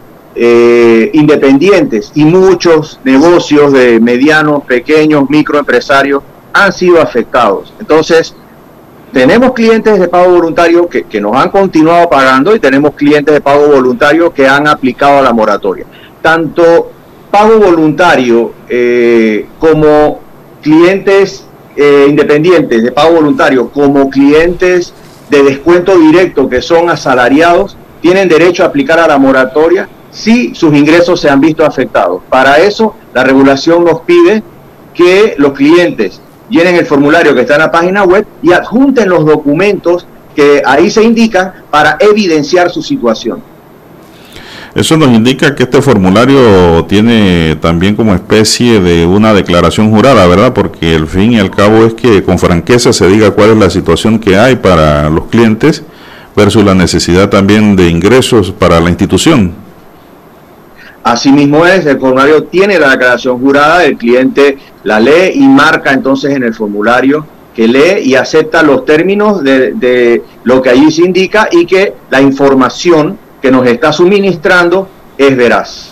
independientes 1.13 2.13
y 2.15 2.25
muchos 2.25 2.99
negocios 3.05 3.73
de 3.73 4.01
medianos, 4.01 4.63
pequeños, 4.65 5.29
microempresarios 5.29 6.23
han 6.53 6.73
sido 6.73 7.03
afectados. 7.03 7.75
Entonces, 7.79 8.35
tenemos 9.13 9.53
clientes 9.53 9.99
de 9.99 10.09
pago 10.09 10.33
voluntario 10.33 10.89
que, 10.89 11.21
nos 11.21 11.37
han 11.37 11.51
continuado 11.51 12.09
pagando 12.09 12.55
y 12.55 12.61
tenemos 12.61 12.95
clientes 12.95 13.35
de 13.35 13.41
pago 13.41 13.67
voluntario 13.67 14.33
que 14.33 14.47
han 14.47 14.69
aplicado 14.69 15.23
la 15.23 15.33
moratoria. 15.33 15.87
Tanto 16.23 16.91
pago 17.31 17.59
voluntario 17.59 18.53
eh, 18.69 19.47
como 19.59 20.21
clientes 20.63 21.45
eh, 21.77 22.07
independientes 22.09 22.83
de 22.83 22.93
pago 22.93 23.15
voluntario 23.15 23.71
como 23.71 24.11
clientes 24.11 24.93
de 25.29 25.43
descuento 25.43 25.97
directo 25.97 26.49
que 26.49 26.61
son 26.61 26.91
asalariados 26.91 27.77
tienen 28.01 28.29
derecho 28.29 28.65
a 28.65 28.67
aplicar 28.67 28.99
a 28.99 29.07
la 29.07 29.19
moratoria 29.19 29.89
si 30.11 30.55
sus 30.55 30.75
ingresos 30.75 31.21
se 31.21 31.29
han 31.29 31.41
visto 31.41 31.65
afectados. 31.65 32.23
Para 32.29 32.59
eso, 32.59 32.95
la 33.15 33.23
regulación 33.23 33.85
nos 33.85 34.01
pide 34.01 34.43
que 34.95 35.35
los 35.39 35.53
clientes 35.53 36.21
llenen 36.51 36.77
el 36.77 36.85
formulario 36.85 37.35
que 37.35 37.43
está 37.43 37.55
en 37.55 37.61
la 37.61 37.71
página 37.71 38.05
web 38.05 38.27
y 38.43 38.53
adjunten 38.53 39.09
los 39.09 39.25
documentos 39.25 40.07
que 40.35 40.63
ahí 40.67 40.91
se 40.91 41.03
indican 41.03 41.53
para 41.71 41.97
evidenciar 42.01 42.71
su 42.71 42.83
situación. 42.83 43.43
Eso 44.75 44.97
nos 44.97 45.09
indica 45.09 45.57
que 45.57 45.65
este 45.65 45.83
formulario 45.83 46.85
tiene 46.89 47.57
también 47.61 47.97
como 47.97 48.15
especie 48.15 48.81
de 48.81 49.05
una 49.05 49.35
declaración 49.35 49.91
jurada, 49.91 50.27
¿verdad? 50.29 50.53
Porque 50.53 50.95
el 50.95 51.09
fin 51.09 51.33
y 51.33 51.41
al 51.41 51.51
cabo 51.51 51.85
es 51.85 51.95
que 51.95 52.23
con 52.23 52.39
franqueza 52.39 52.93
se 52.93 53.09
diga 53.09 53.33
cuál 53.33 53.51
es 53.51 53.57
la 53.57 53.71
situación 53.71 54.21
que 54.21 54.37
hay 54.37 54.57
para 54.57 55.11
los 55.11 55.25
clientes 55.25 55.83
versus 56.37 56.65
la 56.65 56.75
necesidad 56.75 57.29
también 57.29 57.75
de 57.75 57.89
ingresos 57.89 58.53
para 58.53 58.79
la 58.81 58.91
institución. 58.91 59.55
Asimismo 61.03 61.65
es, 61.67 61.87
el 61.87 61.99
formulario 61.99 62.45
tiene 62.45 62.79
la 62.79 62.91
declaración 62.91 63.41
jurada, 63.41 63.85
el 63.85 63.97
cliente 63.97 64.59
la 64.85 65.01
lee 65.01 65.33
y 65.35 65.49
marca 65.49 65.93
entonces 65.93 66.35
en 66.35 66.43
el 66.43 66.55
formulario 66.55 67.27
que 67.55 67.67
lee 67.67 68.03
y 68.05 68.15
acepta 68.15 68.63
los 68.63 68.85
términos 68.85 69.43
de, 69.43 69.73
de 69.73 70.23
lo 70.45 70.61
que 70.61 70.71
allí 70.71 70.91
se 70.91 71.03
indica 71.03 71.49
y 71.51 71.67
que 71.67 71.95
la 72.11 72.21
información 72.21 73.19
que 73.41 73.51
nos 73.51 73.67
está 73.67 73.93
suministrando 73.93 74.89
es 75.17 75.37
veraz. 75.37 75.91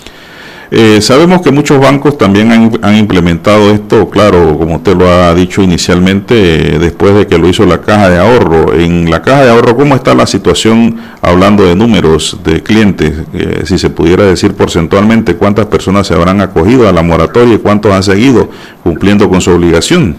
Eh, 0.70 1.00
sabemos 1.00 1.40
que 1.40 1.50
muchos 1.50 1.80
bancos 1.80 2.18
también 2.18 2.52
han, 2.52 2.78
han, 2.82 2.96
implementado 2.96 3.70
esto, 3.70 4.10
claro, 4.10 4.58
como 4.58 4.76
usted 4.76 4.94
lo 4.94 5.10
ha 5.10 5.34
dicho 5.34 5.62
inicialmente, 5.62 6.74
eh, 6.74 6.78
después 6.78 7.14
de 7.14 7.26
que 7.26 7.38
lo 7.38 7.48
hizo 7.48 7.64
la 7.64 7.80
caja 7.80 8.10
de 8.10 8.18
ahorro. 8.18 8.74
En 8.74 9.10
la 9.10 9.22
caja 9.22 9.44
de 9.44 9.50
ahorro, 9.50 9.76
¿cómo 9.76 9.94
está 9.94 10.14
la 10.14 10.26
situación 10.26 11.00
hablando 11.22 11.64
de 11.64 11.74
números 11.74 12.40
de 12.44 12.62
clientes? 12.62 13.14
Eh, 13.32 13.62
si 13.64 13.78
se 13.78 13.88
pudiera 13.88 14.24
decir 14.24 14.52
porcentualmente, 14.54 15.36
¿cuántas 15.36 15.66
personas 15.66 16.06
se 16.06 16.14
habrán 16.14 16.42
acogido 16.42 16.86
a 16.86 16.92
la 16.92 17.02
moratoria 17.02 17.54
y 17.54 17.58
cuántos 17.58 17.92
han 17.92 18.02
seguido 18.02 18.50
cumpliendo 18.82 19.28
con 19.30 19.40
su 19.40 19.50
obligación? 19.50 20.16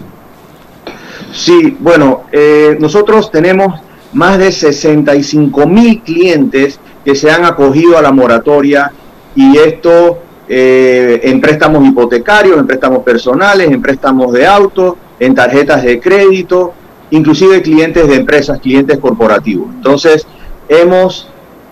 Sí, 1.32 1.76
bueno, 1.78 2.24
eh, 2.32 2.76
nosotros 2.80 3.30
tenemos 3.30 3.80
más 4.12 4.38
de 4.38 4.50
65 4.50 5.66
mil 5.68 6.00
clientes 6.00 6.80
que 7.04 7.14
se 7.14 7.30
han 7.30 7.44
acogido 7.44 7.96
a 7.96 8.02
la 8.02 8.10
moratoria 8.10 8.90
y 9.36 9.56
esto 9.56 10.18
eh, 10.52 11.20
en 11.30 11.40
préstamos 11.40 11.86
hipotecarios, 11.86 12.58
en 12.58 12.66
préstamos 12.66 13.04
personales, 13.04 13.70
en 13.70 13.80
préstamos 13.80 14.32
de 14.32 14.44
auto, 14.44 14.98
en 15.20 15.32
tarjetas 15.32 15.84
de 15.84 16.00
crédito, 16.00 16.74
inclusive 17.10 17.62
clientes 17.62 18.08
de 18.08 18.16
empresas, 18.16 18.58
clientes 18.58 18.98
corporativos. 18.98 19.68
Entonces, 19.72 20.26
hemos 20.68 21.28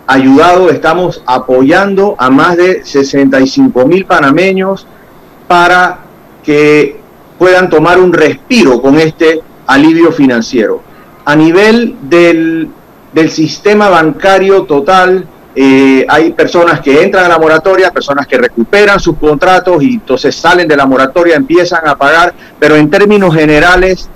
ayudado, 0.06 0.70
estamos 0.70 1.24
apoyando 1.26 2.14
a 2.18 2.30
más 2.30 2.56
de 2.56 2.84
65 2.84 3.84
mil 3.84 4.04
panameños 4.04 4.86
para 5.48 5.98
que 6.44 7.00
puedan 7.36 7.68
tomar 7.68 7.98
un 7.98 8.12
respiro 8.12 8.80
con 8.80 8.96
este 8.96 9.40
alivio 9.66 10.12
financiero. 10.12 10.82
A 11.24 11.34
nivel 11.34 11.96
del, 12.02 12.68
del 13.12 13.30
sistema 13.30 13.88
bancario 13.88 14.62
total, 14.62 15.26
eh, 15.54 16.06
hay 16.08 16.32
personas 16.32 16.80
que 16.80 17.02
entran 17.02 17.24
a 17.24 17.28
la 17.28 17.38
moratoria, 17.38 17.90
personas 17.90 18.26
que 18.26 18.38
recuperan 18.38 19.00
sus 19.00 19.16
contratos 19.16 19.82
y 19.82 19.94
entonces 19.94 20.34
salen 20.36 20.68
de 20.68 20.76
la 20.76 20.86
moratoria, 20.86 21.36
empiezan 21.36 21.86
a 21.86 21.96
pagar, 21.96 22.34
pero 22.58 22.76
en 22.76 22.90
términos 22.90 23.34
generales, 23.34 24.08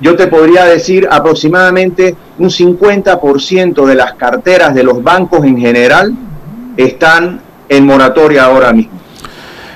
yo 0.00 0.16
te 0.16 0.26
podría 0.26 0.64
decir 0.64 1.06
aproximadamente 1.10 2.16
un 2.38 2.48
50% 2.48 3.86
de 3.86 3.94
las 3.94 4.14
carteras 4.14 4.74
de 4.74 4.82
los 4.82 5.02
bancos 5.02 5.44
en 5.44 5.58
general 5.58 6.14
están 6.76 7.40
en 7.68 7.86
moratoria 7.86 8.44
ahora 8.44 8.72
mismo. 8.72 8.98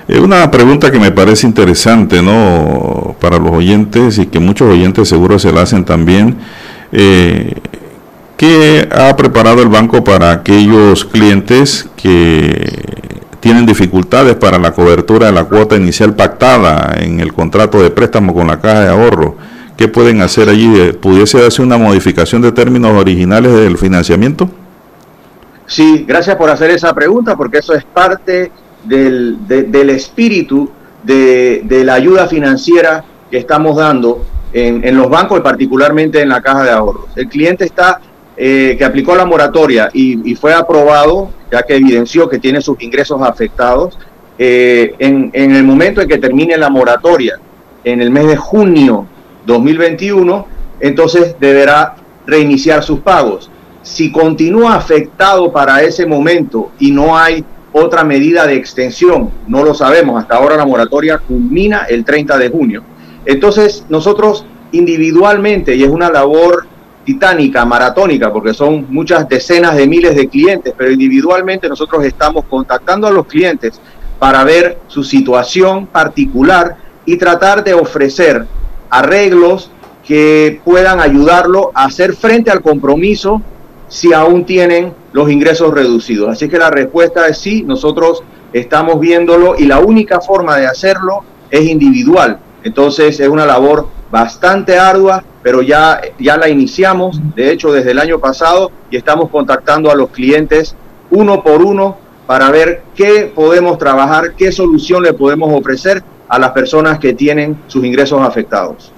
Una 0.09 0.51
pregunta 0.51 0.90
que 0.90 0.98
me 0.98 1.12
parece 1.12 1.47
interesante, 1.47 2.20
¿no? 2.20 3.16
Para 3.20 3.39
los 3.39 3.52
oyentes 3.52 4.18
y 4.18 4.26
que 4.26 4.39
muchos 4.39 4.68
oyentes 4.68 5.09
seguro 5.09 5.39
se 5.39 5.51
la 5.51 5.62
hacen 5.62 5.85
también. 5.85 6.36
Eh, 6.93 7.55
¿Qué 8.36 8.89
ha 8.90 9.15
preparado 9.16 9.62
el 9.62 9.69
banco 9.69 10.02
para 10.02 10.32
aquellos 10.32 11.05
clientes 11.05 11.89
que 11.97 12.69
tienen 13.39 13.65
dificultades 13.65 14.35
para 14.35 14.59
la 14.59 14.73
cobertura 14.73 15.27
de 15.27 15.32
la 15.32 15.44
cuota 15.44 15.77
inicial 15.77 16.15
pactada 16.15 16.94
en 16.98 17.20
el 17.20 17.32
contrato 17.32 17.81
de 17.81 17.90
préstamo 17.90 18.35
con 18.35 18.48
la 18.48 18.61
caja 18.61 18.81
de 18.81 18.89
ahorro? 18.89 19.36
¿Qué 19.77 19.86
pueden 19.86 20.20
hacer 20.20 20.48
allí? 20.48 20.93
¿Pudiese 21.01 21.40
darse 21.40 21.62
una 21.62 21.78
modificación 21.78 22.43
de 22.43 22.51
términos 22.51 22.93
originales 22.93 23.52
del 23.52 23.78
financiamiento? 23.78 24.48
Sí, 25.66 26.05
gracias 26.06 26.36
por 26.36 26.51
hacer 26.51 26.70
esa 26.70 26.93
pregunta, 26.93 27.36
porque 27.36 27.59
eso 27.59 27.73
es 27.74 27.85
parte 27.85 28.51
del, 28.85 29.47
de, 29.47 29.62
del 29.65 29.90
espíritu 29.90 30.70
de, 31.02 31.62
de, 31.65 31.85
la 31.85 31.94
ayuda 31.94 32.27
financiera 32.27 33.05
que 33.31 33.39
estamos 33.39 33.77
dando 33.77 34.24
en, 34.52 34.86
en, 34.86 34.97
los 34.97 35.09
bancos 35.09 35.39
y 35.39 35.43
particularmente 35.43 36.20
en 36.20 36.28
la 36.28 36.40
caja 36.40 36.65
de 36.65 36.70
ahorros. 36.70 37.06
El 37.16 37.28
cliente 37.28 37.65
está 37.65 38.01
eh, 38.36 38.74
que 38.77 38.85
aplicó 38.85 39.15
la 39.15 39.24
moratoria 39.24 39.90
y, 39.93 40.35
fue 40.35 40.52
aprobado, 40.52 41.31
ya 41.51 41.62
que 41.62 41.77
evidenció 41.77 42.28
que 42.28 42.39
tiene 42.39 42.61
sus 42.61 42.81
ingresos 42.82 43.20
afectados, 43.23 43.98
eh, 44.39 44.94
en, 44.98 45.31
en, 45.32 45.55
el 45.55 45.62
momento 45.62 46.01
en 46.01 46.09
que 46.09 46.19
termine 46.19 46.56
la 46.56 46.69
moratoria, 46.69 47.39
en 47.85 48.01
el 48.01 48.11
mes 48.11 48.27
de 48.27 48.36
junio 48.36 49.06
2021, 49.47 50.47
entonces 50.81 51.36
deberá 51.39 51.97
reiniciar 52.27 52.82
sus 52.82 53.01
pagos. 53.01 53.51
Si 53.82 54.11
continúa 54.11 54.74
afectado 54.74 55.52
para 55.52 55.82
ese 55.82 56.06
momento 56.06 56.73
y 56.78 56.90
no 56.90 57.16
hay 57.16 57.44
otra 57.73 58.05
medida 58.05 58.47
de 58.47 58.55
extensión, 58.55 59.31
no 59.47 59.62
lo 59.65 59.74
sabemos, 59.74 60.20
hasta 60.20 60.36
ahora 60.36 60.56
la 60.56 60.65
moratoria 60.65 61.19
culmina 61.19 61.86
el 61.89 62.05
30 62.05 62.39
de 62.39 62.48
junio. 62.48 62.82
Entonces 63.27 63.85
nosotros 63.89 64.47
individualmente, 64.73 65.74
y 65.77 65.85
es 65.85 65.90
una 65.90 66.11
labor 66.11 66.66
titánica, 67.05 67.64
maratónica, 67.64 68.32
porque 68.32 68.55
son 68.55 68.86
muchas 68.89 69.28
decenas 69.28 69.76
de 69.76 69.86
miles 69.86 70.16
de 70.16 70.28
clientes, 70.28 70.74
pero 70.76 70.90
individualmente 70.90 71.68
nosotros 71.68 72.05
estamos 72.05 72.44
contactando 72.47 73.06
a 73.06 73.10
los 73.10 73.26
clientes 73.26 73.81
para 74.18 74.44
ver 74.44 74.78
su 74.89 75.05
situación 75.05 75.86
particular 75.86 76.76
y 77.05 77.16
tratar 77.16 77.62
de 77.62 77.74
ofrecer 77.74 78.47
arreglos 78.90 79.70
que 80.06 80.60
puedan 80.64 81.01
ayudarlo 81.01 81.70
a 81.74 81.85
hacer 81.85 82.14
frente 82.14 82.51
al 82.51 82.62
compromiso 82.62 83.43
si 83.89 84.12
aún 84.12 84.44
tienen 84.44 84.93
los 85.12 85.31
ingresos 85.31 85.72
reducidos. 85.72 86.31
Así 86.31 86.48
que 86.48 86.59
la 86.59 86.70
respuesta 86.70 87.26
es 87.28 87.39
sí, 87.39 87.62
nosotros 87.62 88.22
estamos 88.52 89.01
viéndolo 89.01 89.56
y 89.59 89.66
la 89.66 89.78
única 89.78 90.20
forma 90.20 90.56
de 90.56 90.66
hacerlo 90.66 91.22
es 91.51 91.62
individual. 91.62 92.39
Entonces 92.62 93.20
es 93.20 93.28
una 93.28 93.47
labor 93.47 93.89
bastante 94.15 94.78
ardua, 94.78 95.24
pero 95.43 95.61
ya, 95.61 96.01
ya 96.20 96.36
la 96.36 96.49
iniciamos, 96.49 97.20
de 97.35 97.51
hecho 97.51 97.73
desde 97.73 97.91
el 97.91 97.99
año 97.99 98.20
pasado, 98.20 98.70
y 98.89 98.97
estamos 98.97 99.28
contactando 99.28 99.91
a 99.91 99.97
los 99.97 100.11
clientes 100.11 100.77
uno 101.11 101.43
por 101.43 101.61
uno 101.62 101.97
para 102.24 102.49
ver 102.53 102.85
qué 102.95 103.32
podemos 103.35 103.77
trabajar, 103.77 104.35
qué 104.36 104.53
solución 104.53 105.03
le 105.03 105.15
podemos 105.15 105.53
ofrecer 105.53 106.05
a 106.28 106.39
las 106.39 106.53
personas 106.53 107.01
que 107.01 107.12
tienen 107.12 107.59
sus 107.66 107.85
ingresos 107.85 108.20
afectados. 108.23 108.93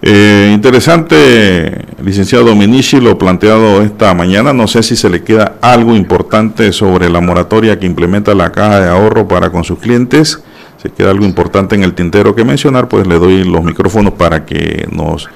Eh, 0.00 0.50
interesante, 0.54 1.84
licenciado 2.02 2.46
Dominici, 2.46 3.00
lo 3.00 3.18
planteado 3.18 3.82
esta 3.82 4.14
mañana. 4.14 4.54
No 4.54 4.66
sé 4.66 4.82
si 4.82 4.96
se 4.96 5.10
le 5.10 5.22
queda 5.22 5.56
algo 5.60 5.94
importante 5.94 6.72
sobre 6.72 7.10
la 7.10 7.20
moratoria 7.20 7.78
que 7.78 7.84
implementa 7.84 8.34
la 8.34 8.50
caja 8.50 8.80
de 8.80 8.88
ahorro 8.88 9.28
para 9.28 9.50
con 9.50 9.62
sus 9.62 9.78
clientes. 9.78 10.42
Si 10.82 10.90
queda 10.90 11.10
algo 11.10 11.24
importante 11.24 11.76
en 11.76 11.84
el 11.84 11.94
tintero 11.94 12.34
que 12.34 12.44
mencionar, 12.44 12.88
pues 12.88 13.06
le 13.06 13.16
doy 13.16 13.44
los 13.44 13.62
micrófonos 13.62 14.14
para 14.14 14.44
que 14.44 14.88
nos 14.90 15.28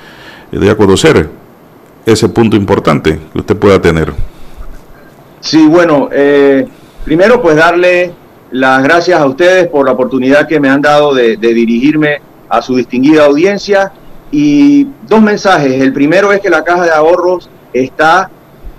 dé 0.50 0.68
a 0.68 0.76
conocer 0.76 1.30
ese 2.04 2.28
punto 2.28 2.56
importante 2.56 3.20
que 3.32 3.38
usted 3.38 3.56
pueda 3.56 3.80
tener. 3.80 4.12
Sí, 5.40 5.64
bueno, 5.68 6.08
eh, 6.10 6.66
primero 7.04 7.40
pues 7.40 7.54
darle 7.54 8.12
las 8.50 8.82
gracias 8.82 9.20
a 9.20 9.26
ustedes 9.26 9.68
por 9.68 9.86
la 9.86 9.92
oportunidad 9.92 10.48
que 10.48 10.58
me 10.58 10.68
han 10.68 10.82
dado 10.82 11.14
de, 11.14 11.36
de 11.36 11.54
dirigirme 11.54 12.20
a 12.48 12.60
su 12.60 12.74
distinguida 12.74 13.26
audiencia 13.26 13.92
y 14.32 14.88
dos 15.06 15.22
mensajes. 15.22 15.80
El 15.80 15.92
primero 15.92 16.32
es 16.32 16.40
que 16.40 16.50
la 16.50 16.64
caja 16.64 16.82
de 16.82 16.90
ahorros 16.90 17.48
está 17.72 18.30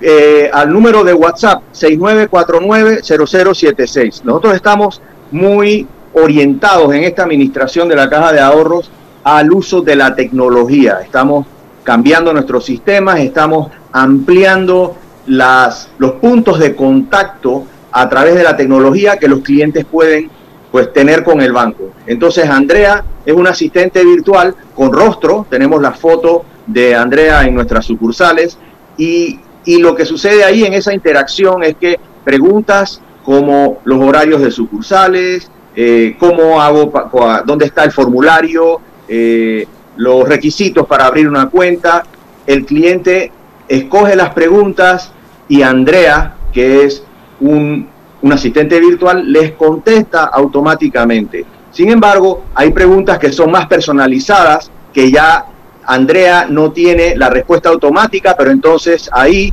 eh, 0.00 0.50
al 0.52 0.72
número 0.72 1.04
de 1.04 1.14
WhatsApp 1.14 1.62
6949-0076. 1.74 4.22
Nosotros 4.24 4.54
estamos 4.54 5.00
muy 5.30 5.86
orientados 6.12 6.92
en 6.94 7.04
esta 7.04 7.22
administración 7.24 7.88
de 7.88 7.96
la 7.96 8.08
Caja 8.08 8.32
de 8.32 8.40
Ahorros 8.40 8.90
al 9.24 9.52
uso 9.52 9.80
de 9.80 9.96
la 9.96 10.14
tecnología. 10.14 11.00
Estamos 11.02 11.46
cambiando 11.82 12.32
nuestros 12.32 12.64
sistemas, 12.64 13.18
estamos 13.20 13.70
ampliando 13.92 14.96
las, 15.26 15.90
los 15.98 16.12
puntos 16.12 16.58
de 16.58 16.74
contacto 16.74 17.64
a 17.92 18.08
través 18.08 18.34
de 18.34 18.42
la 18.42 18.56
tecnología 18.56 19.16
que 19.16 19.28
los 19.28 19.40
clientes 19.40 19.84
pueden 19.84 20.30
pues 20.70 20.92
tener 20.92 21.24
con 21.24 21.40
el 21.40 21.52
banco. 21.52 21.90
Entonces 22.06 22.48
Andrea 22.48 23.04
es 23.24 23.34
un 23.34 23.46
asistente 23.46 24.04
virtual 24.04 24.54
con 24.74 24.92
rostro, 24.92 25.46
tenemos 25.48 25.80
la 25.80 25.92
foto 25.92 26.44
de 26.66 26.94
Andrea 26.94 27.46
en 27.46 27.54
nuestras 27.54 27.86
sucursales 27.86 28.58
y, 28.98 29.40
y 29.66 29.78
lo 29.78 29.94
que 29.94 30.06
sucede 30.06 30.44
ahí 30.44 30.64
en 30.64 30.72
esa 30.72 30.94
interacción 30.94 31.62
es 31.62 31.74
que 31.74 31.98
preguntas 32.24 33.02
como 33.24 33.80
los 33.84 34.00
horarios 34.00 34.40
de 34.40 34.52
sucursales, 34.52 35.50
eh, 35.74 36.16
cómo 36.18 36.62
hago, 36.62 36.92
dónde 37.44 37.66
está 37.66 37.82
el 37.84 37.90
formulario, 37.90 38.80
eh, 39.08 39.66
los 39.96 40.26
requisitos 40.28 40.86
para 40.86 41.06
abrir 41.06 41.28
una 41.28 41.50
cuenta. 41.50 42.04
El 42.46 42.64
cliente 42.64 43.32
escoge 43.66 44.14
las 44.14 44.32
preguntas 44.32 45.10
y 45.48 45.62
Andrea, 45.62 46.36
que 46.52 46.84
es 46.84 47.02
un, 47.40 47.88
un 48.22 48.32
asistente 48.32 48.78
virtual, 48.78 49.30
les 49.30 49.52
contesta 49.52 50.26
automáticamente. 50.26 51.44
Sin 51.72 51.90
embargo, 51.90 52.44
hay 52.54 52.70
preguntas 52.70 53.18
que 53.18 53.32
son 53.32 53.50
más 53.50 53.66
personalizadas, 53.66 54.70
que 54.92 55.10
ya 55.10 55.44
Andrea 55.86 56.46
no 56.48 56.72
tiene 56.72 57.16
la 57.16 57.30
respuesta 57.30 57.68
automática, 57.68 58.34
pero 58.36 58.50
entonces 58.50 59.08
ahí 59.12 59.52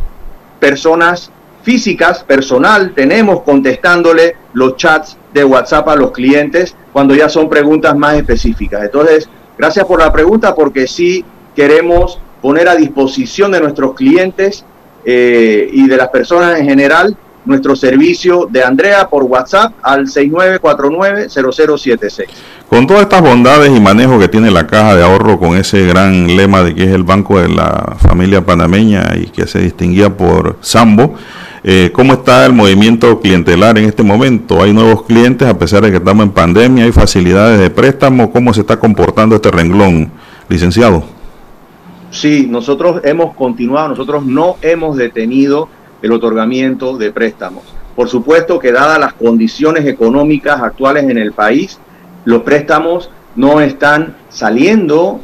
personas 0.59 1.31
físicas, 1.63 2.23
personal, 2.23 2.93
tenemos 2.93 3.41
contestándole 3.41 4.35
los 4.53 4.75
chats 4.75 5.17
de 5.33 5.43
WhatsApp 5.43 5.87
a 5.89 5.95
los 5.95 6.11
clientes 6.11 6.75
cuando 6.91 7.15
ya 7.15 7.29
son 7.29 7.49
preguntas 7.49 7.95
más 7.95 8.15
específicas. 8.15 8.83
Entonces, 8.83 9.29
gracias 9.57 9.85
por 9.85 9.99
la 9.99 10.11
pregunta 10.11 10.53
porque 10.53 10.87
sí 10.87 11.25
queremos 11.55 12.19
poner 12.41 12.67
a 12.67 12.75
disposición 12.75 13.51
de 13.51 13.61
nuestros 13.61 13.95
clientes 13.95 14.65
eh, 15.05 15.69
y 15.71 15.87
de 15.87 15.97
las 15.97 16.09
personas 16.09 16.59
en 16.59 16.65
general 16.65 17.17
nuestro 17.45 17.75
servicio 17.75 18.47
de 18.49 18.63
Andrea 18.63 19.09
por 19.09 19.23
WhatsApp 19.23 19.73
al 19.81 20.07
6949-0076. 20.07 22.27
Con 22.73 22.87
todas 22.87 23.03
estas 23.03 23.21
bondades 23.21 23.69
y 23.69 23.79
manejo 23.79 24.17
que 24.17 24.27
tiene 24.27 24.49
la 24.49 24.65
caja 24.65 24.95
de 24.95 25.03
ahorro 25.03 25.37
con 25.37 25.55
ese 25.55 25.85
gran 25.85 26.35
lema 26.35 26.63
de 26.63 26.73
que 26.73 26.85
es 26.85 26.89
el 26.89 27.03
banco 27.03 27.39
de 27.39 27.47
la 27.47 27.97
familia 27.99 28.43
panameña 28.43 29.13
y 29.15 29.27
que 29.27 29.45
se 29.45 29.59
distinguía 29.59 30.17
por 30.17 30.57
Sambo, 30.61 31.13
eh, 31.63 31.91
¿Cómo 31.93 32.13
está 32.13 32.47
el 32.47 32.53
movimiento 32.53 33.19
clientelar 33.19 33.77
en 33.77 33.85
este 33.85 34.01
momento? 34.01 34.63
¿Hay 34.63 34.73
nuevos 34.73 35.03
clientes 35.03 35.47
a 35.47 35.55
pesar 35.55 35.83
de 35.83 35.91
que 35.91 35.97
estamos 35.97 36.25
en 36.25 36.31
pandemia? 36.31 36.85
¿Hay 36.85 36.91
facilidades 36.91 37.59
de 37.59 37.69
préstamo? 37.69 38.31
¿Cómo 38.31 38.55
se 38.55 38.61
está 38.61 38.79
comportando 38.79 39.35
este 39.35 39.51
renglón, 39.51 40.11
licenciado? 40.49 41.03
Sí, 42.09 42.47
nosotros 42.49 43.01
hemos 43.03 43.35
continuado, 43.35 43.89
nosotros 43.89 44.25
no 44.25 44.55
hemos 44.63 44.97
detenido 44.97 45.69
el 46.01 46.11
otorgamiento 46.11 46.97
de 46.97 47.11
préstamos. 47.11 47.61
Por 47.95 48.09
supuesto 48.09 48.57
que 48.57 48.71
dadas 48.71 48.97
las 48.97 49.13
condiciones 49.13 49.85
económicas 49.85 50.59
actuales 50.59 51.03
en 51.03 51.19
el 51.19 51.33
país, 51.33 51.79
los 52.25 52.43
préstamos 52.43 53.09
no 53.35 53.61
están 53.61 54.15
saliendo, 54.29 55.19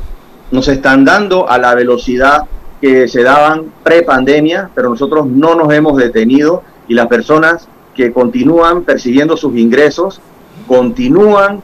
no 0.51 0.61
se 0.61 0.73
están 0.73 1.05
dando 1.05 1.49
a 1.49 1.57
la 1.57 1.76
velocidad 1.76 2.43
que 2.81 3.07
se 3.07 3.23
daban 3.23 3.71
pre-pandemia, 3.84 4.69
pero 4.73 4.89
nosotros 4.89 5.27
no 5.27 5.55
nos 5.55 5.73
hemos 5.73 5.97
detenido 5.97 6.63
y 6.88 6.93
las 6.93 7.07
personas 7.07 7.67
que 7.93 8.11
continúan 8.11 8.84
persiguiendo 8.84 9.35
sus 9.35 9.55
ingresos, 9.57 10.21
continúan 10.67 11.61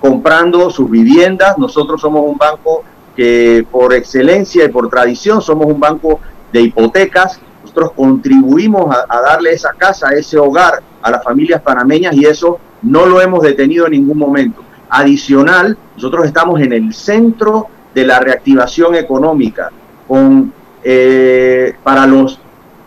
comprando 0.00 0.70
sus 0.70 0.90
viviendas. 0.90 1.56
Nosotros 1.58 2.00
somos 2.00 2.24
un 2.26 2.36
banco 2.36 2.82
que 3.16 3.64
por 3.70 3.94
excelencia 3.94 4.64
y 4.64 4.68
por 4.68 4.88
tradición 4.88 5.40
somos 5.40 5.66
un 5.66 5.78
banco 5.78 6.20
de 6.52 6.62
hipotecas. 6.62 7.40
Nosotros 7.62 7.92
contribuimos 7.92 8.94
a, 8.94 9.06
a 9.08 9.20
darle 9.20 9.52
esa 9.52 9.72
casa, 9.72 10.08
ese 10.10 10.38
hogar 10.38 10.82
a 11.00 11.10
las 11.10 11.22
familias 11.22 11.62
panameñas 11.62 12.14
y 12.14 12.26
eso 12.26 12.58
no 12.82 13.06
lo 13.06 13.20
hemos 13.20 13.42
detenido 13.42 13.86
en 13.86 13.92
ningún 13.92 14.18
momento. 14.18 14.62
Adicional, 14.88 15.76
nosotros 15.96 16.26
estamos 16.26 16.60
en 16.60 16.72
el 16.72 16.92
centro 16.92 17.68
de 17.94 18.06
la 18.06 18.20
reactivación 18.20 18.94
económica 18.94 19.70
con, 20.06 20.52
eh, 20.82 21.74
para 21.82 22.06
los 22.06 22.40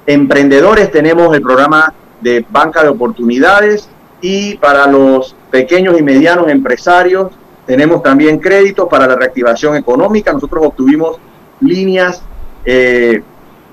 emprendedores 0.05 0.91
tenemos 0.91 1.35
el 1.35 1.41
programa 1.41 1.93
de 2.21 2.45
banca 2.49 2.83
de 2.83 2.89
oportunidades 2.89 3.89
y 4.21 4.57
para 4.57 4.87
los 4.87 5.35
pequeños 5.51 5.99
y 5.99 6.03
medianos 6.03 6.49
empresarios 6.49 7.31
tenemos 7.65 8.03
también 8.03 8.39
créditos 8.39 8.87
para 8.87 9.07
la 9.07 9.15
reactivación 9.15 9.75
económica. 9.75 10.31
Nosotros 10.31 10.65
obtuvimos 10.67 11.17
líneas 11.59 12.21
eh, 12.63 13.21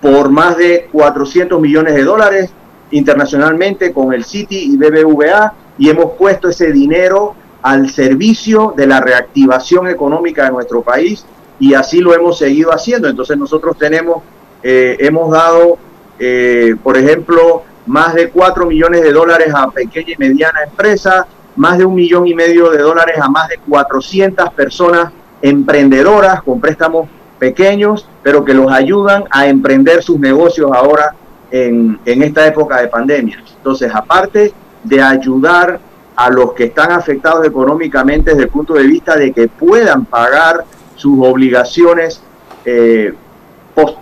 por 0.00 0.30
más 0.30 0.56
de 0.56 0.88
400 0.90 1.60
millones 1.60 1.94
de 1.94 2.04
dólares 2.04 2.50
internacionalmente 2.90 3.92
con 3.92 4.12
el 4.12 4.24
Citi 4.24 4.72
y 4.72 4.76
BBVA 4.76 5.54
y 5.78 5.88
hemos 5.88 6.12
puesto 6.12 6.48
ese 6.48 6.72
dinero 6.72 7.34
al 7.62 7.90
servicio 7.90 8.74
de 8.76 8.86
la 8.86 9.00
reactivación 9.00 9.88
económica 9.88 10.44
de 10.44 10.50
nuestro 10.50 10.82
país 10.82 11.24
y 11.58 11.74
así 11.74 12.00
lo 12.00 12.14
hemos 12.14 12.38
seguido 12.38 12.72
haciendo. 12.72 13.08
Entonces 13.08 13.38
nosotros 13.38 13.78
tenemos, 13.78 14.22
eh, 14.62 14.96
hemos 14.98 15.30
dado, 15.30 15.78
eh, 16.18 16.74
por 16.82 16.96
ejemplo, 16.96 17.62
más 17.86 18.14
de 18.14 18.30
4 18.30 18.66
millones 18.66 19.02
de 19.02 19.12
dólares 19.12 19.52
a 19.54 19.70
pequeña 19.70 20.12
y 20.12 20.16
mediana 20.18 20.64
empresa, 20.64 21.26
más 21.54 21.78
de 21.78 21.84
un 21.84 21.94
millón 21.94 22.26
y 22.26 22.34
medio 22.34 22.70
de 22.70 22.78
dólares 22.78 23.16
a 23.20 23.28
más 23.28 23.48
de 23.48 23.58
400 23.58 24.52
personas 24.54 25.12
emprendedoras 25.40 26.42
con 26.42 26.60
préstamos 26.60 27.08
pequeños, 27.38 28.08
pero 28.22 28.44
que 28.44 28.54
los 28.54 28.70
ayudan 28.70 29.24
a 29.30 29.46
emprender 29.48 30.02
sus 30.02 30.18
negocios 30.18 30.70
ahora 30.72 31.14
en, 31.50 31.98
en 32.04 32.22
esta 32.22 32.46
época 32.46 32.80
de 32.80 32.88
pandemia. 32.88 33.42
Entonces, 33.56 33.90
aparte 33.94 34.52
de 34.82 35.02
ayudar 35.02 35.80
a 36.14 36.30
los 36.30 36.52
que 36.52 36.64
están 36.64 36.92
afectados 36.92 37.46
económicamente 37.46 38.30
desde 38.30 38.44
el 38.44 38.48
punto 38.50 38.74
de 38.74 38.86
vista 38.86 39.16
de 39.16 39.32
que 39.32 39.48
puedan 39.48 40.04
pagar 40.04 40.64
sus 40.96 41.18
obligaciones 41.26 42.22
eh, 42.64 43.14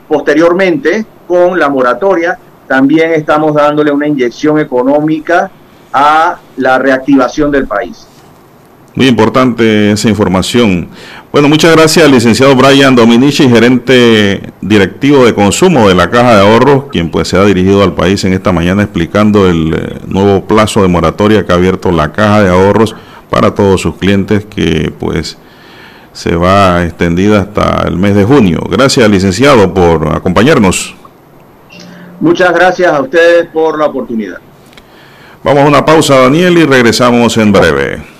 posteriormente 0.08 1.06
con 1.26 1.58
la 1.58 1.68
moratoria. 1.68 2.38
También 2.66 3.12
estamos 3.12 3.54
dándole 3.54 3.90
una 3.90 4.06
inyección 4.06 4.58
económica 4.58 5.50
a 5.92 6.38
la 6.56 6.78
reactivación 6.78 7.50
del 7.50 7.66
país. 7.66 8.06
Muy 8.94 9.06
importante 9.06 9.92
esa 9.92 10.08
información. 10.08 10.88
Bueno, 11.30 11.48
muchas 11.48 11.76
gracias 11.76 12.04
al 12.04 12.10
licenciado 12.10 12.56
Brian 12.56 12.96
Dominici, 12.96 13.48
gerente 13.48 14.52
directivo 14.60 15.24
de 15.24 15.32
consumo 15.32 15.88
de 15.88 15.94
la 15.94 16.10
Caja 16.10 16.34
de 16.34 16.40
Ahorros, 16.40 16.84
quien 16.90 17.08
pues 17.08 17.28
se 17.28 17.36
ha 17.36 17.44
dirigido 17.44 17.84
al 17.84 17.94
país 17.94 18.24
en 18.24 18.32
esta 18.32 18.50
mañana 18.50 18.82
explicando 18.82 19.48
el 19.48 19.74
eh, 19.74 19.98
nuevo 20.08 20.44
plazo 20.44 20.82
de 20.82 20.88
moratoria 20.88 21.46
que 21.46 21.52
ha 21.52 21.54
abierto 21.54 21.92
la 21.92 22.10
Caja 22.10 22.42
de 22.42 22.50
Ahorros 22.50 22.96
para 23.30 23.54
todos 23.54 23.80
sus 23.80 23.94
clientes 23.94 24.44
que 24.44 24.92
pues 24.98 25.38
se 26.12 26.34
va 26.34 26.84
extendida 26.84 27.42
hasta 27.42 27.86
el 27.86 27.96
mes 27.96 28.16
de 28.16 28.24
junio. 28.24 28.60
Gracias, 28.68 29.08
licenciado, 29.08 29.72
por 29.72 30.08
acompañarnos. 30.08 30.96
Muchas 32.18 32.52
gracias 32.52 32.92
a 32.92 33.00
ustedes 33.00 33.46
por 33.52 33.78
la 33.78 33.86
oportunidad. 33.86 34.38
Vamos 35.44 35.62
a 35.62 35.68
una 35.68 35.84
pausa, 35.84 36.18
Daniel, 36.18 36.58
y 36.58 36.64
regresamos 36.64 37.36
en 37.38 37.52
breve. 37.52 38.19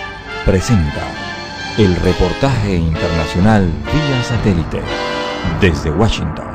presenta 0.45 1.07
el 1.77 1.95
reportaje 1.97 2.75
internacional 2.75 3.65
vía 3.65 4.23
satélite 4.23 4.81
desde 5.61 5.91
Washington. 5.91 6.45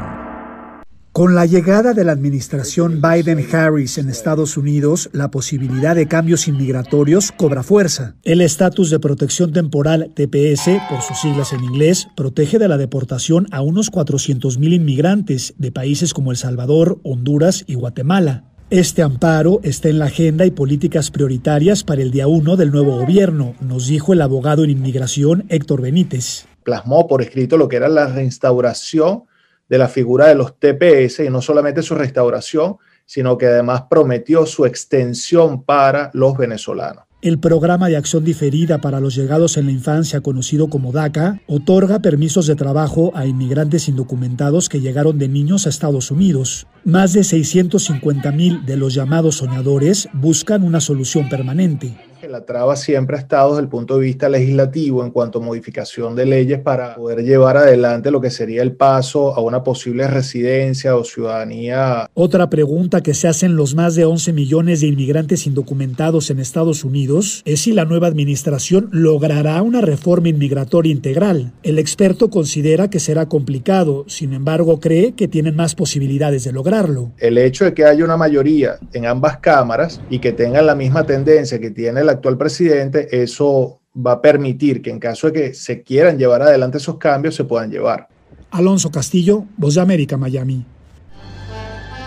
Con 1.12 1.34
la 1.34 1.46
llegada 1.46 1.94
de 1.94 2.04
la 2.04 2.12
administración 2.12 3.00
Biden-Harris 3.00 3.96
en 3.96 4.10
Estados 4.10 4.58
Unidos, 4.58 5.08
la 5.12 5.30
posibilidad 5.30 5.94
de 5.94 6.08
cambios 6.08 6.46
inmigratorios 6.46 7.32
cobra 7.32 7.62
fuerza. 7.62 8.16
El 8.22 8.42
estatus 8.42 8.90
de 8.90 9.00
protección 9.00 9.52
temporal 9.52 10.12
TPS, 10.14 10.78
por 10.90 11.00
sus 11.00 11.18
siglas 11.22 11.54
en 11.54 11.64
inglés, 11.64 12.08
protege 12.16 12.58
de 12.58 12.68
la 12.68 12.76
deportación 12.76 13.46
a 13.50 13.62
unos 13.62 13.90
400.000 13.90 14.74
inmigrantes 14.74 15.54
de 15.56 15.72
países 15.72 16.12
como 16.12 16.32
El 16.32 16.36
Salvador, 16.36 17.00
Honduras 17.02 17.64
y 17.66 17.76
Guatemala. 17.76 18.55
Este 18.70 19.02
amparo 19.02 19.60
está 19.62 19.88
en 19.90 20.00
la 20.00 20.06
agenda 20.06 20.44
y 20.44 20.50
políticas 20.50 21.12
prioritarias 21.12 21.84
para 21.84 22.02
el 22.02 22.10
día 22.10 22.26
1 22.26 22.56
del 22.56 22.72
nuevo 22.72 22.98
gobierno, 22.98 23.54
nos 23.60 23.86
dijo 23.86 24.12
el 24.12 24.20
abogado 24.20 24.64
en 24.64 24.70
inmigración 24.70 25.44
Héctor 25.50 25.82
Benítez. 25.82 26.48
Plasmó 26.64 27.06
por 27.06 27.22
escrito 27.22 27.56
lo 27.56 27.68
que 27.68 27.76
era 27.76 27.88
la 27.88 28.08
reinstauración 28.08 29.22
de 29.68 29.78
la 29.78 29.86
figura 29.86 30.26
de 30.26 30.34
los 30.34 30.58
TPS 30.58 31.20
y 31.20 31.30
no 31.30 31.40
solamente 31.42 31.80
su 31.80 31.94
restauración, 31.94 32.78
sino 33.04 33.38
que 33.38 33.46
además 33.46 33.84
prometió 33.88 34.44
su 34.46 34.66
extensión 34.66 35.62
para 35.62 36.10
los 36.12 36.36
venezolanos. 36.36 37.05
El 37.26 37.40
programa 37.40 37.88
de 37.88 37.96
acción 37.96 38.24
diferida 38.24 38.80
para 38.80 39.00
los 39.00 39.16
llegados 39.16 39.56
en 39.56 39.66
la 39.66 39.72
infancia, 39.72 40.20
conocido 40.20 40.68
como 40.68 40.92
DACA, 40.92 41.40
otorga 41.48 41.98
permisos 41.98 42.46
de 42.46 42.54
trabajo 42.54 43.10
a 43.16 43.26
inmigrantes 43.26 43.88
indocumentados 43.88 44.68
que 44.68 44.80
llegaron 44.80 45.18
de 45.18 45.26
niños 45.26 45.66
a 45.66 45.70
Estados 45.70 46.12
Unidos. 46.12 46.68
Más 46.84 47.14
de 47.14 47.24
650 47.24 48.30
mil 48.30 48.64
de 48.64 48.76
los 48.76 48.94
llamados 48.94 49.38
soñadores 49.38 50.08
buscan 50.12 50.62
una 50.62 50.80
solución 50.80 51.28
permanente. 51.28 51.96
La 52.28 52.44
traba 52.44 52.74
siempre 52.74 53.16
ha 53.16 53.20
estado 53.20 53.50
desde 53.50 53.62
el 53.62 53.68
punto 53.68 53.98
de 53.98 54.04
vista 54.04 54.28
legislativo 54.28 55.04
en 55.04 55.12
cuanto 55.12 55.38
a 55.38 55.42
modificación 55.42 56.16
de 56.16 56.26
leyes 56.26 56.58
para 56.58 56.96
poder 56.96 57.22
llevar 57.22 57.56
adelante 57.56 58.10
lo 58.10 58.20
que 58.20 58.30
sería 58.30 58.62
el 58.62 58.72
paso 58.72 59.36
a 59.36 59.40
una 59.40 59.62
posible 59.62 60.08
residencia 60.08 60.96
o 60.96 61.04
ciudadanía. 61.04 62.10
Otra 62.14 62.50
pregunta 62.50 63.00
que 63.00 63.14
se 63.14 63.28
hacen 63.28 63.54
los 63.54 63.76
más 63.76 63.94
de 63.94 64.06
11 64.06 64.32
millones 64.32 64.80
de 64.80 64.88
inmigrantes 64.88 65.46
indocumentados 65.46 66.30
en 66.30 66.40
Estados 66.40 66.84
Unidos 66.84 67.42
es 67.44 67.60
si 67.60 67.72
la 67.72 67.84
nueva 67.84 68.08
administración 68.08 68.88
logrará 68.90 69.62
una 69.62 69.80
reforma 69.80 70.28
inmigratoria 70.28 70.90
integral. 70.90 71.52
El 71.62 71.78
experto 71.78 72.28
considera 72.28 72.90
que 72.90 72.98
será 72.98 73.26
complicado, 73.26 74.04
sin 74.08 74.32
embargo 74.32 74.80
cree 74.80 75.12
que 75.12 75.28
tienen 75.28 75.54
más 75.54 75.76
posibilidades 75.76 76.42
de 76.42 76.52
lograrlo. 76.52 77.12
El 77.18 77.38
hecho 77.38 77.64
de 77.64 77.74
que 77.74 77.84
haya 77.84 78.04
una 78.04 78.16
mayoría 78.16 78.78
en 78.94 79.06
ambas 79.06 79.38
cámaras 79.38 80.00
y 80.10 80.18
que 80.18 80.32
tengan 80.32 80.66
la 80.66 80.74
misma 80.74 81.06
tendencia 81.06 81.60
que 81.60 81.70
tiene 81.70 82.02
actual 82.16 82.36
presidente, 82.36 83.08
eso 83.22 83.80
va 83.96 84.12
a 84.12 84.20
permitir 84.20 84.82
que 84.82 84.90
en 84.90 84.98
caso 84.98 85.28
de 85.28 85.32
que 85.32 85.54
se 85.54 85.82
quieran 85.82 86.18
llevar 86.18 86.42
adelante 86.42 86.78
esos 86.78 86.98
cambios, 86.98 87.34
se 87.34 87.44
puedan 87.44 87.70
llevar. 87.70 88.08
Alonso 88.50 88.90
Castillo, 88.90 89.44
Voz 89.56 89.74
de 89.74 89.80
América, 89.80 90.16
Miami. 90.16 90.64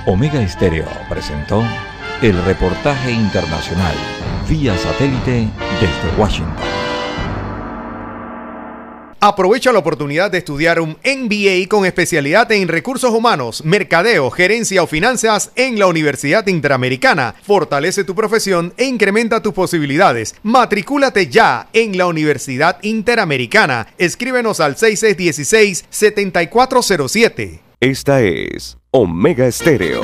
Omega 0.05 0.41
Estéreo 0.41 0.85
presentó 1.09 1.63
el 2.21 2.41
reportaje 2.43 3.11
internacional 3.11 3.95
vía 4.49 4.75
satélite 4.77 5.47
desde 5.79 6.19
Washington. 6.21 6.78
Aprovecha 9.21 9.73
la 9.73 9.79
oportunidad 9.79 10.31
de 10.31 10.37
estudiar 10.37 10.79
un 10.79 10.95
MBA 11.03 11.67
con 11.67 11.85
especialidad 11.85 12.49
en 12.53 12.69
recursos 12.69 13.11
humanos, 13.11 13.65
mercadeo, 13.65 14.31
gerencia 14.31 14.81
o 14.81 14.87
finanzas 14.87 15.51
en 15.55 15.77
la 15.77 15.87
Universidad 15.87 16.47
Interamericana. 16.47 17.35
Fortalece 17.43 18.05
tu 18.05 18.15
profesión 18.15 18.73
e 18.77 18.85
incrementa 18.85 19.41
tus 19.41 19.53
posibilidades. 19.53 20.35
Matricúlate 20.41 21.27
ya 21.27 21.67
en 21.73 21.97
la 21.97 22.07
Universidad 22.07 22.81
Interamericana. 22.81 23.87
Escríbenos 23.97 24.61
al 24.61 24.77
6616-7407. 24.77 27.59
Esta 27.81 28.21
es 28.21 28.77
Omega 28.91 29.47
Estéreo. 29.47 30.01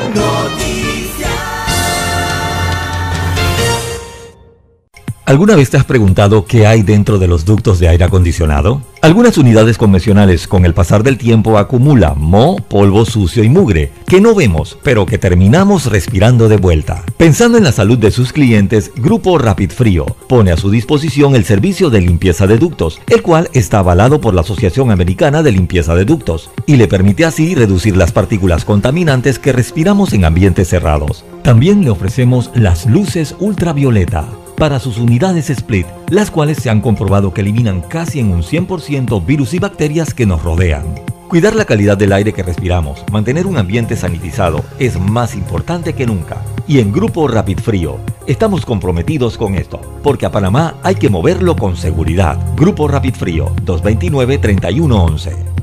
¿Alguna 5.27 5.55
vez 5.55 5.71
te 5.71 5.77
has 5.77 5.85
preguntado 5.85 6.45
qué 6.45 6.67
hay 6.67 6.83
dentro 6.83 7.17
de 7.17 7.27
los 7.27 7.45
ductos 7.45 7.79
de 7.79 7.87
aire 7.87 8.03
acondicionado? 8.03 8.83
Algunas 9.01 9.39
unidades 9.39 9.75
convencionales 9.75 10.47
con 10.47 10.65
el 10.65 10.75
pasar 10.75 11.01
del 11.01 11.17
tiempo 11.17 11.57
acumulan 11.57 12.21
moho, 12.21 12.57
polvo 12.57 13.05
sucio 13.05 13.43
y 13.43 13.49
mugre, 13.49 13.91
que 14.07 14.21
no 14.21 14.35
vemos, 14.35 14.77
pero 14.83 15.07
que 15.07 15.17
terminamos 15.17 15.87
respirando 15.87 16.47
de 16.47 16.57
vuelta. 16.57 17.03
Pensando 17.17 17.57
en 17.57 17.63
la 17.63 17.71
salud 17.71 17.97
de 17.97 18.11
sus 18.11 18.33
clientes, 18.33 18.91
Grupo 18.95 19.39
Rapid 19.39 19.71
Frío 19.71 20.05
pone 20.29 20.51
a 20.51 20.57
su 20.57 20.69
disposición 20.69 21.35
el 21.35 21.43
servicio 21.43 21.89
de 21.89 22.01
limpieza 22.01 22.45
de 22.45 22.59
ductos, 22.59 23.01
el 23.07 23.23
cual 23.23 23.49
está 23.53 23.79
avalado 23.79 24.21
por 24.21 24.35
la 24.35 24.41
Asociación 24.41 24.91
Americana 24.91 25.41
de 25.41 25.51
Limpieza 25.51 25.95
de 25.95 26.05
Ductos, 26.05 26.51
y 26.67 26.75
le 26.75 26.87
permite 26.87 27.25
así 27.25 27.55
reducir 27.55 27.97
las 27.97 28.11
partículas 28.11 28.63
contaminantes 28.63 29.39
que 29.39 29.53
respiramos 29.53 30.13
en 30.13 30.23
ambientes 30.23 30.69
cerrados. 30.69 31.25
También 31.41 31.83
le 31.83 31.89
ofrecemos 31.89 32.51
las 32.53 32.85
luces 32.85 33.35
ultravioleta 33.39 34.27
para 34.57 34.79
sus 34.79 34.97
unidades 34.97 35.49
Split, 35.49 35.87
las 36.09 36.31
cuales 36.31 36.57
se 36.57 36.69
han 36.69 36.81
comprobado 36.81 37.33
que 37.33 37.41
eliminan 37.41 37.81
casi 37.81 38.19
en 38.19 38.31
un 38.31 38.41
100% 38.41 39.25
virus 39.25 39.53
y 39.53 39.59
bacterias 39.59 40.13
que 40.13 40.25
nos 40.25 40.43
rodean. 40.43 40.83
Cuidar 41.27 41.55
la 41.55 41.65
calidad 41.65 41.97
del 41.97 42.13
aire 42.13 42.33
que 42.33 42.43
respiramos, 42.43 43.03
mantener 43.11 43.47
un 43.47 43.57
ambiente 43.57 43.95
sanitizado 43.95 44.63
es 44.79 44.99
más 44.99 45.35
importante 45.35 45.93
que 45.93 46.05
nunca. 46.05 46.37
Y 46.67 46.79
en 46.79 46.91
Grupo 46.91 47.27
Rapid 47.27 47.59
Frío 47.59 47.99
estamos 48.27 48.65
comprometidos 48.65 49.37
con 49.37 49.55
esto, 49.55 49.81
porque 50.03 50.25
a 50.25 50.31
Panamá 50.31 50.75
hay 50.83 50.95
que 50.95 51.09
moverlo 51.09 51.55
con 51.55 51.75
seguridad. 51.75 52.37
Grupo 52.55 52.87
Rapid 52.87 53.15
Frío 53.15 53.55
229-3111. 53.65 55.55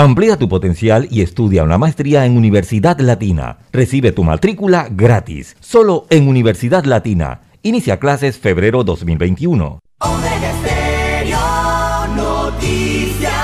Amplía 0.00 0.36
tu 0.38 0.48
potencial 0.48 1.08
y 1.10 1.22
estudia 1.22 1.64
una 1.64 1.76
maestría 1.76 2.24
en 2.24 2.36
Universidad 2.36 3.00
Latina. 3.00 3.58
Recibe 3.72 4.12
tu 4.12 4.22
matrícula 4.22 4.88
gratis, 4.90 5.56
solo 5.58 6.06
en 6.08 6.28
Universidad 6.28 6.84
Latina. 6.84 7.40
Inicia 7.68 7.98
clases 7.98 8.38
febrero 8.38 8.82
2021. 8.82 9.80
Omega 9.98 10.52
Stereo 10.62 12.06
Noticias. 12.16 13.34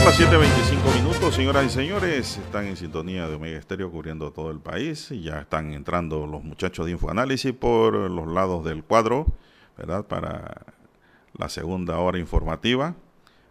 A 0.00 0.04
las 0.04 0.20
7.25 0.20 0.69
señoras 1.32 1.64
y 1.66 1.70
señores, 1.70 2.38
están 2.38 2.66
en 2.66 2.76
sintonía 2.76 3.28
de 3.28 3.36
Omega 3.36 3.56
Estéreo 3.56 3.90
cubriendo 3.90 4.32
todo 4.32 4.50
el 4.50 4.58
país 4.58 5.10
y 5.12 5.22
ya 5.22 5.40
están 5.40 5.72
entrando 5.72 6.26
los 6.26 6.42
muchachos 6.42 6.86
de 6.86 6.92
Infoanálisis 6.92 7.52
por 7.52 7.94
los 7.94 8.26
lados 8.26 8.64
del 8.64 8.82
cuadro, 8.82 9.26
¿verdad? 9.78 10.06
Para 10.06 10.66
la 11.38 11.48
segunda 11.48 11.98
hora 11.98 12.18
informativa, 12.18 12.96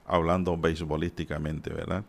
hablando 0.05 0.57
beisbolísticamente, 0.57 1.73
¿verdad? 1.73 2.03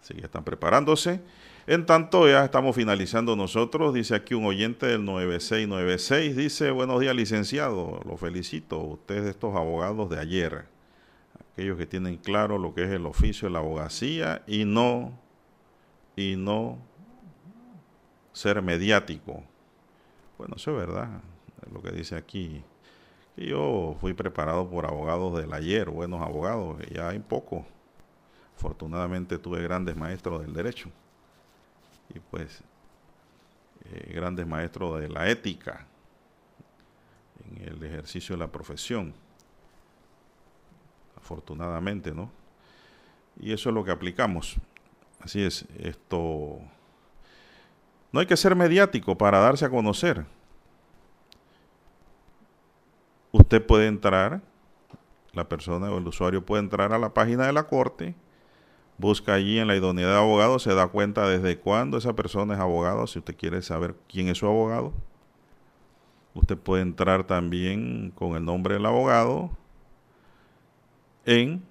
Así 0.00 0.14
que 0.14 0.26
están 0.26 0.44
preparándose. 0.44 1.20
En 1.66 1.84
tanto, 1.84 2.28
ya 2.28 2.44
estamos 2.44 2.76
finalizando 2.76 3.34
nosotros. 3.34 3.94
Dice 3.94 4.14
aquí 4.14 4.34
un 4.34 4.44
oyente 4.44 4.86
del 4.86 5.04
9696. 5.04 6.36
Dice, 6.36 6.70
buenos 6.70 7.00
días, 7.00 7.14
licenciado. 7.16 8.00
Lo 8.04 8.16
felicito. 8.16 8.78
Ustedes, 8.78 9.26
estos 9.26 9.56
abogados 9.56 10.08
de 10.10 10.20
ayer. 10.20 10.71
Aquellos 11.52 11.76
que 11.76 11.86
tienen 11.86 12.16
claro 12.16 12.58
lo 12.58 12.74
que 12.74 12.84
es 12.84 12.90
el 12.90 13.06
oficio 13.06 13.48
de 13.48 13.52
la 13.52 13.58
abogacía 13.58 14.42
y 14.46 14.64
no, 14.64 15.12
y 16.16 16.36
no 16.36 16.78
ser 18.32 18.62
mediático. 18.62 19.42
Bueno, 20.38 20.54
eso 20.56 20.70
es 20.72 20.76
verdad. 20.76 21.20
Lo 21.72 21.82
que 21.82 21.92
dice 21.92 22.16
aquí. 22.16 22.62
yo 23.36 23.96
fui 24.00 24.14
preparado 24.14 24.68
por 24.68 24.86
abogados 24.86 25.38
del 25.38 25.52
ayer, 25.52 25.90
buenos 25.90 26.22
abogados. 26.22 26.82
Ya 26.90 27.08
hay 27.10 27.18
poco. 27.18 27.66
Afortunadamente 28.56 29.38
tuve 29.38 29.62
grandes 29.62 29.96
maestros 29.96 30.42
del 30.42 30.52
derecho 30.52 30.90
y 32.14 32.20
pues 32.20 32.62
eh, 33.84 34.12
grandes 34.14 34.46
maestros 34.46 35.00
de 35.00 35.08
la 35.08 35.28
ética 35.28 35.86
en 37.44 37.68
el 37.68 37.82
ejercicio 37.82 38.34
de 38.34 38.40
la 38.40 38.52
profesión. 38.52 39.14
Afortunadamente, 41.22 42.12
¿no? 42.12 42.30
Y 43.40 43.52
eso 43.52 43.68
es 43.68 43.74
lo 43.74 43.84
que 43.84 43.90
aplicamos. 43.90 44.56
Así 45.20 45.42
es, 45.42 45.66
esto... 45.78 46.58
No 48.10 48.20
hay 48.20 48.26
que 48.26 48.36
ser 48.36 48.54
mediático 48.54 49.16
para 49.16 49.38
darse 49.38 49.64
a 49.64 49.70
conocer. 49.70 50.26
Usted 53.30 53.64
puede 53.64 53.86
entrar, 53.86 54.42
la 55.32 55.48
persona 55.48 55.90
o 55.90 55.96
el 55.96 56.06
usuario 56.06 56.44
puede 56.44 56.62
entrar 56.62 56.92
a 56.92 56.98
la 56.98 57.14
página 57.14 57.46
de 57.46 57.54
la 57.54 57.62
corte, 57.62 58.14
busca 58.98 59.32
allí 59.32 59.58
en 59.58 59.68
la 59.68 59.76
idoneidad 59.76 60.10
de 60.10 60.18
abogado, 60.18 60.58
se 60.58 60.74
da 60.74 60.88
cuenta 60.88 61.26
desde 61.26 61.58
cuándo 61.58 61.96
esa 61.96 62.14
persona 62.14 62.54
es 62.54 62.60
abogado, 62.60 63.06
si 63.06 63.20
usted 63.20 63.34
quiere 63.34 63.62
saber 63.62 63.94
quién 64.08 64.28
es 64.28 64.38
su 64.38 64.46
abogado. 64.46 64.92
Usted 66.34 66.58
puede 66.58 66.82
entrar 66.82 67.24
también 67.24 68.12
con 68.14 68.36
el 68.36 68.44
nombre 68.44 68.74
del 68.74 68.84
abogado 68.84 69.50
en 71.24 71.62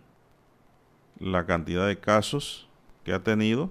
la 1.20 1.46
cantidad 1.46 1.88
de 1.88 2.00
casos 2.00 2.68
que 3.04 3.14
ha 3.14 3.24
tenido, 3.24 3.70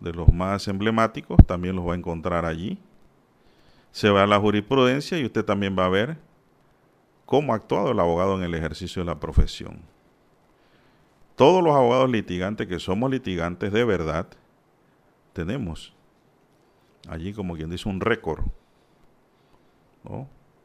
de 0.00 0.12
los 0.12 0.32
más 0.32 0.68
emblemáticos, 0.68 1.38
también 1.46 1.74
los 1.76 1.86
va 1.86 1.94
a 1.94 1.96
encontrar 1.96 2.44
allí. 2.44 2.78
Se 3.92 4.10
va 4.10 4.24
a 4.24 4.26
la 4.26 4.38
jurisprudencia 4.38 5.18
y 5.18 5.24
usted 5.24 5.44
también 5.44 5.76
va 5.78 5.86
a 5.86 5.90
ver 5.90 6.18
cómo 7.24 7.52
ha 7.52 7.56
actuado 7.56 7.92
el 7.92 8.00
abogado 8.00 8.36
en 8.36 8.42
el 8.42 8.54
ejercicio 8.54 9.02
de 9.02 9.06
la 9.06 9.18
profesión. 9.18 9.80
Todos 11.34 11.62
los 11.62 11.74
abogados 11.74 12.10
litigantes 12.10 12.66
que 12.66 12.78
somos 12.78 13.10
litigantes 13.10 13.72
de 13.72 13.84
verdad, 13.84 14.26
tenemos 15.32 15.94
allí 17.08 17.32
como 17.32 17.56
quien 17.56 17.70
dice 17.70 17.88
un 17.88 18.00
récord, 18.00 18.44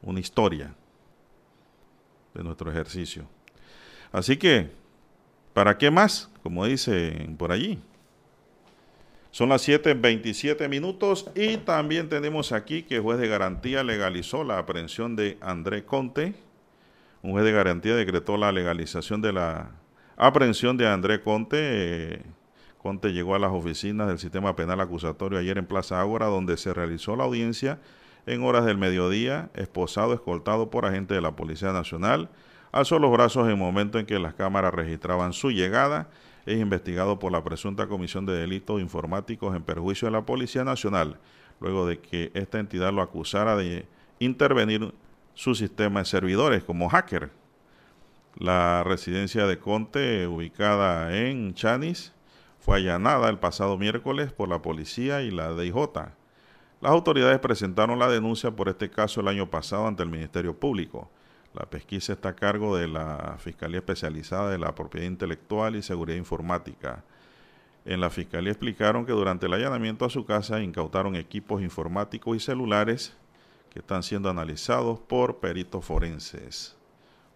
una 0.01 0.19
historia 0.19 0.75
de 2.33 2.43
nuestro 2.43 2.71
ejercicio. 2.71 3.25
Así 4.11 4.37
que, 4.37 4.71
¿para 5.53 5.77
qué 5.77 5.91
más? 5.91 6.29
Como 6.43 6.65
dicen 6.65 7.35
por 7.37 7.51
allí. 7.51 7.79
Son 9.31 9.47
las 9.47 9.67
7.27 9.67 10.67
minutos 10.67 11.29
y 11.35 11.57
también 11.57 12.09
tenemos 12.09 12.51
aquí 12.51 12.83
que 12.83 12.97
el 12.97 13.01
juez 13.01 13.17
de 13.17 13.29
garantía 13.29 13.83
legalizó 13.83 14.43
la 14.43 14.57
aprehensión 14.57 15.15
de 15.15 15.37
André 15.39 15.85
Conte. 15.85 16.35
Un 17.21 17.31
juez 17.31 17.45
de 17.45 17.53
garantía 17.53 17.95
decretó 17.95 18.35
la 18.35 18.51
legalización 18.51 19.21
de 19.21 19.31
la 19.31 19.71
Aprehensión 20.17 20.77
de 20.77 20.87
André 20.87 21.21
Conte. 21.21 22.21
Conte 22.77 23.13
llegó 23.13 23.33
a 23.33 23.39
las 23.39 23.51
oficinas 23.51 24.07
del 24.07 24.19
sistema 24.19 24.55
penal 24.55 24.79
acusatorio 24.81 25.39
ayer 25.39 25.57
en 25.57 25.65
Plaza 25.65 26.01
Ágora, 26.01 26.27
donde 26.27 26.57
se 26.57 26.73
realizó 26.73 27.15
la 27.15 27.23
audiencia 27.23 27.79
en 28.25 28.43
horas 28.43 28.65
del 28.65 28.77
mediodía, 28.77 29.49
esposado, 29.53 30.13
escoltado 30.13 30.69
por 30.69 30.85
agentes 30.85 31.15
de 31.15 31.21
la 31.21 31.35
Policía 31.35 31.71
Nacional. 31.71 32.29
Alzó 32.71 32.99
los 32.99 33.11
brazos 33.11 33.45
en 33.45 33.51
el 33.51 33.57
momento 33.57 33.99
en 33.99 34.05
que 34.05 34.19
las 34.19 34.33
cámaras 34.33 34.73
registraban 34.73 35.33
su 35.33 35.51
llegada. 35.51 36.09
Es 36.45 36.59
investigado 36.59 37.19
por 37.19 37.31
la 37.31 37.43
presunta 37.43 37.87
comisión 37.87 38.25
de 38.25 38.33
delitos 38.33 38.81
informáticos 38.81 39.55
en 39.55 39.63
perjuicio 39.63 40.07
de 40.07 40.13
la 40.13 40.25
Policía 40.25 40.63
Nacional, 40.63 41.19
luego 41.59 41.85
de 41.85 41.99
que 41.99 42.31
esta 42.33 42.59
entidad 42.59 42.93
lo 42.93 43.01
acusara 43.01 43.55
de 43.55 43.85
intervenir 44.19 44.93
su 45.33 45.55
sistema 45.55 45.99
de 45.99 46.05
servidores 46.05 46.63
como 46.63 46.89
hacker. 46.89 47.31
La 48.37 48.83
residencia 48.83 49.45
de 49.45 49.59
Conte, 49.59 50.25
ubicada 50.27 51.17
en 51.17 51.53
Chanis, 51.53 52.13
fue 52.59 52.77
allanada 52.77 53.29
el 53.29 53.39
pasado 53.39 53.77
miércoles 53.77 54.31
por 54.31 54.47
la 54.47 54.61
policía 54.61 55.21
y 55.21 55.31
la 55.31 55.53
DIJ. 55.53 55.75
Las 56.81 56.93
autoridades 56.93 57.37
presentaron 57.37 57.99
la 57.99 58.09
denuncia 58.09 58.49
por 58.49 58.67
este 58.67 58.89
caso 58.89 59.21
el 59.21 59.27
año 59.27 59.47
pasado 59.47 59.85
ante 59.85 60.01
el 60.01 60.09
Ministerio 60.09 60.59
Público. 60.59 61.11
La 61.53 61.69
pesquisa 61.69 62.13
está 62.13 62.29
a 62.29 62.35
cargo 62.35 62.75
de 62.75 62.87
la 62.87 63.35
Fiscalía 63.37 63.77
Especializada 63.77 64.49
de 64.49 64.57
la 64.57 64.73
Propiedad 64.73 65.05
Intelectual 65.05 65.75
y 65.75 65.83
Seguridad 65.83 66.17
Informática. 66.17 67.03
En 67.85 68.01
la 68.01 68.09
Fiscalía 68.09 68.51
explicaron 68.51 69.05
que 69.05 69.11
durante 69.11 69.45
el 69.45 69.53
allanamiento 69.53 70.05
a 70.05 70.09
su 70.09 70.25
casa 70.25 70.59
incautaron 70.59 71.15
equipos 71.15 71.61
informáticos 71.61 72.35
y 72.35 72.39
celulares 72.39 73.15
que 73.69 73.79
están 73.79 74.01
siendo 74.01 74.31
analizados 74.31 74.99
por 74.99 75.37
peritos 75.37 75.85
forenses. 75.85 76.75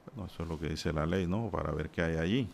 Bueno, 0.07 0.26
eso 0.26 0.41
es 0.41 0.49
lo 0.49 0.59
que 0.59 0.69
dice 0.69 0.91
la 0.91 1.05
ley, 1.05 1.27
¿no? 1.27 1.51
Para 1.51 1.72
ver 1.72 1.91
qué 1.91 2.01
hay 2.01 2.17
allí. 2.17 2.49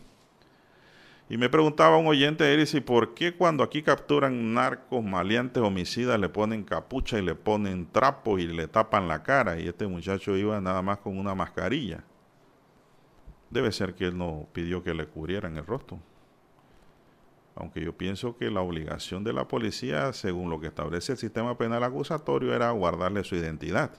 Y 1.28 1.38
me 1.38 1.48
preguntaba 1.48 1.96
un 1.96 2.06
oyente, 2.06 2.52
Eris, 2.52 2.74
¿y 2.74 2.80
por 2.80 3.14
qué 3.14 3.34
cuando 3.34 3.64
aquí 3.64 3.82
capturan 3.82 4.52
narcos, 4.52 5.02
maleantes, 5.02 5.62
homicidas, 5.62 6.20
le 6.20 6.28
ponen 6.28 6.62
capucha 6.62 7.18
y 7.18 7.22
le 7.22 7.34
ponen 7.34 7.90
trapos 7.90 8.40
y 8.40 8.46
le 8.46 8.68
tapan 8.68 9.08
la 9.08 9.22
cara? 9.22 9.58
Y 9.58 9.68
este 9.68 9.86
muchacho 9.86 10.36
iba 10.36 10.60
nada 10.60 10.82
más 10.82 10.98
con 10.98 11.18
una 11.18 11.34
mascarilla. 11.34 12.04
Debe 13.50 13.72
ser 13.72 13.94
que 13.94 14.06
él 14.06 14.18
no 14.18 14.46
pidió 14.52 14.82
que 14.82 14.94
le 14.94 15.06
cubrieran 15.06 15.56
el 15.56 15.64
rostro. 15.64 15.98
Aunque 17.54 17.82
yo 17.82 17.96
pienso 17.96 18.36
que 18.36 18.50
la 18.50 18.60
obligación 18.60 19.24
de 19.24 19.32
la 19.32 19.48
policía, 19.48 20.12
según 20.12 20.50
lo 20.50 20.60
que 20.60 20.66
establece 20.68 21.12
el 21.12 21.18
sistema 21.18 21.56
penal 21.56 21.84
acusatorio, 21.84 22.54
era 22.54 22.70
guardarle 22.70 23.24
su 23.24 23.36
identidad. 23.36 23.92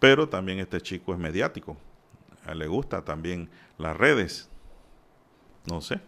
Pero 0.00 0.28
también 0.28 0.58
este 0.58 0.80
chico 0.80 1.12
es 1.12 1.18
mediático 1.18 1.76
a 2.44 2.52
él 2.52 2.58
le 2.58 2.66
gusta 2.66 3.04
también 3.04 3.50
las 3.78 3.96
redes. 3.96 4.50
No 5.66 5.80
sé. 5.80 6.00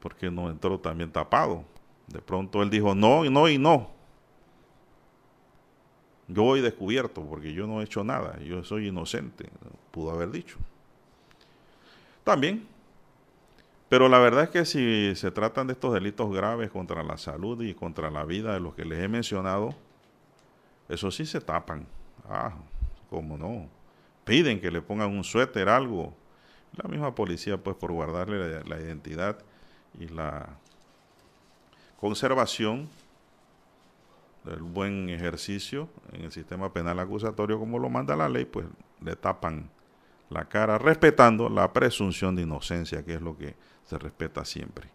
Porque 0.00 0.30
no 0.30 0.50
entró 0.50 0.78
también 0.78 1.10
tapado. 1.10 1.64
De 2.06 2.20
pronto 2.20 2.62
él 2.62 2.70
dijo 2.70 2.94
no 2.94 3.24
y 3.24 3.30
no 3.30 3.48
y 3.48 3.58
no. 3.58 3.90
Yo 6.28 6.42
voy 6.42 6.60
descubierto 6.60 7.24
porque 7.24 7.52
yo 7.52 7.66
no 7.66 7.80
he 7.80 7.84
hecho 7.84 8.04
nada. 8.04 8.38
Yo 8.40 8.64
soy 8.64 8.88
inocente. 8.88 9.48
Pudo 9.90 10.10
haber 10.10 10.30
dicho. 10.30 10.56
También. 12.24 12.66
Pero 13.88 14.08
la 14.08 14.18
verdad 14.18 14.44
es 14.44 14.50
que 14.50 14.64
si 14.64 15.14
se 15.16 15.30
tratan 15.30 15.66
de 15.66 15.74
estos 15.74 15.92
delitos 15.92 16.32
graves 16.32 16.70
contra 16.70 17.02
la 17.02 17.18
salud 17.18 17.62
y 17.62 17.74
contra 17.74 18.10
la 18.10 18.24
vida 18.24 18.54
de 18.54 18.60
los 18.60 18.74
que 18.74 18.86
les 18.86 19.00
he 19.00 19.08
mencionado, 19.08 19.74
eso 20.88 21.10
sí 21.10 21.26
se 21.26 21.42
tapan. 21.42 21.86
Ah, 22.26 22.54
cómo 23.10 23.36
no 23.36 23.68
piden 24.24 24.60
que 24.60 24.70
le 24.70 24.80
pongan 24.80 25.10
un 25.10 25.24
suéter, 25.24 25.68
algo. 25.68 26.14
La 26.76 26.88
misma 26.88 27.14
policía, 27.14 27.58
pues 27.58 27.76
por 27.76 27.92
guardarle 27.92 28.62
la, 28.64 28.80
identidad 28.80 29.38
y 29.98 30.08
la 30.08 30.48
conservación 32.00 32.88
del 34.44 34.62
buen 34.62 35.10
ejercicio 35.10 35.88
en 36.12 36.22
el 36.22 36.32
sistema 36.32 36.72
penal 36.72 36.98
acusatorio 36.98 37.58
como 37.58 37.78
lo 37.78 37.90
manda 37.90 38.16
la 38.16 38.28
ley, 38.28 38.44
pues 38.46 38.66
le 39.00 39.16
tapan 39.16 39.70
la 40.30 40.46
cara 40.46 40.78
respetando 40.78 41.48
la 41.48 41.72
presunción 41.72 42.34
de 42.34 42.42
inocencia, 42.42 43.04
que 43.04 43.14
es 43.14 43.20
lo 43.20 43.36
que 43.36 43.54
se 43.84 43.98
respeta 43.98 44.44
siempre. 44.44 44.88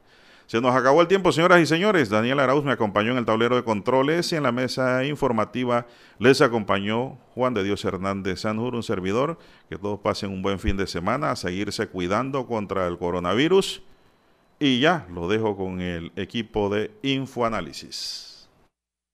Se 0.48 0.62
nos 0.62 0.74
acabó 0.74 1.02
el 1.02 1.10
tiempo, 1.10 1.34
señoras 1.34 1.60
y 1.60 1.66
señores. 1.66 2.08
Daniel 2.08 2.40
Arauz 2.40 2.64
me 2.64 2.72
acompañó 2.72 3.12
en 3.12 3.18
el 3.18 3.26
tablero 3.26 3.58
de 3.58 3.66
controles 3.66 4.32
y 4.32 4.38
en 4.38 4.44
la 4.44 4.54
mesa 4.54 5.04
informativa 5.04 5.88
les 6.20 6.40
acompañó 6.40 7.18
Juan 7.36 7.54
de 7.54 7.66
Dios 7.66 7.84
Hernández 7.84 8.40
Sanjur, 8.40 8.74
un 8.74 8.82
servidor. 8.82 9.38
Que 9.70 9.78
todos 9.78 10.00
pasen 10.00 10.30
un 10.30 10.42
buen 10.42 10.58
fin 10.58 10.78
de 10.78 10.88
semana, 10.88 11.32
a 11.32 11.36
seguirse 11.36 11.88
cuidando 11.88 12.48
contra 12.48 12.88
el 12.88 12.98
coronavirus. 12.98 13.84
Y 14.58 14.80
ya 14.80 15.06
lo 15.14 15.28
dejo 15.28 15.58
con 15.58 15.82
el 15.82 16.14
equipo 16.16 16.70
de 16.70 16.92
Infoanálisis. 17.02 18.27